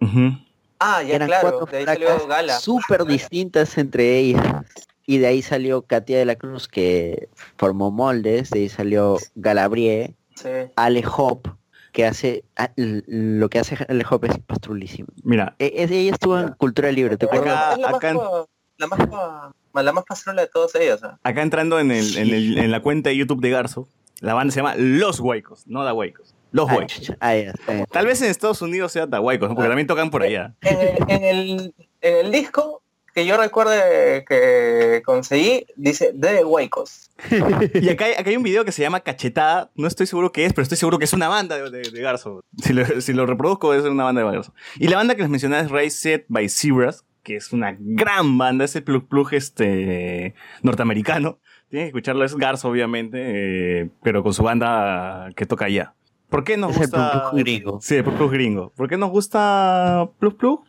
ujú. 0.00 0.38
Ah, 0.80 1.02
ya 1.02 1.16
Eran 1.16 1.26
claro, 1.28 1.48
cuatro 1.58 1.66
de 1.72 1.78
ahí 1.78 1.84
salió 1.86 2.06
flacas 2.08 2.26
Gala. 2.28 2.60
súper 2.60 3.04
distintas 3.04 3.76
entre 3.78 4.16
ellas. 4.18 4.44
Y 5.06 5.18
de 5.18 5.26
ahí 5.26 5.42
salió 5.42 5.82
Katia 5.82 6.18
de 6.18 6.24
la 6.24 6.36
Cruz, 6.36 6.68
que 6.68 7.28
formó 7.56 7.90
moldes. 7.90 8.50
De 8.50 8.60
ahí 8.60 8.68
salió 8.68 9.16
Galabrie, 9.34 10.14
Sí. 10.36 10.48
Ale 10.76 11.02
Hop, 11.16 11.48
que 11.90 12.06
hace 12.06 12.44
lo 12.76 13.48
que 13.48 13.58
hace 13.58 13.76
Ale 13.88 14.04
Hop 14.08 14.24
es 14.26 14.38
pastrulísimo. 14.38 15.08
Mira, 15.24 15.56
E- 15.58 15.72
ella 15.90 16.12
estuvo 16.12 16.38
en 16.38 16.50
Cultura 16.52 16.92
Libre, 16.92 17.16
¿te 17.16 17.26
acuerdas? 17.26 17.76
Acá- 17.76 17.96
acá- 17.96 18.14
la 18.76 18.86
más 18.86 19.00
la 19.82 19.92
más 19.92 20.04
pasarola 20.04 20.42
de 20.42 20.48
todos 20.48 20.74
ellos. 20.74 21.02
¿ah? 21.04 21.18
acá 21.22 21.42
entrando 21.42 21.78
en, 21.80 21.90
el, 21.90 22.16
en, 22.16 22.28
el- 22.34 22.58
en 22.58 22.70
la 22.70 22.80
cuenta 22.82 23.10
de 23.10 23.16
YouTube 23.16 23.40
de 23.40 23.50
Garzo, 23.50 23.88
la 24.20 24.34
banda 24.34 24.52
se 24.52 24.58
llama 24.60 24.74
Los 24.76 25.20
Huaicos, 25.20 25.66
no 25.66 25.84
Da 25.84 25.92
Huaicos. 25.92 26.34
Los 26.50 26.66
bien. 26.70 26.86
Tal 27.92 28.06
vez 28.06 28.22
en 28.22 28.30
Estados 28.30 28.62
Unidos 28.62 28.92
sea 28.92 29.06
Da 29.06 29.20
Huaicos, 29.20 29.48
¿no? 29.50 29.54
porque 29.54 29.68
también 29.68 29.86
tocan 29.86 30.10
por 30.10 30.22
allá. 30.22 30.54
En 30.62 30.78
el, 30.80 30.96
en, 31.08 31.24
el, 31.24 31.74
en 32.00 32.26
el 32.26 32.32
disco 32.32 32.82
que 33.14 33.26
yo 33.26 33.36
recuerde 33.36 34.24
que 34.26 35.02
conseguí 35.04 35.66
dice 35.76 36.12
de 36.14 36.44
Huecos. 36.44 37.10
Y 37.74 37.88
acá 37.88 38.04
hay, 38.06 38.12
acá 38.12 38.30
hay 38.30 38.36
un 38.36 38.42
video 38.44 38.64
que 38.64 38.72
se 38.72 38.80
llama 38.82 39.00
Cachetada. 39.00 39.70
No 39.74 39.88
estoy 39.88 40.06
seguro 40.06 40.30
qué 40.32 40.44
es, 40.46 40.52
pero 40.52 40.62
estoy 40.62 40.78
seguro 40.78 40.98
que 40.98 41.04
es 41.04 41.12
una 41.12 41.28
banda 41.28 41.56
de, 41.58 41.70
de- 41.70 41.90
de 41.90 42.00
Garzo. 42.00 42.42
Si 42.62 42.72
lo, 42.72 43.00
si 43.00 43.12
lo 43.12 43.26
reproduzco, 43.26 43.74
es 43.74 43.82
una 43.84 44.04
banda 44.04 44.22
de 44.24 44.30
Garzo. 44.32 44.54
Y 44.76 44.88
la 44.88 44.96
banda 44.96 45.16
que 45.16 45.22
les 45.22 45.30
mencioné 45.30 45.58
es 45.60 45.70
Raised 45.70 46.24
by 46.28 46.48
Zebras, 46.48 47.04
que 47.28 47.36
es 47.36 47.52
una 47.52 47.76
gran 47.78 48.38
banda. 48.38 48.64
Es 48.64 48.74
el 48.74 48.82
plug 48.82 49.06
plug 49.06 49.28
este, 49.34 50.34
norteamericano. 50.62 51.38
Tienen 51.70 51.84
que 51.86 51.88
escucharlo, 51.90 52.24
es 52.24 52.34
Garzo, 52.34 52.68
obviamente, 52.70 53.18
eh, 53.82 53.90
pero 54.02 54.22
con 54.22 54.32
su 54.32 54.42
banda 54.42 55.28
que 55.36 55.44
toca 55.46 55.66
allá. 55.66 55.94
¿Por 56.30 56.42
qué 56.44 56.56
nos 56.56 56.70
Es 56.72 56.76
el 56.76 56.82
gusta? 56.84 57.10
Plug 57.12 57.30
Plug 57.30 57.40
gringo. 57.40 57.78
Sí, 57.82 57.96
el 57.96 58.04
plug 58.04 58.16
plug 58.16 58.30
gringo. 58.32 58.72
¿Por 58.76 58.88
qué 58.88 58.96
nos 58.96 59.10
gusta 59.10 60.08
plug 60.18 60.36
plug? 60.36 60.64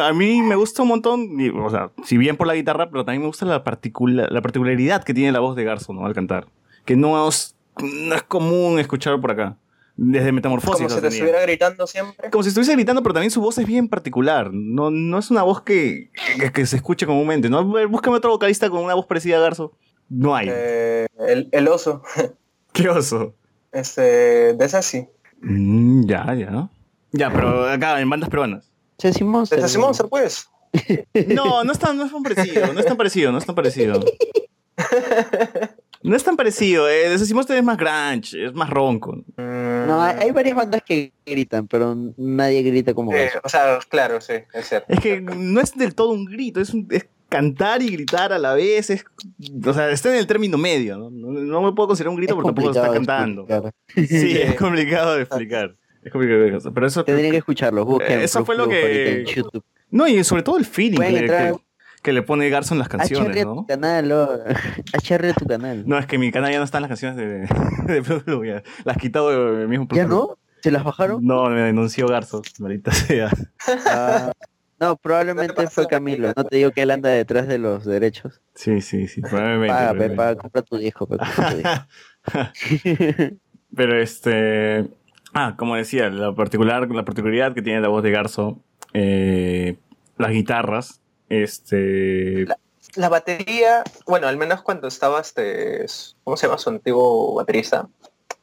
A 0.00 0.12
mí 0.12 0.42
me 0.42 0.54
gusta 0.56 0.82
un 0.82 0.88
montón, 0.88 1.40
y, 1.40 1.48
o 1.50 1.70
sea, 1.70 1.92
si 2.04 2.16
bien 2.18 2.36
por 2.36 2.46
la 2.46 2.54
guitarra, 2.54 2.90
pero 2.90 3.04
también 3.04 3.22
me 3.22 3.28
gusta 3.28 3.46
la, 3.46 3.62
particula- 3.62 4.28
la 4.30 4.42
particularidad 4.42 5.04
que 5.04 5.14
tiene 5.14 5.32
la 5.32 5.40
voz 5.40 5.54
de 5.56 5.64
Garzo, 5.64 5.92
¿no? 5.92 6.04
Al 6.04 6.14
cantar. 6.14 6.46
Que 6.84 6.96
no 6.96 7.28
es, 7.28 7.56
no 7.78 8.14
es 8.14 8.22
común 8.22 8.78
escucharlo 8.78 9.20
por 9.20 9.30
acá. 9.30 9.56
Desde 9.96 10.32
Metamorfosis. 10.32 10.76
Como 10.76 10.88
si 10.88 10.94
te 10.96 11.00
tenía. 11.02 11.16
estuviera 11.16 11.42
gritando 11.42 11.86
siempre. 11.86 12.30
Como 12.30 12.42
si 12.42 12.48
estuviese 12.48 12.72
gritando, 12.72 13.02
pero 13.02 13.14
también 13.14 13.30
su 13.30 13.40
voz 13.40 13.58
es 13.58 13.66
bien 13.66 13.88
particular. 13.88 14.50
No, 14.52 14.90
no 14.90 15.18
es 15.18 15.30
una 15.30 15.42
voz 15.42 15.62
que, 15.62 16.10
que, 16.38 16.50
que 16.50 16.66
se 16.66 16.76
escuche 16.76 17.06
comúnmente. 17.06 17.50
¿no? 17.50 17.64
Búscame 17.88 18.16
otro 18.16 18.30
vocalista 18.30 18.70
con 18.70 18.82
una 18.82 18.94
voz 18.94 19.06
parecida 19.06 19.36
a 19.36 19.40
Garzo. 19.40 19.72
No 20.08 20.34
hay. 20.34 20.48
Eh, 20.50 21.06
el, 21.28 21.48
el 21.52 21.68
oso. 21.68 22.02
Qué 22.72 22.88
oso. 22.88 23.34
Este, 23.70 24.54
de 24.54 24.64
esa 24.64 24.82
sí. 24.82 25.06
Mm, 25.40 26.06
ya, 26.06 26.34
ya. 26.34 26.68
Ya, 27.12 27.30
pero 27.30 27.68
acá 27.68 28.00
en 28.00 28.08
bandas 28.08 28.30
peruanas. 28.30 28.70
Ceci 28.98 29.24
Monster. 29.24 29.60
De 29.60 29.68
Ceci 29.68 29.78
Monster, 29.78 30.06
pues. 30.08 30.48
No, 31.28 31.64
no 31.64 31.72
es 31.72 31.78
tan, 31.78 31.98
no 31.98 32.04
es 32.06 32.12
tan 32.12 32.22
parecido, 32.22 32.72
no 32.72 32.80
es 32.80 32.86
tan 32.86 32.96
parecido, 32.96 33.32
no 33.32 33.38
es 33.38 33.44
tan 33.44 33.54
parecido. 33.54 34.00
No 36.02 36.16
es 36.16 36.24
tan 36.24 36.36
parecido, 36.36 36.88
eh. 36.88 37.08
Decimos 37.08 37.46
que 37.46 37.56
es 37.56 37.62
más 37.64 37.76
grunge, 37.76 38.44
es 38.46 38.52
más 38.54 38.68
ronco. 38.70 39.22
No, 39.36 40.02
hay, 40.02 40.30
varias 40.32 40.56
bandas 40.56 40.82
que 40.82 41.12
gritan, 41.24 41.68
pero 41.68 41.96
nadie 42.16 42.62
grita 42.62 42.92
como 42.94 43.12
Eh, 43.14 43.30
o 43.42 43.48
sea, 43.48 43.78
claro, 43.88 44.20
sí, 44.20 44.34
es 44.52 44.68
cierto. 44.68 44.92
Es 44.92 45.00
que 45.00 45.20
no 45.20 45.60
es 45.60 45.74
del 45.76 45.94
todo 45.94 46.10
un 46.10 46.24
grito, 46.24 46.60
es, 46.60 46.74
un- 46.74 46.88
es 46.90 47.06
cantar 47.28 47.80
y 47.82 47.88
gritar 47.90 48.32
a 48.32 48.38
la 48.38 48.54
vez. 48.54 48.90
Es, 48.90 49.04
o 49.64 49.72
sea, 49.72 49.90
está 49.90 50.10
en 50.10 50.16
el 50.18 50.26
término 50.26 50.58
medio. 50.58 50.98
No, 50.98 51.10
no, 51.10 51.30
no 51.30 51.62
me 51.62 51.72
puedo 51.72 51.88
considerar 51.88 52.10
un 52.10 52.16
grito 52.16 52.32
Es 52.34 52.42
porque 52.42 52.48
tampoco 52.48 52.70
está 52.70 52.92
cantando. 52.92 53.42
explicar. 53.48 53.72
Sí, 53.94 54.38
es 54.42 54.54
complicado 54.56 55.14
de 55.16 55.22
explicar. 55.22 55.76
Es 56.02 56.10
complicado 56.10 56.40
de 56.40 56.48
explicar. 56.48 56.74
Pero 56.74 56.86
eso, 56.88 57.04
Tendrían 57.04 57.30
que 57.30 57.38
escucharlo, 57.38 57.84
busquen. 57.84 58.20
eso 58.20 58.44
fue 58.44 58.56
lo 58.56 58.68
que. 58.68 59.20
en 59.20 59.26
YouTube. 59.26 59.62
No, 59.90 60.08
y 60.08 60.24
sobre 60.24 60.42
todo 60.42 60.56
el 60.58 60.64
feeling 60.64 60.96
Pueden 60.96 61.16
entrar- 61.16 61.52
que- 61.54 61.60
que 62.02 62.12
le 62.12 62.22
pone 62.22 62.48
Garzo 62.50 62.74
en 62.74 62.80
las 62.80 62.88
canciones, 62.88 63.28
Acharre 63.28 63.40
a 63.40 63.44
¿no? 63.44 63.54
tu 63.54 63.66
canal, 63.66 64.12
oh. 64.12 64.44
Acharre 64.92 65.32
tu 65.34 65.46
canal. 65.46 65.84
No, 65.86 65.98
es 65.98 66.06
que 66.06 66.18
mi 66.18 66.32
canal 66.32 66.50
ya 66.50 66.58
no 66.58 66.64
están 66.64 66.82
las 66.82 66.88
canciones 66.88 67.16
de, 67.16 67.46
de 68.02 68.48
ya. 68.48 68.62
Las 68.84 68.96
quitado 68.96 69.56
de 69.56 69.66
mismo 69.68 69.86
Plug 69.86 69.96
¿Ya 69.96 70.06
no? 70.06 70.36
¿Se 70.62 70.70
las 70.70 70.84
bajaron? 70.84 71.24
No, 71.24 71.48
me 71.48 71.60
denunció 71.60 72.06
Garzo, 72.06 72.42
maldita 72.58 72.90
sea. 72.92 73.30
Ah, 73.86 74.32
no, 74.78 74.96
probablemente 74.96 75.68
fue 75.68 75.86
Camilo. 75.86 76.32
No 76.36 76.44
te 76.44 76.56
digo 76.56 76.72
que 76.72 76.82
él 76.82 76.90
anda 76.90 77.08
detrás 77.08 77.46
de 77.46 77.58
los 77.58 77.84
derechos. 77.84 78.40
Sí, 78.54 78.80
sí, 78.80 79.06
sí, 79.06 79.20
probablemente. 79.30 79.68
Paga, 79.68 79.90
probablemente. 79.90 80.16
paga, 80.16 80.36
compra 80.36 80.62
tu 80.62 80.76
disco. 80.76 81.06
compra 81.06 81.28
tu 81.36 81.56
disco. 81.56 83.38
Pero 83.74 84.00
este. 84.00 84.88
Ah, 85.34 85.54
como 85.56 85.76
decía, 85.76 86.10
la, 86.10 86.34
particular, 86.34 86.88
la 86.90 87.04
particularidad 87.04 87.54
que 87.54 87.62
tiene 87.62 87.80
la 87.80 87.88
voz 87.88 88.02
de 88.02 88.10
Garzo, 88.10 88.60
eh, 88.92 89.76
las 90.18 90.30
guitarras, 90.30 91.01
este. 91.32 92.46
La 92.94 93.08
batería, 93.08 93.84
bueno, 94.06 94.28
al 94.28 94.36
menos 94.36 94.60
cuando 94.62 94.88
estaba 94.88 95.20
este, 95.20 95.86
¿cómo 96.24 96.36
se 96.36 96.46
llama 96.46 96.58
su 96.58 96.68
antiguo 96.68 97.34
baterista? 97.34 97.88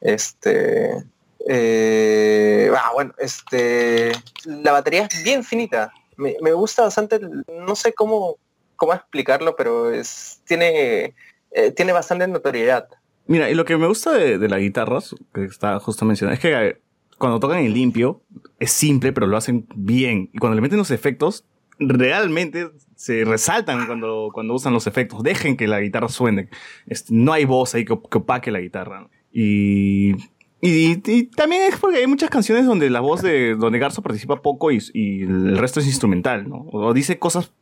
Este, 0.00 1.04
eh, 1.46 2.70
ah, 2.76 2.90
bueno, 2.92 3.14
este, 3.18 4.10
la 4.44 4.72
batería 4.72 5.06
es 5.10 5.22
bien 5.22 5.44
finita. 5.44 5.92
Me, 6.16 6.36
me 6.42 6.52
gusta 6.52 6.82
bastante, 6.82 7.20
no 7.20 7.76
sé 7.76 7.92
cómo, 7.92 8.38
cómo 8.74 8.92
explicarlo, 8.92 9.54
pero 9.54 9.92
es, 9.92 10.40
tiene, 10.46 11.14
eh, 11.52 11.70
tiene 11.70 11.92
bastante 11.92 12.26
notoriedad. 12.26 12.88
Mira, 13.26 13.48
y 13.50 13.54
lo 13.54 13.64
que 13.64 13.76
me 13.76 13.86
gusta 13.86 14.12
de, 14.12 14.38
de 14.38 14.48
las 14.48 14.58
guitarras, 14.58 15.14
que 15.32 15.44
está 15.44 15.78
justo 15.78 16.04
mencionado, 16.04 16.34
es 16.34 16.40
que 16.40 16.52
eh, 16.52 16.80
cuando 17.18 17.38
tocan 17.38 17.58
en 17.58 17.72
limpio, 17.72 18.22
es 18.58 18.72
simple, 18.72 19.12
pero 19.12 19.28
lo 19.28 19.36
hacen 19.36 19.68
bien. 19.76 20.30
Y 20.32 20.38
cuando 20.38 20.56
le 20.56 20.62
meten 20.62 20.78
los 20.78 20.90
efectos, 20.90 21.44
realmente 21.80 22.70
se 22.94 23.24
resaltan 23.24 23.86
cuando, 23.86 24.30
cuando 24.32 24.54
usan 24.54 24.72
los 24.72 24.86
efectos. 24.86 25.22
Dejen 25.22 25.56
que 25.56 25.66
la 25.66 25.80
guitarra 25.80 26.08
suene. 26.08 26.48
Este, 26.86 27.12
no 27.14 27.32
hay 27.32 27.44
voz 27.46 27.74
ahí 27.74 27.84
que, 27.84 27.94
op- 27.94 28.08
que 28.10 28.18
opaque 28.18 28.50
la 28.50 28.60
guitarra. 28.60 29.08
Y, 29.32 30.12
y, 30.60 31.00
y 31.10 31.24
también 31.24 31.62
es 31.62 31.76
porque 31.78 31.98
hay 31.98 32.06
muchas 32.06 32.30
canciones 32.30 32.66
donde 32.66 32.90
la 32.90 33.00
voz 33.00 33.22
de 33.22 33.54
donde 33.54 33.78
Garzo 33.78 34.02
participa 34.02 34.42
poco 34.42 34.70
y, 34.70 34.78
y 34.92 35.22
el 35.22 35.56
resto 35.58 35.80
es 35.80 35.86
instrumental, 35.86 36.48
¿no? 36.48 36.66
O 36.72 36.92
dice 36.92 37.18
cosas, 37.18 37.52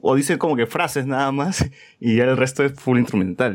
o 0.00 0.14
dice 0.16 0.36
como 0.38 0.56
que 0.56 0.66
frases 0.66 1.06
nada 1.06 1.30
más, 1.32 1.64
y 2.00 2.16
ya 2.16 2.24
el 2.24 2.36
resto 2.36 2.64
es 2.64 2.72
full 2.74 2.98
instrumental. 2.98 3.54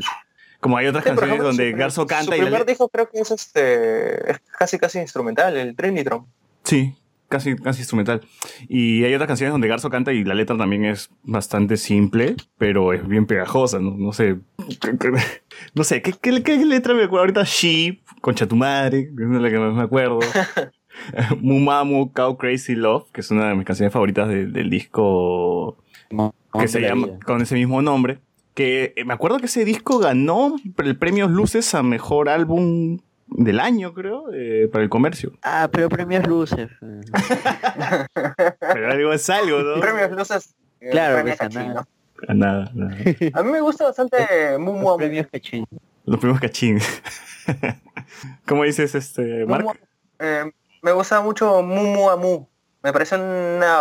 Como 0.60 0.78
hay 0.78 0.86
otras 0.86 1.04
Sí, 1.04 1.08
canciones 1.10 1.32
ejemplo, 1.34 1.48
donde 1.48 1.70
su- 1.72 1.76
Garzo 1.76 2.06
canta 2.06 2.24
Su 2.32 2.34
y 2.34 2.38
la 2.38 2.44
primer 2.46 2.64
disco 2.66 2.88
creo 2.88 3.10
que 3.10 3.20
es 3.20 3.30
este, 3.30 4.30
es 4.32 4.40
casi 4.58 4.78
casi 4.78 4.98
instrumental, 5.00 5.56
el 5.56 5.76
Trinitron. 5.76 6.24
Sí, 6.64 6.94
casi, 7.28 7.56
casi 7.56 7.80
instrumental. 7.80 8.20
Y 8.68 9.04
hay 9.04 9.14
otras 9.14 9.28
canciones 9.28 9.52
donde 9.52 9.68
Garzo 9.68 9.90
canta 9.90 10.12
y 10.12 10.24
la 10.24 10.34
letra 10.34 10.56
también 10.56 10.84
es 10.84 11.10
bastante 11.22 11.76
simple, 11.76 12.36
pero 12.58 12.92
es 12.92 13.06
bien 13.06 13.26
pegajosa, 13.26 13.78
no, 13.80 13.96
no 13.96 14.12
sé. 14.12 14.36
No 15.74 15.84
sé, 15.84 16.02
¿qué, 16.02 16.12
qué, 16.20 16.42
qué 16.42 16.56
letra 16.64 16.92
me 16.94 17.04
acuerdo 17.04 17.20
ahorita? 17.22 17.44
She, 17.44 18.02
Concha 18.20 18.46
tu 18.46 18.56
madre, 18.56 19.10
que 19.16 19.22
es 19.22 19.28
la 19.42 19.50
que 19.50 19.58
más 19.58 19.74
me 19.74 19.82
acuerdo. 19.82 20.18
Mumamu, 21.40 22.12
Cow 22.12 22.36
Crazy 22.36 22.74
Love, 22.74 23.10
que 23.12 23.20
es 23.20 23.30
una 23.30 23.48
de 23.48 23.54
mis 23.54 23.64
canciones 23.64 23.92
favoritas 23.92 24.28
de- 24.28 24.46
del 24.46 24.70
disco 24.70 25.76
que 26.58 26.68
se 26.68 26.80
llama 26.80 27.06
vida. 27.06 27.18
con 27.24 27.42
ese 27.42 27.54
mismo 27.54 27.82
nombre. 27.82 28.18
Que 28.54 28.94
eh, 28.96 29.04
me 29.04 29.12
acuerdo 29.12 29.38
que 29.38 29.46
ese 29.46 29.64
disco 29.66 29.98
ganó 29.98 30.56
el 30.78 30.96
premio 30.96 31.28
Luces 31.28 31.74
a 31.74 31.82
mejor 31.82 32.28
álbum 32.30 32.98
del 33.36 33.60
año, 33.60 33.92
creo, 33.92 34.24
eh, 34.32 34.68
para 34.72 34.82
el 34.82 34.90
comercio. 34.90 35.32
Ah, 35.42 35.68
pero 35.70 35.88
premios 35.88 36.26
luces. 36.26 36.70
Pero 38.60 38.90
algo 38.90 39.12
es 39.12 39.30
algo, 39.30 39.60
¿no? 39.62 39.80
Premios 39.80 40.10
Luces. 40.12 40.54
eh, 40.80 40.90
Claro, 40.90 41.16
premio 41.16 41.34
pues, 41.36 41.38
Cachín, 41.38 41.68
nada. 41.68 41.86
¿no? 42.28 42.34
Nada, 42.34 42.70
nada. 42.74 42.96
A 43.34 43.42
mí 43.42 43.52
me 43.52 43.60
gusta 43.60 43.84
bastante 43.84 44.16
Mumu 44.58 44.88
Amu. 44.90 44.96
Premios 44.98 45.26
Cachín. 45.30 45.64
Los 46.06 46.20
primos 46.20 46.40
cachín. 46.40 46.78
¿Cómo 48.46 48.62
dices, 48.64 48.94
este, 48.94 49.44
Mark? 49.44 49.66
Eh, 50.18 50.44
me 50.82 50.92
gusta 50.92 51.20
mucho 51.20 51.62
Mumu 51.62 52.08
Amu. 52.10 52.46
Me 52.82 52.92
parece 52.92 53.16
una... 53.16 53.80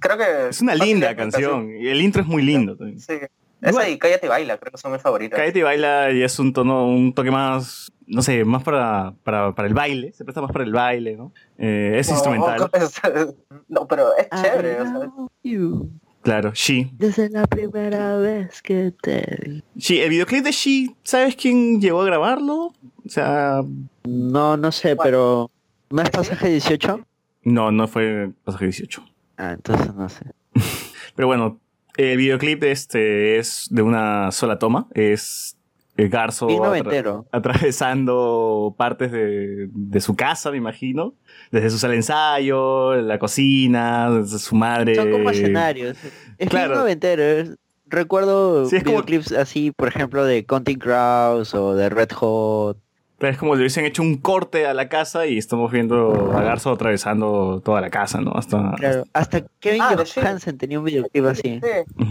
Creo 0.00 0.18
que... 0.18 0.48
Es 0.50 0.60
una 0.60 0.74
linda 0.74 1.14
canción. 1.16 1.70
Y 1.70 1.88
el 1.88 2.00
intro 2.02 2.22
es 2.22 2.28
muy 2.28 2.42
lindo 2.42 2.76
también. 2.76 3.00
Sí. 3.00 3.14
Esa 3.62 3.88
y 3.88 3.98
Cállate 3.98 4.26
y 4.26 4.28
Baila, 4.28 4.58
creo 4.58 4.72
que 4.72 4.78
son 4.78 4.92
mis 4.92 5.02
favoritas. 5.02 5.38
Cállate 5.38 5.58
y 5.58 5.62
baila 5.62 6.10
y 6.12 6.22
es 6.22 6.38
un 6.38 6.52
tono, 6.52 6.86
un 6.86 7.12
toque 7.12 7.30
más, 7.30 7.92
no 8.06 8.22
sé, 8.22 8.44
más 8.44 8.62
para, 8.62 9.12
para, 9.22 9.54
para 9.54 9.68
el 9.68 9.74
baile. 9.74 10.12
Se 10.12 10.24
presta 10.24 10.40
más 10.40 10.50
para 10.52 10.64
el 10.64 10.72
baile, 10.72 11.16
¿no? 11.16 11.32
Eh, 11.58 11.96
es 11.98 12.08
No, 12.08 12.14
instrumental. 12.14 12.70
No, 13.68 13.86
pero 13.86 14.08
es 14.16 14.28
chévere. 14.42 14.78
love 14.84 15.30
you 15.42 15.90
Claro, 16.22 16.52
She. 16.54 16.90
Desde 16.92 17.30
la 17.30 17.46
primera 17.46 18.16
vez 18.18 18.60
que 18.60 18.92
te 19.02 19.24
vi. 19.42 19.64
She, 19.76 20.02
el 20.04 20.10
videoclip 20.10 20.44
de 20.44 20.52
She, 20.52 20.94
¿sabes 21.02 21.34
quién 21.34 21.80
llegó 21.80 22.02
a 22.02 22.04
grabarlo? 22.04 22.72
O 23.04 23.08
sea, 23.08 23.62
No, 24.04 24.56
no 24.58 24.70
sé, 24.72 24.96
pero 24.96 25.50
¿no 25.88 26.02
es 26.02 26.10
pasaje 26.10 26.48
18? 26.48 27.00
no, 27.44 27.70
no 27.72 27.88
fue 27.88 28.32
pasaje 28.44 28.66
18. 28.66 29.02
Ah, 29.38 29.52
entonces 29.52 29.94
no 29.94 30.08
sé. 30.10 30.24
Pero 31.16 31.26
bueno, 31.28 31.58
el 32.00 32.16
videoclip 32.16 32.62
este 32.64 33.38
es 33.38 33.68
de 33.70 33.82
una 33.82 34.30
sola 34.32 34.58
toma. 34.58 34.88
Es 34.94 35.56
el 35.96 36.08
Garzo 36.08 36.48
atra- 36.48 37.24
atravesando 37.32 38.74
partes 38.78 39.12
de, 39.12 39.68
de 39.70 40.00
su 40.00 40.16
casa, 40.16 40.50
me 40.50 40.56
imagino. 40.56 41.14
Desde 41.50 41.70
su 41.70 41.78
sala 41.78 41.92
de 41.92 41.98
ensayo, 41.98 42.94
la 42.96 43.18
cocina, 43.18 44.10
desde 44.10 44.38
su 44.38 44.54
madre. 44.54 44.94
Son 44.94 45.10
como 45.10 45.30
escenarios. 45.30 45.96
Es 46.38 46.48
Claro. 46.48 46.76
noventero. 46.76 47.54
Recuerdo 47.86 48.66
Sí, 48.66 48.76
es 48.76 48.84
como- 48.84 48.96
videoclips 49.02 49.32
así, 49.32 49.72
por 49.72 49.88
ejemplo, 49.88 50.24
de 50.24 50.46
Counting 50.46 50.78
Crows 50.78 51.54
o 51.54 51.74
de 51.74 51.88
Red 51.88 52.10
Hot. 52.12 52.78
Es 53.20 53.36
como 53.38 53.52
si 53.52 53.58
le 53.58 53.62
hubiesen 53.64 53.84
hecho 53.84 54.02
un 54.02 54.16
corte 54.16 54.66
a 54.66 54.72
la 54.74 54.88
casa 54.88 55.26
y 55.26 55.36
estamos 55.36 55.70
viendo 55.70 56.32
a 56.36 56.42
Garzo 56.42 56.70
atravesando 56.72 57.60
toda 57.64 57.80
la 57.80 57.90
casa, 57.90 58.20
¿no? 58.20 58.32
Hasta, 58.34 58.74
Claro, 58.78 59.04
hasta 59.12 59.42
Kevin 59.60 59.82
Ah. 59.82 59.94
Johansen 60.14 60.56
tenía 60.56 60.78
un 60.78 60.84
videoclip 60.86 61.24
así. 61.26 61.60
sí. 61.62 62.04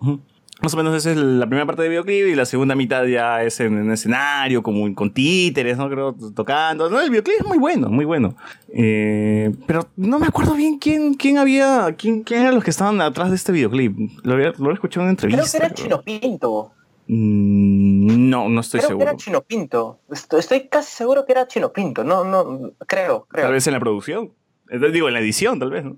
Ujú. 0.00 0.20
Más 0.62 0.74
o 0.74 0.76
menos 0.76 0.94
esa 0.94 1.12
es 1.12 1.16
la 1.16 1.46
primera 1.46 1.64
parte 1.64 1.80
del 1.82 1.90
videoclip 1.90 2.26
y 2.28 2.34
la 2.34 2.44
segunda 2.44 2.74
mitad 2.74 3.04
ya 3.06 3.42
es 3.42 3.60
en 3.60 3.74
un 3.78 3.92
escenario, 3.92 4.62
como 4.62 4.92
con 4.94 5.10
títeres, 5.14 5.78
¿no? 5.78 5.88
Creo, 5.88 6.14
tocando. 6.34 6.90
No, 6.90 7.00
el 7.00 7.08
videoclip 7.08 7.36
es 7.40 7.46
muy 7.46 7.56
bueno, 7.56 7.88
muy 7.88 8.04
bueno. 8.04 8.34
Eh, 8.74 9.52
pero 9.66 9.86
no 9.96 10.18
me 10.18 10.26
acuerdo 10.26 10.54
bien 10.54 10.78
quién, 10.78 11.14
quién 11.14 11.38
había, 11.38 11.94
quién, 11.96 12.22
quién 12.24 12.42
eran 12.42 12.54
los 12.56 12.64
que 12.64 12.70
estaban 12.70 13.00
atrás 13.00 13.30
de 13.30 13.36
este 13.36 13.52
videoclip. 13.52 13.96
Lo 14.22 14.34
había, 14.34 14.48
lo 14.58 14.64
había 14.64 14.74
escuchado 14.74 15.02
en 15.02 15.04
una 15.06 15.10
entrevista. 15.12 15.42
Creo 15.42 15.50
que 15.50 15.66
era 15.66 15.74
Chino 15.74 16.02
Pinto. 16.02 16.72
Mm, 17.12 18.30
no, 18.30 18.48
no 18.48 18.60
estoy 18.60 18.78
creo 18.78 18.88
seguro. 18.88 19.04
que 19.04 19.10
era 19.10 19.16
Chino 19.16 19.40
Pinto. 19.42 19.98
Estoy, 20.12 20.68
casi 20.68 20.92
seguro 20.94 21.26
que 21.26 21.32
era 21.32 21.48
Chino 21.48 21.72
Pinto. 21.72 22.04
No, 22.04 22.22
no, 22.22 22.70
creo, 22.86 23.26
creo. 23.28 23.46
Tal 23.46 23.52
vez 23.52 23.66
en 23.66 23.72
la 23.72 23.80
producción. 23.80 24.32
Eh, 24.70 24.78
Digo, 24.92 25.08
en 25.08 25.14
la 25.14 25.20
edición, 25.20 25.58
tal 25.58 25.70
vez, 25.72 25.84
¿no? 25.84 25.96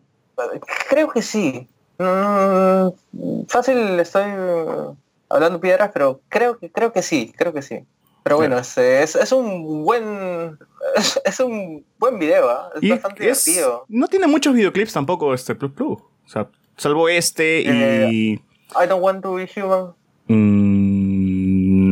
Creo 0.89 1.11
que 1.11 1.21
sí. 1.21 1.69
Mm, 1.99 3.45
fácil 3.47 3.77
estoy 4.01 4.23
eh, 4.27 4.67
hablando 5.29 5.61
piedras, 5.61 5.91
pero 5.93 6.23
creo 6.31 6.59
que 6.59 6.73
creo 6.73 6.95
que 6.95 7.03
sí, 7.03 7.31
creo 7.37 7.53
que 7.53 7.61
sí. 7.61 7.81
Pero 8.23 8.37
bueno, 8.37 8.57
es, 8.57 8.79
es, 8.79 9.15
es 9.15 9.33
un 9.33 9.85
buen 9.85 10.57
es, 10.97 11.21
es 11.25 11.41
un 11.41 11.85
buen 11.99 12.19
video, 12.19 12.49
¿ah? 12.49 12.71
es 12.75 12.83
Y 12.83 12.91
bastante 12.91 13.23
divertido. 13.25 13.85
no 13.89 14.07
tiene 14.09 14.27
muchos 14.29 14.55
videoclips 14.55 14.95
tampoco 14.95 15.35
este 15.35 15.55
Plus 15.55 15.73
Plus. 15.73 15.99
O 15.99 16.29
sea, 16.29 16.49
salvo 16.79 17.09
este 17.11 17.61
y... 17.61 17.67
Eh, 17.69 18.41
I 18.83 18.87
don't 18.89 19.03
want 19.03 19.23
to 19.23 19.35
be 19.35 19.47
human. 19.55 19.93
Mm, 20.29 20.92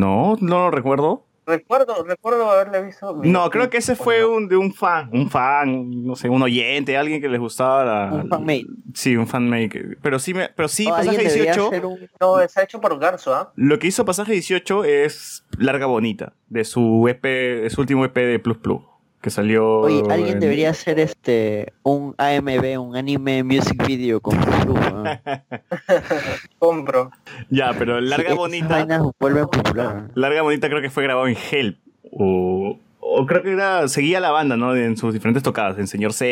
no, 0.01 0.37
no 0.41 0.59
lo 0.59 0.71
recuerdo. 0.71 1.27
Recuerdo, 1.47 2.05
recuerdo 2.05 2.49
haberle 2.49 2.85
visto. 2.85 3.13
No, 3.25 3.51
creo 3.51 3.69
que 3.71 3.79
ese 3.79 3.97
fue 3.97 4.25
un 4.25 4.47
de 4.47 4.57
un 4.57 4.73
fan, 4.73 5.11
un 5.13 5.29
fan, 5.29 6.05
no 6.05 6.15
sé, 6.15 6.29
un 6.29 6.41
oyente, 6.43 6.97
alguien 6.97 7.21
que 7.21 7.29
les 7.29 7.41
gustaba 7.41 7.85
la... 7.85 8.13
Un 8.15 8.29
fanmate. 8.29 8.67
Sí, 8.95 9.17
un 9.17 9.27
fanmate. 9.27 9.97
Pero 10.01 10.21
sí, 10.21 10.33
me, 10.33 10.49
pero 10.51 10.69
sí, 10.69 10.87
O 10.87 10.91
Pasaje 10.91 11.09
alguien 11.09 11.27
debería 11.29 11.53
18, 11.55 11.67
hacer 11.69 11.87
un- 11.87 11.99
No, 12.21 12.39
está 12.41 12.63
hecho 12.63 12.81
por 12.81 12.97
Garzo, 13.01 13.35
¿ah? 13.35 13.53
lo 13.57 13.79
que 13.81 13.89
hizo 13.89 14.05
Pasaje 14.05 14.33
18 14.33 14.85
es 14.85 15.45
Larga 15.59 15.87
Bonita, 15.87 16.35
de 16.49 16.63
su 16.65 17.09
EP, 17.09 17.23
de 17.25 17.71
su 17.71 17.81
último 17.81 18.05
EP 18.05 18.15
de 18.15 18.39
Plus 18.39 18.59
Plus, 18.59 18.83
que 19.21 19.31
salió... 19.31 19.81
Oye, 19.81 20.03
alguien 20.11 20.35
en- 20.35 20.41
debería 20.41 20.71
hacer 20.71 20.99
este 20.99 21.73
un 21.83 22.15
AMV, 22.19 22.81
un 22.81 22.97
anime 22.97 23.43
music 23.45 23.87
video 23.87 24.21
con 24.21 24.39
¿no? 24.39 25.05
Compro. 26.59 27.11
Ya, 27.51 27.73
pero 27.79 28.01
Larga 28.01 28.25
Esas 28.27 28.37
Bonita... 28.39 28.69
vainas 28.69 29.03
vuelven 29.19 29.47
popular. 29.47 30.09
Larga 30.15 30.43
Bonita 30.43 30.69
creo 30.69 30.81
que 30.83 30.91
fue 30.91 31.03
grabado 31.03 31.27
en 31.29 31.37
Help. 31.51 31.79
O, 32.13 32.79
o 33.01 33.27
creo 33.27 33.43
que 33.43 33.53
era, 33.53 33.87
seguía 33.89 34.21
la 34.21 34.31
banda, 34.31 34.57
¿no? 34.57 34.75
En 34.75 34.97
sus 34.97 35.13
diferentes 35.13 35.43
tocadas. 35.43 35.79
En 35.79 35.87
Señor 35.87 36.13
Z, 36.13 36.25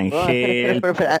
en 0.00 0.12
Oh, 0.12 0.18
espera, 0.20 0.72
espera, 0.72 0.72
Help. 0.72 0.84
espera, 0.84 1.20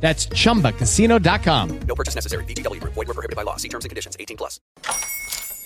That's 0.00 0.26
chumbacasino.com. 0.28 1.80
No 1.86 1.94
purchase 1.94 2.14
necessary. 2.14 2.44
VGW 2.44 2.80
Group. 2.80 2.94
Void 2.94 3.08
were 3.08 3.14
prohibited 3.14 3.36
by 3.36 3.42
law. 3.42 3.56
See 3.56 3.68
terms 3.68 3.84
and 3.84 3.90
conditions. 3.90 4.16
18 4.18 4.36
plus. 4.36 4.60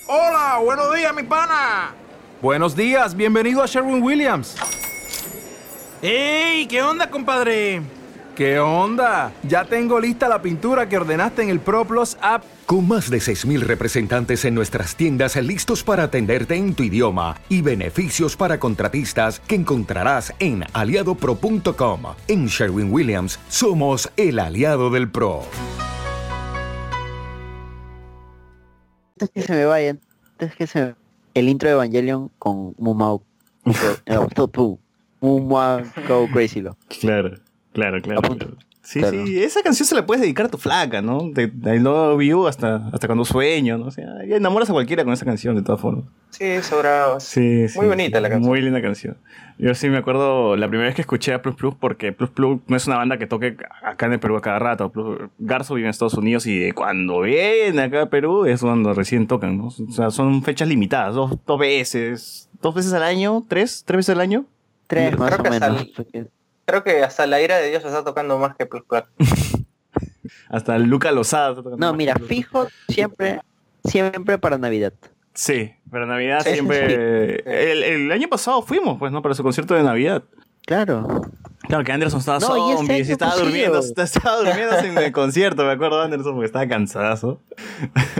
Hola, 0.06 0.60
buenos 0.62 0.94
días, 0.94 1.14
mi 1.14 1.22
pana. 1.22 1.94
Buenos 2.42 2.76
días, 2.76 3.14
bienvenido 3.16 3.62
a 3.62 3.66
Sherwin 3.66 4.02
Williams. 4.02 4.54
¡Ey! 6.02 6.66
¿Qué 6.66 6.82
onda, 6.82 7.08
compadre? 7.08 7.80
¿Qué 8.36 8.58
onda? 8.58 9.32
Ya 9.44 9.64
tengo 9.64 10.00
lista 10.00 10.28
la 10.28 10.42
pintura 10.42 10.88
que 10.88 10.96
ordenaste 10.96 11.42
en 11.42 11.50
el 11.50 11.60
ProPlus 11.60 12.16
app. 12.20 12.42
Con 12.66 12.88
más 12.88 13.08
de 13.08 13.18
6.000 13.18 13.60
representantes 13.60 14.44
en 14.44 14.56
nuestras 14.56 14.96
tiendas 14.96 15.36
listos 15.36 15.84
para 15.84 16.04
atenderte 16.04 16.56
en 16.56 16.74
tu 16.74 16.82
idioma 16.82 17.36
y 17.48 17.62
beneficios 17.62 18.36
para 18.36 18.58
contratistas 18.58 19.38
que 19.38 19.54
encontrarás 19.54 20.34
en 20.40 20.64
aliadopro.com. 20.72 22.00
En 22.26 22.46
Sherwin 22.46 22.92
Williams 22.92 23.38
somos 23.48 24.10
el 24.16 24.40
aliado 24.40 24.90
del 24.90 25.08
PRO. 25.08 25.42
Antes 29.12 29.30
que 29.30 29.42
se 29.42 29.52
me 29.52 29.64
vaya, 29.64 29.96
antes 30.32 30.56
que 30.56 30.66
se 30.66 30.84
me... 30.86 30.94
El 31.34 31.48
intro 31.48 31.68
de 31.68 31.74
Evangelion 31.74 32.32
con 32.40 32.74
Mumao. 32.78 33.22
Mumao 35.20 35.82
Go 36.08 36.28
Crazy 36.32 36.60
Lo. 36.60 36.76
Claro, 37.00 37.36
claro, 37.74 38.00
claro. 38.00 38.22
claro. 38.22 38.56
Sí, 38.82 39.00
Claro. 39.00 39.24
sí, 39.26 39.42
esa 39.42 39.62
canción 39.62 39.86
se 39.86 39.94
la 39.94 40.04
puedes 40.04 40.20
dedicar 40.20 40.44
a 40.44 40.48
tu 40.50 40.58
flaca, 40.58 41.00
¿no? 41.00 41.30
De, 41.32 41.46
de 41.46 41.76
I 41.76 41.78
Love 41.78 42.20
You 42.22 42.46
hasta, 42.46 42.86
hasta 42.92 43.06
cuando 43.06 43.24
sueño, 43.24 43.78
¿no? 43.78 43.86
O 43.86 43.90
sea, 43.90 44.04
enamoras 44.24 44.68
a 44.68 44.74
cualquiera 44.74 45.04
con 45.04 45.14
esa 45.14 45.24
canción, 45.24 45.56
de 45.56 45.62
todas 45.62 45.80
formas. 45.80 46.04
Sí, 46.28 46.60
sobrado. 46.60 47.18
Sí, 47.18 47.66
sí. 47.66 47.78
Muy 47.78 47.86
bonita 47.86 48.20
la 48.20 48.28
canción. 48.28 48.46
Muy 48.50 48.60
linda 48.60 48.82
canción. 48.82 49.16
Yo 49.56 49.74
sí 49.74 49.88
me 49.88 49.96
acuerdo 49.96 50.56
la 50.56 50.68
primera 50.68 50.88
vez 50.88 50.94
que 50.96 51.00
escuché 51.00 51.32
a 51.32 51.40
Plus 51.40 51.54
Plus, 51.54 51.74
porque 51.76 52.12
Plus 52.12 52.28
Plus 52.28 52.60
no 52.66 52.76
es 52.76 52.86
una 52.86 52.96
banda 52.98 53.16
que 53.16 53.26
toque 53.26 53.56
acá 53.82 54.04
en 54.04 54.12
el 54.12 54.20
Perú 54.20 54.36
a 54.36 54.42
cada 54.42 54.58
rato. 54.58 54.92
Plus- 54.92 55.18
Garzo 55.38 55.76
vive 55.76 55.86
en 55.86 55.90
Estados 55.90 56.12
Unidos 56.14 56.46
y 56.46 56.72
cuando 56.72 57.22
viene 57.22 57.80
acá 57.80 58.02
a 58.02 58.06
Perú 58.10 58.44
es 58.44 58.60
cuando 58.60 58.92
recién 58.92 59.26
tocan, 59.26 59.56
¿no? 59.56 59.68
O 59.68 59.92
sea, 59.92 60.10
son 60.10 60.42
fechas 60.42 60.68
limitadas, 60.68 61.14
dos, 61.14 61.38
dos 61.46 61.58
veces, 61.58 62.50
dos 62.60 62.74
veces 62.74 62.92
al 62.92 63.02
año, 63.04 63.44
tres, 63.48 63.82
tres 63.86 63.96
veces 63.98 64.14
al 64.14 64.20
año. 64.20 64.44
Tres 64.88 65.18
más 65.18 65.38
o 65.38 65.42
menos. 65.42 65.86
Creo 66.64 66.82
que 66.82 67.02
hasta 67.02 67.26
la 67.26 67.40
ira 67.40 67.58
de 67.58 67.70
Dios 67.70 67.84
está 67.84 68.04
tocando 68.04 68.38
más 68.38 68.56
que 68.56 68.66
Plus 68.66 68.82
Plus. 68.84 69.04
Hasta 70.48 70.78
Luca 70.78 71.12
Lozada 71.12 71.50
está 71.50 71.62
tocando 71.62 71.84
No, 71.84 71.92
más 71.92 71.98
mira, 71.98 72.14
que 72.14 72.24
fijo 72.24 72.66
siempre, 72.88 73.40
siempre 73.84 74.38
para 74.38 74.56
Navidad. 74.56 74.92
Sí, 75.34 75.72
pero 75.90 76.06
Navidad 76.06 76.40
Sí, 76.44 76.52
siempre... 76.52 77.72
El, 77.72 77.82
el 77.82 78.12
año 78.12 78.28
pasado 78.28 78.62
fuimos, 78.62 78.98
pues, 78.98 79.12
¿no? 79.12 79.20
Para 79.20 79.34
su 79.34 79.42
concierto 79.42 79.74
de 79.74 79.82
Navidad. 79.82 80.22
Claro. 80.66 81.22
Claro 81.74 81.84
que 81.84 81.90
Anderson 81.92 82.20
estaba 82.20 82.38
No, 82.38 82.56
y 82.56 82.60
este 82.70 82.76
zombie, 82.86 83.04
sí, 83.04 83.12
estaba 83.12 83.32
hemos 83.32 83.44
durmiendo, 83.44 83.80
estaba 83.80 84.36
durmiendo 84.36 84.78
en 84.78 84.98
el 84.98 85.12
concierto, 85.12 85.64
me 85.64 85.72
acuerdo 85.72 85.98
de 85.98 86.04
Anderson 86.04 86.34
porque 86.34 86.46
estaba 86.46 86.68
cansadazo. 86.68 87.40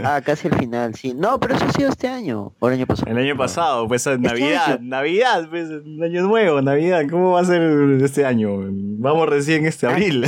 Ah, 0.02 0.20
casi 0.24 0.48
al 0.48 0.59
final, 0.59 0.94
sí. 0.97 1.14
No, 1.14 1.39
pero 1.39 1.55
eso 1.55 1.64
ha 1.64 1.72
sido 1.72 1.89
este 1.90 2.09
año. 2.09 2.52
O 2.59 2.66
el 2.68 2.74
año 2.74 2.86
pasado. 2.89 3.12
El 3.12 3.18
año 3.18 3.36
pasado, 3.36 3.86
pues 3.86 4.05
Navidad, 4.18 4.72
año. 4.72 4.78
Navidad, 4.82 5.47
pues 5.48 5.70
el 5.70 6.02
año 6.02 6.22
nuevo, 6.22 6.62
Navidad, 6.62 7.02
¿cómo 7.09 7.31
va 7.32 7.43
a 7.43 7.44
ser 7.44 7.62
este 8.02 8.26
año? 8.26 8.51
Vamos 8.59 9.28
recién 9.28 9.66
este 9.66 9.86
abril. 9.86 10.24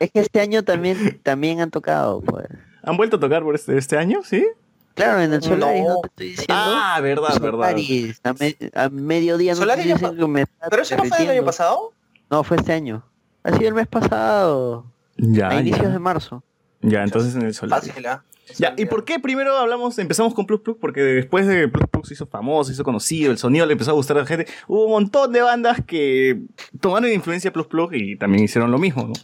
Es 0.00 0.10
que 0.10 0.20
este 0.20 0.40
año 0.40 0.62
también, 0.62 1.20
también 1.22 1.60
han 1.60 1.70
tocado, 1.70 2.22
pues. 2.22 2.46
¿Han 2.84 2.96
vuelto 2.96 3.16
a 3.16 3.20
tocar 3.20 3.42
por 3.42 3.54
este, 3.54 3.76
este 3.76 3.98
año? 3.98 4.22
¿Sí? 4.24 4.46
Claro, 4.94 5.20
en 5.20 5.30
el 5.34 5.42
Solaris, 5.42 5.84
¿no 5.86 6.00
te 6.00 6.08
estoy 6.08 6.26
diciendo? 6.28 6.54
Ah, 6.56 6.98
verdad, 7.02 7.38
verdad. 7.38 7.68
Solaris, 7.68 8.18
a, 8.24 8.32
me- 8.32 8.56
a 8.74 8.88
mediodía 8.88 9.52
no 9.52 9.56
te 9.58 9.60
Solaris 9.60 9.84
estoy 9.84 9.98
diciendo 9.98 10.26
que 10.26 10.32
me 10.32 10.40
está 10.40 10.68
¿Pero 10.70 10.82
eso 10.82 10.96
no 10.96 11.04
fue 11.04 11.22
el 11.22 11.30
año 11.30 11.44
pasado? 11.44 11.92
No, 12.30 12.44
fue 12.44 12.56
este 12.56 12.72
año. 12.72 13.04
Ha 13.42 13.52
sido 13.52 13.68
el 13.68 13.74
mes 13.74 13.86
pasado. 13.86 14.86
Ya, 15.16 15.48
a 15.48 15.60
inicios 15.60 15.86
ya. 15.86 15.90
de 15.90 15.98
marzo. 15.98 16.42
Ya, 16.82 17.02
entonces 17.02 17.34
en 17.34 17.42
el 17.42 17.54
solar. 17.54 17.82
¿ah? 18.08 18.22
Ya, 18.58 18.74
¿y 18.76 18.86
por 18.86 19.04
qué 19.04 19.18
primero 19.18 19.56
hablamos, 19.56 19.98
empezamos 19.98 20.34
con 20.34 20.46
Plus 20.46 20.60
Plus? 20.60 20.76
Porque 20.80 21.00
después 21.02 21.46
de 21.46 21.68
Plus 21.68 21.86
Plus 21.90 22.08
se 22.08 22.14
hizo 22.14 22.26
famoso, 22.26 22.68
se 22.68 22.74
hizo 22.74 22.84
conocido, 22.84 23.32
el 23.32 23.38
sonido 23.38 23.66
le 23.66 23.72
empezó 23.72 23.90
a 23.90 23.94
gustar 23.94 24.16
a 24.18 24.20
la 24.20 24.26
gente. 24.26 24.46
Hubo 24.68 24.84
un 24.84 24.90
montón 24.92 25.32
de 25.32 25.42
bandas 25.42 25.82
que 25.84 26.42
tomaron 26.80 27.10
influencia 27.12 27.48
de 27.48 27.52
Plus 27.52 27.66
Plus 27.66 27.90
y 27.92 28.16
también 28.16 28.44
hicieron 28.44 28.70
lo 28.70 28.78
mismo, 28.78 29.08
¿no? 29.08 29.14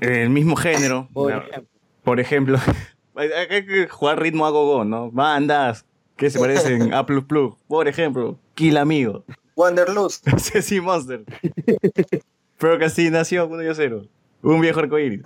El 0.00 0.30
mismo 0.30 0.56
género. 0.56 1.08
Por 1.12 1.30
ejemplo. 1.32 1.68
por 2.02 2.20
ejemplo, 2.20 2.58
hay 3.14 3.28
hay 3.30 3.66
que 3.66 3.88
jugar 3.88 4.20
ritmo 4.20 4.46
a 4.46 4.50
gogo, 4.50 4.84
¿no? 4.84 5.10
Bandas 5.10 5.84
que 6.16 6.30
se 6.30 6.38
parecen 6.38 6.92
a 6.94 7.06
Plus 7.06 7.24
Plus. 7.24 7.54
Por 7.68 7.86
ejemplo, 7.86 8.38
Kill 8.54 8.76
Amigo, 8.76 9.24
Wanderlust. 9.62 10.26
Ceci 10.38 10.80
Monster, 10.80 11.22
Procrastinación 12.58 13.50
1 13.52 13.62
y 13.70 13.74
0, 13.74 14.02
Un 14.42 14.60
viejo 14.60 14.80
arcoíris, 14.80 15.22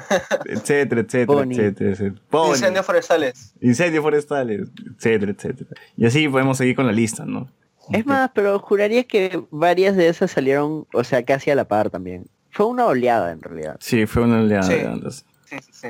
etcétera, 0.47 1.01
etcétera, 1.03 1.43
etcétera, 1.43 1.91
etcétera. 1.91 2.23
Incendios 2.49 2.87
forestales. 2.87 3.55
Incendios 3.61 4.03
forestales, 4.03 4.69
etcétera, 4.97 5.33
etcétera. 5.33 5.71
Y 5.97 6.07
así 6.07 6.29
podemos 6.29 6.59
seguir 6.59 6.77
con 6.77 6.87
la 6.87 6.93
lista, 6.93 7.25
¿no? 7.25 7.49
Es 7.93 8.05
más, 8.05 8.31
pero 8.35 8.59
juraría 8.59 9.05
que 9.05 9.43
varias 9.51 9.97
de 9.97 10.09
esas 10.09 10.31
salieron, 10.33 10.87
o 10.93 11.05
sea, 11.05 11.25
casi 11.25 11.51
a 11.51 11.55
la 11.55 11.67
par 11.69 11.89
también. 11.91 12.27
Fue 12.51 12.67
una 12.67 12.87
oleada 12.87 13.31
en 13.33 13.41
realidad. 13.41 13.77
Sí, 13.81 14.07
fue 14.07 14.23
una 14.23 14.41
oleada 14.41 14.63
Sí. 14.65 14.75
de 14.75 14.85
bandas. 14.85 15.25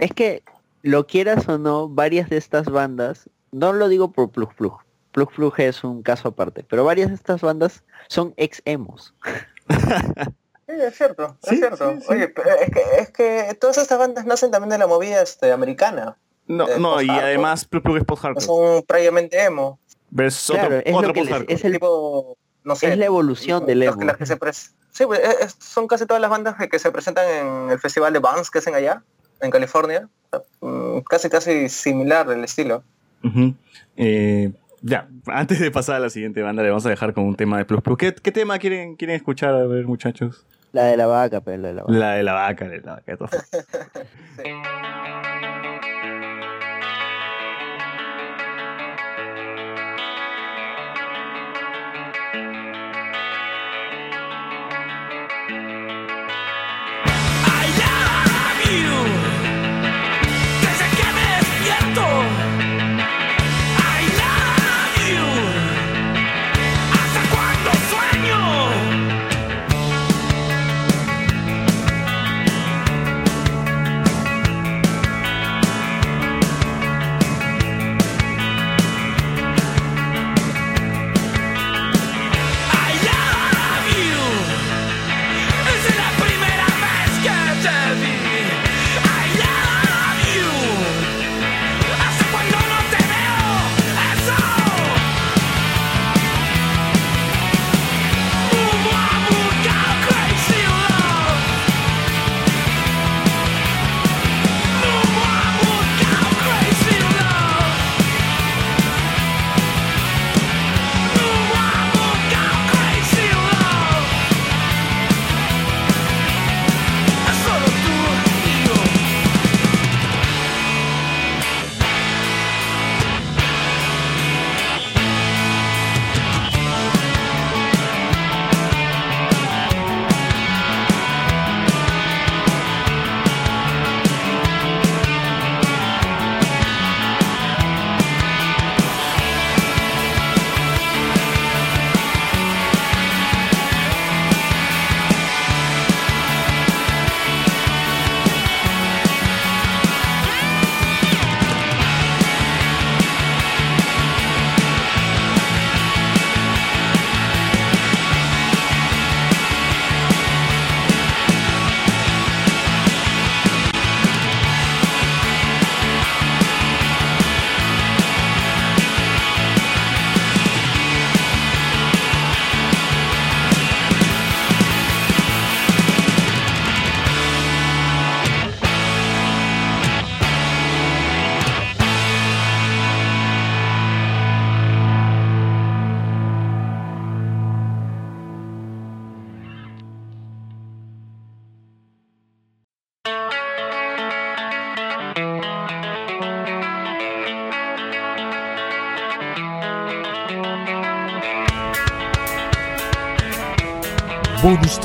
Es 0.01 0.13
que, 0.13 0.43
lo 0.83 1.07
quieras 1.07 1.49
o 1.49 1.59
no, 1.59 1.89
varias 1.89 2.29
de 2.29 2.37
estas 2.37 2.67
bandas, 2.67 3.31
no 3.51 3.73
lo 3.73 3.89
digo 3.89 4.13
por 4.13 4.31
Plug 4.31 4.55
Plug, 4.55 4.79
Plug 5.17 5.33
Plug 5.33 5.55
es 5.57 5.83
un 5.83 6.03
caso 6.03 6.29
aparte, 6.29 6.63
pero 6.63 6.85
varias 6.85 7.09
de 7.09 7.15
estas 7.15 7.41
bandas 7.41 7.83
son 8.07 8.35
ex 8.37 8.61
emos. 8.67 9.15
Sí, 10.69 10.75
es 10.79 10.95
cierto, 10.95 11.39
es 11.43 11.59
cierto. 11.59 11.95
Oye, 12.09 12.35
es 12.61 12.71
que, 12.71 12.83
es 12.99 13.11
que 13.11 13.57
todas 13.59 13.79
estas 13.79 13.99
bandas 13.99 14.27
nacen 14.27 14.51
también 14.51 14.69
de 14.69 14.77
la 14.77 14.87
movida 14.87 15.23
este, 15.23 15.53
americana. 15.53 16.19
No, 16.49 16.67
no, 16.79 17.01
y 17.01 17.09
además 17.09 17.65
Plug 17.65 17.83
Plug 17.83 17.97
es 17.97 18.05
post-hardcore. 18.05 18.45
Son 18.45 18.83
previamente 18.83 19.43
emo. 19.43 19.79
Pero 20.15 20.29
es 20.29 20.51
otro, 20.51 20.77
es 20.85 20.95
otro 20.95 21.15
post-hardcore. 21.15 21.55
Es 21.55 21.65
el 21.65 21.73
tipo, 21.73 22.37
no 22.65 22.77
sé. 22.77 22.93
Es 22.93 22.99
la 22.99 23.07
evolución 23.07 23.65
del 23.65 23.85
emo. 23.85 24.03
Las 24.03 24.19
que 24.19 24.27
se 24.27 24.37
sí, 24.91 25.07
pues, 25.07 25.21
son 25.61 25.89
casi 25.89 26.05
todas 26.05 26.21
las 26.21 26.31
bandas 26.31 26.57
que, 26.57 26.69
que 26.69 26.79
se 26.79 26.93
presentan 26.93 27.27
en 27.27 27.71
el 27.71 27.79
festival 27.79 28.13
de 28.13 28.19
bands 28.19 28.51
que 28.51 28.59
hacen 28.59 28.75
allá, 28.75 29.03
en 29.41 29.51
California. 29.51 30.11
Mm, 30.61 30.99
casi, 31.09 31.31
casi 31.31 31.71
similar 31.71 32.31
el 32.31 32.45
estilo. 32.45 32.83
Uh 33.25 33.55
eh, 33.97 34.53
ya, 34.83 35.09
antes 35.27 35.61
de 35.61 35.71
pasar 35.71 35.97
a 35.97 36.01
la 36.01 36.11
siguiente 36.11 36.43
banda, 36.43 36.63
le 36.63 36.69
vamos 36.69 36.85
a 36.87 36.91
dejar 36.91 37.15
con 37.15 37.25
un 37.25 37.35
tema 37.35 37.59
de 37.59 37.65
Plus 37.65 37.83
Plus. 37.83 37.97
¿Qué, 37.97 38.15
qué 38.15 38.33
tema 38.33 38.59
quieren, 38.59 38.97
quieren 38.97 39.17
escuchar, 39.17 39.55
a 39.55 39.67
ver, 39.67 39.87
muchachos? 39.87 40.47
La 40.73 40.85
de 40.85 40.97
la 40.97 41.07
vaca, 41.07 41.41
pero 41.41 41.63
la 41.63 41.69
de 41.69 41.75
la 41.75 41.83
vaca. 41.83 41.99
La 41.99 42.13
de 42.13 42.23
la 42.23 42.33
vaca, 42.35 42.65
la 42.67 42.71
de 42.71 42.81
la 42.83 42.95
vaca. 42.95 43.17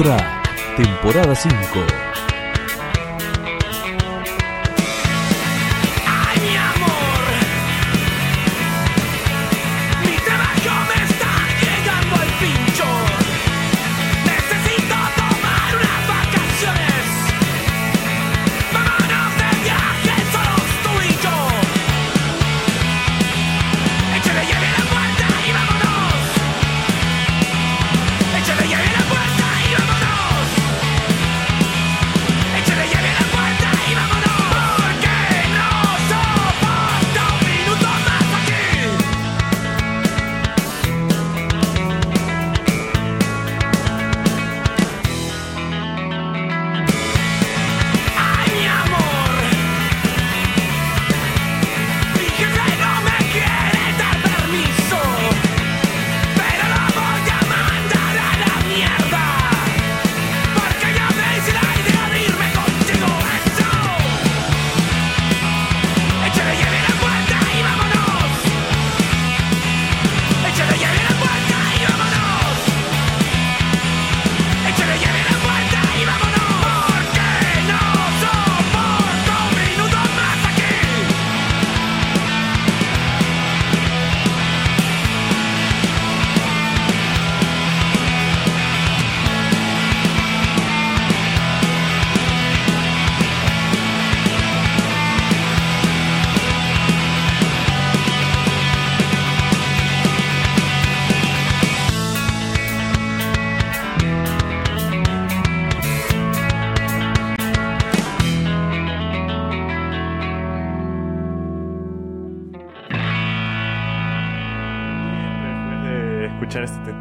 Ultra, 0.01 0.17
temporada 0.75 1.35
5. 1.35 2.10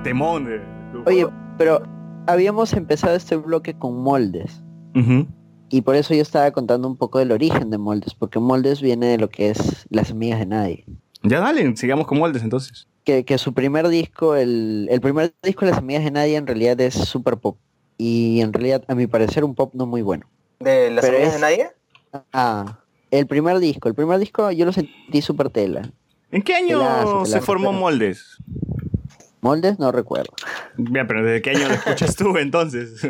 Temón 0.03 0.45
de... 0.45 0.61
Oye, 1.07 1.27
pero 1.59 1.83
habíamos 2.27 2.73
empezado 2.73 3.17
este 3.17 3.37
bloque 3.37 3.75
con 3.75 4.03
moldes. 4.03 4.63
Y 5.73 5.83
por 5.83 5.95
eso 5.95 6.15
yo 6.15 6.23
estaba 6.23 6.51
contando 6.51 6.89
un 6.89 6.97
poco 6.97 7.19
del 7.21 7.31
origen 7.33 7.71
de 7.71 7.79
moldes, 7.79 8.15
porque 8.15 8.39
moldes 8.41 8.83
viene 8.83 9.07
de 9.07 9.19
lo 9.19 9.29
que 9.31 9.51
es 9.51 9.87
Las 9.89 10.11
Amigas 10.11 10.41
de 10.41 10.47
Nadie. 10.47 10.85
Ya 11.23 11.41
dale, 11.41 11.77
sigamos 11.77 12.07
con 12.07 12.19
moldes 12.19 12.43
entonces. 12.43 12.89
Que, 13.05 13.25
que 13.25 13.39
su 13.39 13.55
primer 13.55 13.89
disco, 13.89 14.35
el, 14.35 14.89
el 14.91 15.01
primer 15.01 15.33
disco 15.43 15.65
de 15.65 15.71
Las 15.71 15.79
Amigas 15.79 16.05
de 16.05 16.11
Nadie 16.11 16.37
en 16.37 16.47
realidad 16.47 16.81
es 16.81 16.95
super 16.95 17.37
pop. 17.37 17.57
Y 17.99 18.41
en 18.41 18.53
realidad, 18.53 18.83
a 18.89 18.95
mi 18.95 19.07
parecer, 19.07 19.45
un 19.45 19.55
pop 19.55 19.73
no 19.75 19.87
muy 19.87 20.03
bueno. 20.03 20.27
¿De 20.59 20.91
las 20.91 21.05
Pero 21.05 21.17
amigas 21.19 21.35
es- 21.35 21.41
de 21.41 21.47
nadie? 21.47 21.67
Ah, 22.33 22.79
el 23.13 23.27
primer 23.27 23.59
disco, 23.61 23.89
el 23.89 23.95
primer 23.95 24.19
disco 24.19 24.51
yo 24.51 24.65
lo 24.67 24.73
sentí 24.73 25.23
super 25.23 25.51
tela. 25.51 25.83
¿En 26.33 26.43
qué 26.43 26.55
año 26.55 26.79
Telazo, 26.79 27.25
se 27.25 27.31
telazo, 27.33 27.47
formó 27.47 27.73
Moldes? 27.73 28.37
Moldes 29.41 29.79
no 29.79 29.93
recuerdo. 29.93 30.33
Ya, 30.77 31.07
pero 31.07 31.25
¿desde 31.25 31.41
qué 31.43 31.51
año 31.51 31.69
lo 31.69 31.75
escuchas 31.75 32.17
tú 32.17 32.37
entonces? 32.37 33.01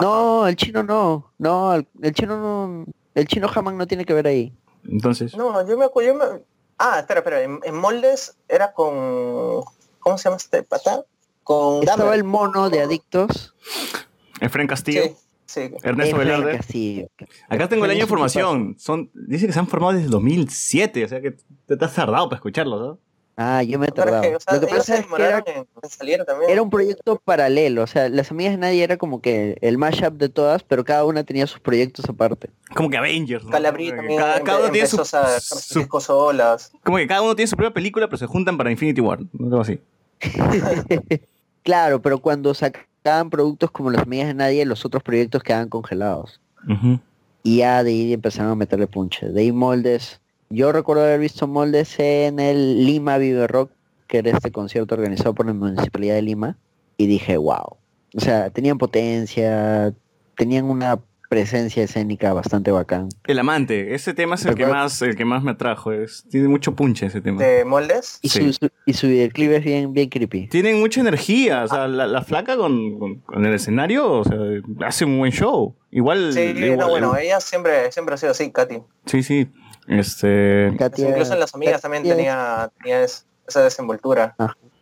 No, 0.00 0.46
el 0.46 0.56
chino 0.56 0.82
no. 0.82 1.32
No, 1.38 1.74
el, 1.74 1.86
el 2.02 2.12
chino 2.14 2.36
no. 2.38 2.84
El 3.14 3.26
chino 3.26 3.48
Haman 3.54 3.76
no 3.76 3.86
tiene 3.86 4.04
que 4.04 4.14
ver 4.14 4.26
ahí. 4.26 4.52
Entonces. 4.88 5.36
No, 5.36 5.66
yo 5.68 5.76
me 5.76 5.84
acuerdo... 5.84 6.14
me- 6.14 6.42
Ah, 6.78 6.98
espera, 7.00 7.20
espera. 7.20 7.42
En, 7.42 7.60
en 7.62 7.74
Moldes 7.76 8.36
era 8.48 8.72
con... 8.72 9.62
¿Cómo 10.00 10.18
se 10.18 10.24
llama 10.24 10.36
este 10.38 10.62
pata? 10.64 11.04
Con 11.44 11.82
Estaba 11.82 12.14
el 12.14 12.24
mono 12.24 12.70
de 12.70 12.80
adictos. 12.82 13.54
Efraín 14.40 14.66
Castillo. 14.66 15.02
Sí, 15.04 15.14
sí. 15.46 15.70
Ernesto 15.82 16.16
Velarde. 16.16 16.56
Castillo. 16.56 17.06
Acá 17.48 17.68
tengo 17.68 17.84
el 17.84 17.92
año 17.92 18.00
de 18.00 18.06
formación. 18.06 18.74
Son, 18.78 19.10
dice 19.14 19.46
que 19.46 19.52
se 19.52 19.58
han 19.60 19.68
formado 19.68 19.92
desde 19.92 20.06
el 20.06 20.10
2007, 20.10 21.04
o 21.04 21.08
sea 21.08 21.20
que 21.20 21.36
te, 21.66 21.76
te 21.76 21.84
has 21.84 21.94
tardado 21.94 22.28
para 22.28 22.38
escucharlos, 22.38 22.80
¿no? 22.80 22.98
Ah, 23.44 23.62
yo 23.62 23.78
me 23.78 23.88
que, 23.88 24.00
o 24.00 24.40
sea, 24.40 24.54
Lo 24.54 24.60
que 24.60 24.66
pasa 24.68 24.96
es 24.98 25.06
que 25.06 25.14
era, 25.16 25.40
demoraron 25.40 25.44
en, 25.48 25.66
en 25.82 25.90
salir 25.90 26.24
también. 26.24 26.50
era 26.50 26.62
un 26.62 26.70
proyecto 26.70 27.16
paralelo. 27.24 27.82
O 27.82 27.86
sea, 27.86 28.08
las 28.08 28.30
amigas 28.30 28.52
de 28.52 28.58
nadie 28.58 28.84
era 28.84 28.96
como 28.96 29.20
que 29.20 29.56
el 29.60 29.78
mashup 29.78 30.14
de 30.14 30.28
todas, 30.28 30.62
pero 30.62 30.84
cada 30.84 31.04
una 31.04 31.24
tenía 31.24 31.46
sus 31.46 31.60
proyectos 31.60 32.04
aparte. 32.08 32.50
Como 32.74 32.88
que 32.90 32.96
Avengers, 32.96 33.44
¿no? 33.44 33.50
Calabrí 33.50 33.90
también 33.90 34.18
cada, 34.20 34.40
cada 34.42 34.58
uno 34.60 34.70
tiene 34.70 34.86
sus 34.86 35.08
su- 35.08 35.78
discos 35.80 36.04
solas. 36.04 36.70
Como 36.84 36.98
que 36.98 37.06
cada 37.06 37.22
uno 37.22 37.34
tiene 37.34 37.48
su 37.48 37.56
propia 37.56 37.74
película, 37.74 38.06
pero 38.06 38.18
se 38.18 38.26
juntan 38.26 38.56
para 38.56 38.70
Infinity 38.70 39.00
War. 39.00 39.18
¿no? 39.32 39.46
Algo 39.46 39.60
así. 39.60 39.80
Claro, 41.64 42.02
pero 42.02 42.18
cuando 42.18 42.54
sacaban 42.54 43.30
productos 43.30 43.70
como 43.70 43.90
las 43.90 44.02
amigas 44.02 44.26
de 44.28 44.34
nadie, 44.34 44.64
los 44.64 44.84
otros 44.84 45.02
proyectos 45.02 45.42
quedaban 45.42 45.68
congelados. 45.68 46.40
Y 47.44 47.58
ya 47.58 47.82
de 47.84 47.90
ahí 47.90 48.12
empezaron 48.12 48.52
a 48.52 48.54
meterle 48.56 48.86
punche. 48.86 49.28
De 49.28 49.40
ahí 49.42 49.52
moldes. 49.52 50.20
Yo 50.54 50.70
recuerdo 50.72 51.02
haber 51.04 51.18
visto 51.20 51.46
moldes 51.46 51.98
en 51.98 52.38
el 52.38 52.84
Lima 52.84 53.16
Vive 53.18 53.46
Rock, 53.46 53.70
que 54.06 54.18
era 54.18 54.30
este 54.32 54.50
concierto 54.52 54.94
organizado 54.94 55.34
por 55.34 55.46
la 55.46 55.54
Municipalidad 55.54 56.14
de 56.14 56.22
Lima. 56.22 56.58
Y 56.98 57.06
dije, 57.06 57.38
wow. 57.38 57.78
O 58.14 58.20
sea, 58.20 58.50
tenían 58.50 58.76
potencia, 58.76 59.94
tenían 60.36 60.66
una 60.66 61.00
presencia 61.30 61.82
escénica 61.82 62.34
bastante 62.34 62.70
bacán. 62.70 63.08
El 63.24 63.38
amante, 63.38 63.94
ese 63.94 64.12
tema 64.12 64.34
es 64.34 64.44
el 64.44 64.54
que 64.54 64.66
más, 64.66 65.00
el 65.00 65.16
que 65.16 65.24
más 65.24 65.42
me 65.42 65.52
atrajo. 65.52 65.90
Es, 65.90 66.26
tiene 66.30 66.46
mucho 66.48 66.74
punche 66.76 67.06
ese 67.06 67.22
tema. 67.22 67.42
¿De 67.42 67.64
Moldes? 67.64 68.18
Y, 68.20 68.28
Sí. 68.28 68.52
su, 68.52 68.68
y 68.84 68.92
su 68.92 69.06
videoclip 69.06 69.50
es 69.52 69.64
bien, 69.64 69.94
bien 69.94 70.10
creepy. 70.10 70.48
Tienen 70.48 70.78
mucha 70.78 71.00
energía, 71.00 71.64
o 71.64 71.68
sea, 71.68 71.88
la, 71.88 72.06
la 72.06 72.20
flaca 72.20 72.58
con, 72.58 72.98
con- 72.98 73.20
con 73.20 73.46
el 73.46 73.54
escenario, 73.54 74.12
o 74.12 74.24
sea, 74.24 74.36
hace 74.86 75.06
un 75.06 75.18
buen 75.18 75.32
show. 75.32 75.74
Igual, 75.90 76.34
Sí, 76.34 76.40
igual- 76.40 76.76
no, 76.76 76.88
bueno, 76.90 77.16
ella 77.16 77.40
siempre, 77.40 77.90
siempre 77.92 78.14
ha 78.14 78.18
sido 78.18 78.32
así, 78.32 78.52
Katy. 78.52 78.80
sí, 79.06 79.22
sí. 79.22 79.48
Este, 79.88 80.72
Katia- 80.78 81.08
Incluso 81.10 81.32
en 81.34 81.40
las 81.40 81.54
amigas 81.54 81.80
también 81.82 82.02
tenía, 82.04 82.70
tenía 82.80 83.02
es- 83.02 83.26
esa 83.46 83.62
desenvoltura. 83.62 84.34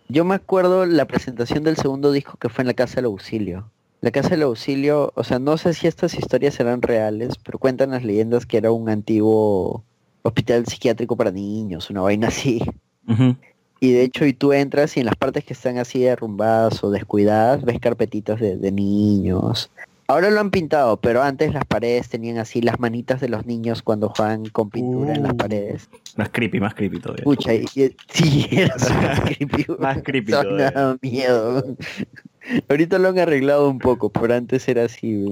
Yo 0.09 0.25
me 0.25 0.35
acuerdo 0.35 0.87
la 0.87 1.05
presentación 1.07 1.63
del 1.65 1.77
segundo 1.77 2.11
disco 2.13 2.37
que 2.39 2.49
fue 2.49 2.63
en 2.63 2.69
la 2.69 2.75
Casa 2.75 2.97
del 2.97 3.07
Auxilio. 3.07 3.71
La 4.01 4.11
Casa 4.11 4.31
del 4.31 4.43
Auxilio, 4.43 5.13
o 5.15 5.25
sea, 5.25 5.39
no 5.39 5.57
sé 5.59 5.73
si 5.75 5.87
estas 5.87 6.15
historias 6.15 6.55
serán 6.55 6.83
reales, 6.83 7.35
pero 7.45 7.59
cuentan 7.59 7.91
las 7.91 8.03
leyendas 8.05 8.47
que 8.47 8.57
era 8.57 8.73
un 8.73 8.89
antiguo 8.89 9.85
hospital 10.23 10.67
psiquiátrico 10.67 11.17
para 11.17 11.31
niños, 11.31 11.91
una 11.91 12.01
vaina 12.03 12.29
así. 12.29 12.61
Y 13.83 13.93
de 13.93 14.03
hecho, 14.03 14.27
y 14.27 14.33
tú 14.35 14.53
entras 14.53 14.97
y 14.97 15.01
en 15.01 15.07
las 15.07 15.17
partes 15.17 15.45
que 15.45 15.53
están 15.55 15.79
así 15.79 16.01
derrumbadas 16.01 16.83
o 16.85 16.91
descuidadas, 16.91 17.63
ves 17.65 17.79
carpetitas 17.81 18.39
de, 18.41 18.57
de 18.57 18.73
niños. 18.73 19.71
Ahora 20.11 20.29
lo 20.31 20.41
han 20.41 20.51
pintado, 20.51 20.97
pero 21.01 21.23
antes 21.23 21.55
las 21.55 21.65
paredes 21.65 22.09
tenían 22.09 22.39
así 22.39 22.61
las 22.61 22.81
manitas 22.81 23.21
de 23.21 23.29
los 23.29 23.47
niños 23.47 23.83
cuando 23.83 24.09
juegan 24.09 24.47
con 24.47 24.69
pintura 24.71 25.15
en 25.15 25.23
las 25.23 25.33
Uh. 25.33 25.37
paredes. 25.37 25.89
más 26.17 26.31
creepy, 26.31 26.59
más 26.59 26.75
creepy 26.75 26.99
todavía. 26.99 27.21
Escucha, 27.23 27.55
y, 27.55 27.65
y- 27.77 27.97
sí, 28.13 28.47
era 28.51 28.77
súper 28.79 29.23
creepy. 29.37 29.67
Más 29.79 30.03
creepy 30.03 30.33
Eso 30.33 30.43
todavía. 30.43 30.71
daba 30.73 30.97
miedo. 31.01 31.65
Ahorita 32.69 32.99
lo 32.99 33.09
han 33.11 33.19
arreglado 33.21 33.69
un 33.69 33.79
poco, 33.79 34.11
pero 34.11 34.35
antes 34.35 34.67
era 34.69 34.85
así. 34.87 35.27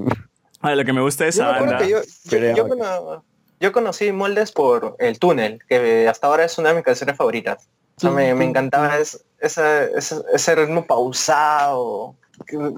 Ah, 0.60 0.74
lo 0.76 0.84
que 0.84 0.92
me 0.92 1.00
gusta 1.00 1.24
de 1.24 1.30
Yo 1.32 1.42
esa 1.42 1.44
me 1.44 1.50
acuerdo 1.56 1.72
banda. 1.74 1.84
que 1.86 1.90
yo, 1.90 1.98
yo, 2.38 2.54
yo 2.56 2.68
cono- 2.68 3.24
yo 3.60 3.72
conocí 3.72 4.12
Moldes 4.12 4.52
por 4.52 4.94
El 5.00 5.18
Túnel, 5.18 5.58
que 5.68 6.06
hasta 6.08 6.28
ahora 6.28 6.44
es 6.44 6.56
una 6.58 6.68
de 6.68 6.76
mis 6.76 6.84
canciones 6.84 7.16
favoritas. 7.16 7.68
O 7.96 8.00
sea, 8.00 8.10
me, 8.10 8.32
me 8.32 8.44
encantaba 8.44 8.96
ese 9.40 10.54
ritmo 10.54 10.86
pausado. 10.86 12.14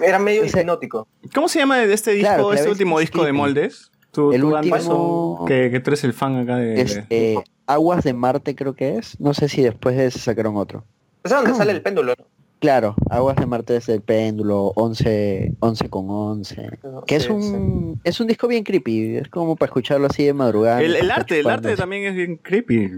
Era 0.03 0.19
medio 0.19 0.45
hipnótico. 0.45 1.07
¿Cómo 1.35 1.49
se 1.49 1.59
llama 1.59 1.79
de 1.79 1.93
este 1.93 2.13
disco, 2.13 2.27
Claro, 2.29 2.53
este 2.53 2.69
último 2.71 2.99
es 3.01 3.11
disco 3.11 3.25
de. 3.25 3.33
Moldes? 3.33 3.91
¿Tú, 4.11 4.33
El 4.33 4.41
tú, 4.41 4.57
último- 4.57 5.45
que, 5.47 5.71
que 5.71 5.79
tú 5.81 5.91
eres 5.91 6.03
el 6.05 6.13
fan 6.13 6.37
acá 6.37 6.57
de... 6.57 6.67
de- 6.67 6.81
Este, 6.81 7.39
Aguas 7.67 8.03
de 8.03 8.13
Marte 8.13 8.57
creo 8.57 8.75
que 8.75 8.97
es. 8.99 9.19
No 9.21 9.35
sé 9.35 9.49
si 9.49 9.63
después 9.63 9.97
de 9.97 10.07
ese 10.07 10.19
sacaron 10.19 10.57
otro. 10.57 10.85
Es 11.23 11.31
donde 11.31 11.55
sale 11.55 11.71
el 11.73 11.83
péndulo, 11.83 12.15
¿no? 12.19 12.25
Claro, 12.59 12.95
Aguas 13.09 13.37
de 13.37 13.47
Marte 13.47 13.77
es 13.77 13.89
el 13.89 14.03
péndulo, 14.03 14.73
11, 14.75 15.55
11 15.61 15.89
con 15.89 16.11
11. 16.11 16.79
Que 17.07 17.17
es 17.17 17.23
Sí, 17.23 17.31
un 17.31 18.01
es 18.05 18.21
un 18.21 18.27
disco 18.27 18.49
bien 18.49 18.65
creepy, 18.65 19.17
es 19.17 19.29
como 19.29 19.55
para 19.57 19.69
escucharlo 19.71 20.09
así 20.09 20.25
de 20.25 20.35
madrugada. 20.35 20.83
El, 20.83 20.97
el 20.97 21.11
arte, 21.11 21.39
el 21.41 21.49
arte 21.49 21.77
también 21.77 22.05
es 22.05 22.15
bien 22.17 22.37
creepy. 22.37 22.91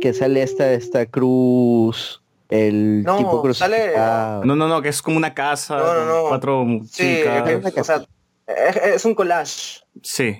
Que 0.00 0.12
sale 0.12 0.42
esta, 0.42 0.72
esta 0.72 1.06
cruz, 1.06 2.20
el 2.48 3.02
No, 3.02 3.16
tipo 3.18 3.54
sale-. 3.54 3.92
No, 3.96 4.56
no, 4.56 4.68
no, 4.68 4.80
que 4.82 4.88
es 4.88 5.02
como 5.02 5.16
una 5.16 5.34
casa, 5.34 5.76
No, 5.78 5.94
no, 5.94 6.04
no. 6.06 6.28
cuatro 6.28 6.66
Sí, 6.86 7.18
chicas. 7.18 7.72
que- 7.74 7.80
o 7.80 7.84
sea, 7.84 8.04
Es, 8.46 8.76
es 8.76 9.04
un 9.04 9.14
collage. 9.14 9.80
Sí. 10.02 10.38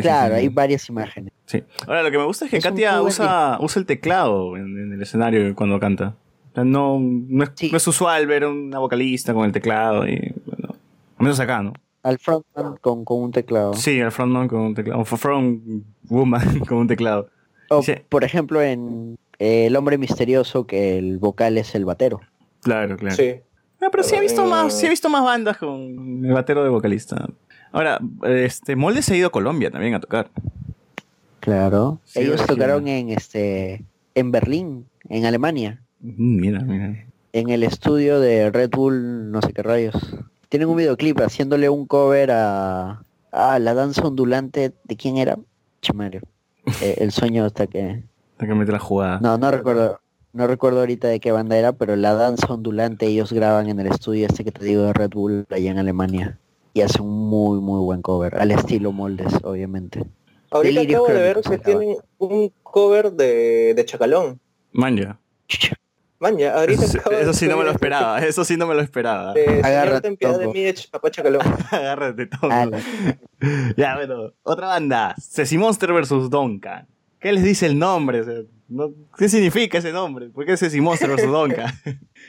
claro, 0.00 0.34
sí. 0.34 0.40
hay 0.40 0.48
varias 0.48 0.88
imágenes. 0.88 1.32
Sí. 1.46 1.62
Ahora, 1.86 2.02
lo 2.02 2.10
que 2.10 2.16
me 2.18 2.24
gusta 2.24 2.44
es 2.46 2.50
que 2.50 2.56
Es 2.58 2.64
Katia 2.64 3.02
usa, 3.02 3.58
usa 3.60 3.80
el 3.80 3.86
teclado 3.86 4.56
en, 4.56 4.62
en 4.78 4.92
el 4.94 5.02
escenario 5.02 5.54
cuando 5.54 5.78
canta. 5.80 6.14
O 6.52 6.54
sea, 6.54 6.64
no, 6.64 6.98
no, 7.00 7.44
es, 7.44 7.50
no 7.70 7.76
es 7.76 7.86
usual 7.86 8.26
ver 8.26 8.44
a 8.44 8.48
una 8.48 8.78
vocalista 8.78 9.34
con 9.34 9.44
el 9.44 9.52
teclado. 9.52 10.06
Y, 10.08 10.32
bueno, 10.46 10.74
al 11.18 11.22
menos 11.24 11.38
acá, 11.40 11.62
¿no? 11.62 11.72
Al 12.02 12.18
frontman 12.18 12.76
con, 12.80 13.04
con 13.04 13.22
un 13.24 13.30
teclado. 13.30 13.74
Sí, 13.74 13.98
el 13.98 14.10
frontman 14.10 14.48
con 14.48 14.60
un 14.60 14.74
teclado. 14.74 15.00
O 15.02 15.04
front 15.04 15.84
woman 16.04 16.60
con 16.66 16.78
un 16.78 16.86
teclado. 16.88 17.28
O, 17.68 17.82
Sí. 17.82 17.92
por 18.08 18.24
ejemplo, 18.24 18.62
en 18.62 19.18
eh, 19.40 19.66
El 19.66 19.74
Hombre 19.76 19.98
Misterioso, 19.98 20.66
que 20.66 20.96
el 20.98 21.18
vocal 21.18 21.58
es 21.58 21.74
el 21.74 21.84
batero. 21.84 22.20
Claro, 22.62 22.96
claro. 22.96 23.16
Sí. 23.16 23.34
Ah, 23.80 23.88
pero 23.90 24.04
sí 24.04 24.14
he 24.14 24.20
visto 24.20 24.44
Eh, 24.44 24.48
más, 24.48 24.78
sí 24.78 24.86
he 24.86 24.90
visto 24.90 25.08
más 25.08 25.24
bandas 25.24 25.56
con 25.56 26.24
el 26.24 26.32
batero 26.32 26.62
de 26.62 26.68
vocalista. 26.70 27.28
Ahora, 27.72 27.98
este, 28.24 28.76
Molde 28.76 29.02
se 29.02 29.14
ha 29.14 29.16
ido 29.16 29.28
a 29.28 29.32
Colombia 29.32 29.70
también 29.70 29.94
a 29.94 30.00
tocar. 30.00 30.30
Claro. 31.40 32.00
Sí, 32.04 32.20
Ellos 32.20 32.44
tocaron 32.46 32.86
en 32.88 33.10
este 33.10 33.84
en 34.14 34.30
Berlín, 34.32 34.86
en 35.08 35.24
Alemania, 35.26 35.80
Mm, 36.02 36.40
Mira, 36.40 36.60
mira. 36.60 37.04
en 37.34 37.50
el 37.50 37.62
estudio 37.62 38.20
de 38.20 38.50
Red 38.50 38.70
Bull, 38.70 39.30
no 39.30 39.40
sé 39.42 39.52
qué 39.52 39.62
rayos. 39.62 39.94
Tienen 40.48 40.68
un 40.68 40.76
videoclip 40.78 41.20
haciéndole 41.20 41.68
un 41.68 41.86
cover 41.86 42.30
a, 42.32 43.02
a 43.32 43.58
la 43.58 43.74
danza 43.74 44.02
ondulante 44.06 44.72
de 44.84 44.96
quién 44.96 45.16
era, 45.18 45.38
Chamario. 45.82 46.22
Eh, 46.82 46.96
el 46.98 47.10
sueño 47.12 47.44
hasta 47.46 47.66
que 47.66 48.02
Que 48.46 48.54
meter 48.54 48.72
la 48.72 48.78
jugada. 48.80 49.20
no 49.20 49.36
no 49.38 49.50
recuerdo 49.50 50.00
no 50.32 50.46
recuerdo 50.46 50.80
ahorita 50.80 51.08
de 51.08 51.18
qué 51.20 51.32
banda 51.32 51.56
era, 51.58 51.72
pero 51.72 51.96
la 51.96 52.14
danza 52.14 52.46
ondulante 52.52 53.06
ellos 53.06 53.32
graban 53.32 53.68
en 53.68 53.80
el 53.80 53.88
estudio 53.88 54.26
este 54.26 54.44
que 54.44 54.52
te 54.52 54.64
digo 54.64 54.82
de 54.84 54.92
Red 54.92 55.10
Bull 55.10 55.44
allá 55.50 55.70
en 55.72 55.78
Alemania 55.78 56.38
y 56.72 56.82
hacen 56.82 57.02
un 57.02 57.28
muy 57.28 57.60
muy 57.60 57.80
buen 57.80 58.00
cover 58.00 58.36
al 58.36 58.50
estilo 58.52 58.92
moldes 58.92 59.32
obviamente. 59.42 60.04
Ahorita 60.52 60.80
Delirious 60.80 61.00
acabo 61.02 61.18
de 61.18 61.22
ver 61.22 61.40
que 61.42 61.58
tienen 61.58 61.96
un 62.18 62.52
cover 62.62 63.12
de, 63.12 63.74
de 63.74 63.84
Chacalón. 63.84 64.40
Manja. 64.72 65.18
Man, 66.20 66.36
ya, 66.36 66.54
ahorita 66.54 66.84
Eso, 66.84 66.98
acabo 66.98 67.16
de 67.16 67.22
eso 67.22 67.32
sí 67.32 67.48
no 67.48 67.56
me 67.56 67.64
lo 67.64 67.70
esperaba, 67.70 68.18
eso 68.20 68.44
sí 68.44 68.56
no 68.56 68.66
me 68.66 68.74
lo 68.74 68.82
esperaba. 68.82 69.32
De 69.32 69.60
Agárrate, 69.64 70.02
ten 70.02 70.16
piedad 70.16 70.38
de 70.38 70.48
mí, 70.48 70.60
ech- 70.60 70.90
papá 70.90 71.10
Chacalón. 71.10 71.40
Agárrate 71.70 72.26
todo. 72.26 72.50
Ya, 73.76 73.96
bueno, 73.96 74.32
otra 74.42 74.66
banda. 74.66 75.14
Ceci 75.18 75.56
Monster 75.56 75.92
versus 75.92 76.28
Donka. 76.28 76.86
¿Qué 77.20 77.32
les 77.32 77.42
dice 77.44 77.66
el 77.66 77.78
nombre? 77.78 78.20
O 78.20 78.24
sea, 78.24 78.34
no- 78.68 78.92
¿Qué 79.16 79.28
significa 79.28 79.78
ese 79.78 79.92
nombre? 79.92 80.30
¿Por 80.30 80.44
qué 80.46 80.56
Ceci 80.56 80.80
Monster 80.80 81.08
versus 81.10 81.30
Donka? 81.30 81.72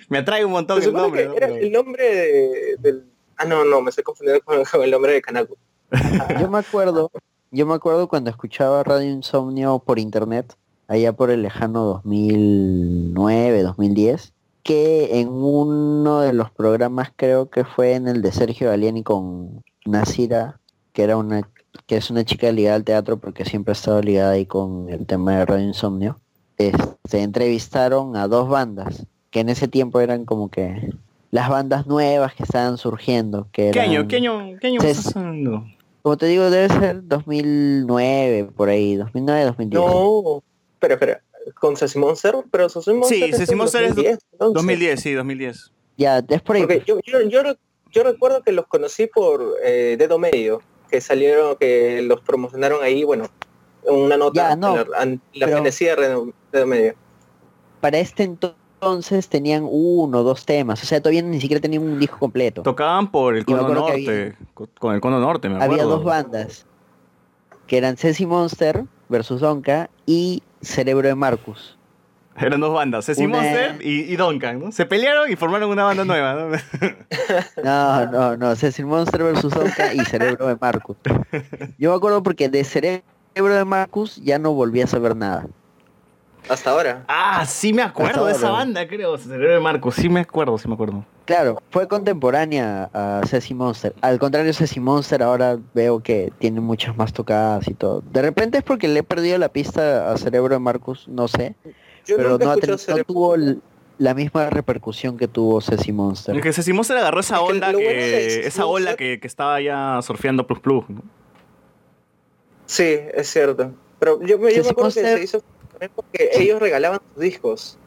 me 0.10 0.18
atrae 0.20 0.44
un 0.46 0.52
montón 0.52 0.82
el 0.84 0.92
nombre, 0.94 1.30
era 1.36 1.48
el 1.48 1.72
nombre 1.72 2.04
de- 2.04 2.76
del... 2.80 3.06
Ah, 3.38 3.46
no, 3.46 3.64
no, 3.66 3.82
me 3.82 3.90
estoy 3.90 4.04
confundiendo 4.04 4.44
con, 4.44 4.64
con 4.64 4.84
el 4.84 4.92
nombre 4.92 5.14
de 5.14 5.22
Kanako. 5.22 5.58
Yo 6.40 6.50
me 6.50 6.60
acuerdo, 6.60 7.12
yo 7.52 7.66
me 7.66 7.74
acuerdo 7.74 8.08
cuando 8.08 8.30
escuchaba 8.30 8.84
Radio 8.84 9.10
Insomnio 9.10 9.80
por 9.80 9.98
internet, 10.00 10.56
allá 10.88 11.12
por 11.14 11.32
el 11.32 11.42
lejano 11.42 11.84
2009, 11.86 13.64
2010, 13.64 14.34
que 14.64 15.20
en 15.20 15.30
uno 15.30 16.22
de 16.22 16.34
los 16.34 16.52
programas 16.52 17.12
creo 17.16 17.50
que 17.50 17.64
fue 17.66 17.94
en 17.96 18.08
el 18.08 18.22
de 18.22 18.32
Sergio 18.32 18.70
Galiani 18.70 19.04
con 19.04 19.64
Nasira, 19.86 20.60
que 20.94 21.04
era 21.04 21.18
una 21.18 21.42
que 21.88 21.98
es 21.98 22.10
una 22.10 22.24
chica 22.24 22.52
ligada 22.52 22.76
al 22.76 22.84
teatro 22.84 23.18
porque 23.18 23.46
siempre 23.46 23.72
ha 23.72 23.74
estado 23.74 24.02
ligada 24.02 24.32
ahí 24.32 24.46
con 24.46 24.90
el 24.90 25.06
tema 25.06 25.38
de 25.38 25.46
Radio 25.46 25.66
Insomnio. 25.66 26.20
Este, 26.58 27.22
entrevistaron 27.22 28.16
a 28.16 28.28
dos 28.28 28.50
bandas 28.50 29.06
que 29.30 29.40
en 29.40 29.50
ese 29.50 29.68
tiempo 29.68 30.00
eran 30.00 30.26
como 30.26 30.50
que 30.50 30.90
las 31.32 31.50
bandas 31.50 31.88
nuevas 31.88 32.36
que 32.36 32.44
estaban 32.44 32.78
surgiendo, 32.78 33.48
que 33.52 33.72
¿Qué 33.72 33.80
eran 33.80 33.90
año? 33.90 34.08
¿Qué 34.08 34.18
año? 34.18 34.58
¿Qué 34.60 34.68
año 34.68 34.82
estás 34.82 35.16
hablando? 35.16 35.66
como 36.02 36.18
te 36.18 36.26
digo, 36.26 36.50
debe 36.50 36.68
ser 36.68 37.08
2009, 37.08 38.50
por 38.56 38.70
ahí, 38.70 38.96
2009, 38.96 39.46
2010. 39.46 39.84
No, 39.84 40.44
espera, 40.74 40.94
espera. 40.96 41.22
Con 41.60 41.78
Ceci 41.78 42.00
Monster, 42.00 42.36
pero 42.52 42.70
Ceci 42.70 42.94
Monster 42.94 43.18
Sí, 43.18 43.24
es 43.24 43.38
Ceci 43.38 43.52
en 43.52 43.58
Monster 43.58 43.84
es 43.84 43.96
2010, 43.96 44.20
entonces. 44.32 44.54
2010, 44.56 45.00
sí, 45.00 45.14
2010. 45.14 45.72
Ya, 45.98 46.24
es 46.28 46.42
por 46.42 46.56
ahí. 46.56 46.62
Porque 46.64 46.84
yo, 46.86 47.00
yo, 47.06 47.22
yo, 47.22 47.42
yo 47.92 48.04
recuerdo 48.04 48.42
que 48.42 48.52
los 48.52 48.68
conocí 48.68 49.08
por 49.08 49.56
eh, 49.64 49.96
Dedo 49.98 50.18
Medio, 50.18 50.62
que 50.92 51.02
salieron, 51.02 51.56
que 51.56 52.02
los 52.04 52.22
promocionaron 52.22 52.84
ahí, 52.84 53.04
bueno, 53.04 53.26
en 53.88 53.96
una 53.96 54.18
nota 54.18 54.50
Ya, 54.50 54.56
no, 54.56 54.80
en 54.80 54.90
la, 54.92 55.04
en 55.04 55.22
la 55.34 55.48
fenecida 55.48 55.96
de 55.96 56.66
Medio. 56.66 56.94
Para 57.80 57.98
este 57.98 58.24
entonces 58.24 59.28
tenían 59.28 59.66
uno 59.68 60.20
o 60.20 60.24
dos 60.24 60.46
temas, 60.46 60.84
o 60.84 60.86
sea, 60.86 61.00
todavía 61.02 61.22
ni 61.24 61.40
siquiera 61.42 61.62
tenían 61.62 61.84
un 61.84 61.98
disco 62.00 62.20
completo. 62.20 62.62
Tocaban 62.62 63.10
por 63.10 63.36
el 63.36 63.46
Cono 63.46 63.68
Norte, 63.68 64.36
co- 64.54 64.68
con 64.80 64.94
el 64.94 65.02
Cono 65.02 65.20
Norte, 65.20 65.50
me 65.50 65.56
acuerdo. 65.56 65.74
Había 65.74 65.86
dos 65.86 66.04
bandas, 66.04 66.66
que 67.68 67.78
eran 67.78 67.98
Ceci 67.98 68.26
Monster 68.26 68.84
versus 69.10 69.42
Donka 69.42 69.90
y 70.06 70.44
Cerebro 70.62 71.08
de 71.08 71.16
Marcus. 71.16 71.78
Eran 72.40 72.60
dos 72.62 72.74
bandas, 72.74 73.06
Ceci 73.06 73.26
Una- 73.26 73.38
Monster 73.38 73.78
y, 73.82 74.12
y 74.12 74.16
Duncan, 74.16 74.60
¿no? 74.60 74.72
Se 74.72 74.86
pelearon 74.86 75.30
y 75.32 75.36
formaron 75.36 75.70
una 75.70 75.84
banda 75.84 76.06
nueva, 76.06 76.34
¿no? 76.34 76.58
No, 77.64 78.06
no, 78.12 78.38
no, 78.38 78.56
Ceci 78.56 78.84
Monster 78.84 79.24
versus 79.24 79.54
Donka 79.54 79.94
y 79.94 80.00
Cerebro 80.06 80.48
de 80.48 80.58
Marcus. 80.60 80.98
Yo 81.78 81.92
me 81.92 81.96
acuerdo 81.98 82.24
porque 82.24 82.50
de 82.50 82.64
Cerebro 82.64 83.04
de 83.36 83.66
Marcus 83.66 84.16
ya 84.24 84.40
no 84.40 84.54
volví 84.54 84.82
a 84.82 84.88
saber 84.88 85.16
nada. 85.16 85.46
Hasta 86.50 86.72
ahora. 86.72 87.04
Ah, 87.08 87.46
sí 87.46 87.72
me 87.72 87.84
acuerdo 87.84 88.26
de 88.26 88.32
esa 88.32 88.50
banda, 88.50 88.88
creo. 88.88 89.16
Cerebro 89.18 89.54
de 89.54 89.60
Marcos, 89.60 89.94
sí 89.96 90.10
me 90.10 90.22
acuerdo, 90.22 90.58
sí 90.58 90.68
me 90.68 90.74
acuerdo. 90.74 91.06
Claro, 91.26 91.62
fue 91.70 91.88
contemporánea 91.88 92.90
a 92.94 93.22
Ceci 93.28 93.54
Monster. 93.54 93.94
Al 94.02 94.18
contrario, 94.18 94.52
Ceci 94.54 94.80
Monster 94.80 95.22
ahora 95.22 95.58
veo 95.76 96.00
que 96.02 96.34
tiene 96.40 96.60
muchas 96.60 96.98
más 96.98 97.14
tocadas 97.14 97.68
y 97.68 97.74
todo. 97.76 98.02
De 98.12 98.22
repente 98.24 98.58
es 98.58 98.64
porque 98.64 98.88
le 98.88 99.00
he 99.00 99.04
perdido 99.04 99.38
la 99.38 99.50
pista 99.50 100.12
a 100.12 100.18
Cerebro 100.18 100.56
de 100.56 100.60
Marcus, 100.60 101.08
no 101.08 101.28
sé. 101.28 101.56
Yo 102.06 102.18
pero 102.18 102.30
nunca 102.38 102.56
no, 102.96 103.04
tuvo 103.06 103.36
la 103.98 104.14
misma 104.14 104.50
repercusión 104.50 105.18
que 105.18 105.28
tuvo 105.28 105.62
Ceci 105.62 105.92
Monster. 105.92 106.36
Es 106.36 106.42
que 106.42 106.54
Ceci 106.54 106.74
Monster 106.74 106.98
agarró 106.98 107.20
esa 107.20 107.36
Es 107.36 107.42
onda 107.42 107.68
que, 107.72 107.76
bueno 107.76 107.90
esa 108.48 108.66
ola 108.66 108.96
que, 108.96 109.20
que 109.20 109.28
estaba 109.28 109.62
ya 109.62 110.00
surfeando 110.02 110.48
Plus 110.48 110.60
Plus. 110.60 110.90
¿no? 110.90 111.02
Sí, 112.66 112.98
es 113.14 113.28
cierto. 113.30 113.72
Pero 114.00 114.20
yo, 114.24 114.40
me- 114.40 114.50
yo 114.54 114.64
Ceci 114.64 114.64
me 114.64 114.70
acuerdo 114.72 114.94
que 114.94 115.02
se 115.02 115.24
hizo 115.24 115.44
también 115.72 115.92
porque 115.96 116.30
ellos 116.34 116.60
regalaban 116.60 117.00
sus 117.14 117.22
discos. 117.24 117.78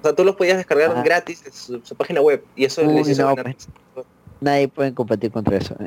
O 0.00 0.04
sea, 0.06 0.14
tú 0.14 0.24
los 0.24 0.36
podías 0.36 0.56
descargar 0.56 0.92
Ah. 0.96 1.02
gratis 1.02 1.42
en 1.46 1.52
su, 1.52 1.80
su 1.82 1.94
página 1.94 2.20
web. 2.20 2.44
Y 2.56 2.64
eso 2.64 2.82
Uy, 2.82 2.94
les 2.94 3.08
hizo 3.08 3.22
no, 3.22 3.34
ganar. 3.34 3.54
Nadie 4.40 4.68
puede 4.68 4.92
competir 4.94 5.30
contra 5.30 5.56
eso. 5.56 5.74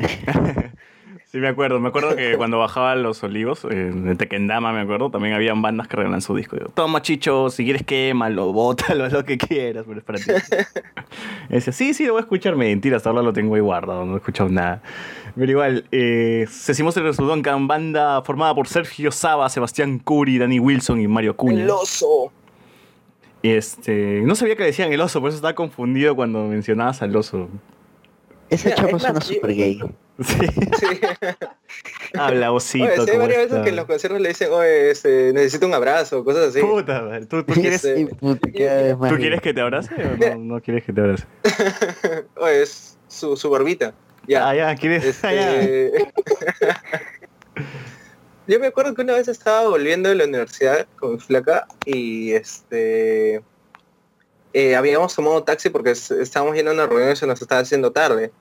Sí, 1.37 1.41
me 1.41 1.49
acuerdo. 1.49 1.79
Me 1.79 1.89
acuerdo 1.89 2.15
que 2.15 2.35
cuando 2.37 2.57
bajaba 2.57 2.95
Los 2.95 3.21
Olivos, 3.21 3.63
eh, 3.65 3.91
de 3.93 4.15
Tequendama, 4.15 4.73
me 4.73 4.81
acuerdo, 4.81 5.11
también 5.11 5.35
habían 5.35 5.61
bandas 5.61 5.87
que 5.87 5.95
regalan 5.95 6.19
su 6.19 6.35
disco. 6.35 6.55
Digo, 6.55 6.71
Toma, 6.73 7.03
chicho, 7.03 7.51
si 7.51 7.63
quieres 7.63 7.83
quémalo, 7.83 8.51
bótalo, 8.53 9.03
haz 9.03 9.13
lo 9.13 9.23
que 9.23 9.37
quieras, 9.37 9.85
pero 9.87 9.99
es 9.99 10.03
para 10.03 10.17
ti. 10.17 10.31
Y 11.49 11.53
decía, 11.53 11.71
sí, 11.73 11.93
sí, 11.93 12.07
lo 12.07 12.13
voy 12.13 12.21
a 12.21 12.23
escuchar. 12.23 12.55
Mentira, 12.55 12.97
hasta 12.97 13.09
ahora 13.09 13.21
lo 13.21 13.33
tengo 13.33 13.53
ahí 13.53 13.61
guardado, 13.61 14.03
no 14.03 14.15
he 14.15 14.17
escuchado 14.17 14.49
nada. 14.49 14.81
Pero 15.35 15.51
igual, 15.51 15.85
eh, 15.91 16.47
Cecimos 16.49 16.97
el 16.97 17.03
Resudoncan, 17.03 17.67
banda 17.67 18.23
formada 18.23 18.55
por 18.55 18.67
Sergio 18.67 19.11
Saba, 19.11 19.47
Sebastián 19.49 19.99
Curi, 19.99 20.39
Danny 20.39 20.59
Wilson 20.59 20.99
y 21.01 21.07
Mario 21.07 21.37
Cuña. 21.37 21.65
El 21.65 21.69
oso. 21.69 22.31
Este, 23.43 24.23
no 24.25 24.33
sabía 24.33 24.55
que 24.55 24.63
decían 24.63 24.91
el 24.91 25.01
oso, 25.01 25.21
por 25.21 25.29
eso 25.29 25.35
estaba 25.35 25.53
confundido 25.53 26.15
cuando 26.15 26.47
mencionabas 26.47 27.03
al 27.03 27.15
oso. 27.15 27.47
Ese 28.49 28.69
Mira, 28.69 28.75
chapa 28.77 28.95
es 28.95 29.01
suena 29.01 29.13
más, 29.15 29.25
super 29.25 29.55
gay. 29.55 29.81
Sí. 30.23 30.49
Habla 32.19 32.51
osito. 32.51 32.85
Oye, 32.85 32.95
sí, 32.95 33.01
hay 33.01 33.07
¿cómo 33.07 33.19
varias 33.19 33.49
veces 33.49 33.63
que 33.63 33.69
en 33.69 33.75
los 33.75 33.85
conciertos 33.85 34.19
le 34.19 34.29
dicen, 34.29 34.49
oye, 34.51 34.89
este, 34.89 35.31
necesito 35.31 35.67
un 35.67 35.75
abrazo, 35.75 36.23
cosas 36.23 36.49
así. 36.49 36.61
Puta, 36.61 37.03
madre, 37.03 37.27
¿tú, 37.27 37.43
tú 37.43 37.53
quieres, 37.53 37.81
Sí. 37.81 38.05
Puta, 38.19 38.47
más 38.97 39.11
¿tú 39.11 39.17
quieres 39.17 39.41
que 39.41 39.53
te 39.53 39.61
abrace 39.61 39.93
o 39.93 40.17
no, 40.17 40.55
no 40.55 40.61
quieres 40.61 40.83
que 40.85 40.93
te 40.93 41.01
abrace? 41.01 41.25
Oye, 42.37 42.63
es 42.63 42.97
su, 43.07 43.37
su 43.37 43.49
barbita. 43.51 43.93
Ya. 44.27 44.49
Ah, 44.49 44.55
ya, 44.55 44.75
¿quieres? 44.75 45.23
Ah, 45.23 45.33
ya. 45.33 45.61
Este... 45.61 46.11
Yo 48.47 48.59
me 48.59 48.67
acuerdo 48.67 48.95
que 48.95 49.01
una 49.01 49.13
vez 49.13 49.27
estaba 49.27 49.67
volviendo 49.67 50.09
de 50.09 50.15
la 50.15 50.23
universidad 50.23 50.87
con 50.97 51.13
mi 51.13 51.19
flaca 51.19 51.67
y 51.85 52.31
este 52.31 53.43
eh, 54.53 54.75
habíamos 54.75 55.15
tomado 55.15 55.43
taxi 55.43 55.69
porque 55.69 55.91
es- 55.91 56.11
estábamos 56.11 56.55
yendo 56.55 56.71
a 56.71 56.73
una 56.73 56.87
reunión 56.87 57.11
y 57.11 57.15
se 57.15 57.27
nos 57.27 57.41
estaba 57.41 57.61
haciendo 57.61 57.91
tarde. 57.91 58.31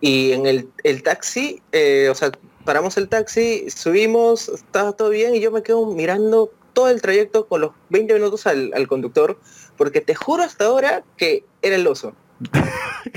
Y 0.00 0.32
en 0.32 0.46
el, 0.46 0.68
el 0.82 1.02
taxi, 1.02 1.62
eh, 1.72 2.08
o 2.10 2.14
sea, 2.14 2.32
paramos 2.64 2.96
el 2.96 3.08
taxi, 3.08 3.70
subimos, 3.70 4.48
estaba 4.48 4.92
todo 4.92 5.10
bien 5.10 5.34
y 5.34 5.40
yo 5.40 5.52
me 5.52 5.62
quedo 5.62 5.86
mirando 5.86 6.50
todo 6.72 6.88
el 6.88 7.00
trayecto 7.02 7.46
con 7.46 7.60
los 7.60 7.70
20 7.90 8.14
minutos 8.14 8.46
al, 8.46 8.72
al 8.74 8.88
conductor 8.88 9.38
porque 9.76 10.00
te 10.00 10.14
juro 10.14 10.42
hasta 10.42 10.64
ahora 10.64 11.04
que 11.16 11.44
era 11.62 11.76
el 11.76 11.86
oso. 11.86 12.14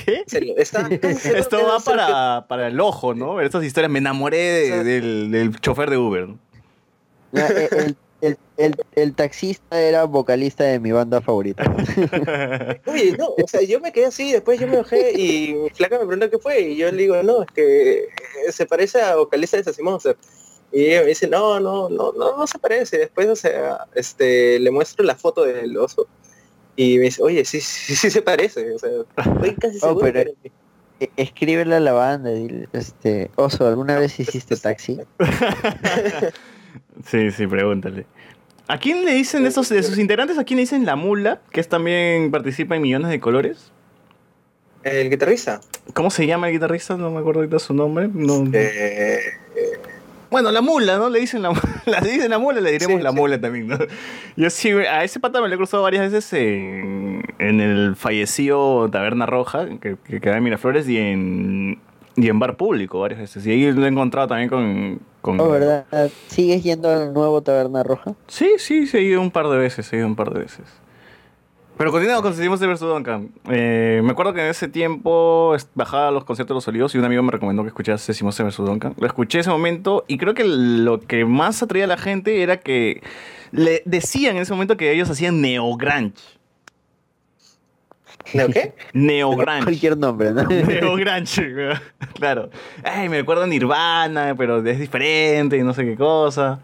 ¿Qué? 0.06 0.24
Esto 0.28 1.64
va 1.66 1.80
para, 1.80 2.46
para 2.48 2.68
el 2.68 2.80
ojo, 2.80 3.14
¿no? 3.16 3.36
Ver 3.36 3.46
estas 3.48 3.64
historias. 3.64 3.92
Me 3.92 4.00
enamoré 4.00 4.38
de- 4.38 4.84
del, 4.84 5.32
del 5.32 5.60
chofer 5.60 5.90
de 5.90 5.98
Uber. 5.98 6.28
el, 7.34 7.98
El, 8.26 8.38
el, 8.58 8.76
el 8.96 9.14
taxista 9.14 9.80
era 9.80 10.06
vocalista 10.06 10.64
de 10.64 10.80
mi 10.80 10.92
banda 10.92 11.22
favorita. 11.22 11.64
Oye, 12.88 13.16
no, 13.18 13.28
o 13.28 13.48
sea, 13.48 13.62
yo 13.62 13.80
me 13.80 13.92
quedé 13.92 14.08
así, 14.08 14.32
después 14.32 14.60
yo 14.60 14.68
me 14.68 14.78
bajé 14.78 15.12
y 15.20 15.54
mi 15.54 15.70
flaca 15.70 16.00
me 16.00 16.06
preguntó 16.06 16.30
qué 16.30 16.40
fue 16.40 16.60
y 16.62 16.76
yo 16.78 16.92
le 16.92 16.98
digo, 17.04 17.22
no, 17.24 17.44
es 17.44 17.52
que 17.52 18.00
eh, 18.00 18.08
se 18.52 18.66
parece 18.66 19.02
a 19.02 19.16
vocalista 19.16 19.58
de 19.58 19.64
Sassy 19.64 19.84
Monster. 19.84 20.18
Y 20.72 20.86
ella 20.88 21.02
me 21.02 21.08
dice, 21.10 21.28
no, 21.28 21.60
no, 21.60 21.88
no, 21.90 22.12
no, 22.14 22.38
no 22.38 22.48
se 22.48 22.58
parece. 22.58 22.98
Después, 22.98 23.28
o 23.28 23.36
sea, 23.36 23.86
este, 23.94 24.60
le 24.60 24.72
muestro 24.72 25.06
la 25.06 25.16
foto 25.16 25.44
del 25.44 25.78
oso 25.78 26.08
y 26.76 26.98
me 26.98 27.06
dice, 27.06 27.22
oye, 27.22 27.46
sí, 27.46 27.62
sí, 27.62 27.96
sí 27.96 28.10
se 28.10 28.22
parece. 28.22 28.74
O 28.74 28.80
sea, 28.80 28.90
estoy 29.18 29.56
casi 29.56 29.78
Oh, 29.78 29.90
seguro. 29.90 30.00
pero 30.02 30.32
e- 31.00 31.12
escríbele 31.18 31.76
a 31.76 31.80
la 31.80 31.92
banda, 31.94 32.32
dile, 32.32 32.68
este, 32.74 33.30
Oso, 33.36 33.68
¿alguna 33.68 34.00
vez 34.00 34.20
hiciste 34.20 34.56
taxi? 34.58 35.00
Sí, 37.06 37.32
sí, 37.32 37.48
pregúntale. 37.48 38.06
¿A 38.68 38.78
quién 38.80 39.06
le 39.06 39.14
dicen 39.14 39.44
de 39.44 39.50
esos 39.50 39.70
de 39.70 39.84
sus 39.84 39.98
integrantes? 40.00 40.38
¿A 40.40 40.44
quién 40.44 40.58
le 40.58 40.62
dicen 40.64 40.86
la 40.86 40.96
mula? 40.96 41.42
Que 41.52 41.62
es 41.62 41.70
también 41.70 42.32
participa 42.32 42.76
en 42.76 42.82
Millones 42.82 43.10
de 43.10 43.20
Colores. 43.20 43.72
El 44.84 45.10
guitarrista. 45.10 45.62
¿Cómo 45.94 46.10
se 46.10 46.26
llama 46.26 46.48
el 46.48 46.54
guitarrista? 46.54 46.96
No 46.98 47.12
me 47.12 47.20
acuerdo 47.20 47.42
ahorita 47.42 47.60
su 47.60 47.74
nombre. 47.74 48.08
No. 48.12 48.44
Eh, 48.54 49.20
Bueno, 50.32 50.52
la 50.52 50.62
mula, 50.62 50.98
¿no? 50.98 51.10
Le 51.10 51.20
dicen 51.20 51.44
la, 51.44 51.54
la, 51.86 52.02
le 52.02 52.12
dicen 52.12 52.30
la 52.32 52.40
mula, 52.40 52.60
le 52.60 52.72
diremos 52.72 52.98
Sí, 52.98 53.04
la 53.04 53.12
sí. 53.12 53.16
mula 53.16 53.40
también, 53.40 53.68
¿no? 53.68 53.78
Yo 54.36 54.50
sí, 54.50 54.72
a 54.72 55.04
ese 55.04 55.20
pata 55.20 55.42
me 55.42 55.48
lo 55.48 55.54
he 55.54 55.58
cruzado 55.58 55.84
varias 55.84 56.12
veces 56.12 56.34
en, 56.34 57.22
en 57.40 57.60
el 57.62 57.96
fallecido 57.96 58.90
Taberna 58.90 59.26
Roja, 59.28 59.68
que, 59.80 59.96
que 60.04 60.20
queda 60.20 60.38
en 60.38 60.44
Miraflores, 60.44 60.90
y 60.90 60.98
en, 60.98 61.80
y 62.16 62.30
en 62.30 62.40
bar 62.40 62.58
público 62.58 63.00
varias 63.00 63.20
veces. 63.20 63.46
Y 63.46 63.52
ahí 63.52 63.72
lo 63.72 63.86
he 63.86 63.90
encontrado 63.90 64.28
también 64.28 64.50
con... 64.50 65.00
con 65.22 65.40
Oh, 65.40 65.50
¿verdad? 65.50 65.86
¿Sigues 66.28 66.64
yendo 66.64 66.90
al 66.90 67.14
nuevo 67.14 67.42
Taberna 67.42 67.84
Roja? 67.84 68.14
Sí, 68.28 68.54
sí, 68.58 68.88
se 68.88 69.00
ha 69.00 69.02
ido 69.02 69.22
un 69.22 69.32
par 69.32 69.48
de 69.48 69.58
veces, 69.58 69.86
se 69.86 69.96
ha 69.96 70.00
ido 70.00 70.08
un 70.08 70.16
par 70.16 70.32
de 70.34 70.40
veces. 70.40 70.66
Pero 71.78 71.92
continuamos 71.92 72.24
con 72.24 72.34
Sentimos 72.34 72.62
de 72.62 72.68
versus 72.68 72.88
Duncan. 72.88 73.32
Eh, 73.50 74.00
me 74.02 74.12
acuerdo 74.12 74.34
que 74.34 74.40
en 74.40 74.48
ese 74.48 74.70
tiempo 74.70 75.54
bajaba 75.74 76.08
a 76.08 76.12
los 76.12 76.24
conciertos 76.24 76.54
de 76.54 76.58
los 76.58 76.68
olivos 76.70 76.96
y 76.96 76.98
un 76.98 77.04
amigo 77.04 77.22
me 77.22 77.34
recomendó 77.34 77.64
que 77.64 77.68
escuchara 77.68 77.98
Sentimos 77.98 78.38
de 78.38 78.46
versus 78.46 78.66
Duncan. 78.66 78.94
Lo 78.98 79.06
escuché 79.06 79.40
ese 79.40 79.50
momento 79.50 80.06
y 80.08 80.18
creo 80.18 80.34
que 80.34 80.46
lo 80.46 81.02
que 81.02 81.26
más 81.26 81.62
atraía 81.62 81.84
a 81.84 81.88
la 81.88 81.98
gente 81.98 82.42
era 82.44 82.58
que 82.58 83.02
le 83.52 83.82
decían 83.84 84.38
en 84.38 84.44
ese 84.44 84.54
momento 84.54 84.78
que 84.78 84.94
ellos 84.94 85.10
hacían 85.10 85.42
neogrunge. 85.42 86.14
¿Neo 88.34 88.50
qué? 88.50 88.74
Neogrunge. 88.94 89.64
Cualquier 89.64 89.98
nombre, 89.98 90.32
¿no? 90.32 90.44
Neogrunge, 90.50 91.78
claro. 92.16 92.50
Ay, 92.84 93.10
me 93.10 93.20
recuerdo 93.20 93.44
a 93.44 93.48
Nirvana, 93.48 94.34
pero 94.38 94.66
es 94.66 94.80
diferente 94.80 95.58
y 95.58 95.64
no 95.64 95.74
sé 95.74 95.86
qué 95.86 95.96
cosa. 95.96 96.60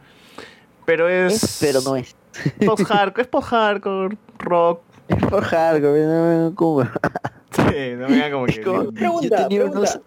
Pero 0.85 1.07
es... 1.07 1.43
Es, 1.43 1.57
pero 1.61 1.81
no 1.81 1.95
es. 1.95 2.15
Post-hardcore, 2.65 3.21
es 3.23 3.27
post-hardcore, 3.27 4.17
rock. 4.39 4.81
Es 5.07 5.17
por 5.25 5.43
hardcore, 5.43 6.05
no 6.05 6.49
me 6.49 6.55
como. 6.55 6.83
Sí, 6.83 7.93
no 7.97 8.07
me 8.09 8.31
como 8.31 8.45
que... 8.45 8.61
como- 8.61 8.91
Pregunta, 8.91 9.47
pregunta. 9.47 9.77
unos-. 9.79 9.99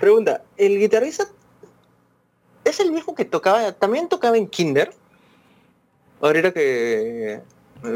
Pregunta, 0.00 0.42
¿el 0.56 0.78
guitarrista 0.78 1.24
es 2.64 2.80
el 2.80 2.90
mismo 2.92 3.14
que 3.14 3.24
tocaba, 3.24 3.72
también 3.72 4.08
tocaba 4.08 4.36
en 4.36 4.48
Kinder? 4.48 4.90
Ahorita 6.20 6.52
que 6.52 7.40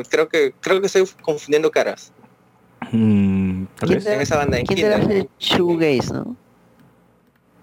creo 0.08 0.28
que 0.28 0.52
creo 0.60 0.80
que 0.80 0.86
estoy 0.86 1.08
confundiendo 1.22 1.70
caras. 1.70 2.12
Mm, 2.92 3.64
vez. 3.86 4.06
En 4.06 4.20
esa 4.20 4.36
banda 4.36 4.58
en 4.58 4.66
¿Quién 4.66 4.78
era 4.78 4.96
el 4.96 5.28
shoegaze, 5.38 6.12
no? 6.12 6.36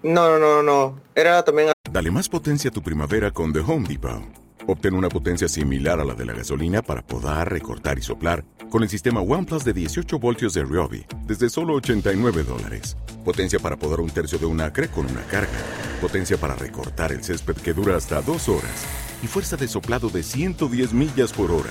No, 0.02 0.38
no, 0.38 0.38
no, 0.38 0.62
no. 0.62 1.00
Era 1.14 1.42
también 1.44 1.72
Dale 1.90 2.10
más 2.10 2.28
potencia 2.28 2.70
a 2.70 2.72
tu 2.72 2.82
primavera 2.82 3.30
con 3.30 3.52
The 3.52 3.60
Home 3.60 3.88
Depot. 3.88 4.22
Obtén 4.68 4.94
una 4.94 5.08
potencia 5.08 5.48
similar 5.48 6.00
a 6.00 6.04
la 6.04 6.14
de 6.14 6.24
la 6.24 6.32
gasolina 6.32 6.82
para 6.82 7.00
podar, 7.00 7.50
recortar 7.50 7.98
y 7.98 8.02
soplar 8.02 8.44
con 8.68 8.82
el 8.82 8.88
sistema 8.88 9.20
OnePlus 9.20 9.64
de 9.64 9.72
18 9.72 10.18
voltios 10.18 10.54
de 10.54 10.64
Ryobi 10.64 11.06
desde 11.24 11.48
solo 11.48 11.74
89 11.74 12.42
dólares. 12.42 12.96
Potencia 13.24 13.60
para 13.60 13.76
podar 13.76 14.00
un 14.00 14.10
tercio 14.10 14.38
de 14.38 14.46
un 14.46 14.60
acre 14.60 14.88
con 14.88 15.06
una 15.06 15.22
carga. 15.22 15.58
Potencia 16.00 16.36
para 16.36 16.56
recortar 16.56 17.12
el 17.12 17.22
césped 17.22 17.56
que 17.56 17.72
dura 17.72 17.96
hasta 17.96 18.20
dos 18.22 18.48
horas. 18.48 19.05
Y 19.22 19.26
fuerza 19.26 19.56
de 19.56 19.68
soplado 19.68 20.08
de 20.08 20.22
110 20.22 20.92
millas 20.92 21.32
por 21.32 21.50
hora. 21.50 21.70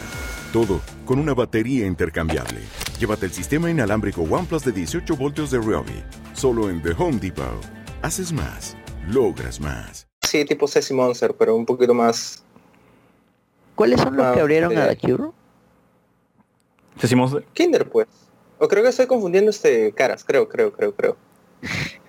Todo 0.52 0.82
con 1.06 1.20
una 1.20 1.34
batería 1.34 1.86
intercambiable. 1.86 2.62
Llévate 3.00 3.26
el 3.28 3.32
sistema 3.34 3.70
inalámbrico 3.70 4.22
OnePlus 4.24 4.64
de 4.66 4.72
18 4.72 5.16
voltios 5.16 5.52
de 5.52 5.60
Ryobi. 5.60 6.04
Solo 6.34 6.70
en 6.70 6.82
The 6.82 6.92
Home 6.98 7.18
Depot. 7.20 7.62
Haces 8.02 8.32
más. 8.32 8.76
Logras 9.08 9.60
más. 9.60 10.08
sí, 10.24 10.44
tipo 10.46 10.68
Sassy 10.68 10.94
Monster, 10.94 11.36
pero 11.38 11.56
un 11.56 11.66
poquito 11.66 11.94
más. 11.94 12.44
¿Cuáles 13.76 14.02
son 14.02 14.16
los 14.16 14.26
Ah, 14.26 14.34
que 14.34 14.40
abrieron 14.42 14.76
a. 14.78 14.88
The 14.88 14.98
Cure? 14.98 15.30
Decimos... 17.00 17.36
Kinder, 17.54 17.88
pues. 17.90 18.08
O 18.58 18.68
creo 18.68 18.82
que 18.84 18.90
estoy 18.90 19.06
confundiendo 19.06 19.52
este 19.52 19.92
caras, 19.94 20.24
creo, 20.24 20.48
creo, 20.48 20.72
creo, 20.74 20.96
creo. 20.96 21.18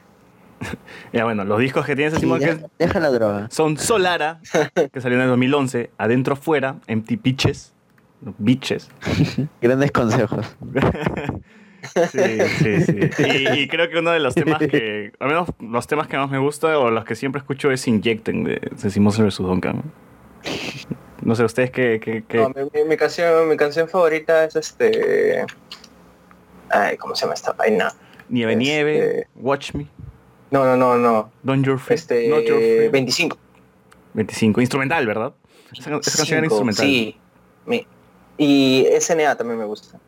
Ya 1.13 1.25
bueno, 1.25 1.45
los 1.45 1.59
discos 1.59 1.85
que 1.87 1.95
tiene 1.97 2.09
ese 2.09 2.17
Sí, 2.17 2.23
Simón 2.23 2.41
que 2.41 2.47
deja, 2.47 2.67
deja 2.79 3.01
la 3.01 3.11
droga. 3.11 3.49
son 3.51 3.77
Solara, 3.77 4.41
que 4.93 5.01
salió 5.01 5.17
en 5.19 5.23
el 5.25 5.29
2011, 5.31 5.91
Adentro 5.99 6.35
Afuera, 6.35 6.77
Empty 6.87 7.17
Pitches, 7.17 7.73
Bitches. 8.39 8.91
Grandes 9.63 9.93
consejos. 9.93 10.57
Sí, 12.11 12.39
sí, 12.59 12.81
sí. 12.83 12.99
Y, 13.23 13.59
y 13.61 13.69
creo 13.69 13.89
que 13.89 13.99
uno 13.99 14.11
de 14.11 14.19
los 14.21 14.35
temas 14.35 14.59
que, 14.59 15.13
al 15.21 15.29
menos 15.29 15.49
los 15.61 15.87
temas 15.87 16.09
que 16.09 16.17
más 16.17 16.29
me 16.31 16.39
gusta 16.39 16.79
o 16.79 16.91
los 16.91 17.05
que 17.05 17.15
siempre 17.15 17.39
escucho 17.39 17.71
es 17.71 17.87
Injecten 17.87 18.43
de 18.45 18.61
Cecimos 18.77 19.19
vs. 19.19 19.39
Duncan. 19.39 19.83
No 21.23 21.35
sé, 21.35 21.45
ustedes 21.45 21.71
qué... 21.71 22.01
qué, 22.01 22.25
qué- 22.27 22.39
No, 22.39 22.49
mi, 22.51 22.63
mi- 22.83 22.89
mi 22.89 22.97
canción, 22.97 23.49
mi 23.49 23.57
canción 23.57 23.89
favorita 23.89 24.45
es 24.45 24.57
este. 24.57 25.45
Ay, 26.71 26.97
¿cómo 26.97 27.15
se 27.15 27.23
llama 27.23 27.35
esta 27.35 27.53
vaina? 27.53 27.93
Nieve, 28.29 28.53
este- 28.53 28.65
nieve, 28.65 29.27
Watch 29.37 29.75
Me, 29.75 29.87
No, 30.51 30.65
no, 30.65 30.77
no, 30.77 30.97
no. 30.97 31.31
Don't 31.43 31.65
Your 31.67 31.79
Free, 31.79 31.95
Este. 31.95 32.29
Not 32.29 32.45
Your 32.45 32.59
Free. 32.59 32.89
25. 32.89 33.37
25, 34.15 34.61
instrumental, 34.61 35.07
¿verdad? 35.07 35.33
Esa, 35.73 35.97
esa 35.97 36.17
canción 36.17 36.39
era 36.39 36.47
instrumental. 36.47 36.87
Sí. 36.87 37.17
Mi- 37.67 37.87
y 38.39 38.87
SNA 39.01 39.37
también 39.37 39.59
me 39.59 39.65
gusta. 39.65 39.99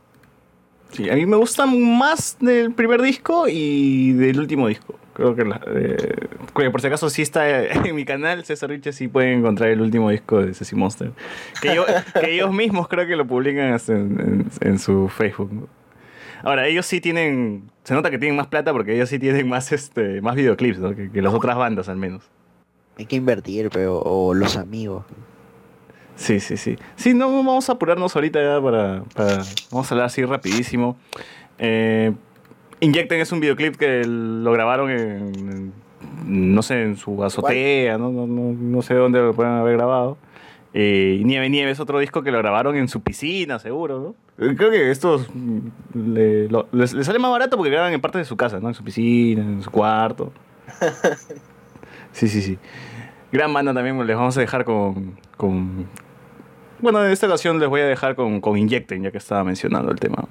Sí, 0.92 1.10
a 1.10 1.14
mí 1.14 1.26
me 1.26 1.36
gusta 1.36 1.66
más 1.66 2.36
del 2.40 2.72
primer 2.72 3.02
disco 3.02 3.46
y 3.48 4.12
del 4.12 4.38
último 4.40 4.68
disco. 4.68 4.94
Creo 5.12 5.34
que, 5.34 5.44
la- 5.44 5.60
eh, 5.66 6.28
por 6.70 6.80
si 6.80 6.86
acaso 6.86 7.10
sí 7.10 7.22
está 7.22 7.64
en 7.88 7.94
mi 7.94 8.04
canal, 8.04 8.44
César 8.44 8.70
Riches 8.70 8.96
sí 8.96 9.08
pueden 9.08 9.40
encontrar 9.40 9.68
el 9.70 9.80
último 9.80 10.08
disco 10.10 10.40
de 10.40 10.54
Ceci 10.54 10.76
Monster. 10.76 11.10
Que, 11.60 11.74
yo- 11.74 11.84
que 12.20 12.34
ellos 12.34 12.52
mismos 12.54 12.86
creo 12.88 13.06
que 13.06 13.16
lo 13.16 13.26
publican 13.26 13.72
hasta 13.72 13.92
en, 13.94 14.20
en- 14.20 14.68
en 14.68 14.78
su 14.78 15.08
Facebook. 15.08 15.68
Ahora, 16.42 16.66
ellos 16.66 16.86
sí 16.86 17.00
tienen, 17.00 17.64
se 17.84 17.94
nota 17.94 18.10
que 18.10 18.18
tienen 18.18 18.36
más 18.36 18.46
plata 18.46 18.72
porque 18.72 18.94
ellos 18.94 19.08
sí 19.08 19.18
tienen 19.18 19.48
más, 19.48 19.72
este, 19.72 20.20
más 20.20 20.34
videoclips 20.36 20.78
¿no? 20.78 20.94
que, 20.94 21.10
que 21.10 21.22
las 21.22 21.34
otras 21.34 21.56
bandas 21.56 21.88
al 21.88 21.96
menos. 21.96 22.22
Hay 22.98 23.06
que 23.06 23.16
invertir, 23.16 23.70
pero 23.72 24.00
o 24.00 24.34
los 24.34 24.56
amigos. 24.56 25.04
Sí, 26.16 26.40
sí, 26.40 26.56
sí. 26.56 26.76
Sí, 26.96 27.14
no 27.14 27.28
vamos 27.32 27.68
a 27.68 27.72
apurarnos 27.74 28.14
ahorita 28.16 28.42
ya 28.42 28.60
para, 28.60 29.02
para- 29.14 29.42
Vamos 29.70 29.90
a 29.90 29.94
hablar 29.94 30.06
así 30.06 30.24
rapidísimo. 30.24 30.96
Eh, 31.58 32.12
Inyecten 32.80 33.20
es 33.20 33.30
un 33.32 33.40
videoclip 33.40 33.76
que 33.76 34.02
lo 34.04 34.50
grabaron 34.52 34.90
en, 34.90 35.32
en- 35.36 35.72
no 36.24 36.62
sé, 36.62 36.82
en 36.82 36.96
su 36.96 37.22
azotea, 37.24 37.98
¿no? 37.98 38.10
No, 38.10 38.26
no- 38.26 38.52
no 38.52 38.82
sé 38.82 38.94
dónde 38.94 39.20
lo 39.20 39.32
pueden 39.34 39.52
haber 39.54 39.76
grabado. 39.76 40.16
Eh, 40.74 41.16
y 41.20 41.24
Nieve 41.24 41.48
Nieve 41.48 41.70
es 41.70 41.80
otro 41.80 41.98
disco 41.98 42.22
que 42.22 42.30
lo 42.30 42.38
grabaron 42.38 42.76
en 42.76 42.88
su 42.88 43.00
piscina, 43.02 43.58
seguro, 43.58 44.14
¿no? 44.38 44.44
Eh, 44.46 44.54
Creo 44.56 44.70
que 44.70 44.90
estos 44.90 45.28
mm, 45.34 45.58
le, 45.94 46.48
lo- 46.48 46.68
les, 46.72 46.92
les 46.92 47.06
sale 47.06 47.18
más 47.18 47.30
barato 47.30 47.56
porque 47.56 47.70
graban 47.70 47.92
en 47.92 48.00
parte 48.00 48.18
de 48.18 48.24
su 48.24 48.36
casa, 48.36 48.60
¿no? 48.60 48.68
En 48.68 48.74
su 48.74 48.84
piscina, 48.84 49.42
en 49.42 49.62
su 49.62 49.70
cuarto. 49.70 50.32
Sí, 52.12 52.26
sí, 52.26 52.40
sí. 52.42 52.58
Gran 53.30 53.52
banda 53.52 53.72
también, 53.74 54.04
les 54.06 54.16
vamos 54.16 54.36
a 54.36 54.40
dejar 54.40 54.64
con... 54.64 55.18
con 55.36 55.86
bueno, 56.80 57.04
en 57.04 57.10
esta 57.12 57.26
ocasión 57.26 57.60
les 57.60 57.68
voy 57.68 57.80
a 57.82 57.86
dejar 57.86 58.14
con, 58.16 58.40
con 58.40 58.56
Inyecten, 58.56 59.02
ya 59.02 59.10
que 59.10 59.18
estaba 59.18 59.44
mencionando 59.44 59.92
el 59.92 60.00
tema. 60.00 60.24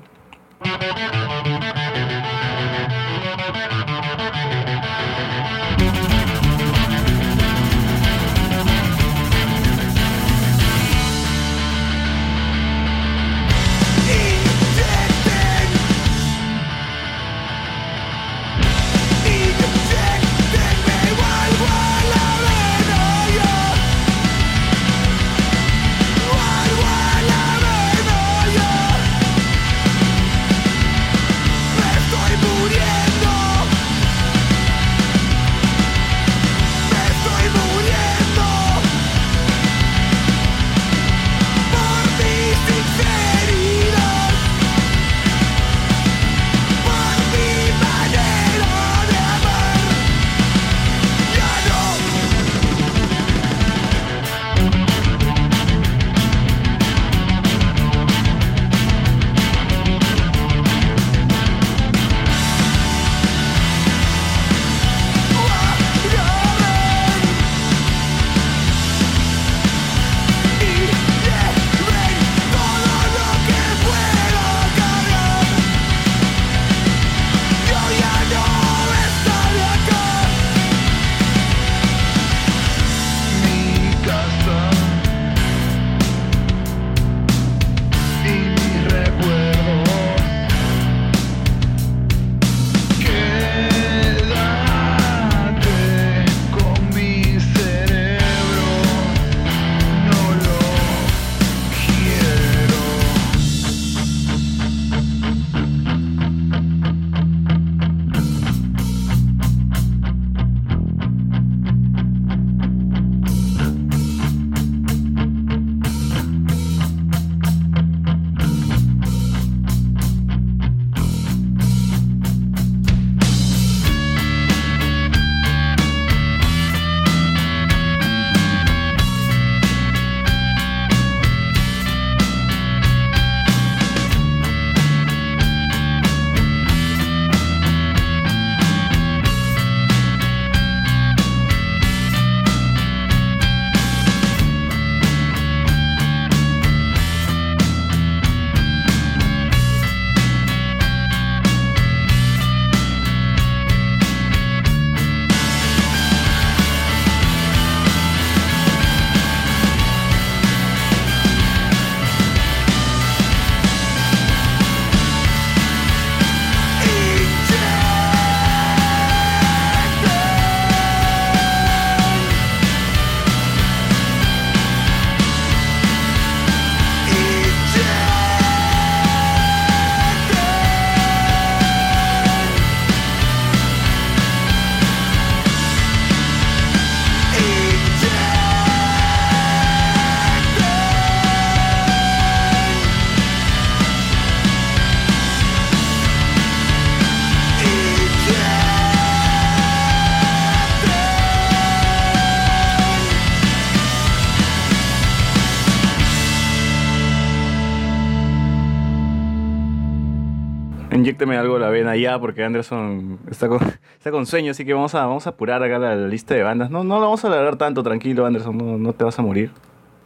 Algo 211.36 211.60
la 211.60 211.70
vena 211.70 211.96
ya, 211.98 212.20
porque 212.20 212.44
Anderson 212.44 213.20
está 213.30 213.48
con, 213.50 213.60
está 213.98 214.12
con 214.12 214.26
sueño, 214.26 214.52
así 214.52 214.66
que 214.66 214.74
vamos 214.74 214.96
a, 214.96 215.06
vamos 215.06 215.28
a 215.28 215.32
apurar 215.32 215.62
acá 215.64 215.78
la, 215.80 215.96
la 215.96 216.08
lista 216.08 216.34
de 216.36 216.44
bandas. 216.44 216.70
No, 216.72 216.84
no 216.84 216.96
la 216.96 217.02
vamos 217.06 217.24
a 217.26 217.28
alargar 217.28 217.58
tanto, 217.58 217.84
tranquilo, 217.84 218.26
Anderson, 218.26 218.58
no, 218.58 218.78
no 218.78 218.94
te 218.94 219.04
vas 219.04 219.20
a 219.20 219.22
morir. 219.22 219.52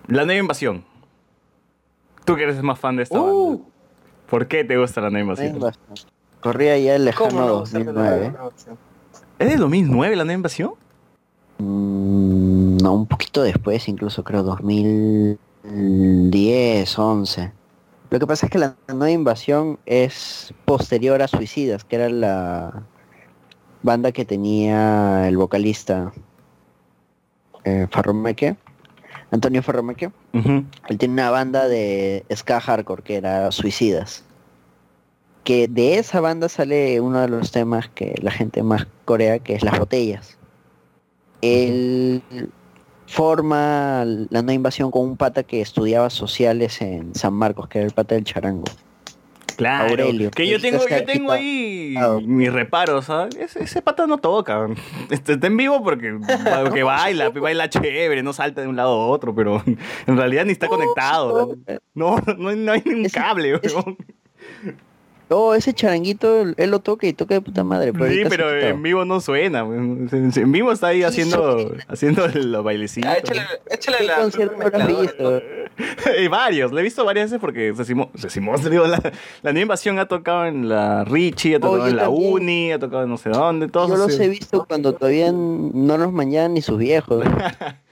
La 0.08 0.26
nueva 0.26 0.40
invasión. 0.40 0.84
Tú 2.26 2.36
que 2.36 2.44
eres 2.44 2.62
más 2.64 2.80
fan 2.80 2.96
de 2.96 3.04
esta 3.04 3.20
banda. 3.20 3.60
¿Por 4.30 4.48
qué 4.48 4.64
te 4.64 4.78
gusta 4.78 5.02
la 5.02 5.10
nueva 5.10 5.34
invasión? 5.34 5.60
Corría 6.40 6.78
ya 6.78 6.96
el 6.96 7.12
¿Cómo 7.14 7.30
lejano 7.30 7.48
no 7.48 7.60
gusta 7.60 7.80
la 7.80 7.86
2009. 7.86 8.30
nueva 8.30 8.48
opción? 8.48 8.78
¿Es 9.38 9.50
de 9.50 9.58
2009 9.58 10.16
la 10.16 10.24
nueva 10.24 10.36
invasión? 10.38 10.72
Mm, 11.58 12.78
no, 12.78 12.94
un 12.94 13.06
poquito 13.06 13.44
después, 13.44 13.88
incluso 13.88 14.24
creo 14.24 14.42
2010, 14.44 17.00
11. 17.00 17.52
Lo 18.12 18.20
que 18.20 18.28
pasa 18.28 18.46
es 18.46 18.52
que 18.52 18.60
la 18.60 18.76
nueva 18.90 19.10
invasión 19.10 19.80
es 19.86 20.54
posterior 20.66 21.22
a 21.22 21.30
Suicidas, 21.30 21.86
que 21.86 21.96
era 21.96 22.10
la 22.10 22.84
banda 23.84 24.12
que 24.12 24.26
tenía 24.26 25.30
el 25.30 25.38
vocalista 25.38 26.12
eh, 27.64 27.88
Farromeque, 27.90 28.58
Antonio 29.32 29.64
Farromeque. 29.64 30.12
Él 30.34 30.98
tiene 30.98 31.14
una 31.14 31.32
banda 31.32 31.70
de 31.70 32.26
ska 32.36 32.60
hardcore 32.60 33.02
que 33.02 33.16
era 33.16 33.50
Suicidas. 33.50 34.26
Que 35.46 35.70
de 35.70 35.98
esa 35.98 36.20
banda 36.20 36.50
sale 36.50 37.00
uno 37.00 37.22
de 37.22 37.30
los 37.30 37.54
temas 37.54 37.88
que 37.88 38.20
la 38.22 38.32
gente 38.32 38.62
más 38.62 38.88
corea, 39.06 39.40
que 39.40 39.56
es 39.56 39.64
las 39.64 39.80
botellas. 39.80 40.38
Él 41.42 42.22
forma 43.12 44.04
la 44.06 44.42
no 44.42 44.52
invasión 44.52 44.90
con 44.92 45.04
un 45.04 45.18
pata 45.18 45.44
que 45.44 45.62
estudiaba 45.62 46.10
sociales 46.10 46.82
en 46.82 47.14
San 47.14 47.34
Marcos, 47.34 47.68
que 47.68 47.80
era 47.80 47.88
el 47.88 47.94
pata 47.94 48.16
del 48.16 48.24
charango. 48.24 48.66
Claro, 49.58 49.90
Aurelio. 49.90 50.32
que 50.32 50.48
yo 50.48 50.60
tengo, 50.60 50.88
yo 50.88 51.06
tengo 51.06 51.32
ahí 51.32 51.96
mis 52.26 52.52
reparos, 52.52 53.06
¿sabes? 53.06 53.36
Ese, 53.36 53.64
ese 53.64 53.82
pata 53.84 54.08
no 54.08 54.18
toca. 54.18 54.68
Este, 55.12 55.34
está 55.34 55.48
en 55.48 55.58
vivo 55.58 55.84
porque, 55.84 56.18
porque 56.64 56.82
baila, 56.84 57.30
baila 57.30 57.70
chévere, 57.70 58.24
no 58.24 58.34
salta 58.34 58.62
de 58.62 58.68
un 58.68 58.76
lado 58.76 59.00
a 59.00 59.08
otro, 59.08 59.36
pero 59.36 59.62
en 59.66 60.18
realidad 60.18 60.46
ni 60.46 60.54
está 60.54 60.68
conectado. 60.68 61.56
No, 61.94 62.16
no, 62.38 62.50
hay- 62.50 62.56
no 62.58 62.72
hay 62.72 62.82
ni 62.86 62.94
un 63.04 63.10
cable. 63.10 63.60
Oh, 65.34 65.54
ese 65.54 65.74
charanguito, 65.74 66.42
él 66.42 66.70
lo 66.70 66.80
toca 66.80 67.08
y 67.08 67.14
toca 67.14 67.36
de 67.36 67.42
puta 67.42 67.64
madre. 67.64 67.94
Pero 67.94 68.08
Sí, 68.10 68.24
se 68.24 68.30
pero 68.30 68.54
en 68.58 68.84
vivo 68.84 69.06
no 69.06 69.22
suena. 69.22 69.60
En 69.62 70.52
vivo 70.52 70.72
está 70.74 70.88
ahí 70.88 71.04
haciendo, 71.04 71.74
haciendo 71.88 72.28
los 72.28 72.64
bailecitos. 72.64 73.10
Ah, 73.10 73.18
échale, 73.18 73.42
échale 73.70 73.98
¿Qué 74.00 74.06
la? 74.06 75.42
Y 76.22 76.28
varios, 76.28 76.72
le 76.74 76.82
he 76.82 76.84
visto 76.84 77.06
varias 77.06 77.28
veces 77.32 77.40
porque 77.40 77.74
Cecimo, 77.76 78.12
Cecimo, 78.16 78.58
digo, 78.70 78.86
la, 78.88 78.98
la 78.98 79.52
nueva 79.52 79.62
invasión 79.62 80.00
ha 80.00 80.06
tocado 80.08 80.46
en 80.46 80.68
la 80.68 81.06
Richie, 81.06 81.56
ha 81.56 81.60
tocado 81.60 81.84
yo 81.86 81.88
en 81.88 81.96
la 81.96 82.04
también. 82.04 82.34
Uni, 82.34 82.72
ha 82.74 82.80
tocado 82.80 83.04
en 83.04 83.10
no 83.10 83.18
sé 83.18 83.30
dónde, 83.30 83.68
todos 83.70 83.90
Yo 83.90 83.96
los 83.96 84.14
así. 84.14 84.24
he 84.24 84.28
visto 84.28 84.66
cuando 84.68 84.94
todavía 84.94 85.32
no 85.32 85.98
los 85.98 86.12
mañanan 86.12 86.54
ni 86.56 86.62
sus 86.62 86.78
viejos. 86.78 87.24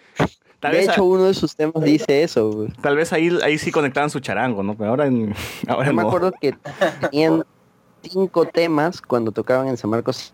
Tal 0.59 0.71
de 0.73 0.77
vez 0.79 0.89
hecho, 0.89 1.01
a- 1.01 1.03
uno 1.03 1.23
de 1.25 1.33
sus 1.33 1.55
temas 1.55 1.83
dice 1.83 2.23
eso. 2.23 2.67
Tal 2.81 2.95
vez 2.95 3.13
ahí, 3.13 3.29
ahí 3.43 3.57
sí 3.57 3.71
conectaban 3.71 4.09
su 4.09 4.19
charango, 4.19 4.61
¿no? 4.63 4.75
Pero 4.75 4.89
ahora, 4.89 5.07
en, 5.07 5.33
ahora 5.67 5.87
Yo 5.87 5.93
me 5.93 6.01
acuerdo 6.01 6.31
que 6.39 6.55
tenían 7.01 7.43
cinco 8.03 8.45
temas 8.45 9.01
cuando 9.01 9.31
tocaban 9.31 9.67
en 9.67 9.77
San 9.77 9.89
Marcos. 9.89 10.33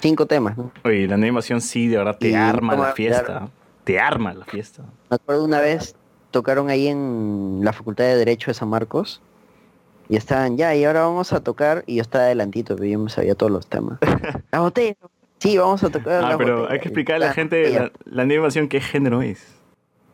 Cinco 0.00 0.26
temas, 0.26 0.56
¿no? 0.58 0.70
Oye, 0.84 1.06
la 1.06 1.16
invasión 1.26 1.60
sí, 1.60 1.88
de 1.88 1.96
verdad, 1.98 2.16
te 2.18 2.30
Y 2.30 2.34
arma 2.34 2.76
la 2.76 2.92
fiesta. 2.92 3.48
Te 3.84 3.98
arma 4.00 4.34
la 4.34 4.44
fiesta. 4.44 4.82
Me 5.10 5.14
acuerdo 5.16 5.44
una 5.44 5.60
vez 5.60 5.94
tocaron 6.32 6.68
ahí 6.70 6.88
en 6.88 7.60
la 7.62 7.72
Facultad 7.72 8.04
de 8.04 8.16
Derecho 8.16 8.50
de 8.50 8.54
San 8.54 8.68
Marcos. 8.68 9.20
Y 10.08 10.16
estaban 10.16 10.56
ya, 10.56 10.74
y 10.74 10.84
ahora 10.84 11.02
vamos 11.02 11.32
a 11.32 11.40
tocar. 11.40 11.82
Y 11.86 11.96
yo 11.96 12.02
estaba 12.02 12.24
adelantito, 12.24 12.76
pero 12.76 12.86
yo 12.88 12.98
me 12.98 13.10
sabía 13.10 13.34
todos 13.34 13.50
los 13.50 13.66
temas. 13.66 13.98
La 14.52 14.60
botella. 14.60 14.96
Sí, 15.38 15.58
vamos 15.58 15.82
a 15.84 15.90
tocar. 15.90 16.24
Ah, 16.24 16.34
pero 16.38 16.56
botella. 16.60 16.72
hay 16.74 16.80
que 16.80 16.88
explicarle 16.88 17.24
a 17.26 17.28
la 17.28 17.34
gente 17.34 17.70
la, 17.70 17.92
la 18.04 18.24
nueva 18.24 18.34
invasión 18.42 18.68
qué 18.68 18.80
género 18.80 19.22
es. 19.22 19.54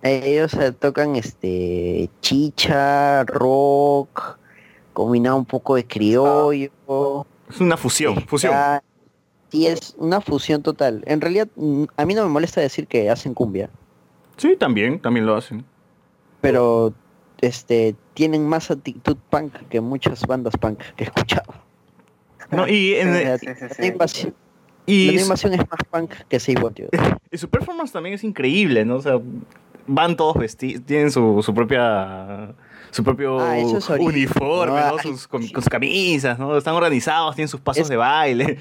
Ellos 0.03 0.53
eh, 0.55 0.73
tocan 0.73 1.15
este 1.15 2.11
chicha, 2.21 3.23
rock, 3.25 4.39
combinado 4.93 5.37
un 5.37 5.45
poco 5.45 5.77
de 5.77 5.87
criollo. 5.87 7.27
Es 7.49 7.61
una 7.61 7.77
fusión, 7.77 8.21
fusión. 8.27 8.53
Sí, 9.51 9.67
es 9.67 9.95
una 9.99 10.21
fusión 10.21 10.63
total. 10.63 11.05
En 11.07 11.21
realidad, 11.21 11.47
mm, 11.55 11.85
a 11.97 12.05
mí 12.07 12.15
no 12.15 12.23
me 12.25 12.31
molesta 12.31 12.61
decir 12.61 12.87
que 12.89 13.11
hacen 13.11 13.35
cumbia, 13.35 13.71
Sí, 14.39 14.57
también, 14.57 14.99
también 14.99 15.27
lo 15.27 15.37
hacen. 15.37 15.65
pero 16.41 16.93
este 17.43 17.95
tienen 18.15 18.47
más 18.47 18.71
actitud 18.71 19.17
punk 19.31 19.53
que 19.69 19.81
muchas 19.81 20.27
bandas 20.27 20.55
punk 20.57 20.79
que 20.97 21.05
he 21.05 21.07
escuchado. 21.07 21.53
No, 22.51 22.67
y 22.67 22.95
en, 22.95 23.13
La- 23.13 23.39
la 23.79 23.87
invasión- 23.87 24.35
y, 24.87 25.13
la 25.13 25.23
invasión 25.23 25.53
es 25.55 25.61
más 25.61 25.81
punk 25.91 26.13
que 26.29 26.41
6 26.41 26.61
voltios. 26.61 26.91
y 27.31 27.39
su 27.39 27.49
performance 27.49 27.93
también 27.93 28.15
es 28.15 28.25
increíble, 28.25 28.85
¿no? 28.85 28.97
O 28.97 29.03
sea, 29.03 29.19
van 29.87 30.17
todos 30.17 30.37
vestidos, 30.37 30.83
tienen 30.87 31.11
su, 31.11 31.43
su 31.43 31.55
propia 31.55 32.55
su 32.91 33.03
propio 33.03 33.41
Ah, 33.41 33.59
es 33.59 33.89
uniforme, 33.89 34.81
¿no? 34.81 34.91
¿no? 34.91 34.97
Ay, 34.99 35.03
Sus, 35.03 35.27
con, 35.27 35.41
con 35.49 35.63
sus 35.63 35.69
camisas, 35.71 36.39
¿no? 36.39 36.57
Están 36.57 36.75
organizados, 36.75 37.35
tienen 37.35 37.49
sus 37.49 37.61
pasos 37.61 37.89
de 37.89 37.97
baile. 37.97 38.59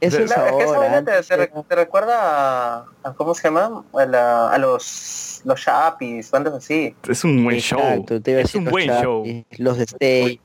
Eso 0.00 0.18
es 0.18 0.32
Claro, 0.32 0.58
es 0.60 0.66
que 0.66 0.76
ahora. 0.76 1.04
te, 1.04 1.22
te 1.22 1.62
te 1.68 1.74
recuerda 1.74 2.18
a, 2.80 2.86
a- 3.02 3.12
¿cómo 3.14 3.34
se 3.34 3.44
llama? 3.48 3.82
A, 3.94 4.04
la- 4.04 4.50
a 4.52 4.58
los 4.58 5.40
los 5.44 5.60
Chapis, 5.62 6.30
bandas 6.30 6.54
así. 6.54 6.94
Es 7.08 7.24
un 7.24 7.42
buen 7.42 7.58
show. 7.58 7.78
Exacto, 7.80 8.14
a 8.14 8.34
Es 8.40 8.54
un 8.54 8.64
los 8.64 8.72
buen 8.72 8.86
Chapis, 8.88 9.02
show. 9.02 9.44
Los 9.58 9.78
de 9.78 9.84
Stay. 9.84 10.40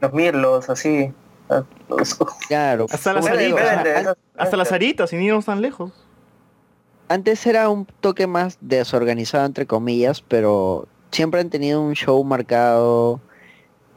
Los 0.00 0.12
Mirlos, 0.14 0.70
así. 0.70 1.12
Claro. 2.48 2.86
Hasta 2.90 3.12
las 3.12 3.26
aritas. 3.26 4.16
Hasta 4.36 4.56
las 4.56 4.72
aritas, 4.72 5.10
tan 5.44 5.60
lejos. 5.60 5.92
Antes 7.08 7.44
era 7.46 7.68
un 7.68 7.86
toque 8.00 8.26
más 8.26 8.58
desorganizado 8.60 9.44
entre 9.44 9.66
comillas, 9.66 10.22
pero 10.22 10.86
siempre 11.10 11.40
han 11.40 11.50
tenido 11.50 11.82
un 11.82 11.94
show 11.94 12.22
marcado 12.22 13.20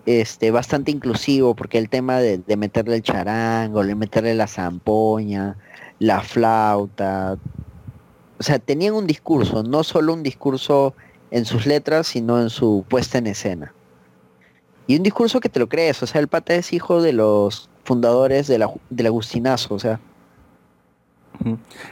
este 0.06 0.52
bastante 0.52 0.92
inclusivo 0.92 1.56
porque 1.56 1.78
el 1.78 1.88
tema 1.90 2.20
de, 2.20 2.40
de 2.40 2.58
meterle 2.58 2.96
el 2.96 3.04
charango, 3.04 3.84
de 3.84 3.96
meterle 3.96 4.34
la 4.34 4.48
zampoña, 4.48 5.56
la 6.00 6.22
flauta, 6.22 7.38
o 8.44 8.44
sea, 8.44 8.60
tenían 8.60 8.94
un 8.94 9.08
discurso, 9.08 9.64
no 9.64 9.84
solo 9.86 10.14
un 10.14 10.22
discurso 10.22 10.94
en 11.32 11.46
sus 11.46 11.66
letras, 11.66 12.08
sino 12.08 12.42
en 12.42 12.50
su 12.50 12.84
puesta 12.90 13.18
en 13.18 13.28
escena. 13.28 13.74
Y 14.88 14.98
un 14.98 15.04
discurso 15.04 15.40
que 15.40 15.50
te 15.50 15.60
lo 15.60 15.68
crees, 15.70 16.02
o 16.04 16.08
sea, 16.08 16.20
el 16.22 16.28
pata 16.28 16.56
es 16.56 16.74
hijo 16.74 17.02
de 17.02 17.14
los 17.14 17.70
fundadores 17.84 18.48
de 18.48 18.58
la, 18.60 18.70
del 18.90 19.08
Agustinazo, 19.08 19.76
o 19.76 19.80
sea, 19.80 20.00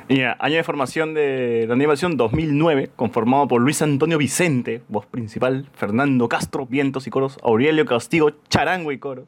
Y 0.07 0.18
ya, 0.18 0.38
año 0.39 0.55
de 0.57 0.63
formación 0.63 1.13
de 1.13 1.65
la 1.68 1.73
animación 1.73 2.15
2009, 2.15 2.91
conformado 2.95 3.47
por 3.47 3.61
Luis 3.61 3.81
Antonio 3.81 4.18
Vicente, 4.18 4.81
voz 4.88 5.05
principal, 5.05 5.68
Fernando 5.73 6.30
Castro, 6.30 6.65
vientos 6.68 7.07
y 7.07 7.09
coros, 7.09 7.38
Aurelio 7.43 7.85
Castigo, 7.85 8.31
charango 8.49 8.91
y 8.91 8.99
coros, 8.99 9.26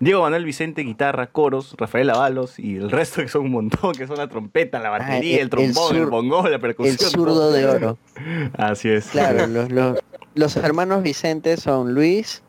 Diego 0.00 0.22
Manuel 0.22 0.44
Vicente, 0.44 0.82
guitarra, 0.82 1.26
coros, 1.28 1.74
Rafael 1.78 2.10
Avalos 2.10 2.58
y 2.60 2.76
el 2.76 2.90
resto 2.90 3.20
que 3.22 3.28
son 3.28 3.46
un 3.46 3.50
montón, 3.52 3.94
que 3.94 4.06
son 4.06 4.16
la 4.18 4.28
trompeta, 4.28 4.78
la 4.80 4.90
batería, 4.90 5.36
el- 5.36 5.42
el, 5.42 5.50
trombón, 5.50 5.96
el 5.96 6.06
bongo, 6.06 6.48
la 6.48 6.58
percusión. 6.60 6.96
el 7.00 7.04
zurdo 7.06 7.50
de 7.50 7.66
oro. 7.66 7.98
Así 8.56 8.90
es. 8.90 9.06
Claro, 9.08 9.46
los, 9.48 9.72
los, 9.72 9.98
los 10.34 10.56
hermanos 10.56 11.02
Vicente 11.02 11.56
son 11.56 11.94
Luis, 11.94 12.42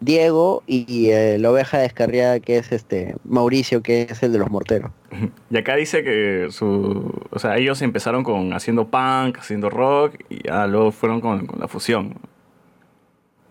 Diego 0.00 0.62
y 0.66 1.10
eh, 1.10 1.38
la 1.38 1.50
oveja 1.50 1.78
descarriada 1.78 2.40
que 2.40 2.56
es 2.56 2.72
este 2.72 3.16
Mauricio, 3.24 3.82
que 3.82 4.02
es 4.10 4.22
el 4.22 4.32
de 4.32 4.38
los 4.38 4.50
morteros. 4.50 4.90
Y 5.50 5.56
acá 5.56 5.76
dice 5.76 6.02
que 6.02 6.48
su, 6.50 7.12
o 7.30 7.38
sea, 7.38 7.56
ellos 7.56 7.82
empezaron 7.82 8.24
con 8.24 8.52
haciendo 8.54 8.88
punk, 8.88 9.38
haciendo 9.38 9.68
rock 9.68 10.14
y 10.30 10.46
ya 10.46 10.66
luego 10.66 10.90
fueron 10.92 11.20
con, 11.20 11.46
con 11.46 11.60
la 11.60 11.68
fusión. 11.68 12.14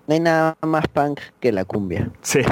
No 0.07 0.13
hay 0.15 0.21
nada 0.21 0.57
más 0.61 0.87
punk 0.87 1.19
que 1.39 1.51
la 1.51 1.65
cumbia. 1.65 2.09
Sí. 2.21 2.39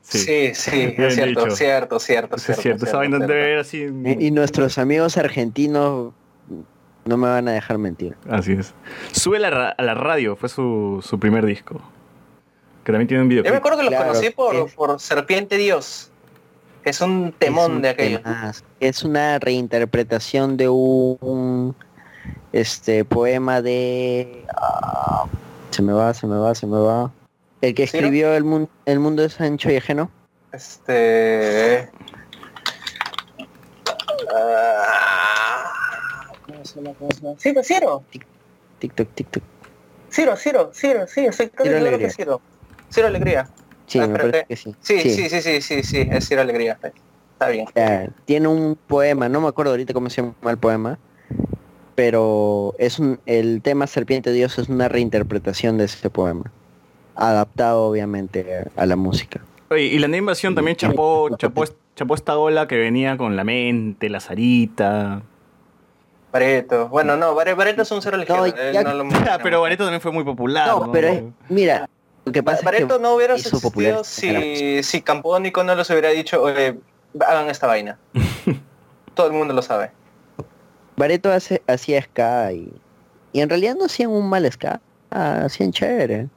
Sí, 0.00 0.52
sí, 0.54 0.94
es 0.96 1.14
cierto, 1.14 1.44
dicho. 1.44 1.56
cierto, 1.56 1.98
cierto, 2.00 2.36
es 2.36 2.42
cierto, 2.42 2.86
cierto, 2.86 3.26
ver 3.26 3.58
así. 3.58 3.86
Y, 4.04 4.26
y 4.26 4.30
nuestros 4.30 4.78
amigos 4.78 5.18
argentinos 5.18 6.14
no 7.04 7.16
me 7.16 7.28
van 7.28 7.46
a 7.48 7.52
dejar 7.52 7.78
mentir. 7.78 8.16
Así 8.28 8.52
es. 8.52 8.74
Sube 9.12 9.36
a 9.36 9.40
la, 9.40 9.68
a 9.68 9.82
la 9.82 9.94
radio, 9.94 10.34
fue 10.34 10.48
su, 10.48 11.04
su 11.06 11.20
primer 11.20 11.44
disco. 11.46 11.80
Que 12.88 12.92
también 12.92 13.06
tiene 13.06 13.22
un 13.22 13.28
video. 13.28 13.44
Yo 13.44 13.50
me 13.50 13.58
acuerdo 13.58 13.76
que 13.76 13.84
los 13.84 13.90
Claro, 13.92 14.06
conocí 14.08 14.30
por, 14.30 14.56
es- 14.56 14.72
por 14.72 14.98
Serpiente 14.98 15.58
Dios, 15.58 16.10
que 16.82 16.88
es 16.88 17.00
un 17.02 17.34
temón 17.38 17.64
es 17.72 17.76
un 17.76 17.82
de 17.82 17.88
aquello. 17.90 18.22
temazo. 18.22 18.64
Es 18.80 19.02
una 19.02 19.38
reinterpretación 19.38 20.56
de 20.56 20.70
un 20.70 21.76
este 22.54 23.04
poema 23.04 23.60
de 23.60 24.42
ah, 24.56 25.26
se 25.68 25.82
me 25.82 25.92
va, 25.92 26.14
se 26.14 26.26
me 26.26 26.38
va, 26.38 26.54
se 26.54 26.66
me 26.66 26.78
va. 26.78 27.12
El 27.60 27.74
que 27.74 27.86
¿Sí, 27.86 27.98
no? 27.98 28.06
escribió 28.06 28.32
el, 28.32 28.44
mun- 28.44 28.70
el 28.86 29.00
mundo 29.00 29.22
es 29.22 29.38
ancho 29.38 29.70
y 29.70 29.76
ajeno. 29.76 30.10
Este. 30.52 31.90
¿cómo 36.46 36.64
se 36.64 36.80
llama? 36.80 36.94
¿Cómo 36.98 37.10
se 37.12 37.20
llama? 37.20 37.34
Sí, 37.38 37.52
pues 37.52 37.66
Ciro. 37.66 38.02
TikTok, 38.78 39.08
TikTok. 39.14 39.42
Ciro, 40.10 40.36
Ciro, 40.38 40.70
Ciro, 40.72 41.06
sí, 41.06 41.26
estoy 41.26 41.50
Alegría. 41.58 41.98
que 41.98 42.10
Ciro. 42.10 42.40
Ciro 42.90 43.06
Alegría. 43.06 43.48
Sí, 43.86 43.98
Ah, 43.98 44.06
me 44.06 44.18
parece 44.18 44.44
que 44.48 44.56
sí. 44.56 44.74
Sí, 44.80 45.00
sí, 45.00 45.28
sí, 45.28 45.40
sí, 45.40 45.60
sí, 45.62 45.82
sí, 45.82 46.08
es 46.10 46.28
Ciro 46.28 46.40
Alegría. 46.42 46.78
Está 47.32 47.48
bien. 47.48 47.66
Ya, 47.74 48.08
tiene 48.24 48.48
un 48.48 48.76
poema, 48.86 49.28
no 49.28 49.40
me 49.40 49.48
acuerdo 49.48 49.70
ahorita 49.72 49.94
cómo 49.94 50.10
se 50.10 50.22
llama 50.22 50.34
el 50.50 50.58
poema, 50.58 50.98
pero 51.94 52.74
es 52.78 52.98
un, 52.98 53.20
el 53.26 53.62
tema 53.62 53.86
Serpiente 53.86 54.32
Dios 54.32 54.58
es 54.58 54.68
una 54.68 54.88
reinterpretación 54.88 55.78
de 55.78 55.84
ese 55.84 56.10
poema, 56.10 56.50
adaptado 57.16 57.84
obviamente 57.86 58.64
a 58.76 58.86
la 58.86 58.96
música. 58.96 59.40
Oye, 59.70 59.82
y 59.84 59.98
la 59.98 60.06
animación 60.06 60.54
también 60.54 60.76
chapó, 60.76 61.28
chapó, 61.36 61.64
chapó 61.94 62.14
esta 62.14 62.36
ola 62.38 62.66
que 62.68 62.76
venía 62.78 63.16
con 63.16 63.36
la 63.36 63.44
mente, 63.44 64.08
la 64.08 64.20
zarita. 64.20 65.22
Bareto. 66.32 66.88
Bueno, 66.88 67.16
no, 67.16 67.34
Bare- 67.34 67.54
Bareto 67.54 67.82
es 67.82 67.90
un 67.90 68.02
cero 68.02 68.18
ya- 68.72 68.82
no 68.82 68.92
lo 68.94 69.00
Ah, 69.00 69.04
mencionamos. 69.04 69.40
pero 69.42 69.60
Bareto 69.60 69.84
también 69.84 70.00
fue 70.00 70.12
muy 70.12 70.24
popular. 70.24 70.66
No, 70.68 70.86
¿no? 70.86 70.92
pero 70.92 71.08
es- 71.08 71.22
mira, 71.48 71.88
lo 72.28 72.32
que 72.32 72.42
pasa 72.42 72.62
Bareto 72.64 72.86
es 72.86 72.92
que 72.98 73.02
no 73.02 73.14
hubiera 73.14 73.34
existido 73.34 73.60
popular 73.60 74.04
si, 74.04 74.82
si 74.82 75.02
Campónico 75.02 75.64
no 75.64 75.74
les 75.74 75.88
hubiera 75.90 76.08
dicho, 76.10 76.42
oye, 76.42 76.78
hagan 77.26 77.48
esta 77.50 77.66
vaina. 77.66 77.98
Todo 79.14 79.26
el 79.26 79.32
mundo 79.32 79.52
lo 79.54 79.62
sabe. 79.62 79.90
Bareto 80.96 81.30
hace, 81.32 81.62
hacía 81.66 82.02
ska 82.02 82.52
y, 82.52 82.72
y 83.32 83.40
en 83.40 83.48
realidad 83.48 83.74
no 83.78 83.84
hacían 83.86 84.10
un 84.10 84.28
mal 84.28 84.50
ska, 84.50 84.80
ah, 85.10 85.42
hacían 85.44 85.72
chévere. 85.72 86.28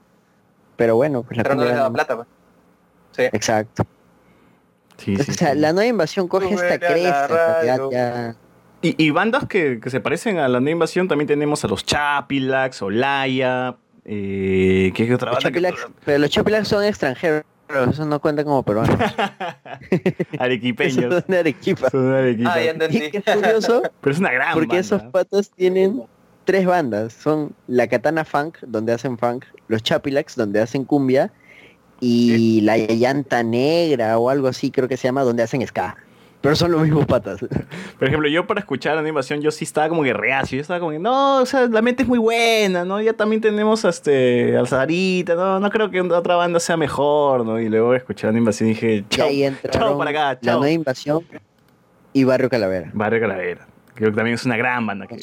Pero 0.76 0.96
bueno, 0.96 1.24
pues 1.24 1.38
la 1.38 1.44
Pero 1.44 1.56
no 1.56 1.64
les 1.64 1.76
daba 1.76 1.92
plata. 1.92 2.16
pues. 2.16 2.28
Sí. 3.12 3.24
Exacto. 3.32 3.84
Sí, 4.98 5.16
o 5.16 5.24
sea, 5.24 5.56
la 5.56 5.74
nueva 5.74 5.88
invasión 5.88 6.28
coge 6.28 6.54
esta 6.54 6.78
cresta, 6.80 7.64
ya- 7.92 8.36
Y, 8.84 9.04
y 9.04 9.10
bandas 9.12 9.48
que, 9.48 9.80
que 9.80 9.90
se 9.90 10.00
parecen 10.00 10.38
a 10.38 10.48
la 10.48 10.60
nueva 10.60 10.72
invasión 10.72 11.08
también 11.08 11.28
tenemos 11.28 11.64
a 11.64 11.68
los 11.68 11.84
Chapilax, 11.86 12.82
Olaya, 12.84 13.78
eh, 14.06 14.92
¿qué 14.96 15.14
otra 15.14 15.32
Los 15.32 15.44
banda? 15.44 15.60
que- 15.72 15.76
pero 16.06 16.18
los 16.20 16.30
Chapilax 16.30 16.68
son 16.68 16.84
extranjeros, 16.84 17.44
eso 17.90 18.06
no 18.06 18.20
cuenta 18.20 18.44
como 18.44 18.64
peruanos. 18.64 18.98
Arequipeños. 20.40 21.14
Son 21.14 21.24
de 21.28 21.38
Arequipa. 21.40 21.90
Son 21.90 22.12
de 22.12 22.18
Arequipa. 22.18 22.54
Ah, 22.54 22.62
ya 22.62 22.72
entendí. 22.72 22.98
es 22.98 23.24
curioso 23.36 23.82
Pero 24.02 24.14
es 24.14 24.20
una 24.20 24.32
gran 24.32 24.54
porque 24.54 24.68
banda. 24.68 24.80
esos 24.82 25.02
patas 25.04 25.52
tienen 25.52 26.04
tres 26.46 26.66
bandas. 26.66 27.14
Son 27.14 27.54
la 27.68 27.88
Katana 27.88 28.26
Funk, 28.26 28.58
donde 28.62 28.94
hacen 28.94 29.18
funk, 29.18 29.46
los 29.68 29.84
Chapilax, 29.84 30.36
donde 30.36 30.60
hacen 30.62 30.84
cumbia, 30.86 31.32
y 32.00 32.62
la 32.62 32.78
Llanta 32.78 33.44
Negra 33.44 34.18
o 34.18 34.30
algo 34.30 34.48
así 34.48 34.72
creo 34.72 34.88
que 34.88 34.98
se 34.98 35.08
llama, 35.08 35.22
donde 35.24 35.44
hacen 35.44 35.66
ska. 35.68 35.96
Pero 36.42 36.56
son 36.56 36.72
los 36.72 36.82
mismos 36.82 37.06
patas. 37.06 37.40
Por 38.00 38.08
ejemplo, 38.08 38.28
yo 38.28 38.48
para 38.48 38.60
escuchar 38.60 38.96
la 38.96 39.02
animación 39.02 39.42
yo 39.42 39.52
sí 39.52 39.64
estaba 39.64 39.88
como 39.90 40.04
que 40.04 40.12
reacio. 40.12 40.58
Yo 40.58 40.62
estaba 40.62 40.80
como 40.80 40.92
que, 40.92 41.00
no, 41.00 41.38
o 41.38 41.46
sea, 41.46 41.68
la 41.68 41.82
mente 41.82 42.04
es 42.04 42.10
muy 42.10 42.18
buena, 42.18 42.84
¿no? 42.84 43.00
Ya 43.00 43.14
también 43.14 43.42
tenemos 43.42 43.86
este, 43.86 44.58
al 44.58 44.68
Zarita, 44.68 45.36
¿no? 45.36 45.60
No 45.60 45.70
creo 45.70 45.92
que 45.92 46.02
otra 46.02 46.36
banda 46.36 46.60
sea 46.60 46.78
mejor, 46.78 47.46
¿no? 47.46 47.60
Y 47.60 47.70
luego 47.70 47.94
escuché 47.94 48.26
la 48.26 48.32
animación 48.32 48.70
y 48.70 48.74
dije, 48.74 49.06
chao, 49.10 49.30
chao 49.70 49.98
para 49.98 50.10
acá, 50.10 50.34
la 50.34 50.40
chao. 50.40 50.60
nueva 50.60 50.72
invasión 50.72 51.24
y 52.14 52.24
Barrio 52.24 52.50
Calavera. 52.50 52.90
Barrio 52.94 53.22
Calavera. 53.22 53.68
Creo 53.94 54.10
que 54.10 54.16
también 54.16 54.36
es 54.36 54.46
una 54.46 54.58
gran 54.58 54.86
banda. 54.86 55.06
Que... 55.06 55.18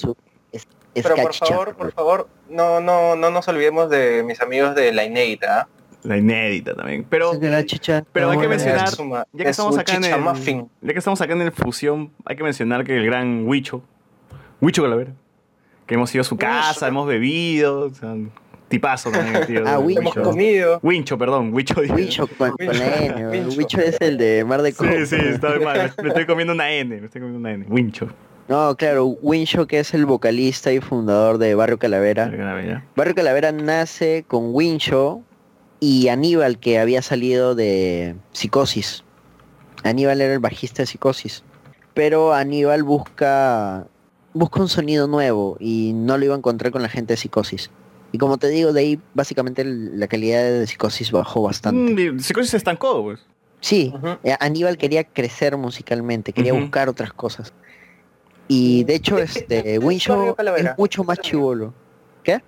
Pero 0.95 1.17
por 1.17 1.35
favor, 1.35 1.75
por 1.75 1.93
favor, 1.93 2.29
no, 2.49 2.81
no, 2.81 3.17
no 3.17 3.31
nos 3.31 3.47
olvidemos 3.49 3.91
de 3.91 4.23
mis 4.25 4.41
amigos 4.41 4.75
de 4.75 4.93
la 4.93 5.05
inédita. 5.05 5.61
¿ah? 5.61 5.69
La 6.05 6.17
inédita 6.17 6.75
también. 6.75 7.05
Pero, 7.09 7.33
la 7.41 7.65
chicha. 7.65 8.05
pero 8.13 8.31
hay 8.31 8.39
que 8.39 8.49
mencionar, 8.49 8.89
ya 8.89 9.25
que 9.37 9.43
es 9.43 9.51
estamos 9.51 9.77
acá 9.79 9.97
en 9.97 10.05
el, 10.05 10.21
muffin. 10.21 10.69
ya 10.81 10.93
que 10.93 10.99
estamos 10.99 11.21
acá 11.21 11.33
en 11.33 11.43
el 11.43 11.53
fusión, 11.53 12.13
hay 12.25 12.37
que 12.37 12.45
mencionar 12.45 12.85
que 12.85 12.97
el 12.97 13.05
gran 13.05 13.47
Huicho, 13.47 13.83
Huicho 14.61 14.83
Calavera, 14.83 15.13
que 15.87 15.95
hemos 15.95 16.15
ido 16.15 16.23
a 16.23 16.25
su 16.25 16.37
casa, 16.37 16.87
hemos 16.87 17.07
bebido, 17.09 17.87
o 17.87 17.91
sea, 17.91 18.15
tipazo 18.69 19.11
también 19.11 19.47
tío. 19.47 19.65
Ah. 19.67 19.81
Hemos 19.81 20.15
comido. 20.15 20.79
Wincho, 20.83 21.19
perdón, 21.19 21.53
Huicho. 21.53 21.81
dije. 21.81 21.95
Huicho 21.95 22.27
con, 22.27 22.51
con 22.53 22.67
la 22.67 22.97
N. 22.97 23.29
Wincho. 23.31 23.59
Huicho 23.59 23.81
es 23.81 24.01
el 24.01 24.19
de 24.19 24.45
Mar 24.45 24.63
de 24.63 24.73
Copa. 24.73 24.93
Sí, 24.93 25.07
sí, 25.07 25.17
está 25.17 25.59
mal. 25.59 25.93
Me 26.03 26.09
estoy 26.09 26.27
comiendo 26.27 26.53
una 26.53 26.71
N, 26.71 27.01
me 27.01 27.07
estoy 27.07 27.21
comiendo 27.21 27.41
una 27.41 27.53
N. 27.53 27.67
Wincho. 27.69 28.09
No, 28.49 28.75
claro, 28.77 29.05
Winshaw 29.07 29.67
que 29.67 29.79
es 29.79 29.93
el 29.93 30.07
vocalista 30.07 30.73
y 30.73 30.81
fundador 30.81 31.37
de 31.37 31.55
Barrio 31.55 31.79
Calavera. 31.79 32.31
Calavera. 32.31 32.83
Barrio 32.97 33.15
Calavera 33.15 33.53
nace 33.53 34.25
con 34.27 34.55
Winshaw 34.55 35.23
y 35.81 36.09
Aníbal 36.09 36.59
que 36.59 36.79
había 36.79 37.03
salido 37.03 37.55
de 37.55 38.17
Psicosis. 38.33 39.05
Aníbal 39.85 40.21
era 40.21 40.33
el 40.33 40.41
bajista 40.41 40.83
de 40.83 40.87
Psicosis. 40.87 41.45
Pero 41.95 42.33
Aníbal 42.35 42.83
busca 42.83 43.87
busca 44.35 44.61
un 44.61 44.69
sonido 44.69 45.07
nuevo 45.07 45.57
y 45.59 45.93
no 45.95 46.17
lo 46.17 46.25
iba 46.25 46.35
a 46.35 46.39
encontrar 46.39 46.73
con 46.73 46.83
la 46.83 46.89
gente 46.89 47.15
de 47.15 47.17
Psicosis. 47.17 47.71
Y 48.13 48.19
como 48.19 48.39
te 48.39 48.49
digo, 48.49 48.73
de 48.73 48.81
ahí 48.81 49.01
básicamente 49.15 49.65
la 49.65 50.07
calidad 50.07 50.43
de 50.43 50.67
Psicosis 50.67 51.13
bajó 51.13 51.43
bastante. 51.43 52.13
Mm, 52.13 52.21
Psicosis 52.21 52.51
se 52.53 52.57
estancó, 52.57 53.03
pues. 53.03 53.21
Sí, 53.61 53.93
eh, 54.23 54.37
Aníbal 54.39 54.79
quería 54.79 55.05
crecer 55.05 55.57
musicalmente, 55.57 56.33
quería 56.33 56.53
buscar 56.53 56.89
otras 56.89 57.13
cosas. 57.13 57.53
Y 58.47 58.85
de 58.85 58.95
hecho, 58.95 59.19
este, 59.19 59.79
Calavera? 60.37 60.71
es 60.71 60.79
mucho 60.79 61.03
más 61.03 61.19
chivolo. 61.19 61.75
¿Qué? 62.23 62.41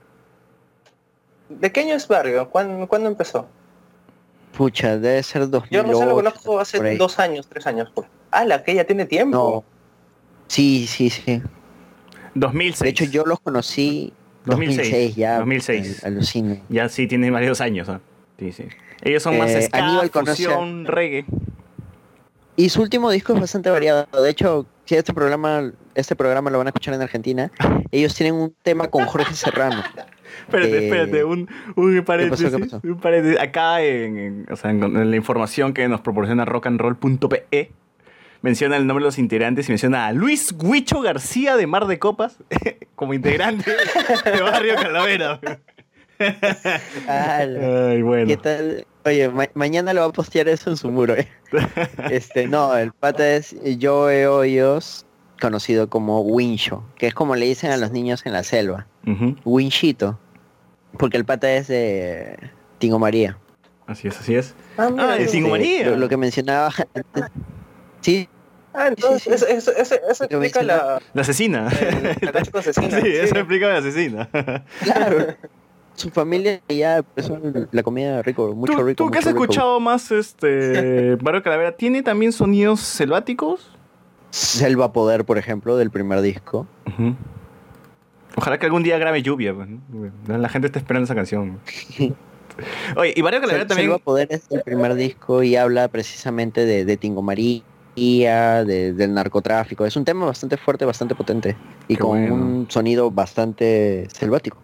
¿De 1.51 1.71
qué 1.73 1.81
año 1.81 1.95
es 1.95 2.07
Barrio? 2.09 2.49
¿Cuándo, 2.49 2.87
¿cuándo 2.89 3.09
empezó? 3.09 3.47
Pucha, 4.57 4.97
debe 4.99 5.23
ser 5.23 5.49
2008. 5.49 5.69
Yo 5.71 5.83
no 5.93 5.99
sé, 5.99 6.07
lo 6.07 6.15
conozco 6.15 6.59
hace 6.61 6.97
dos 6.97 7.19
años, 7.19 7.47
tres 7.49 7.67
años. 7.67 7.93
Ah, 8.31 8.45
la 8.45 8.63
que 8.63 8.75
ya 8.75 8.85
tiene 8.85 9.05
tiempo. 9.05 9.37
No. 9.37 9.65
Sí, 10.49 10.87
sí, 10.87 11.11
sí. 11.11 11.43
2006. 12.35 12.81
De 12.81 12.89
hecho, 12.89 13.05
yo 13.05 13.25
los 13.25 13.41
conocí 13.41 14.13
2006, 14.45 14.77
2006 14.91 15.17
ya. 15.17 15.39
2006. 15.39 16.05
al- 16.05 16.13
Alucine. 16.15 16.63
Ya 16.69 16.89
sí, 16.89 17.07
tiene 17.07 17.31
varios 17.31 17.61
años. 17.61 17.89
¿ah? 17.89 18.01
Sí, 18.39 18.53
sí. 18.53 18.65
Ellos 19.03 19.23
son 19.23 19.39
más 19.39 19.51
Eh, 19.51 19.63
ska, 19.63 19.79
Aníbal 19.79 20.11
conoce 20.11 20.45
a- 20.47 20.49
fusión, 20.51 20.85
reggae. 20.87 21.25
Y 22.57 22.69
su 22.69 22.83
último 22.83 23.11
disco 23.11 23.33
es 23.35 23.41
bastante 23.41 23.71
variado. 23.71 24.07
De 24.23 24.29
hecho, 24.31 24.67
si 24.85 24.95
este 24.97 25.15
programa, 25.15 25.73
este 25.95 26.15
programa 26.15 26.51
lo 26.51 26.59
van 26.59 26.67
a 26.67 26.71
escuchar 26.71 26.95
en 26.95 27.03
Argentina, 27.03 27.51
ellos 27.93 28.15
tienen 28.15 28.35
un 28.35 28.55
tema 28.63 28.89
con 28.89 29.07
Jorge 29.07 29.35
Serrano. 29.35 29.83
Espérate, 30.41 30.79
Eh, 30.79 30.85
espérate, 30.87 31.25
un, 31.25 31.49
un 31.77 32.05
paréntesis. 32.05 32.47
pasó, 32.47 32.57
qué 32.59 32.65
pasó? 32.65 32.81
un 32.85 33.01
paréntesis. 33.01 33.41
Acá 33.41 33.83
en, 33.83 34.19
en- 34.19 34.47
o 34.51 34.57
sea, 34.57 34.71
en, 34.71 34.83
en 34.83 35.11
la 35.11 35.17
información 35.17 35.73
que 35.73 35.87
nos 35.89 36.01
proporciona 36.01 36.45
rockandroll.pe 36.45 37.71
menciona 38.43 38.77
el 38.79 38.87
nombre 38.87 39.03
de 39.03 39.09
los 39.09 39.19
integrantes 39.19 39.69
y 39.69 39.73
menciona 39.73 40.07
a 40.07 40.13
Luis 40.13 40.55
Huicho 40.59 41.01
García 41.03 41.57
de 41.57 41.67
Mar 41.67 41.87
de 41.87 41.99
Copas 41.99 42.39
como 42.95 43.13
integrante 43.15 43.71
de 44.25 44.41
Barrio 44.41 44.77
Calavera. 44.77 45.41
Ala. 47.07 47.89
Ay, 47.91 48.03
bueno. 48.03 48.27
¿Qué 48.27 48.37
tal? 48.37 48.87
Oye, 49.05 49.29
ma- 49.31 49.49
mañana 49.55 49.93
lo 49.95 50.03
va 50.03 50.07
a 50.09 50.13
postear 50.13 50.49
eso 50.49 50.71
en 50.71 50.77
su 50.77 50.91
muro. 50.91 51.15
eh. 51.17 51.29
Este, 52.11 52.47
no, 52.47 52.77
el 52.77 52.93
pata 52.93 53.29
es 53.37 53.57
Joe 53.81 54.27
Hoyos, 54.27 55.07
conocido 55.41 55.89
como 55.91 56.21
Winshaw, 56.21 56.83
que 56.97 57.07
es 57.09 57.15
como 57.15 57.35
le 57.37 57.47
dicen 57.47 57.71
a 57.73 57.77
los 57.77 57.91
niños 57.91 58.25
en 58.27 58.33
la 58.33 58.43
selva. 58.45 58.87
Winchito. 59.45 60.19
Porque 60.99 61.17
el 61.17 61.25
pata 61.25 61.51
es 61.53 61.69
de 61.69 62.39
Tingo 62.79 62.99
María. 62.99 63.39
Así 63.87 64.09
es, 64.09 64.19
así 64.21 64.35
es. 64.37 64.55
Ah, 64.79 64.91
Ah, 64.99 65.15
de 65.17 65.27
sí. 65.27 65.33
Tingo 65.39 65.51
María. 65.51 65.91
Lo, 65.91 65.97
lo 65.97 66.09
que 66.09 66.17
mencionaba 66.17 66.73
antes. 66.95 67.31
Sí, 68.01 68.29
Ah, 68.73 68.87
entonces, 68.87 69.43
Eso, 69.43 69.73
eso, 69.73 69.73
eso, 70.09 70.25
explica 70.25 70.63
la, 70.63 71.03
La 71.13 71.23
asesina. 71.23 71.69
la 72.21 72.41
asesina. 72.61 73.01
sí, 73.01 73.09
eso 73.09 73.35
explica 73.37 73.67
la 73.69 73.79
asesina. 73.79 74.29
claro. 74.85 75.27
Su 75.95 76.09
familia 76.11 76.61
ya 76.69 76.99
empezó 76.99 77.39
la 77.73 77.83
comida 77.83 78.23
rico, 78.23 78.55
mucho 78.55 78.73
¿Tú, 78.75 78.83
rico. 78.85 79.05
tú 79.05 79.11
que 79.11 79.19
has 79.19 79.25
rico. 79.27 79.43
escuchado 79.43 79.81
más 79.81 80.11
este 80.13 81.17
Barrio 81.17 81.43
Calavera, 81.43 81.73
¿tiene 81.77 82.03
también 82.03 82.31
sonidos 82.33 82.81
selváticos? 82.81 83.77
Selva 84.31 84.93
Poder, 84.93 85.25
por 85.25 85.39
ejemplo, 85.39 85.77
del 85.77 85.91
primer 85.91 86.21
disco. 86.21 86.67
Ojalá 88.37 88.59
que 88.59 88.67
algún 88.67 88.83
día 88.83 88.99
grabe 88.99 89.23
lluvia. 89.23 89.55
pues, 89.55 89.69
¿no? 89.69 90.39
La 90.39 90.49
gente 90.49 90.67
está 90.69 90.79
esperando 90.79 91.05
esa 91.05 91.15
canción. 91.15 91.59
Oye, 92.97 93.15
y 93.17 93.23
Barrio 93.23 93.41
Calavera 93.41 93.65
Sel- 93.65 93.69
también. 93.69 93.87
Selva 93.89 93.99
Poder 93.99 94.29
es 94.31 94.47
el 94.51 94.63
primer 94.63 94.95
disco 94.95 95.43
y 95.43 95.57
habla 95.57 95.89
precisamente 95.89 96.65
de, 96.67 96.85
de 96.85 96.97
Tingo 96.97 97.23
María, 97.23 98.65
de- 98.65 98.93
del 98.93 99.15
narcotráfico. 99.15 99.85
Es 99.87 99.97
un 99.97 100.05
tema 100.05 100.27
bastante 100.27 100.57
fuerte, 100.57 100.85
bastante 100.85 101.15
potente 101.15 101.57
y 101.89 101.95
Qué 101.97 102.01
con 102.01 102.11
bueno. 102.21 102.35
un 102.35 102.67
sonido 102.71 103.11
bastante 103.11 104.07
selvático. 104.13 104.59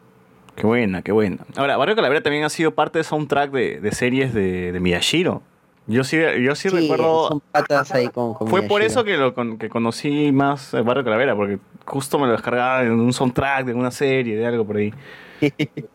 Qué 0.54 0.66
buena, 0.66 1.02
qué 1.02 1.12
buena. 1.12 1.38
Ahora, 1.56 1.76
Barrio 1.76 1.96
Calavera 1.96 2.22
también 2.22 2.44
ha 2.44 2.48
sido 2.48 2.74
parte 2.74 2.98
de 2.98 3.04
soundtrack 3.04 3.50
de, 3.50 3.80
de 3.80 3.92
series 3.92 4.32
de, 4.32 4.72
de 4.72 4.80
Miyashiro. 4.80 5.42
Yo 5.88 6.02
sí, 6.04 6.18
yo 6.42 6.54
sí, 6.56 6.68
recuerdo. 6.68 7.28
son 7.28 7.40
patas 7.52 7.92
ahí 7.92 8.08
con, 8.08 8.34
con 8.34 8.48
Fue 8.48 8.62
por 8.62 8.82
eso 8.82 9.04
que 9.04 9.16
lo 9.16 9.34
con- 9.34 9.56
que 9.56 9.68
conocí 9.68 10.32
más 10.32 10.74
eh, 10.74 10.80
Barrio 10.82 11.04
Calavera, 11.04 11.36
porque 11.36 11.58
justo 11.84 12.18
me 12.18 12.26
lo 12.26 12.32
descargaba 12.32 12.82
en 12.82 12.92
un 12.92 13.12
soundtrack 13.12 13.66
de 13.66 13.74
una 13.74 13.90
serie, 13.92 14.36
de 14.36 14.46
algo 14.46 14.64
por 14.66 14.76
ahí. 14.78 14.92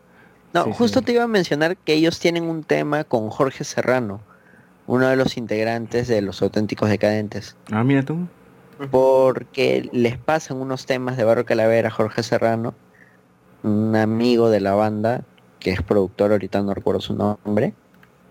No, 0.54 0.64
Sí, 0.64 0.70
sí. 0.72 0.76
justo 0.76 1.00
te 1.00 1.12
iba 1.12 1.22
a 1.22 1.28
mencionar 1.28 1.78
que 1.78 1.94
ellos 1.94 2.20
tienen 2.20 2.44
un 2.44 2.62
tema 2.62 3.04
con 3.04 3.30
Jorge 3.30 3.64
Serrano, 3.64 4.20
uno 4.86 5.08
de 5.08 5.16
los 5.16 5.38
integrantes 5.38 6.08
de 6.08 6.20
los 6.20 6.42
auténticos 6.42 6.90
decadentes. 6.90 7.56
Ah, 7.70 7.82
mira 7.84 8.02
tú. 8.02 8.18
Porque 8.90 9.88
les 9.92 10.18
pasan 10.18 10.58
unos 10.58 10.84
temas 10.84 11.16
de 11.16 11.24
Barrio 11.24 11.46
Calavera 11.46 11.88
a 11.88 11.90
Jorge 11.90 12.22
Serrano, 12.22 12.74
un 13.62 13.96
amigo 13.96 14.50
de 14.50 14.60
la 14.60 14.74
banda, 14.74 15.22
que 15.58 15.70
es 15.70 15.80
productor, 15.82 16.32
ahorita 16.32 16.60
no 16.62 16.74
recuerdo 16.74 17.00
su 17.00 17.14
nombre, 17.14 17.72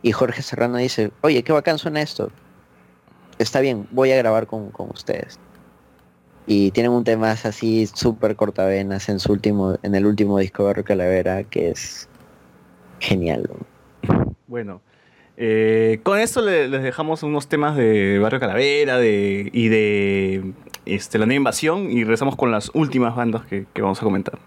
Y 0.04 0.12
Jorge 0.14 0.42
Serrano 0.42 0.78
dice, 0.78 1.12
oye, 1.22 1.44
qué 1.44 1.54
bacán 1.54 1.78
suena 1.78 2.02
esto. 2.02 2.32
Está 3.38 3.60
bien, 3.60 3.88
voy 3.92 4.12
a 4.12 4.18
grabar 4.18 4.48
con, 4.48 4.72
con 4.72 4.90
ustedes. 4.90 5.40
Y 6.48 6.72
tienen 6.72 6.92
un 6.92 7.04
tema 7.04 7.32
así 7.32 7.86
súper 7.88 8.36
cortavenas 8.36 9.10
en 9.10 9.20
su 9.20 9.32
último, 9.32 9.78
en 9.84 9.96
el 9.96 10.06
último 10.06 10.40
disco 10.40 10.64
de 10.64 10.68
Barrio 10.68 10.84
Calavera, 10.84 11.44
que 11.44 11.70
es 11.70 12.10
genial. 13.00 13.48
¿no? 14.08 14.36
Bueno, 14.48 14.82
eh, 15.38 16.00
con 16.04 16.20
esto 16.20 16.42
le- 16.42 16.68
les 16.68 16.82
dejamos 16.84 17.22
unos 17.24 17.48
temas 17.48 17.76
de 17.78 18.20
Barrio 18.20 18.40
Calavera 18.40 18.98
de, 18.98 19.50
y 19.54 19.68
de 19.70 20.54
este, 20.86 21.20
la 21.20 21.26
nueva 21.26 21.38
invasión 21.38 21.92
y 21.92 22.04
regresamos 22.04 22.36
con 22.36 22.52
las 22.52 22.72
últimas 22.74 23.16
bandas 23.16 23.46
que 23.46 23.66
vamos 23.82 24.02
a 24.02 24.04
comentar. 24.04 24.40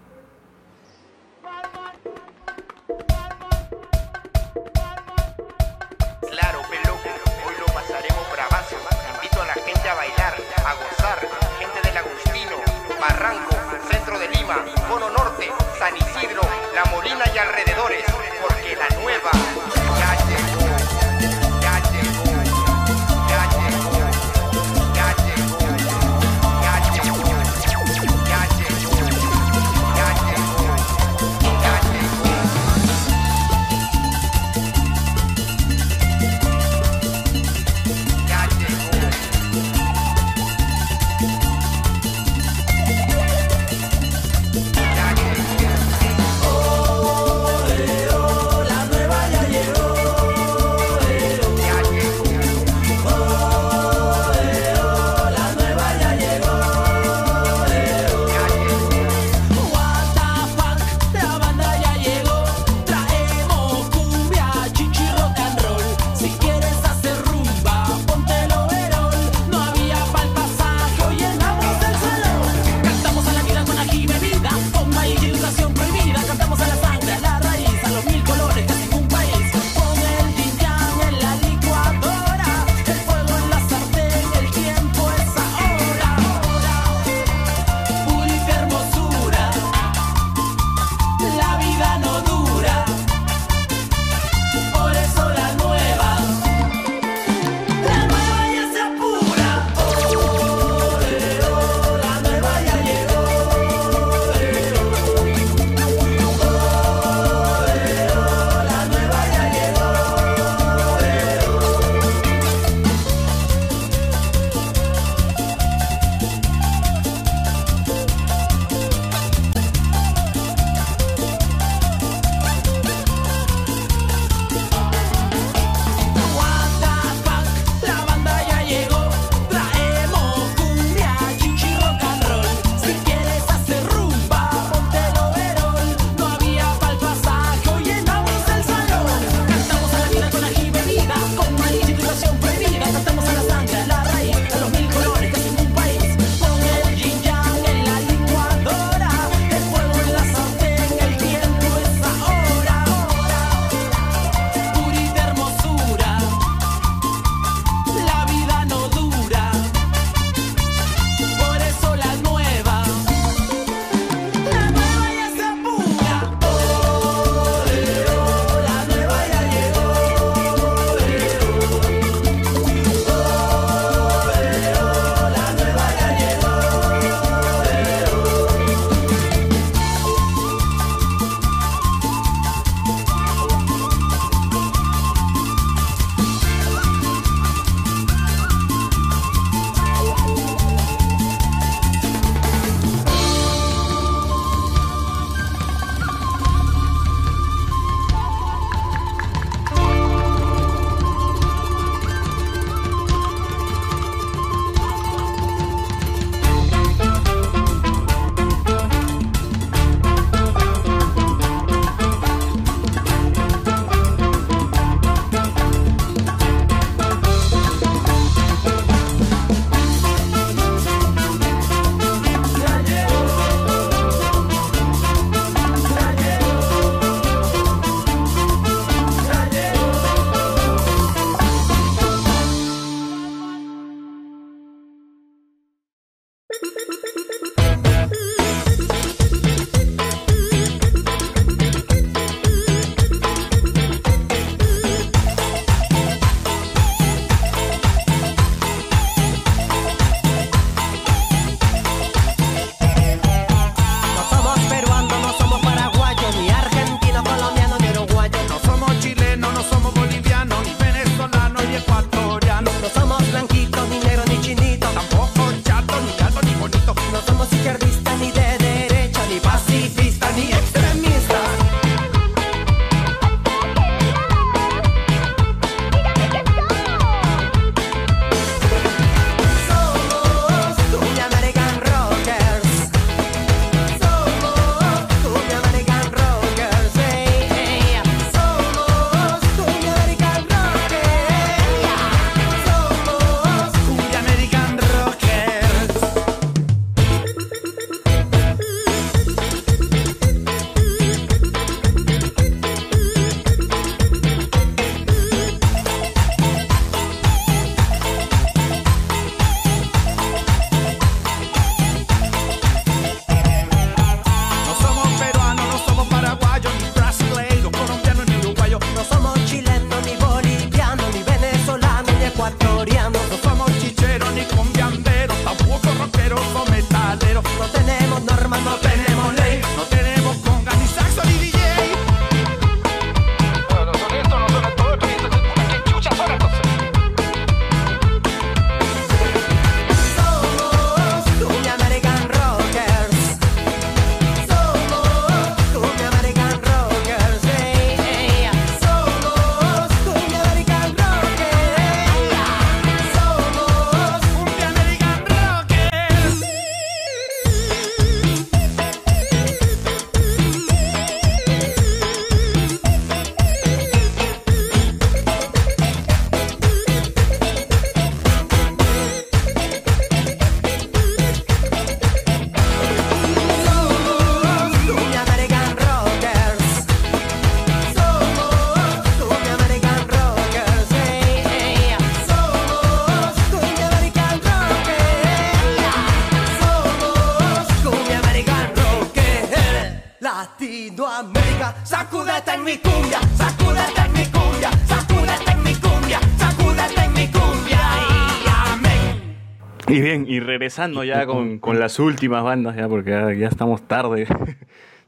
Regresando 400.75 401.03
ya 401.03 401.25
con, 401.25 401.59
con 401.59 401.79
las 401.79 401.99
últimas 401.99 402.43
bandas, 402.43 402.75
ya 402.75 402.87
porque 402.89 403.11
ya, 403.11 403.33
ya 403.33 403.47
estamos 403.47 403.81
tarde. 403.87 404.27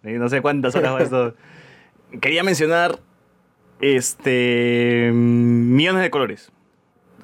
No 0.04 0.30
sé 0.30 0.42
cuántas 0.42 0.74
horas 0.76 0.94
va 0.94 1.02
esto. 1.02 1.34
Quería 2.22 2.42
mencionar 2.42 3.00
este 3.82 5.12
Millones 5.14 6.02
de 6.04 6.10
Colores. 6.10 6.50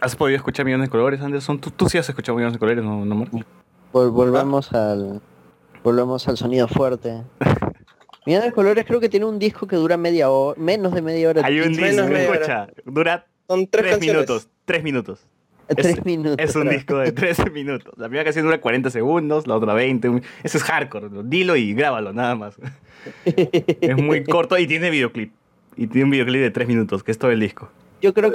¿Has 0.01 0.17
podido 0.17 0.35
escuchar 0.35 0.65
Millones 0.65 0.87
de 0.87 0.91
Colores, 0.91 1.21
Anderson? 1.21 1.59
¿Tú, 1.59 1.71
tú 1.71 1.87
sí 1.87 1.97
has 1.97 2.09
escuchado 2.09 2.35
Millones 2.35 2.53
de 2.53 2.59
Colores, 2.59 2.83
no, 2.83 3.05
no 3.05 3.15
Marco? 3.15 3.37
Vol- 3.93 4.11
volvemos 4.11 4.73
al 4.73 5.21
volvemos 5.81 6.27
al 6.27 6.35
sonido 6.35 6.67
fuerte. 6.67 7.21
Mira 8.25 8.41
de 8.41 8.51
colores 8.51 8.83
creo 8.85 8.99
que 8.99 9.07
tiene 9.07 9.27
un 9.27 9.39
disco 9.39 9.65
que 9.67 9.77
dura 9.77 9.95
media 9.95 10.29
hora, 10.29 10.59
menos 10.59 10.93
de 10.93 11.01
media 11.01 11.29
hora. 11.29 11.41
Hay 11.45 11.59
un 11.61 11.71
Menos 11.71 11.77
disco, 11.77 12.01
de 12.03 12.09
media 12.09 12.29
hora. 12.29 12.39
escucha, 12.39 12.67
dura 12.85 13.27
Son 13.47 13.67
tres, 13.67 13.85
tres 13.85 13.99
minutos. 14.01 14.49
Tres 14.65 14.83
minutos. 14.83 15.25
Es, 15.69 16.06
minutos. 16.06 16.35
Es 16.40 16.56
un 16.56 16.69
disco 16.69 16.98
de 16.98 17.11
13 17.14 17.49
minutos. 17.52 17.94
La 17.98 18.07
primera 18.07 18.23
canción 18.26 18.45
dura 18.45 18.60
40 18.61 18.90
segundos, 18.90 19.48
la 19.48 19.56
otra 19.56 19.73
20. 19.73 20.10
un- 20.10 20.22
Eso 20.44 20.57
es 20.57 20.64
hardcore. 20.64 21.07
Dilo 21.23 21.56
y 21.56 21.73
grábalo, 21.73 22.14
nada 22.14 22.35
más. 22.35 22.56
es 23.26 23.98
muy 23.98 24.23
corto 24.23 24.57
y 24.57 24.68
tiene 24.68 24.90
videoclip. 24.90 25.34
Y 25.76 25.88
tiene 25.88 26.06
un 26.06 26.11
videoclip 26.11 26.41
de 26.41 26.52
3 26.52 26.68
minutos, 26.68 27.03
que 27.03 27.11
es 27.11 27.18
todo 27.18 27.31
el 27.31 27.40
disco. 27.40 27.69
Yo 28.02 28.14
creo 28.14 28.34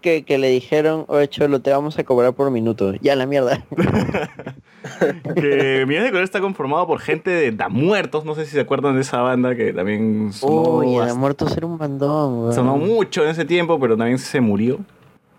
que, 0.00 0.24
que 0.24 0.36
le 0.38 0.48
dijeron, 0.48 1.04
oye 1.08 1.28
Cholo, 1.28 1.60
te 1.60 1.70
vamos 1.70 1.96
a 1.98 2.04
cobrar 2.04 2.32
por 2.32 2.50
minuto. 2.50 2.92
Ya 3.00 3.14
la 3.14 3.26
mierda. 3.26 3.64
que 5.36 5.84
Millones 5.86 6.04
de 6.04 6.10
Colores 6.10 6.24
está 6.24 6.40
conformado 6.40 6.86
por 6.86 6.98
gente 7.00 7.30
de 7.30 7.52
Da 7.52 7.68
Muertos. 7.68 8.24
No 8.24 8.34
sé 8.34 8.44
si 8.46 8.52
se 8.52 8.60
acuerdan 8.60 8.94
de 8.96 9.02
esa 9.02 9.20
banda 9.20 9.54
que 9.54 9.72
también 9.72 10.32
sonó, 10.32 10.78
Uy, 10.78 10.86
bast- 10.96 11.04
era 11.04 11.14
muerto 11.14 11.48
ser 11.48 11.64
un 11.64 11.78
bandón. 11.78 12.52
sonó 12.52 12.76
mucho 12.76 13.22
en 13.22 13.30
ese 13.30 13.44
tiempo, 13.44 13.78
pero 13.78 13.96
también 13.96 14.18
se 14.18 14.40
murió. 14.40 14.80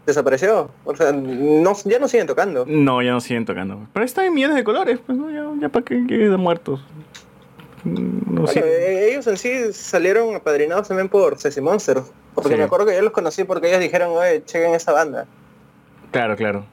Desapareció. 0.05 0.69
O 0.83 0.95
sea, 0.95 1.11
no, 1.13 1.73
ya 1.85 1.99
no 1.99 2.07
siguen 2.07 2.27
tocando. 2.27 2.65
No, 2.67 3.01
ya 3.01 3.11
no 3.11 3.21
siguen 3.21 3.45
tocando. 3.45 3.87
Pero 3.93 4.05
está 4.05 4.25
en 4.25 4.33
Millones 4.33 4.57
de 4.57 4.63
Colores, 4.63 4.99
pues 5.05 5.17
no, 5.17 5.31
ya, 5.31 5.45
ya 5.61 5.69
para 5.69 5.85
qué 5.85 6.05
que 6.07 6.27
Da 6.27 6.37
Muertos. 6.37 6.81
No 7.85 8.41
Bueno, 8.41 8.47
sé. 8.47 8.59
eh, 8.59 9.11
ellos 9.11 9.27
en 9.27 9.37
sí 9.37 9.73
salieron 9.73 10.35
apadrinados 10.35 10.87
también 10.87 11.09
por 11.09 11.37
Ceci 11.39 11.61
Monster. 11.61 11.99
Porque 12.33 12.51
Sí. 12.51 12.57
me 12.57 12.63
acuerdo 12.63 12.85
que 12.85 12.95
yo 12.95 13.01
los 13.01 13.11
conocí 13.11 13.43
porque 13.43 13.67
ellos 13.69 13.79
dijeron, 13.79 14.09
oye, 14.11 14.43
chequen 14.45 14.73
esa 14.73 14.91
banda. 14.91 15.25
Claro, 16.11 16.35
claro. 16.35 16.65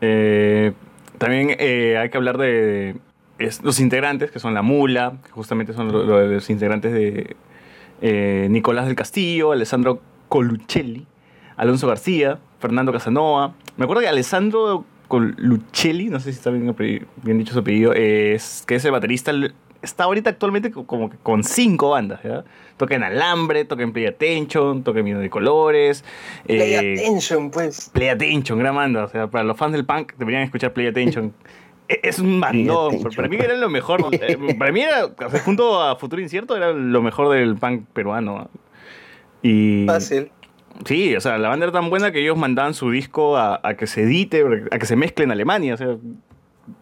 Eh, 0.00 0.72
también 1.18 1.56
eh, 1.58 1.96
hay 1.98 2.10
que 2.10 2.16
hablar 2.16 2.38
de 2.38 2.96
es- 3.38 3.62
los 3.62 3.80
integrantes, 3.80 4.30
que 4.30 4.38
son 4.38 4.54
la 4.54 4.62
Mula, 4.62 5.14
que 5.24 5.30
justamente 5.30 5.72
son 5.72 5.90
lo- 5.92 6.04
lo 6.04 6.18
de 6.18 6.34
los 6.36 6.50
integrantes 6.50 6.92
de 6.92 7.36
eh, 8.02 8.46
Nicolás 8.50 8.86
del 8.86 8.94
Castillo, 8.94 9.52
Alessandro 9.52 10.00
Coluccelli, 10.28 11.06
Alonso 11.56 11.86
García, 11.88 12.38
Fernando 12.60 12.92
Casanova. 12.92 13.54
Me 13.76 13.84
acuerdo 13.84 14.02
que 14.02 14.08
Alessandro 14.08 14.84
Coluccelli, 15.08 16.08
no 16.08 16.18
sé 16.20 16.32
si 16.32 16.38
está 16.38 16.50
bien, 16.50 16.74
bien 17.22 17.38
dicho 17.38 17.52
su 17.52 17.60
apellido, 17.60 17.92
es, 17.92 18.64
que 18.66 18.74
es 18.76 18.84
el 18.84 18.90
baterista, 18.92 19.32
está 19.82 20.04
ahorita 20.04 20.30
actualmente 20.30 20.70
co- 20.72 20.86
como 20.86 21.10
que 21.10 21.16
con 21.22 21.44
cinco 21.44 21.90
bandas, 21.90 22.20
¿ya? 22.24 22.44
Toca 22.76 22.94
en 22.96 23.02
Alambre, 23.04 23.64
toca 23.64 23.82
en 23.82 23.92
Play 23.92 24.06
Attention, 24.06 24.82
toca 24.82 24.98
en 24.98 25.04
Miedo 25.04 25.20
de 25.20 25.30
Colores. 25.30 26.04
Play 26.46 26.74
eh, 26.74 26.94
Attention, 26.98 27.50
pues. 27.50 27.90
Play 27.92 28.08
Attention, 28.08 28.58
gran 28.58 28.74
banda. 28.74 29.04
O 29.04 29.08
sea, 29.08 29.28
para 29.28 29.44
los 29.44 29.56
fans 29.56 29.72
del 29.72 29.84
punk 29.86 30.12
deberían 30.18 30.42
escuchar 30.42 30.72
Play 30.72 30.86
Attention. 30.88 31.32
E- 31.88 32.00
es 32.02 32.18
un 32.18 32.40
bandón. 32.40 32.86
Attention. 32.96 33.14
Para 33.14 33.28
mí 33.28 33.36
era 33.38 33.54
lo 33.56 33.70
mejor. 33.70 34.04
eh, 34.10 34.36
para 34.58 34.72
mí 34.72 34.80
era, 34.80 35.06
o 35.06 35.30
sea, 35.30 35.38
junto 35.38 35.80
a 35.80 35.94
Futuro 35.94 36.20
Incierto, 36.20 36.56
era 36.56 36.72
lo 36.72 37.00
mejor 37.00 37.28
del 37.32 37.54
punk 37.54 37.84
peruano. 37.92 38.50
Y. 39.40 39.86
Fácil. 39.86 40.32
Sí, 40.84 41.16
o 41.16 41.20
sea, 41.20 41.38
la 41.38 41.48
banda 41.48 41.64
era 41.66 41.72
tan 41.72 41.90
buena 41.90 42.12
que 42.12 42.20
ellos 42.20 42.36
mandaban 42.36 42.74
su 42.74 42.90
disco 42.90 43.36
a, 43.36 43.60
a 43.62 43.74
que 43.74 43.86
se 43.86 44.02
edite, 44.02 44.44
a 44.70 44.78
que 44.78 44.86
se 44.86 44.96
mezcle 44.96 45.24
en 45.24 45.30
Alemania. 45.32 45.74
O 45.74 45.76
sea, 45.76 45.96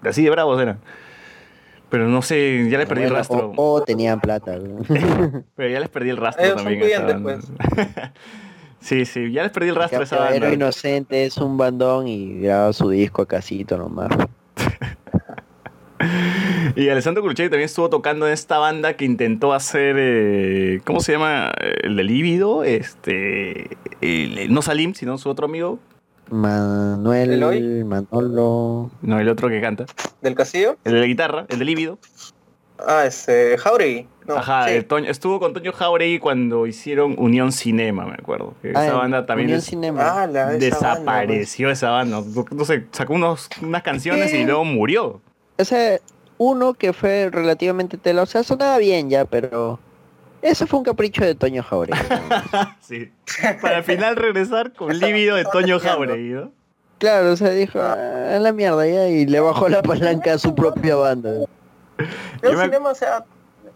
así 0.03 0.23
de 0.25 0.31
bravos 0.31 0.61
eran. 0.61 0.79
Pero 1.91 2.09
no 2.09 2.23
sé, 2.23 2.67
ya 2.71 2.79
les 2.79 2.89
perdí 2.89 3.05
el 3.05 3.11
rastro. 3.11 3.53
O, 3.57 3.75
o 3.75 3.83
tenían 3.83 4.21
plata. 4.21 4.53
weón. 4.53 4.85
Pero 5.55 5.71
ya 5.71 5.81
les 5.81 5.89
perdí 5.89 6.11
el 6.11 6.17
rastro 6.17 6.45
Ellos 6.45 6.57
son 6.63 6.65
también. 6.65 6.81
pudientes, 6.81 7.23
banda. 7.23 8.13
sí, 8.81 9.05
sí, 9.05 9.31
ya 9.31 9.45
les 9.45 9.53
perdí 9.53 9.69
el 9.69 9.77
rastro 9.77 10.01
a 10.01 10.03
esa 10.03 10.17
banda. 10.19 10.53
inocente 10.53 11.25
es 11.25 11.37
un 11.39 11.57
bandón 11.57 12.09
y 12.09 12.41
graba 12.41 12.73
su 12.73 12.89
disco 12.91 13.23
a 13.23 13.27
casito 13.27 13.77
nomás. 13.79 14.09
Y 16.77 16.89
Alessandro 16.89 17.23
Coluccelli 17.23 17.51
también 17.51 17.67
estuvo 17.67 17.89
tocando 17.89 18.27
en 18.27 18.33
esta 18.33 18.59
banda 18.59 18.95
que 18.95 19.05
intentó 19.05 19.53
hacer, 19.53 19.97
eh, 19.99 20.81
¿cómo 20.85 21.01
se 21.01 21.13
llama? 21.13 21.53
El 21.83 21.97
de 21.97 22.03
Líbido, 22.05 22.65
este, 22.65 23.77
el- 24.01 24.53
no 24.53 24.61
Salim, 24.63 24.95
sino 24.95 25.19
su 25.19 25.29
otro 25.29 25.47
amigo, 25.47 25.79
Manuel, 26.31 27.33
¿Eloy? 27.33 27.85
Manolo. 27.85 28.91
no 29.03 29.21
el 29.21 29.29
otro 29.29 29.49
que 29.49 29.61
canta, 29.61 29.85
¿Del 30.23 30.35
Castillo? 30.35 30.77
el 30.85 30.95
de 30.95 31.01
la 31.01 31.07
guitarra, 31.07 31.47
el 31.49 31.59
de 31.59 31.65
Líbido. 31.65 31.99
Ah, 32.87 33.05
este, 33.07 33.57
Jauregui. 33.57 34.09
No, 34.27 34.37
Ajá, 34.37 34.67
sí. 34.69 34.75
el 34.75 34.87
Toño- 34.89 35.09
estuvo 35.09 35.39
con 35.39 35.53
Toño 35.53 35.73
Jauregui 35.73 36.19
cuando 36.19 36.67
hicieron 36.67 37.15
Unión 37.19 37.53
Cinema, 37.53 38.05
me 38.07 38.15
acuerdo. 38.15 38.55
Que 38.63 38.73
Ah, 38.75 38.85
esa 38.87 38.95
banda 38.95 39.27
también 39.27 39.47
Unión 39.49 39.59
es- 39.59 39.67
Cinema. 39.67 40.01
Ah, 40.23 40.27
la, 40.27 40.55
esa 40.57 40.79
banda, 40.81 41.13
desapareció 41.21 41.71
esa 41.71 41.91
banda. 41.91 42.21
No, 42.35 42.45
no 42.51 42.65
sé, 42.65 42.87
sacó 42.91 43.13
unos, 43.15 43.49
unas 43.63 43.83
canciones 43.83 44.33
y 44.35 44.45
luego 44.45 44.65
murió. 44.65 45.21
Ese 45.59 46.01
uno 46.39 46.75
que 46.75 46.93
fue 46.93 47.31
relativamente 47.31 47.97
tela, 47.97 48.23
o 48.23 48.27
sea, 48.27 48.43
sonaba 48.43 48.79
bien 48.79 49.09
ya, 49.11 49.25
pero 49.25 49.79
ese 50.43 50.67
fue 50.67 50.81
un 50.81 50.85
capricho 50.85 51.25
de 51.25 51.35
Toño 51.35 51.63
Jauregui. 51.63 51.99
sí. 52.81 53.13
Para 53.63 53.79
al 53.79 53.85
final 53.85 54.17
regresar 54.17 54.73
con 54.73 54.99
Líbido 54.99 55.37
de 55.37 55.45
Toño 55.45 55.79
Jauregui, 55.79 56.31
¿no? 56.31 56.53
claro, 56.99 57.33
o 57.33 57.37
sea, 57.37 57.51
dijo, 57.51 57.81
"Ah, 57.81 58.35
a 58.37 58.39
la 58.41 58.53
mierda 58.53 58.87
ya, 58.87 59.09
y 59.09 59.27
le 59.27 59.41
bajó 59.41 59.69
la 59.69 59.83
palanca 59.83 60.35
a 60.35 60.39
su 60.39 60.55
propia 60.55 60.97
banda. 60.97 61.31
Yo 61.33 62.51
Yo 62.51 62.59
me- 62.59 62.65
cinema, 62.65 62.91
o 62.91 62.95
sea, 62.95 63.25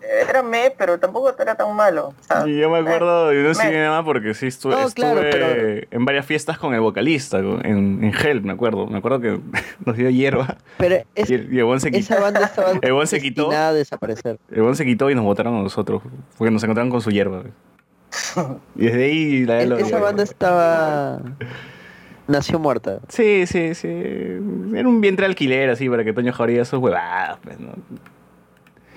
era 0.00 0.42
me, 0.42 0.72
pero 0.76 0.98
tampoco 0.98 1.34
era 1.38 1.54
tan 1.54 1.74
malo. 1.74 2.08
O 2.18 2.22
sea, 2.22 2.46
Y 2.48 2.58
yo 2.58 2.70
me 2.70 2.78
acuerdo 2.78 3.28
de 3.28 3.40
un 3.42 3.48
me- 3.48 3.54
cinema 3.54 4.04
porque 4.04 4.34
sí 4.34 4.46
estuve, 4.46 4.74
No, 4.74 4.86
estuve 4.86 4.94
claro, 4.94 5.20
pero- 5.30 5.86
en 5.90 6.04
varias 6.04 6.24
fiestas 6.26 6.58
con 6.58 6.74
el 6.74 6.80
vocalista, 6.80 7.38
en, 7.38 8.02
en 8.04 8.12
Hell, 8.14 8.42
me 8.42 8.52
acuerdo. 8.52 8.86
Me 8.86 8.98
acuerdo 8.98 9.20
que 9.20 9.40
nos 9.84 9.96
dio 9.96 10.08
hierba 10.10 10.56
Pero 10.78 10.96
es- 11.14 11.30
y 11.30 11.34
el, 11.34 11.52
y 11.52 11.58
el 11.60 11.80
se 11.80 11.90
quitó. 11.90 11.98
esa 12.14 12.20
banda 12.20 12.40
estaba 12.44 12.72
El 12.82 13.06
se 13.06 13.20
quitó. 13.20 13.50
a 13.50 13.72
desaparecer. 13.72 14.38
El 14.50 14.74
se 14.76 14.84
quitó 14.84 15.10
y 15.10 15.14
nos 15.14 15.24
botaron 15.24 15.54
a 15.56 15.62
nosotros, 15.62 16.02
porque 16.36 16.50
nos 16.50 16.62
encontraron 16.62 16.90
con 16.90 17.00
su 17.00 17.10
hierba. 17.10 17.42
Y 18.76 18.84
desde 18.86 19.04
ahí 19.04 19.44
la 19.44 19.62
E- 19.62 19.66
lo- 19.66 19.76
esa 19.78 19.98
banda 19.98 20.22
estaba... 20.22 21.20
Nació 22.26 22.58
muerta. 22.58 23.00
Sí, 23.08 23.46
sí, 23.46 23.74
sí. 23.74 23.88
Era 23.88 24.86
un 24.86 25.00
vientre 25.00 25.24
alquiler 25.24 25.70
así 25.70 25.88
para 25.88 26.04
que 26.04 26.12
Toño 26.12 26.30
Jauregui 26.32 26.60
esos 26.60 26.78
huevadas, 26.78 27.38
pues, 27.42 27.58
¿no? 27.58 27.70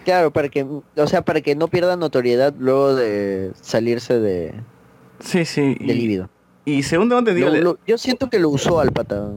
Claro, 0.05 0.31
para 0.31 0.49
que, 0.49 0.63
o 0.63 1.07
sea, 1.07 1.21
para 1.21 1.41
que 1.41 1.55
no 1.55 1.67
pierda 1.67 1.95
notoriedad 1.95 2.53
luego 2.57 2.95
de 2.95 3.51
salirse 3.61 4.19
de, 4.19 4.53
Sí, 5.19 5.45
sí. 5.45 5.75
de 5.79 5.93
Y, 5.93 5.93
líbido. 5.93 6.29
y 6.65 6.83
según 6.83 7.07
tengo 7.09 7.19
entendido, 7.19 7.49
Lo- 7.51 7.61
lo- 7.61 7.79
yo 7.85 7.97
siento 7.97 8.29
que 8.29 8.39
lo 8.39 8.49
usó 8.49 8.79
al 8.79 8.91
pata. 8.91 9.29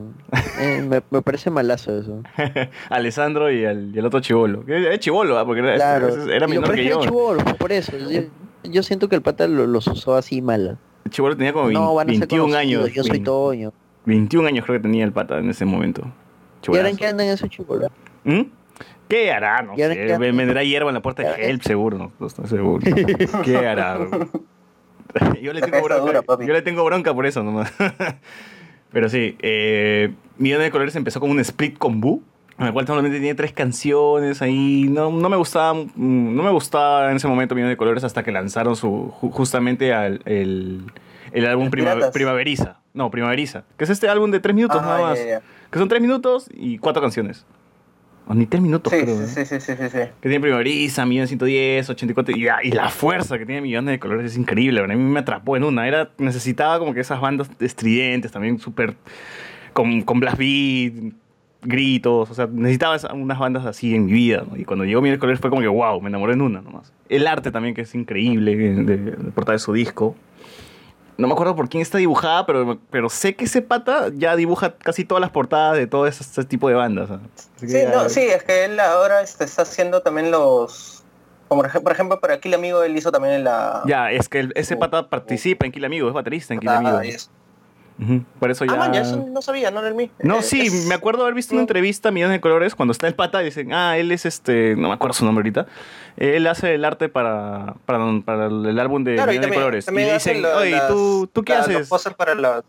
Eh, 0.60 0.84
me, 0.88 1.02
me 1.10 1.22
parece 1.22 1.50
malazo 1.50 1.98
eso. 1.98 2.22
Alessandro 2.90 3.50
y 3.52 3.64
el, 3.64 3.92
y 3.94 3.98
el 3.98 4.06
otro 4.06 4.20
chivolo. 4.20 4.64
Era 4.66 4.98
chivolo, 4.98 5.38
¿ah? 5.38 5.44
porque 5.44 5.60
era, 5.60 5.74
Claro. 5.74 6.08
era 6.30 6.36
Y 6.36 6.40
lo 6.40 6.48
menor 6.48 6.74
que 6.74 6.82
es 6.82 6.88
yo. 6.88 6.94
era 7.00 7.04
chibolo, 7.10 7.44
por 7.58 7.70
eso. 7.72 7.92
Yo, 7.98 8.22
yo 8.64 8.82
siento 8.82 9.08
que 9.08 9.16
el 9.16 9.22
pata 9.22 9.46
lo- 9.46 9.66
los 9.66 9.86
usó 9.86 10.14
así 10.16 10.40
mal. 10.40 10.78
El 11.04 11.10
chivolo 11.10 11.36
tenía 11.36 11.52
como 11.52 11.70
No, 11.70 11.94
van 11.94 12.08
a 12.08 12.12
ser 12.12 12.20
21 12.20 12.44
conocidos, 12.44 12.60
años. 12.84 12.92
Yo 12.94 13.02
soy 13.02 13.10
20 13.10 13.24
Toño. 13.26 13.72
21 14.06 14.48
años 14.48 14.64
creo 14.64 14.78
que 14.78 14.82
tenía 14.82 15.04
el 15.04 15.12
pata 15.12 15.38
en 15.38 15.50
ese 15.50 15.64
momento. 15.66 16.00
¿Y 16.02 16.06
ahora 16.76 16.88
en 16.88 16.96
Chibolazo. 16.96 16.96
qué 16.98 17.06
andan 17.06 17.26
esos 17.26 17.50
chibolos? 17.50 17.90
¿Mm? 18.24 18.40
¿Qué 19.08 19.30
hará? 19.32 19.62
No 19.62 19.74
¿Y 19.76 19.82
ahora 19.82 19.94
sé. 19.94 20.18
Vendrá 20.18 20.62
hierba 20.64 20.90
en 20.90 20.94
la 20.94 21.02
puerta 21.02 21.22
de 21.22 21.50
Help, 21.50 21.62
seguro. 21.62 21.98
No, 21.98 22.12
no 22.18 22.26
estoy 22.26 22.46
seguro. 22.48 22.82
¿Qué 23.44 23.56
hará? 23.58 23.98
yo, 25.40 25.52
le 25.52 25.60
tengo 25.60 25.82
bronca, 25.82 26.20
dura, 26.22 26.44
yo 26.46 26.52
le 26.52 26.62
tengo 26.62 26.84
bronca 26.84 27.14
por 27.14 27.26
eso 27.26 27.42
nomás. 27.42 27.72
Pero 28.92 29.08
sí, 29.08 29.36
eh, 29.40 30.12
Millones 30.38 30.66
de 30.66 30.70
Colores 30.70 30.96
empezó 30.96 31.20
con 31.20 31.30
un 31.30 31.40
split 31.40 31.78
con 31.78 32.00
Boo, 32.00 32.22
en 32.58 32.66
el 32.66 32.72
cual 32.72 32.86
solamente 32.86 33.16
tenía 33.18 33.34
tres 33.36 33.52
canciones 33.52 34.40
ahí. 34.42 34.86
No, 34.88 35.10
no 35.10 35.28
me 35.28 35.36
gustaba 35.36 35.74
no 35.96 36.42
me 36.42 36.50
gustaba 36.50 37.10
en 37.10 37.16
ese 37.16 37.28
momento 37.28 37.54
Millones 37.54 37.72
de 37.72 37.76
Colores 37.76 38.04
hasta 38.04 38.22
que 38.22 38.32
lanzaron 38.32 38.74
su 38.76 39.12
ju- 39.20 39.30
justamente 39.32 39.92
al, 39.92 40.20
el, 40.24 40.82
el 41.32 41.46
álbum 41.46 41.64
¿Los 41.64 41.70
Prima-? 41.72 42.10
Primaveriza. 42.12 42.78
No, 42.92 43.10
Primaveriza. 43.10 43.64
Que 43.76 43.84
es 43.84 43.90
este 43.90 44.08
álbum 44.08 44.30
de 44.30 44.40
tres 44.40 44.54
minutos 44.54 44.80
Ah, 44.82 44.86
nada 44.86 45.00
más. 45.02 45.18
ya, 45.18 45.26
ya. 45.26 45.42
Que 45.70 45.78
son 45.78 45.88
tres 45.88 46.00
minutos 46.00 46.48
y 46.54 46.78
cuatro 46.78 47.02
canciones. 47.02 47.44
O 48.26 48.34
ni 48.34 48.46
tres 48.46 48.62
minutos, 48.62 48.92
Sí, 48.92 49.00
creo. 49.02 49.26
sí, 49.26 49.40
¿eh? 49.40 49.44
sí, 49.44 49.60
sí, 49.60 49.72
sí, 49.76 49.88
sí. 49.90 49.98
Que 50.20 50.28
tiene 50.28 50.40
Primaveriza, 50.40 51.04
Millón 51.04 51.26
110, 51.28 51.90
84. 51.90 52.34
Y, 52.36 52.46
y 52.68 52.70
la 52.72 52.88
fuerza 52.88 53.38
que 53.38 53.44
tiene 53.44 53.60
Millones 53.60 53.92
de 53.92 53.98
Colores 53.98 54.32
es 54.32 54.38
increíble. 54.38 54.80
A 54.80 54.86
mí 54.86 54.96
me 54.96 55.20
atrapó 55.20 55.56
en 55.56 55.64
una. 55.64 55.86
Era, 55.86 56.10
necesitaba 56.18 56.78
como 56.78 56.94
que 56.94 57.00
esas 57.00 57.20
bandas 57.20 57.50
estridentes 57.60 58.32
también, 58.32 58.58
súper. 58.58 58.94
Con, 59.74 60.02
con 60.02 60.20
blast 60.20 60.38
beat. 60.38 60.94
gritos, 61.62 62.30
o 62.30 62.34
sea, 62.34 62.46
necesitaba 62.46 62.96
unas 63.14 63.38
bandas 63.38 63.64
así 63.66 63.94
en 63.94 64.06
mi 64.06 64.12
vida, 64.12 64.44
¿no? 64.48 64.56
Y 64.56 64.64
cuando 64.64 64.84
llegó 64.84 65.00
Miel 65.02 65.18
Colores 65.18 65.40
fue 65.40 65.50
como 65.50 65.62
que, 65.62 65.68
wow, 65.68 66.00
me 66.00 66.08
enamoré 66.08 66.34
en 66.34 66.42
una 66.42 66.60
nomás. 66.60 66.92
El 67.08 67.26
arte 67.26 67.50
también, 67.50 67.74
que 67.74 67.80
es 67.82 67.94
increíble, 67.94 68.54
de, 68.56 68.74
de, 68.84 68.96
de 68.98 69.12
portada 69.32 69.54
de 69.54 69.58
su 69.58 69.72
disco. 69.72 70.14
No 71.16 71.28
me 71.28 71.32
acuerdo 71.34 71.54
por 71.54 71.68
quién 71.68 71.80
está 71.80 71.98
dibujada, 71.98 72.44
pero, 72.44 72.78
pero 72.90 73.08
sé 73.08 73.36
que 73.36 73.44
ese 73.44 73.62
pata 73.62 74.08
ya 74.12 74.34
dibuja 74.34 74.74
casi 74.74 75.04
todas 75.04 75.20
las 75.20 75.30
portadas 75.30 75.76
de 75.76 75.86
todo 75.86 76.06
ese, 76.08 76.24
ese 76.24 76.44
tipo 76.44 76.68
de 76.68 76.74
bandas. 76.74 77.08
Sí, 77.56 77.68
ya- 77.68 77.90
no, 77.90 78.08
sí, 78.08 78.20
es 78.22 78.42
que 78.42 78.64
él 78.64 78.80
ahora 78.80 79.20
este, 79.22 79.44
está 79.44 79.62
haciendo 79.62 80.00
también 80.02 80.30
los... 80.32 81.04
Como 81.46 81.62
por 81.62 81.70
ej- 81.70 81.82
por 81.82 81.92
ejemplo, 81.92 82.18
aquí 82.30 82.48
el 82.48 82.54
amigo 82.54 82.82
él 82.82 82.96
hizo 82.96 83.12
también 83.12 83.44
la... 83.44 83.82
Ya, 83.86 84.10
es 84.10 84.28
que 84.28 84.40
el- 84.40 84.52
ese 84.56 84.76
pata 84.76 85.08
participa 85.08 85.66
en 85.66 85.72
Kill 85.72 85.84
Amigo, 85.84 86.08
es 86.08 86.14
baterista 86.14 86.52
en 86.54 86.60
Kill 86.60 86.68
Ah, 86.70 86.78
Amigo. 86.78 87.04
y 87.04 87.10
eso. 87.98 88.12
Ujú, 88.12 88.24
Por 88.40 88.50
eso 88.50 88.64
ya... 88.64 88.72
Ah, 88.72 88.76
man, 88.76 88.92
ya 88.92 89.02
eso 89.02 89.24
no 89.30 89.40
sabía, 89.42 89.70
no 89.70 89.78
era 89.80 89.88
el 89.88 89.94
mismo. 89.94 90.14
No, 90.22 90.38
Eh, 90.38 90.42
sí, 90.42 90.60
es- 90.62 90.86
me 90.86 90.94
acuerdo 90.94 91.22
haber 91.22 91.34
visto 91.34 91.54
una 91.54 91.62
entrevista 91.62 92.08
a 92.08 92.12
Millones 92.12 92.36
de 92.36 92.40
Colores 92.40 92.74
cuando 92.74 92.92
está 92.92 93.06
el 93.06 93.14
pata 93.14 93.40
y 93.42 93.46
dicen, 93.46 93.72
ah, 93.72 93.96
él 93.96 94.10
es 94.12 94.26
este, 94.26 94.74
no 94.76 94.88
me 94.88 94.94
acuerdo 94.94 95.14
su 95.14 95.24
nombre 95.24 95.42
ahorita. 95.42 95.66
Él 96.16 96.46
hace 96.46 96.74
el 96.74 96.84
arte 96.84 97.08
para, 97.08 97.74
para, 97.86 98.04
para 98.24 98.46
el 98.46 98.78
álbum 98.78 99.04
de 99.04 99.14
Claro, 99.14 99.32
y 99.32 99.36
Millones 99.36 99.50
de 99.50 99.54
Colores. 99.56 99.86
Y 99.88 99.94
dicen, 99.96 100.42
la- 100.42 100.56
oye, 100.56 100.70
las- 100.72 100.88
¿tú, 100.88 101.28
¿tú 101.32 101.42
qué 101.42 101.52
la- 101.54 101.66
los 101.66 101.92
haces? 101.92 102.14
para 102.14 102.34
las... 102.34 102.62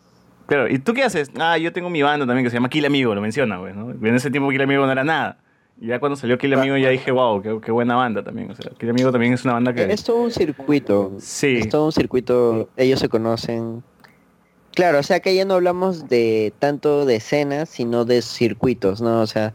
Claro, 0.47 0.67
¿y 0.69 0.77
tú 0.77 0.93
qué 0.93 1.03
haces? 1.03 1.31
Ah, 1.39 1.57
yo 1.57 1.73
tengo 1.73 1.89
mi 1.89 2.03
banda 2.03 2.27
también 2.27 2.43
que 2.45 2.51
se 2.51 2.57
llama 2.57 2.69
Kill 2.69 2.85
Amigo, 2.85 3.15
lo 3.15 3.21
menciona, 3.21 3.57
güey, 3.57 3.73
¿no? 3.73 3.89
En 3.91 4.15
ese 4.15 4.29
tiempo 4.29 4.49
Kill 4.51 4.61
Amigo 4.61 4.85
no 4.85 4.91
era 4.91 5.03
nada. 5.03 5.39
Y 5.81 5.87
ya 5.87 5.99
cuando 5.99 6.15
salió 6.15 6.37
Kill 6.37 6.53
Amigo 6.53 6.77
ya 6.77 6.89
dije, 6.89 7.11
wow, 7.11 7.41
qué, 7.41 7.57
qué 7.65 7.71
buena 7.71 7.95
banda 7.95 8.23
también. 8.23 8.51
O 8.51 8.55
sea, 8.55 8.71
Kill 8.77 8.91
Amigo 8.91 9.11
también 9.11 9.33
es 9.33 9.43
una 9.43 9.53
banda 9.53 9.73
que... 9.73 9.91
Es 9.91 10.03
todo 10.03 10.17
un 10.17 10.31
circuito. 10.31 11.13
Sí. 11.19 11.57
Es 11.61 11.69
todo 11.69 11.85
un 11.87 11.91
circuito. 11.91 12.69
Ellos 12.77 12.99
se 12.99 13.09
conocen. 13.09 13.83
Claro, 14.75 14.99
o 14.99 15.03
sea 15.03 15.21
que 15.21 15.33
ya 15.33 15.45
no 15.45 15.53
hablamos 15.55 16.09
de 16.09 16.53
tanto 16.59 17.05
de 17.05 17.15
escenas, 17.15 17.69
sino 17.69 18.03
de 18.03 18.21
circuitos, 18.21 18.99
¿no? 19.01 19.21
O 19.21 19.27
sea, 19.27 19.53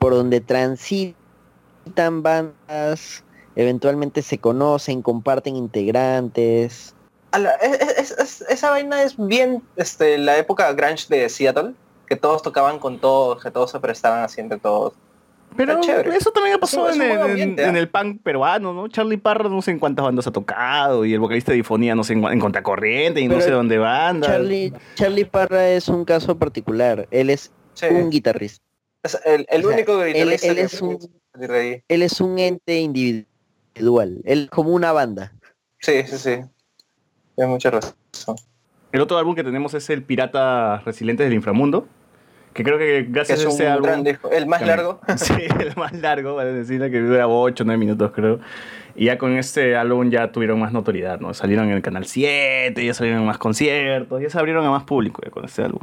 por 0.00 0.12
donde 0.12 0.40
transitan 0.40 1.14
bandas, 2.22 3.24
eventualmente 3.54 4.22
se 4.22 4.38
conocen, 4.38 5.02
comparten 5.02 5.54
integrantes. 5.54 6.94
La- 7.38 7.54
es- 7.54 8.10
es- 8.10 8.40
esa 8.48 8.70
vaina 8.70 9.04
es 9.04 9.16
bien 9.16 9.62
este, 9.76 10.18
la 10.18 10.36
época 10.36 10.72
grunge 10.72 11.06
de 11.08 11.28
Seattle, 11.28 11.74
que 12.08 12.16
todos 12.16 12.42
tocaban 12.42 12.80
con 12.80 12.98
todos, 13.00 13.40
que 13.40 13.52
todos 13.52 13.70
se 13.70 13.78
prestaban 13.78 14.24
así 14.24 14.40
entre 14.40 14.58
todos. 14.58 14.94
Pero 15.56 15.78
eso 16.12 16.30
también 16.30 16.54
ha 16.54 16.58
pasado 16.58 16.86
un- 16.86 16.94
en, 16.94 17.02
el, 17.02 17.08
buen 17.08 17.20
en- 17.20 17.30
ambiente, 17.30 17.64
en 17.64 17.76
¿ah? 17.76 17.78
el 17.78 17.88
punk 17.88 18.22
peruano, 18.22 18.72
¿no? 18.72 18.88
Charlie 18.88 19.18
Parra 19.18 19.48
no 19.48 19.60
sé 19.62 19.72
en 19.72 19.78
cuántas 19.78 20.04
bandas 20.04 20.26
ha 20.26 20.30
tocado 20.30 21.04
y 21.04 21.12
el 21.12 21.20
vocalista 21.20 21.52
de 21.52 21.56
Difonía 21.56 21.94
no 21.94 22.04
sé 22.04 22.14
en, 22.14 22.24
en 22.24 22.38
Contracorriente 22.40 23.20
y 23.20 23.28
no 23.28 23.40
sé 23.40 23.50
dónde 23.50 23.76
banda. 23.78 24.28
Charlie, 24.28 24.72
Charlie 24.94 25.24
Parra 25.24 25.68
es 25.70 25.88
un 25.88 26.04
caso 26.04 26.38
particular. 26.38 27.06
Él 27.10 27.30
es 27.30 27.52
un 27.90 28.10
guitarrista. 28.10 28.64
Es 29.02 29.18
el, 29.24 29.46
el 29.50 29.64
O 29.64 29.68
sea, 29.68 29.76
único 29.76 30.02
él- 30.02 30.12
guitarrista 30.14 30.46
él 30.48 30.54
que 30.56 30.62
es 30.62 30.80
un- 30.82 30.98
de. 31.34 31.84
Él 31.88 32.02
es 32.02 32.20
un 32.20 32.38
ente 32.38 32.80
individual. 32.80 34.20
Él 34.24 34.44
es 34.44 34.50
como 34.50 34.70
una 34.70 34.92
banda. 34.92 35.32
Sí, 35.78 36.02
sí, 36.06 36.16
sí. 36.18 36.30
Tienes 37.36 37.50
mucha 37.52 37.70
razón. 37.70 37.94
El 38.92 39.00
otro 39.00 39.16
álbum 39.18 39.34
que 39.34 39.44
tenemos 39.44 39.72
es 39.74 39.88
el 39.90 40.02
Pirata 40.02 40.78
Resilientes 40.84 41.24
del 41.26 41.34
Inframundo, 41.34 41.86
que 42.52 42.62
creo 42.64 42.78
que 42.78 42.84
Que 42.84 43.02
gracias 43.10 43.40
es 43.40 43.44
a 43.46 43.48
un 43.48 43.54
ese 43.54 43.66
álbum... 43.68 43.86
gran 43.86 44.04
disco. 44.04 44.30
El 44.30 44.46
más 44.46 44.60
también- 44.60 44.76
largo. 44.76 45.00
Sí, 45.16 45.34
el 45.60 45.76
más 45.76 45.92
largo, 45.92 46.34
vale 46.34 46.52
decirle 46.52 46.90
que 46.90 47.00
dura 47.00 47.28
8 47.28 47.62
o 47.62 47.66
9 47.66 47.78
minutos 47.78 48.10
creo. 48.14 48.40
Y 48.96 49.04
ya 49.06 49.18
con 49.18 49.36
este 49.36 49.76
álbum 49.76 50.10
ya 50.10 50.32
tuvieron 50.32 50.58
más 50.58 50.72
notoriedad, 50.72 51.20
¿no? 51.20 51.32
Salieron 51.32 51.66
en 51.68 51.72
el 51.76 51.82
Canal 51.82 52.04
7, 52.06 52.84
ya 52.84 52.92
salieron 52.92 53.20
en 53.20 53.26
más 53.26 53.38
conciertos, 53.38 54.20
ya 54.20 54.28
se 54.30 54.38
abrieron 54.38 54.64
a 54.66 54.70
más 54.70 54.82
público 54.82 55.22
ya 55.24 55.30
con 55.30 55.44
este 55.44 55.62
álbum. 55.62 55.80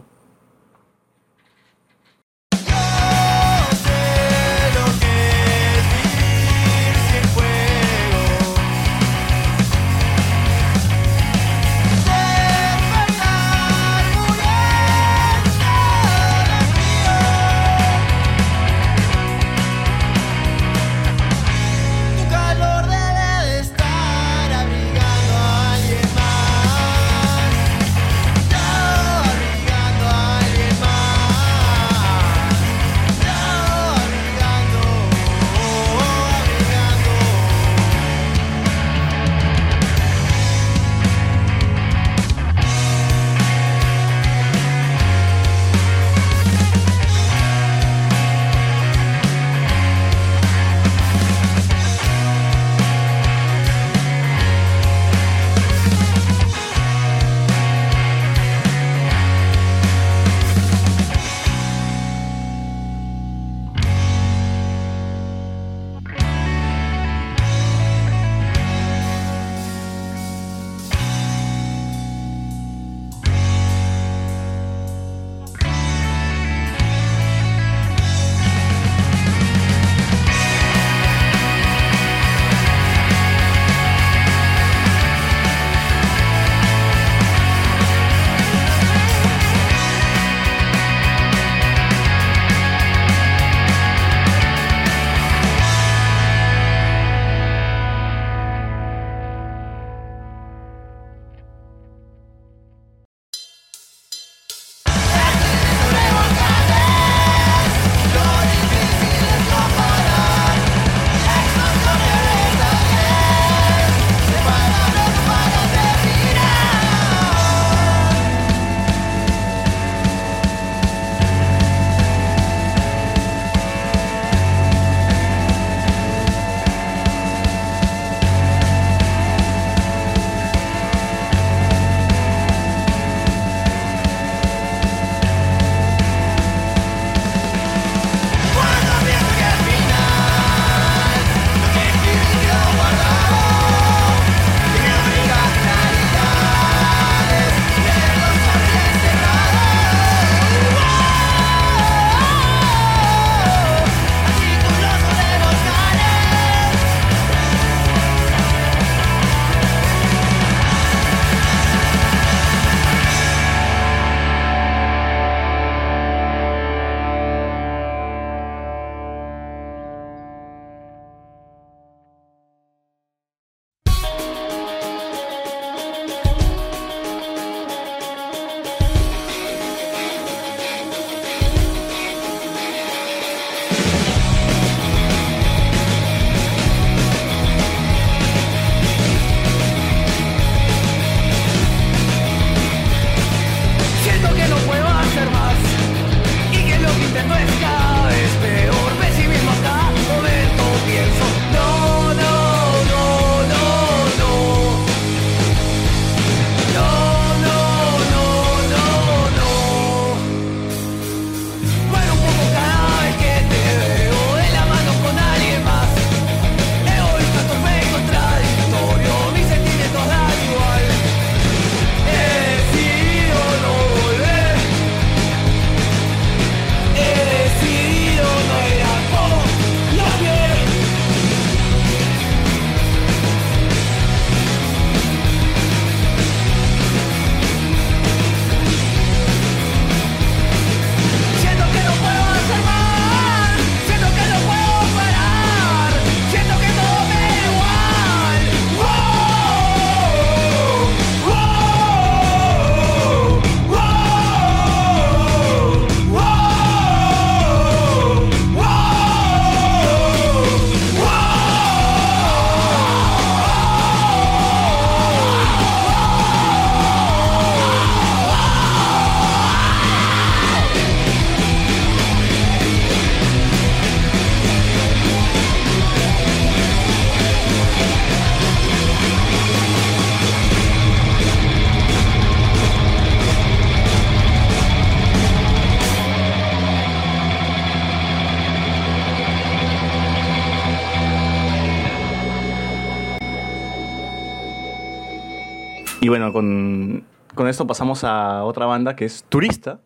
Esto 297.57 297.65
pasamos 297.65 298.03
a 298.03 298.43
otra 298.43 298.67
banda 298.67 298.95
que 298.95 299.05
es 299.05 299.23
Turista. 299.27 299.79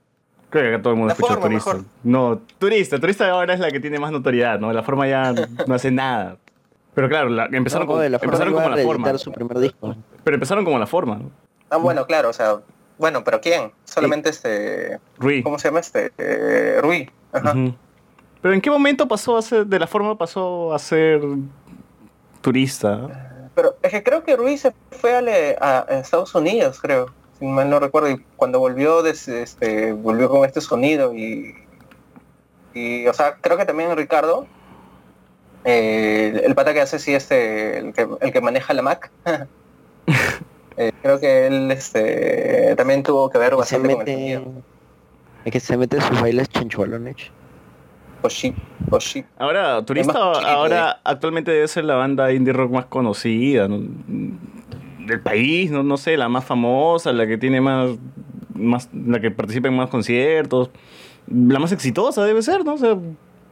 Creo 0.50 0.64
que 0.64 0.74
acá 0.75 0.82
todo 0.83 0.91
el 0.93 1.00
mundo 1.00 1.08
La 1.08 1.14
escucha 1.14 1.33
forma, 1.35 1.48
Turista. 1.48 1.74
mejor. 1.75 1.85
No, 2.03 2.41
Turista. 2.59 3.00
Turista 3.00 3.30
ahora 3.30 3.53
es 3.53 3.61
la 3.61 3.72
que 3.72 3.80
tiene 3.80 3.98
más 3.98 4.11
notoriedad, 4.11 4.59
¿no? 4.59 4.74
La 4.74 4.83
forma 4.83 5.08
ya 5.08 5.33
no 5.67 5.74
hace 5.74 5.90
nada. 5.91 6.35
Pero 6.93 7.08
claro, 7.08 7.30
la- 7.30 7.45
empezaron, 7.45 7.88
No, 7.88 7.93
como, 7.93 8.01
de 8.01 8.09
la 8.09 8.19
forma 8.19 8.33
empezaron 8.33 8.53
como 8.53 8.66
a 8.67 8.75
la 8.75 8.83
forma. 8.83 9.17
su 9.17 9.32
primer 9.32 9.58
disco. 9.59 9.95
Pero 10.25 10.35
empezaron 10.35 10.66
como 10.66 10.77
la 10.77 10.85
forma, 10.88 11.16
¿no? 11.16 11.32
Ah, 11.69 11.77
bueno, 11.77 12.06
claro, 12.06 12.27
o 12.30 12.33
sea, 12.33 12.58
bueno, 12.98 13.24
pero 13.24 13.40
¿quién? 13.40 13.72
Solamente 13.85 14.30
este, 14.30 15.00
Rui. 15.17 15.41
¿cómo 15.41 15.58
se 15.58 15.69
llama 15.69 15.80
este? 15.80 16.11
Eh, 16.17 16.80
Rui. 16.82 17.09
Ajá. 17.32 17.53
Pero 18.41 18.53
¿en 18.53 18.59
qué 18.59 18.69
momento 18.69 19.08
pasó 19.08 19.38
a 19.38 19.41
ser, 19.41 19.66
de 19.66 19.80
la 19.80 19.88
forma 19.88 20.17
pasó 20.17 20.74
a 20.74 20.80
ser 20.80 21.22
turista? 22.41 23.48
Pero 23.56 23.75
es 23.82 23.91
que 23.91 24.03
creo 24.03 24.24
que 24.24 24.35
Rui 24.35 24.58
se 24.58 24.74
fue 24.91 25.14
a- 25.61 25.85
a 25.88 26.00
Estados 26.00 26.33
Unidos, 26.35 26.80
creo, 26.82 27.08
si 27.42 27.48
mal 27.48 27.68
no 27.72 27.80
recuerdo, 27.80 28.11
y 28.11 28.24
cuando 28.36 28.60
volvió, 28.60 29.02
des- 29.02 29.28
este, 29.28 29.94
volvió 29.94 30.30
con 30.30 30.45
este 30.45 30.61
sonido 30.61 31.14
y, 31.16 31.56
y, 32.76 33.08
o 33.08 33.14
sea, 33.14 33.36
creo 33.42 33.58
que 33.58 33.66
también 33.66 33.98
Ricardo, 33.98 34.45
eh, 35.64 36.32
el, 36.36 36.40
el 36.45 36.56
pata 36.56 36.72
que 36.74 36.82
hace 36.82 37.00
sí 37.00 37.14
este, 37.16 37.80
el 37.80 37.94
que, 37.94 38.08
el 38.22 38.32
que 38.32 38.42
maneja 38.42 38.74
la 38.76 38.84
Mac, 38.84 39.11
eh, 40.78 40.92
creo 41.02 41.20
que 41.20 41.48
él 41.48 41.72
este, 41.72 42.76
también 42.76 43.02
tuvo 43.02 43.30
que 43.30 43.40
ver 43.40 43.50
se 43.52 43.56
bastante 43.58 43.90
con 43.95 44.08
el 44.08 44.08
mete, 44.08 44.36
sonido. 44.36 44.64
es 45.44 45.52
que 45.52 45.60
se 45.60 45.78
mete 45.78 46.00
sus 46.00 46.22
bailes 46.22 46.48
chanchualones. 46.50 47.16
Pues 48.22 48.34
sí, 48.34 48.53
pues 48.88 49.03
sí. 49.06 49.26
Ahora, 49.38 49.84
Turista 49.84 50.14
chiquito, 50.14 50.48
ahora 50.48 51.02
actualmente 51.03 51.50
debe 51.50 51.68
ser 51.68 51.86
la 51.86 51.95
banda 51.95 52.32
indie 52.32 52.53
rock 52.53 52.72
más 52.72 52.86
conocida 52.86 53.68
¿no? 53.68 53.80
Del 55.11 55.22
país, 55.22 55.69
no, 55.72 55.83
no 55.83 55.98
sé, 55.98 56.17
la 56.17 56.27
más 56.30 56.43
famosa, 56.45 57.11
la 57.11 57.27
que 57.27 57.38
tiene 57.38 57.61
más, 57.61 57.91
más, 58.53 58.90
la 58.93 59.19
que 59.19 59.31
participa 59.31 59.67
en 59.67 59.75
más 59.75 59.90
conciertos, 59.90 60.69
la 61.27 61.59
más 61.59 61.72
exitosa 61.72 62.23
debe 62.25 62.41
ser, 62.41 62.65
¿no? 62.65 62.73
O 62.73 62.77
sea, 62.77 62.98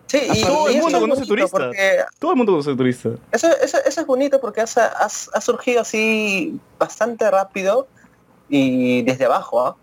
Sí, 0.07 0.17
y- 0.33 0.41
todo 0.41 0.71
y 0.71 0.75
el 0.77 0.81
mundo 0.81 0.99
conoce 1.01 1.25
Turista. 1.27 1.69
Todo 2.17 2.31
el 2.31 2.37
mundo 2.37 2.53
conoce 2.53 2.75
Turista. 2.75 3.09
Eso, 3.31 3.47
eso, 3.61 3.77
eso 3.85 4.01
es 4.01 4.07
bonito 4.07 4.41
porque 4.41 4.61
has- 4.61 4.75
has- 4.77 5.29
ha 5.31 5.39
surgido 5.39 5.81
así 5.81 6.59
bastante 6.79 7.29
rápido 7.29 7.87
y 8.49 9.03
desde 9.03 9.25
abajo, 9.25 9.61
¿ah? 9.61 9.75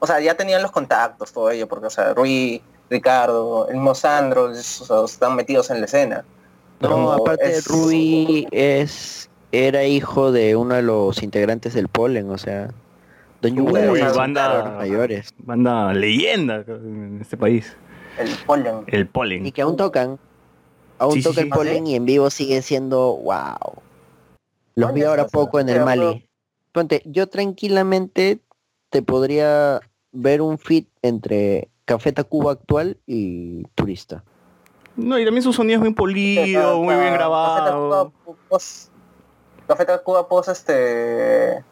O 0.00 0.06
sea, 0.08 0.18
ya 0.18 0.34
tenían 0.36 0.62
los 0.62 0.72
contactos, 0.72 1.32
todo 1.32 1.48
ello, 1.50 1.68
porque, 1.68 1.86
o 1.86 1.90
sea, 1.90 2.12
Rui, 2.12 2.60
Ricardo, 2.90 3.68
el 3.68 3.74
mismo 3.76 3.94
Sandro, 3.94 4.50
esos- 4.50 4.90
o 4.90 5.06
sea, 5.06 5.14
están 5.14 5.36
metidos 5.36 5.70
en 5.70 5.78
la 5.78 5.86
escena. 5.86 6.24
No, 6.80 7.12
aparte 7.12 7.48
es- 7.52 7.66
Rui 7.68 8.48
es 8.50 9.21
era 9.52 9.84
hijo 9.84 10.32
de 10.32 10.56
uno 10.56 10.74
de 10.74 10.82
los 10.82 11.22
integrantes 11.22 11.74
del 11.74 11.88
Polen, 11.88 12.30
o 12.30 12.38
sea, 12.38 12.70
Don 13.40 13.54
Yugo 13.54 13.72
Uy, 13.72 14.00
banda, 14.16 14.74
mayores. 14.78 15.30
banda 15.38 15.92
leyenda 15.92 16.64
en 16.66 17.18
este 17.20 17.36
país. 17.36 17.76
El 18.18 18.30
Polen. 18.46 18.74
El 18.86 19.06
Polen. 19.08 19.46
Y 19.46 19.52
que 19.52 19.62
aún 19.62 19.76
tocan, 19.76 20.18
aún 20.98 21.14
Sí, 21.14 21.22
sí, 21.22 21.24
toca 21.28 21.34
sí. 21.36 21.40
el 21.42 21.48
Polen 21.50 21.86
y 21.86 21.94
en 21.96 22.04
vivo 22.04 22.30
sigue 22.30 22.62
siendo 22.62 23.16
wow. 23.16 23.82
Los 24.74 24.94
vi 24.94 25.02
ahora 25.02 25.26
poco 25.26 25.60
en 25.60 25.68
el 25.68 25.74
pero- 25.76 25.84
Mali. 25.84 26.28
Ponte, 26.72 27.02
yo 27.04 27.26
tranquilamente 27.26 28.40
te 28.88 29.02
podría 29.02 29.80
ver 30.12 30.40
un 30.40 30.56
fit 30.58 30.88
entre 31.02 31.68
Café 31.84 32.12
Tacuba 32.12 32.52
actual 32.52 32.96
y 33.06 33.64
Turista. 33.74 34.24
No, 34.96 35.18
y 35.18 35.24
también 35.24 35.42
su 35.42 35.52
sonido 35.52 35.76
es 35.78 35.80
muy 35.82 35.92
polido, 35.94 36.78
muy 36.82 36.94
bien 36.94 37.12
grabado. 37.14 38.12
Café 39.66 39.84
Tacuba 39.84 40.28
Post, 40.28 40.48
este... 40.50 41.64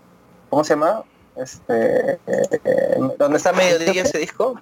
¿Cómo 0.49 0.65
se 0.65 0.75
llama? 0.75 1.05
Este... 1.37 2.19
eh, 2.27 2.99
¿Dónde 3.19 3.37
está 3.37 3.53
Mediodía 3.53 4.03
ese 4.03 4.19
disco? 4.19 4.61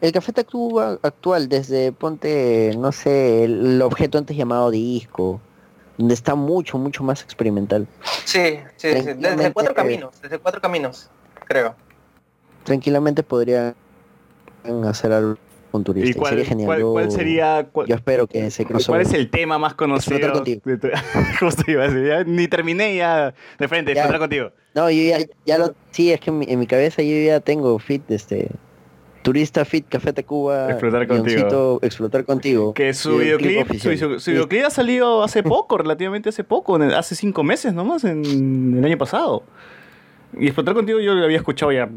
El 0.00 0.12
Café 0.12 0.32
Tacuba 0.32 0.98
actual, 1.02 1.48
desde 1.48 1.92
ponte, 1.92 2.74
no 2.76 2.92
sé, 2.92 3.44
el 3.44 3.80
objeto 3.80 4.18
antes 4.18 4.36
llamado 4.36 4.70
disco, 4.70 5.40
donde 5.96 6.12
está 6.12 6.34
mucho, 6.34 6.76
mucho 6.76 7.02
más 7.02 7.22
experimental. 7.22 7.86
Sí, 8.24 8.60
sí, 8.76 8.92
sí, 8.92 9.12
desde 9.14 9.52
cuatro 9.52 9.74
caminos, 9.74 10.20
desde 10.20 10.38
cuatro 10.38 10.60
caminos, 10.60 11.08
creo. 11.46 11.74
Tranquilamente 12.64 13.22
podrían 13.22 13.74
hacer 14.86 15.12
algo 15.12 15.38
con 15.74 15.82
turista. 15.82 16.06
¿Y 16.06 16.12
y 16.12 16.14
cuál, 16.14 16.30
sería 16.30 16.44
genial. 16.44 16.66
cuál- 16.66 16.78
Yo- 16.80 16.92
cuál 16.92 17.10
sería? 17.10 17.66
cuál- 17.72 17.86
yo 17.88 17.96
espero 17.96 18.28
que 18.28 18.46
ese 18.46 18.64
¿Cuál 18.64 18.78
crossover- 18.78 19.00
es 19.00 19.12
el 19.12 19.28
tema 19.28 19.58
más 19.58 19.74
conocido? 19.74 20.32
Contigo. 20.32 20.60
de 20.64 20.78
Justo 21.40 21.64
iba 21.66 21.82
a 21.82 21.88
decir, 21.88 22.06
ya 22.06 22.22
ni 22.22 22.46
terminé 22.46 22.94
ya 22.94 23.34
de 23.58 23.66
frente, 23.68 23.92
Ya. 23.92 24.02
explotar 24.02 24.20
contigo. 24.20 24.52
No, 24.76 24.88
yo 24.88 25.02
ya, 25.02 25.18
ya 25.44 25.58
lo, 25.58 25.74
sí, 25.90 26.12
es 26.12 26.20
que 26.20 26.30
en 26.30 26.38
mi, 26.38 26.46
en 26.48 26.60
mi 26.60 26.68
cabeza 26.68 27.02
yo 27.02 27.16
ya 27.26 27.40
tengo 27.40 27.76
fit, 27.80 28.08
este, 28.12 28.50
turista 29.22 29.64
fit, 29.64 29.86
Café 29.88 30.12
Tacuba, 30.12 30.70
Explotar 30.70 31.08
contigo. 31.08 31.80
explotar 31.82 32.24
contigo. 32.24 32.72
Que 32.72 32.94
su 32.94 33.16
videoclip, 33.18 33.56
su, 33.66 33.88
oficial. 33.88 33.98
su- 33.98 34.20
su 34.20 34.30
videoclip 34.30 34.64
ha 34.66 34.70
salido 34.70 35.24
hace 35.24 35.42
poco, 35.42 35.76
relativamente 35.76 36.28
hace 36.28 36.44
poco, 36.44 36.76
el- 36.76 36.94
hace 36.94 37.16
cinco 37.16 37.42
meses 37.42 37.74
nomás, 37.74 38.04
en 38.04 38.76
el 38.78 38.84
año 38.84 38.96
pasado. 38.98 39.42
Y 40.38 40.46
explotar 40.46 40.74
contigo 40.74 41.00
yo 41.00 41.14
lo 41.14 41.24
había 41.24 41.36
escuchado 41.36 41.70
ya 41.72 41.88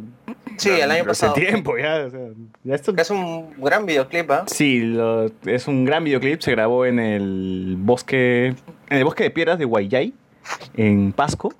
Sí, 0.57 0.69
el 0.69 0.89
año 0.91 1.01
hace 1.01 1.07
pasado. 1.07 1.33
tiempo, 1.33 1.77
ya. 1.77 2.05
o 2.05 2.09
sea, 2.09 2.19
ya 2.63 2.75
esto- 2.75 2.93
Es 2.97 3.09
un 3.11 3.53
gran 3.63 3.85
videoclip, 3.85 4.29
¿ah? 4.31 4.43
Sí, 4.47 4.79
lo- 4.81 5.29
es 5.45 5.67
un 5.67 5.85
gran 5.85 6.03
videoclip, 6.03 6.39
se 6.41 6.51
grabó 6.51 6.85
en 6.85 6.99
el 6.99 7.75
bosque, 7.77 8.47
en 8.89 8.97
el 8.97 9.03
bosque 9.03 9.23
de 9.23 9.31
piedras 9.31 9.59
de 9.59 9.65
Guayay, 9.65 10.13
en 10.75 11.11
Pasco. 11.13 11.53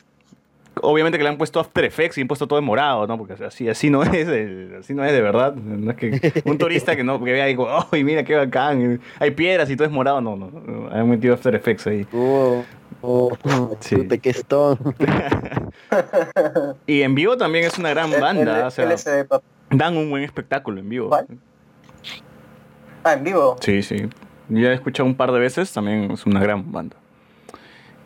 Obviamente 0.80 1.18
que 1.18 1.24
le 1.24 1.30
han 1.32 1.38
puesto 1.40 1.60
After 1.60 1.84
Effects 1.84 2.20
y 2.20 2.22
han 2.22 2.28
puesto 2.28 2.46
todo 2.48 2.60
en 2.60 2.66
morado, 2.66 3.08
¿no? 3.08 3.18
Porque 3.18 3.34
así, 3.44 3.68
así 3.68 3.90
no 3.90 4.04
es, 4.04 4.28
el- 4.28 4.76
así 4.80 4.94
no 4.94 5.04
es 5.04 5.12
de 5.12 5.22
verdad. 5.22 5.56
No 5.56 5.90
es 5.90 5.98
que 5.98 6.44
un 6.46 6.60
turista 6.60 6.96
que 6.96 7.04
no 7.04 7.18
que 7.24 7.32
vea 7.32 7.46
y 7.48 7.54
digo, 7.54 7.68
¡ay, 7.92 8.04
mira 8.04 8.24
qué 8.24 8.36
bacán! 8.36 9.02
Hay 9.20 9.32
piedras 9.32 9.70
y 9.72 9.76
todo 9.76 9.88
es 9.88 9.92
morado, 9.92 10.22
no, 10.22 10.36
no. 10.36 10.52
no, 10.52 10.90
Han 10.92 11.10
metido 11.10 11.34
After 11.34 11.56
Effects 11.56 11.88
ahí. 11.88 12.06
Oh, 12.14 12.64
oh, 13.02 13.30
puta, 13.90 14.18
qué. 14.18 14.34
Y 16.88 17.02
en 17.02 17.16
vivo 17.16 17.38
también 17.38 17.66
es 17.66 17.78
una 17.78 17.90
gran 17.90 18.12
banda, 18.20 18.68
o 18.68 18.72
sea, 18.72 18.92
eh, 18.92 19.28
dan 19.70 19.96
un 19.98 20.10
buen 20.10 20.24
espectáculo 20.24 20.80
en 20.80 20.90
vivo. 20.90 21.10
Ah, 23.04 23.14
en 23.14 23.24
vivo. 23.24 23.56
Sí, 23.62 23.82
sí. 23.84 24.10
Ya 24.50 24.70
he 24.72 24.74
escuchado 24.74 25.08
un 25.08 25.16
par 25.16 25.32
de 25.32 25.40
veces, 25.40 25.72
también 25.74 26.12
es 26.12 26.26
una 26.26 26.40
gran 26.40 26.72
banda. 26.72 26.96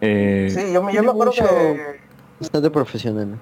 Eh, 0.02 0.48
Sí, 0.52 0.74
yo, 0.74 0.82
me- 0.84 0.94
yo 0.94 1.04
me 1.04 1.10
acuerdo 1.10 1.32
que... 1.34 2.00
Bastante 2.40 2.70
profesional. 2.72 3.38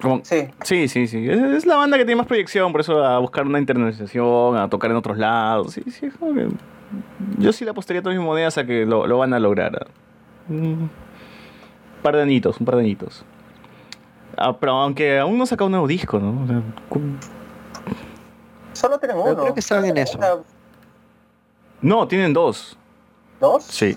como- 0.00 0.20
Sí. 0.24 0.48
sí, 0.62 0.86
sí, 0.88 1.06
sí. 1.08 1.28
Es, 1.28 1.38
es 1.40 1.66
la 1.66 1.76
banda 1.76 1.96
que 1.98 2.04
tiene 2.04 2.16
más 2.18 2.26
proyección, 2.26 2.70
por 2.70 2.80
eso 2.82 3.04
a 3.04 3.18
buscar 3.18 3.44
una 3.46 3.58
internacionalización, 3.58 4.56
a 4.56 4.68
tocar 4.70 4.90
en 4.90 4.96
otros 4.96 5.18
lados. 5.18 5.72
Sí, 5.72 5.82
sí, 5.90 6.06
es 6.06 6.14
como 6.14 6.34
que- 6.34 6.48
Yo 7.38 7.52
sí 7.52 7.64
le 7.64 7.70
apostaría 7.70 8.02
todas 8.02 8.16
mis 8.16 8.24
monedas 8.24 8.56
a 8.58 8.64
que 8.66 8.86
lo, 8.86 9.06
lo 9.06 9.18
van 9.18 9.34
a 9.34 9.40
lograr. 9.40 9.86
Un 10.48 10.90
par 12.02 12.16
de 12.16 12.22
añitos, 12.22 12.58
un 12.60 12.66
par 12.66 12.76
de 12.76 12.82
añitos. 12.82 13.24
Ah, 14.36 14.56
pero 14.58 14.72
aunque 14.72 15.18
aún 15.18 15.36
no 15.38 15.44
ha 15.44 15.46
sacado 15.46 15.66
un 15.66 15.72
nuevo 15.72 15.86
disco, 15.88 16.18
¿no? 16.18 16.42
O 16.44 16.46
sea, 16.46 16.62
Solo 18.72 18.98
tienen 18.98 19.16
Pero 19.16 19.32
uno. 19.32 19.42
creo 19.42 19.54
que 19.54 19.60
estaban 19.60 19.86
en 19.86 19.96
eso. 19.96 20.44
No, 21.80 22.06
tienen 22.06 22.32
dos. 22.32 22.76
¿Dos? 23.40 23.64
Sí. 23.64 23.96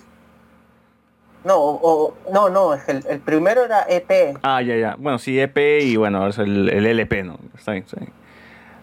No, 1.44 1.56
o, 1.58 2.14
no, 2.34 2.50
no, 2.50 2.74
es 2.74 2.84
que 2.84 2.92
el, 2.94 3.06
el 3.08 3.20
primero 3.20 3.64
era 3.66 3.86
EP. 3.88 4.38
Ah, 4.42 4.62
ya, 4.62 4.76
ya. 4.76 4.96
Bueno, 4.98 5.18
sí, 5.20 5.40
EP 5.40 5.58
y 5.82 5.96
bueno, 5.96 6.28
es 6.28 6.38
el, 6.38 6.70
el 6.70 6.86
LP, 6.86 7.24
¿no? 7.24 7.38
Está 7.58 7.72
bien, 7.74 7.84
está 7.86 8.00
bien. 8.00 8.12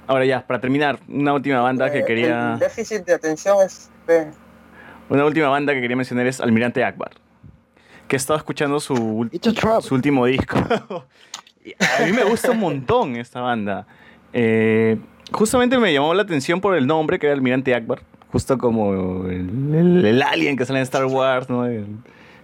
Ahora 0.07 0.25
ya, 0.25 0.47
para 0.47 0.61
terminar, 0.61 0.99
una 1.09 1.33
última 1.35 1.61
banda 1.61 1.91
que 1.91 1.99
Eh, 2.01 2.05
quería... 2.05 2.55
El 2.55 2.59
déficit 2.61 3.05
de 3.05 3.15
atención 3.15 3.59
es 3.65 3.91
Una 5.09 5.25
última 5.25 5.49
banda 5.49 5.73
que 5.75 5.81
quería 5.81 5.97
mencionar 5.97 6.27
es 6.27 6.41
Almirante 6.41 6.83
Akbar. 6.85 7.11
Que 8.09 8.17
he 8.17 8.19
estado 8.19 8.37
escuchando 8.39 8.79
su, 8.81 9.29
su 9.81 9.95
último 9.95 10.27
disco. 10.27 10.57
A 12.01 12.05
mí 12.05 12.13
me 12.13 12.23
gusta 12.25 12.53
un 12.53 12.61
montón 12.61 13.17
esta 13.17 13.41
banda. 13.41 13.87
Eh, 14.33 14.99
justamente 15.33 15.79
me 15.79 15.93
llamó 15.93 16.15
la 16.15 16.23
atención 16.23 16.61
por 16.61 16.77
el 16.77 16.87
nombre, 16.87 17.19
que 17.19 17.27
era 17.27 17.35
Almirante 17.35 17.75
Akbar. 17.75 18.01
Justo 18.31 18.59
como 18.59 19.25
el, 19.27 19.75
el- 19.75 20.05
el 20.07 20.23
alien 20.23 20.57
que 20.57 20.65
sale 20.65 20.79
en 20.79 20.83
Star 20.85 21.07
Wars, 21.07 21.49
¿no? 21.51 21.67
El- 21.67 21.87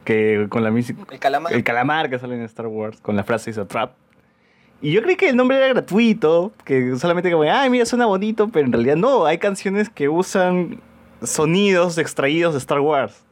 que 0.04 0.46
con 0.48 0.64
la 0.64 0.72
música... 0.72 1.00
El 1.12 1.18
calamar. 1.20 1.52
El 1.52 1.62
calamar 1.62 2.10
que 2.10 2.18
sale 2.18 2.34
en 2.34 2.42
Star 2.42 2.66
Wars, 2.66 3.00
con 3.00 3.14
la 3.14 3.22
frase 3.22 3.52
a 3.60 3.64
trap. 3.66 3.92
Y 4.80 4.90
yo 4.90 5.00
creí 5.02 5.14
que 5.14 5.28
el 5.28 5.36
nombre 5.36 5.56
era 5.58 5.68
gratuito, 5.68 6.50
que 6.64 6.96
solamente 6.96 7.30
como, 7.30 7.44
ay, 7.44 7.70
mira, 7.70 7.86
suena 7.86 8.06
bonito, 8.06 8.48
pero 8.48 8.66
en 8.66 8.72
realidad 8.72 8.96
no, 8.96 9.26
hay 9.26 9.38
canciones 9.38 9.88
que 9.88 10.08
usan 10.08 10.80
sonidos 11.24 11.98
extraídos 11.98 12.54
de 12.54 12.58
Star 12.58 12.80
Wars. 12.80 13.24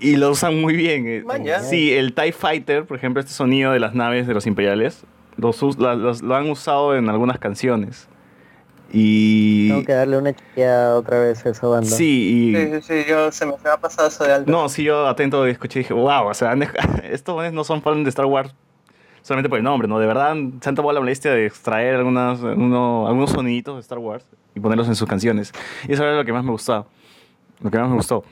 Y 0.00 0.16
lo 0.16 0.30
usan 0.30 0.60
muy 0.60 0.74
bien. 0.74 1.06
eh. 1.06 1.22
Maña. 1.26 1.60
Sí, 1.60 1.92
el 1.92 2.14
TIE 2.14 2.32
Fighter, 2.32 2.84
por 2.86 2.96
ejemplo, 2.96 3.20
este 3.20 3.32
sonido 3.32 3.72
de 3.72 3.80
las 3.80 3.94
naves 3.94 4.26
de 4.26 4.32
los 4.34 4.46
imperiales, 4.46 5.04
los 5.36 5.60
los- 5.60 6.22
lo 6.22 6.34
han 6.34 6.48
usado 6.50 6.96
en 6.96 7.08
algunas 7.10 7.38
canciones. 7.38 8.08
Y... 8.92 9.68
Tengo 9.68 9.84
que 9.84 9.92
darle 9.92 10.18
una 10.18 10.32
chequeada 10.34 10.96
otra 10.96 11.18
vez 11.18 11.44
a 11.44 11.50
esa 11.50 11.66
banda. 11.66 11.86
Sí, 11.90 12.52
y... 12.52 12.54
Sí, 12.54 12.70
sí, 12.80 13.02
sí, 13.02 13.08
yo 13.10 13.32
se 13.32 13.44
me, 13.46 13.52
se 13.54 13.64
me 13.64 13.70
ha 13.70 13.76
pasado 13.76 14.08
eso 14.08 14.24
de 14.24 14.32
alto. 14.32 14.50
No, 14.50 14.68
sí, 14.68 14.84
yo 14.84 15.06
atento 15.08 15.44
escuché 15.46 15.80
y 15.80 15.82
dije, 15.82 15.94
wow, 15.94 16.28
o 16.28 16.34
sea, 16.34 16.54
estos 17.10 17.52
no 17.52 17.64
son 17.64 17.82
fans 17.82 18.04
de 18.04 18.08
Star 18.10 18.26
Wars 18.26 18.54
solamente 19.22 19.48
por 19.48 19.58
el 19.58 19.64
nombre, 19.64 19.88
¿no? 19.88 19.98
De 19.98 20.06
verdad 20.06 20.36
se 20.60 20.68
han 20.68 20.74
tomado 20.74 20.92
la 20.92 21.00
molestia 21.00 21.32
de 21.32 21.46
extraer 21.46 21.96
algunas, 21.96 22.40
uno- 22.40 23.06
algunos 23.08 23.30
soniditos 23.30 23.74
de 23.76 23.80
Star 23.80 23.98
Wars 23.98 24.24
y 24.54 24.60
ponerlos 24.60 24.86
en 24.86 24.94
sus 24.94 25.08
canciones. 25.08 25.52
Y 25.88 25.92
eso 25.94 26.04
era 26.04 26.16
lo 26.16 26.24
que 26.24 26.32
más 26.32 26.44
me 26.44 26.50
gustaba. 26.52 26.86
Lo 27.64 27.70
que 27.70 27.78
más 27.78 27.88
me 27.88 27.96
gustó. 27.96 28.24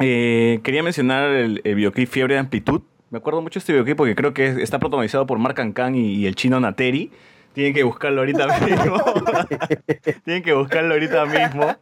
Eh, 0.00 0.58
quería 0.64 0.82
mencionar 0.82 1.30
el, 1.30 1.62
videoclip 1.64 2.08
Fiebre 2.08 2.34
de 2.34 2.40
Amplitud. 2.40 2.82
Me 3.10 3.18
acuerdo 3.18 3.40
mucho 3.40 3.54
de 3.54 3.60
este 3.60 3.72
videoclip 3.72 3.96
porque 3.96 4.16
creo 4.16 4.34
que 4.34 4.48
es- 4.48 4.56
está 4.58 4.80
protagonizado 4.80 5.26
por 5.26 5.38
Mark 5.38 5.54
Khan 5.72 5.94
y, 5.94 6.14
y 6.16 6.26
el 6.26 6.34
chino 6.34 6.58
Nateri. 6.58 7.12
Tienen 7.52 7.72
que 7.72 7.84
buscarlo 7.84 8.22
ahorita 8.22 8.48
mismo. 8.66 8.96
Tienen 10.24 10.42
que 10.42 10.52
buscarlo 10.54 10.94
ahorita 10.94 11.24
mismo. 11.24 11.76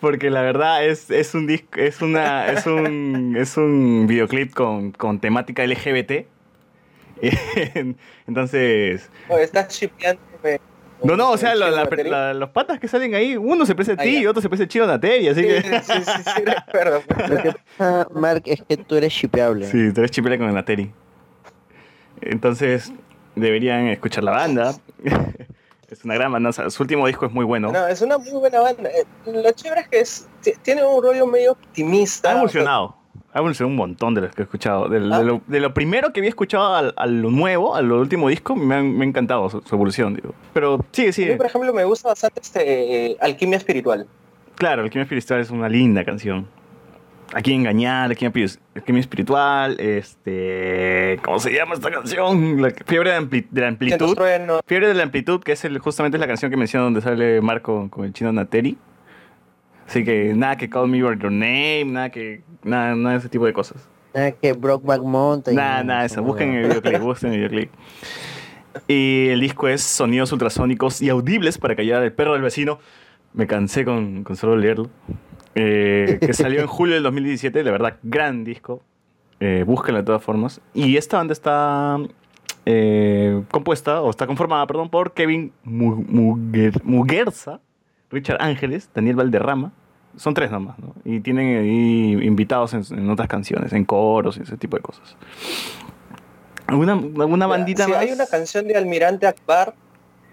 Porque 0.00 0.30
la 0.30 0.42
verdad 0.42 0.86
es, 0.86 1.10
es 1.10 1.34
un 1.34 1.48
disco, 1.48 1.80
es 1.80 2.00
una, 2.00 2.46
es 2.46 2.64
un, 2.66 3.34
es 3.36 3.56
un 3.56 4.06
videoclip 4.06 4.54
con, 4.54 4.92
con 4.92 5.18
temática 5.18 5.66
LGBT. 5.66 6.26
Entonces. 8.28 9.10
Oh, 9.28 9.36
estás. 9.36 9.80
No, 11.04 11.16
no, 11.16 11.30
o 11.32 11.36
sea, 11.36 11.54
la- 11.54 11.70
la- 11.70 12.34
los 12.34 12.50
patas 12.50 12.78
que 12.80 12.88
salen 12.88 13.14
ahí, 13.14 13.36
uno 13.36 13.64
se 13.66 13.74
parece 13.74 13.92
a 13.92 13.96
ti 13.96 14.18
y 14.18 14.26
otro 14.26 14.40
se 14.42 14.48
parece 14.48 14.64
a 14.64 14.68
Chino 14.68 14.86
Nateri, 14.86 15.28
así 15.28 15.40
Sí, 15.42 15.46
que. 15.48 15.62
sí, 15.62 15.92
sí, 16.04 16.22
sí, 16.36 16.42
recuerdo. 16.44 17.02
Lo 17.28 17.42
que 17.42 17.54
pasa, 17.78 18.08
Mark, 18.14 18.42
es 18.46 18.62
que 18.62 18.76
tú 18.76 18.94
eres 18.96 19.12
shipeable. 19.12 19.66
Sí, 19.66 19.92
tú 19.92 20.00
eres 20.00 20.10
chipela 20.10 20.38
con 20.38 20.48
el 20.48 20.54
Nateri. 20.54 20.90
Entonces, 22.20 22.92
deberían 23.34 23.86
escuchar 23.88 24.24
la 24.24 24.32
banda. 24.32 24.74
es 25.90 26.04
una 26.04 26.14
gran 26.14 26.32
banda. 26.32 26.50
o 26.50 26.52
sea, 26.52 26.70
su 26.70 26.82
último 26.82 27.06
disco 27.06 27.26
es 27.26 27.32
muy 27.32 27.44
bueno. 27.44 27.72
No, 27.72 27.86
es 27.86 28.00
una 28.02 28.18
muy 28.18 28.30
buena 28.32 28.60
banda. 28.60 28.88
Eh, 28.90 29.04
Lo 29.26 29.50
chévere 29.52 29.82
es 29.82 29.88
que 29.88 30.00
es, 30.00 30.28
ti- 30.40 30.54
tiene 30.62 30.84
un 30.84 31.02
rollo 31.02 31.26
medio 31.26 31.52
optimista. 31.52 32.32
Ha 32.32 32.42
o 32.42 32.48
sea, 32.48 32.62
evolucionado. 33.32 33.34
Ha 33.34 33.38
evolucionado 33.38 33.70
un 33.70 33.76
montón 33.76 34.14
de 34.14 34.20
los 34.22 34.34
que 34.34 34.42
he 34.42 34.44
escuchado. 34.44 34.86
Ah. 34.86 34.88
de, 34.88 35.00
lo, 35.00 35.40
de 35.46 35.60
lo 35.60 35.72
primero 35.74 36.12
que 36.12 36.20
había 36.20 36.28
escuchado 36.30 36.74
al- 36.74 36.94
a, 36.96 37.06
lo 37.06 37.30
nuevo, 37.30 37.74
al 37.74 37.90
último 37.92 38.28
disco, 38.28 38.54
me, 38.56 38.74
han- 38.74 38.96
me 38.96 39.04
ha 39.04 39.08
encantado 39.08 39.48
su, 39.50 39.60
su 39.62 39.74
evolución. 39.74 40.14
Digo. 40.14 40.34
Pero 40.52 40.84
sigue, 40.92 41.06
a 41.06 41.08
mí, 41.08 41.12
sigue. 41.12 41.36
por 41.36 41.46
ejemplo, 41.46 41.72
me 41.72 41.84
gusta 41.84 42.08
bastante 42.10 42.40
este 42.40 43.06
eh, 43.12 43.16
Alquimia 43.20 43.56
Espiritual. 43.58 44.06
Claro, 44.56 44.82
Alquimia 44.82 45.02
Espiritual 45.04 45.40
es 45.40 45.50
una 45.50 45.68
linda 45.68 46.04
canción. 46.04 46.46
Aquí 47.34 47.54
engañar, 47.54 48.10
Alquimia, 48.10 48.46
Alquimia 48.74 49.00
Espiritual, 49.00 49.80
este... 49.80 51.18
¿Cómo 51.24 51.38
se 51.38 51.50
llama 51.50 51.72
esta 51.74 51.90
canción? 51.90 52.60
La 52.60 52.70
Fiebre 52.86 53.12
de, 53.12 53.18
ampli- 53.18 53.46
de 53.50 53.60
la 53.62 53.68
Amplitud. 53.68 54.16
Fiebre 54.66 54.88
de 54.88 54.94
la 54.94 55.02
Amplitud, 55.04 55.40
que 55.40 55.52
es 55.52 55.64
el, 55.64 55.78
justamente 55.78 56.18
es 56.18 56.20
la 56.20 56.26
canción 56.26 56.50
que 56.50 56.58
menciona 56.58 56.84
donde 56.84 57.00
sale 57.00 57.40
Marco 57.40 57.88
con 57.90 58.04
el 58.04 58.12
chino 58.12 58.30
Nateri. 58.32 58.76
Así 59.86 60.04
que 60.04 60.32
nada 60.34 60.56
que 60.56 60.68
Call 60.70 60.88
Me 60.88 61.02
By 61.02 61.18
Your 61.18 61.32
Name, 61.32 61.84
nada 61.86 62.10
que... 62.10 62.42
Nada, 62.62 62.94
nada 62.94 63.12
de 63.14 63.18
ese 63.18 63.28
tipo 63.28 63.44
de 63.46 63.52
cosas. 63.52 63.88
Nada 64.14 64.32
que 64.32 64.52
Brokeback 64.52 65.02
Mountain. 65.02 65.56
Nada, 65.56 65.82
nada 65.84 66.00
de 66.00 66.06
eso. 66.06 66.22
Busquen 66.22 66.54
el 66.54 66.68
videoclip, 66.68 67.00
busquen 67.02 67.32
el 67.32 67.38
videoclip. 67.38 67.70
Y 68.88 69.28
el 69.28 69.40
disco 69.40 69.68
es 69.68 69.82
sonidos 69.82 70.32
ultrasónicos 70.32 71.02
y 71.02 71.08
audibles 71.10 71.58
para 71.58 71.76
callar 71.76 72.02
al 72.02 72.12
perro 72.12 72.32
del 72.32 72.42
vecino. 72.42 72.78
Me 73.34 73.46
cansé 73.46 73.84
con, 73.84 74.24
con 74.24 74.36
solo 74.36 74.56
leerlo. 74.56 74.88
Eh, 75.54 76.18
que 76.20 76.32
salió 76.32 76.60
en 76.62 76.66
julio 76.66 76.94
del 76.94 77.02
2017, 77.02 77.62
de 77.62 77.70
verdad, 77.70 77.96
gran 78.02 78.44
disco. 78.44 78.82
Eh, 79.40 79.64
búsquenlo 79.66 79.98
de 80.00 80.06
todas 80.06 80.22
formas. 80.22 80.60
Y 80.72 80.96
esta 80.96 81.18
banda 81.18 81.32
está 81.32 81.98
eh, 82.64 83.42
compuesta, 83.50 84.00
o 84.00 84.08
está 84.10 84.26
conformada, 84.26 84.66
perdón, 84.66 84.88
por 84.88 85.12
Kevin 85.12 85.52
Mu- 85.64 86.04
Muguer- 86.04 86.80
Muguerza, 86.84 87.60
Richard 88.12 88.38
Ángeles, 88.40 88.88
Daniel 88.94 89.16
Valderrama. 89.16 89.72
Son 90.16 90.34
tres 90.34 90.50
nomás, 90.50 90.78
¿no? 90.78 90.94
Y 91.04 91.20
tienen 91.20 91.58
ahí 91.58 92.24
invitados 92.24 92.74
en, 92.74 92.84
en 92.96 93.08
otras 93.10 93.28
canciones, 93.28 93.72
en 93.72 93.84
coros 93.84 94.36
y 94.36 94.42
ese 94.42 94.56
tipo 94.58 94.76
de 94.76 94.82
cosas. 94.82 95.16
¿Alguna, 96.66 96.92
alguna 96.92 97.46
bandita 97.46 97.84
Si 97.86 97.90
más? 97.90 98.00
hay 98.00 98.12
una 98.12 98.26
canción 98.26 98.68
de 98.68 98.76
Almirante 98.76 99.26
Akbar, 99.26 99.74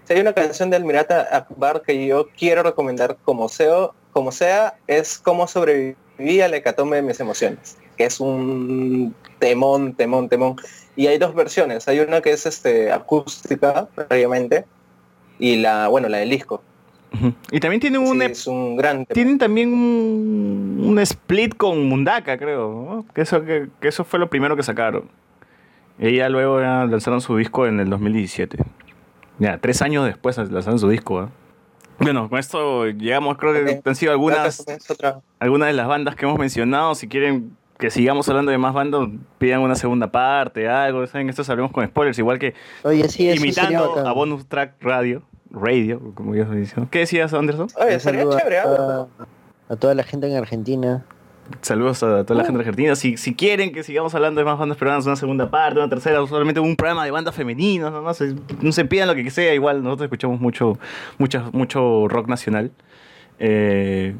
si 0.04 0.14
hay 0.14 0.20
una 0.20 0.32
canción 0.32 0.70
de 0.70 0.76
Almirante 0.76 1.14
Akbar 1.14 1.82
que 1.82 2.06
yo 2.06 2.28
quiero 2.36 2.62
recomendar 2.62 3.16
como 3.24 3.48
sea, 3.48 3.88
como 4.12 4.32
sea 4.32 4.74
es 4.86 5.18
cómo 5.18 5.46
sobreviví 5.46 6.40
al 6.42 6.54
hecatombe 6.54 6.96
de 6.96 7.02
mis 7.02 7.20
emociones, 7.20 7.76
que 7.96 8.04
es 8.04 8.20
un 8.20 9.14
temón, 9.38 9.94
temón, 9.94 10.28
temón. 10.28 10.56
Y 10.96 11.06
hay 11.06 11.18
dos 11.18 11.34
versiones, 11.34 11.88
hay 11.88 12.00
una 12.00 12.20
que 12.20 12.32
es 12.32 12.44
este 12.46 12.92
acústica 12.92 13.88
previamente 13.94 14.66
y 15.38 15.56
la, 15.56 15.88
bueno, 15.88 16.08
la 16.08 16.18
del 16.18 16.30
disco. 16.30 16.62
Y 17.50 17.60
también 17.60 17.80
tienen 17.80 18.00
un, 18.00 18.22
es 18.22 18.46
un 18.46 18.76
gran 18.76 19.04
tienen 19.06 19.38
también 19.38 19.72
un, 19.72 20.80
un 20.84 20.98
split 21.00 21.56
con 21.56 21.84
Mundaka, 21.88 22.38
creo, 22.38 22.86
¿no? 22.88 23.06
que, 23.12 23.22
eso, 23.22 23.44
que, 23.44 23.68
que 23.80 23.88
eso 23.88 24.04
fue 24.04 24.18
lo 24.18 24.30
primero 24.30 24.56
que 24.56 24.62
sacaron. 24.62 25.10
Y 25.98 26.16
ya 26.16 26.28
luego 26.28 26.60
ya 26.60 26.86
lanzaron 26.86 27.20
su 27.20 27.36
disco 27.36 27.66
en 27.66 27.78
el 27.80 27.90
2017. 27.90 28.58
Ya, 29.38 29.58
tres 29.58 29.82
años 29.82 30.06
después 30.06 30.38
lanzaron 30.38 30.78
su 30.78 30.88
disco. 30.88 31.24
¿eh? 31.24 31.28
Bueno, 31.98 32.30
con 32.30 32.38
esto 32.38 32.86
llegamos, 32.86 33.36
creo 33.36 33.52
que 33.52 33.82
han 33.84 33.94
sido 33.94 34.12
algunas, 34.12 34.64
algunas 35.38 35.68
de 35.68 35.74
las 35.74 35.86
bandas 35.86 36.16
que 36.16 36.24
hemos 36.24 36.38
mencionado. 36.38 36.94
Si 36.94 37.08
quieren 37.08 37.54
que 37.78 37.90
sigamos 37.90 38.28
hablando 38.28 38.50
de 38.50 38.58
más 38.58 38.72
bandas, 38.72 39.08
pidan 39.38 39.60
una 39.60 39.74
segunda 39.74 40.10
parte, 40.10 40.68
algo. 40.68 41.06
¿saben? 41.06 41.28
Esto 41.28 41.44
sabremos 41.44 41.72
con 41.72 41.86
spoilers, 41.86 42.18
igual 42.18 42.38
que 42.38 42.54
Oye, 42.82 43.08
sí, 43.08 43.30
imitando 43.30 44.06
a 44.06 44.12
Bonus 44.12 44.46
Track 44.46 44.74
Radio, 44.80 45.22
Radio, 45.52 46.00
como 46.14 46.34
yo 46.34 46.42
estoy 46.44 46.60
diciendo. 46.60 46.88
¿Qué 46.90 47.00
decías, 47.00 47.32
Anderson? 47.34 47.68
Oye, 47.76 47.98
sería 48.00 48.24
chévere, 48.28 48.58
a, 48.58 48.64
¿ah? 48.66 49.06
a 49.68 49.76
toda 49.76 49.94
la 49.94 50.02
gente 50.04 50.26
en 50.30 50.36
Argentina. 50.36 51.04
Saludos 51.62 52.00
a 52.04 52.24
toda 52.24 52.38
la 52.38 52.44
gente 52.44 52.60
argentina. 52.60 52.94
Si, 52.94 53.16
si 53.16 53.34
quieren 53.34 53.72
que 53.72 53.82
sigamos 53.82 54.14
hablando 54.14 54.40
de 54.40 54.44
más 54.44 54.56
bandas 54.56 54.78
peruanas, 54.78 55.04
una 55.06 55.16
segunda 55.16 55.50
parte, 55.50 55.80
una 55.80 55.88
tercera, 55.88 56.22
o 56.22 56.26
solamente 56.28 56.60
un 56.60 56.76
programa 56.76 57.04
de 57.04 57.10
bandas 57.10 57.34
femeninas, 57.34 57.90
no, 57.90 58.02
no 58.02 58.14
se, 58.14 58.36
no 58.60 58.70
se 58.70 58.84
pidan 58.84 59.08
lo 59.08 59.16
que 59.16 59.28
sea, 59.30 59.52
igual 59.52 59.82
nosotros 59.82 60.04
escuchamos 60.06 60.40
mucho, 60.40 60.78
mucho, 61.18 61.50
mucho 61.52 62.06
rock 62.06 62.28
nacional. 62.28 62.70
Eh, 63.40 64.14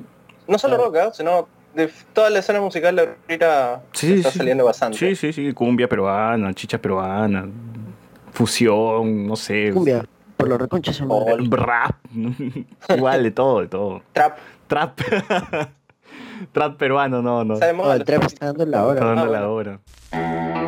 No 0.49 0.59
solo 0.59 0.77
rock, 0.77 0.97
¿ah? 0.97 1.11
sino 1.13 1.47
de 1.73 1.89
toda 2.13 2.31
la 2.31 2.41
escena 2.41 2.61
musical 2.61 2.99
ahorita 2.99 3.83
Sí, 3.93 4.15
está 4.15 4.33
sí. 4.33 4.39
saliendo 4.39 4.65
bastante. 4.65 4.99
sí, 4.99 5.15
sí, 5.15 5.33
sí, 5.33 5.53
cumbia 5.53 5.89
peruana, 5.89 6.53
chicha 6.53 6.79
peruana, 6.79 7.47
fusión, 8.33 9.27
no 9.27 9.37
sé. 9.37 9.71
Cumbia, 9.73 10.05
por 10.41 10.49
los 10.49 10.59
madre. 10.59 11.47
Rap, 11.51 11.97
igual 12.97 13.23
de 13.23 13.31
todo, 13.31 13.61
de 13.61 13.69
todo. 13.69 14.03
Trap. 14.13 14.39
Trap. 14.67 15.01
Trap 16.53 16.77
peruano, 16.77 17.21
no, 17.23 17.45
no. 17.45 17.57
Sabemos 17.57 17.87
No, 17.87 17.93
el 17.93 18.05
trap 18.05 18.25
está 18.25 18.47
dando 18.47 18.65
la 18.67 18.85
hora. 18.87 18.95
Está 18.95 19.07
dando 19.07 19.23
Ah, 19.23 19.27
la 19.41 19.47
bueno. 19.47 19.53
hora. 19.55 20.60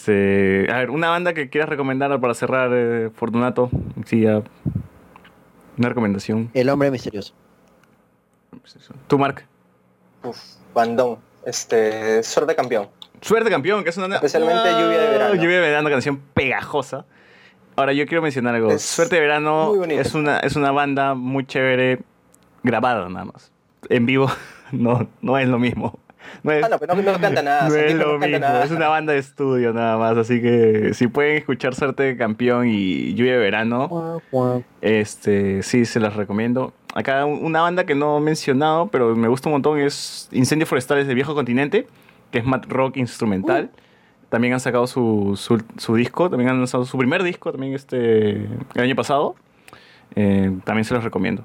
Este, 0.00 0.66
a 0.72 0.78
ver, 0.78 0.88
una 0.88 1.10
banda 1.10 1.34
que 1.34 1.50
quieras 1.50 1.68
recomendar 1.68 2.18
para 2.22 2.32
cerrar, 2.32 2.70
eh, 2.72 3.10
Fortunato. 3.14 3.68
Sí, 4.06 4.22
ya. 4.22 4.42
Una 5.76 5.88
recomendación. 5.90 6.50
El 6.54 6.70
hombre 6.70 6.90
misterioso. 6.90 7.34
Tú, 9.08 9.18
Mark. 9.18 9.44
Uf, 10.22 10.38
bandón. 10.72 11.18
Este, 11.44 12.22
suerte 12.22 12.54
campeón. 12.54 12.88
Suerte 13.20 13.50
campeón, 13.50 13.84
que 13.84 13.90
es 13.90 13.98
una... 13.98 14.14
Especialmente 14.14 14.70
Lluvia 14.70 15.00
de 15.00 15.08
Verano. 15.10 15.34
Lluvia 15.34 15.56
de 15.56 15.60
verano, 15.60 15.90
canción 15.90 16.22
pegajosa. 16.32 17.04
Ahora, 17.76 17.92
yo 17.92 18.06
quiero 18.06 18.22
mencionar 18.22 18.54
algo. 18.54 18.70
Es 18.70 18.80
Suerte 18.80 19.16
de 19.16 19.20
verano 19.20 19.84
es 19.84 20.14
una, 20.14 20.38
es 20.38 20.56
una 20.56 20.70
banda 20.70 21.14
muy 21.14 21.44
chévere, 21.44 22.00
grabada 22.62 23.06
nada 23.10 23.26
más. 23.26 23.52
En 23.90 24.06
vivo 24.06 24.30
no, 24.72 25.10
no 25.20 25.36
es 25.36 25.46
lo 25.46 25.58
mismo. 25.58 25.98
No 26.42 26.52
es, 26.52 26.64
Ah, 26.64 26.68
no, 26.70 26.78
pero 26.78 26.94
no, 26.94 27.02
no 27.02 27.18
canta 27.20 27.42
nada. 27.42 27.68
no 27.68 27.74
es 27.74 27.80
Santiago 27.90 27.98
lo 27.98 28.12
no 28.14 28.20
canta 28.20 28.26
mismo, 28.26 28.40
nada. 28.46 28.64
es 28.64 28.70
una 28.70 28.88
banda 28.88 29.12
de 29.12 29.18
estudio 29.18 29.72
nada 29.72 29.96
más, 29.98 30.16
así 30.16 30.40
que 30.40 30.92
si 30.94 31.06
pueden 31.08 31.36
escuchar 31.36 31.74
Suerte 31.74 32.02
de 32.04 32.16
Campeón 32.16 32.66
y 32.68 33.14
Lluvia 33.14 33.32
de 33.32 33.38
Verano, 33.38 34.20
este 34.80 35.62
sí, 35.62 35.84
se 35.84 36.00
las 36.00 36.14
recomiendo. 36.16 36.72
Acá 36.94 37.24
un- 37.24 37.44
una 37.44 37.60
banda 37.60 37.84
que 37.84 37.94
no 37.94 38.18
he 38.18 38.20
mencionado, 38.20 38.88
pero 38.88 39.14
me 39.14 39.28
gusta 39.28 39.48
un 39.48 39.54
montón, 39.54 39.78
es 39.78 40.28
Incendios 40.32 40.68
Forestales 40.68 41.06
del 41.06 41.14
Viejo 41.14 41.34
Continente, 41.34 41.86
que 42.32 42.38
es 42.38 42.44
Mad 42.44 42.62
Rock 42.68 42.96
instrumental. 42.96 43.70
También 44.28 44.54
han 44.54 44.60
sacado 44.60 44.86
su, 44.86 45.34
su, 45.36 45.62
su 45.76 45.94
disco, 45.96 46.30
también 46.30 46.50
han 46.50 46.58
lanzado 46.58 46.84
su 46.84 46.96
primer 46.96 47.22
disco 47.24 47.50
también 47.52 47.74
este, 47.74 48.36
el 48.74 48.80
año 48.80 48.94
pasado. 48.96 49.34
Eh, 50.16 50.50
también 50.64 50.84
se 50.84 50.94
los 50.94 51.04
recomiendo. 51.04 51.44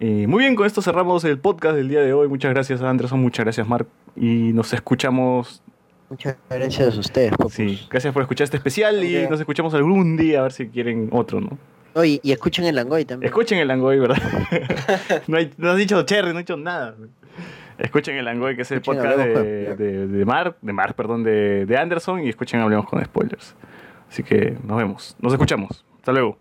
Y 0.00 0.26
muy 0.26 0.40
bien, 0.44 0.56
con 0.56 0.66
esto 0.66 0.80
cerramos 0.80 1.24
el 1.24 1.38
podcast 1.38 1.76
del 1.76 1.88
día 1.88 2.00
de 2.00 2.12
hoy. 2.14 2.26
Muchas 2.26 2.52
gracias, 2.54 2.80
Anderson. 2.80 3.20
Muchas 3.20 3.44
gracias, 3.44 3.68
Mark. 3.68 3.86
Y 4.16 4.52
nos 4.54 4.72
escuchamos. 4.72 5.62
Muchas 6.08 6.36
gracias 6.48 6.96
a 6.96 7.00
ustedes. 7.00 7.32
Sí, 7.50 7.86
gracias 7.90 8.12
por 8.12 8.22
escuchar 8.22 8.44
este 8.44 8.56
especial 8.56 9.04
y 9.04 9.28
nos 9.28 9.38
escuchamos 9.38 9.74
algún 9.74 10.16
día 10.16 10.40
a 10.40 10.42
ver 10.44 10.52
si 10.52 10.68
quieren 10.68 11.08
otro, 11.12 11.40
¿no? 11.40 11.56
Oye, 11.94 12.18
y 12.22 12.32
escuchen 12.32 12.64
el 12.64 12.76
Langoy 12.76 13.04
también. 13.04 13.28
Escuchen 13.28 13.58
el 13.58 13.68
Langoy, 13.68 13.98
¿verdad? 13.98 14.16
no, 15.28 15.36
hay- 15.36 15.52
no 15.58 15.70
has 15.70 15.76
dicho 15.76 16.00
Cherry, 16.02 16.32
no 16.32 16.38
has 16.38 16.44
dicho 16.46 16.56
nada. 16.56 16.94
Escuchen 17.78 18.16
el 18.16 18.24
Langoy, 18.24 18.56
que 18.56 18.62
es 18.62 18.70
el 18.70 18.78
Escuchen 18.78 19.02
podcast 19.02 19.18
de, 19.18 19.76
de, 19.76 20.06
de 20.06 20.24
Mark, 20.24 20.56
de 20.62 20.72
Mark, 20.72 20.94
perdón, 20.94 21.22
de, 21.24 21.66
de 21.66 21.76
Anderson, 21.76 22.24
y 22.24 22.28
escuchen 22.28 22.60
Hablemos 22.60 22.86
con 22.86 23.04
Spoilers. 23.04 23.54
Así 24.08 24.22
que 24.22 24.56
nos 24.64 24.78
vemos, 24.78 25.16
nos 25.20 25.32
escuchamos. 25.32 25.84
Hasta 25.98 26.12
luego. 26.12 26.38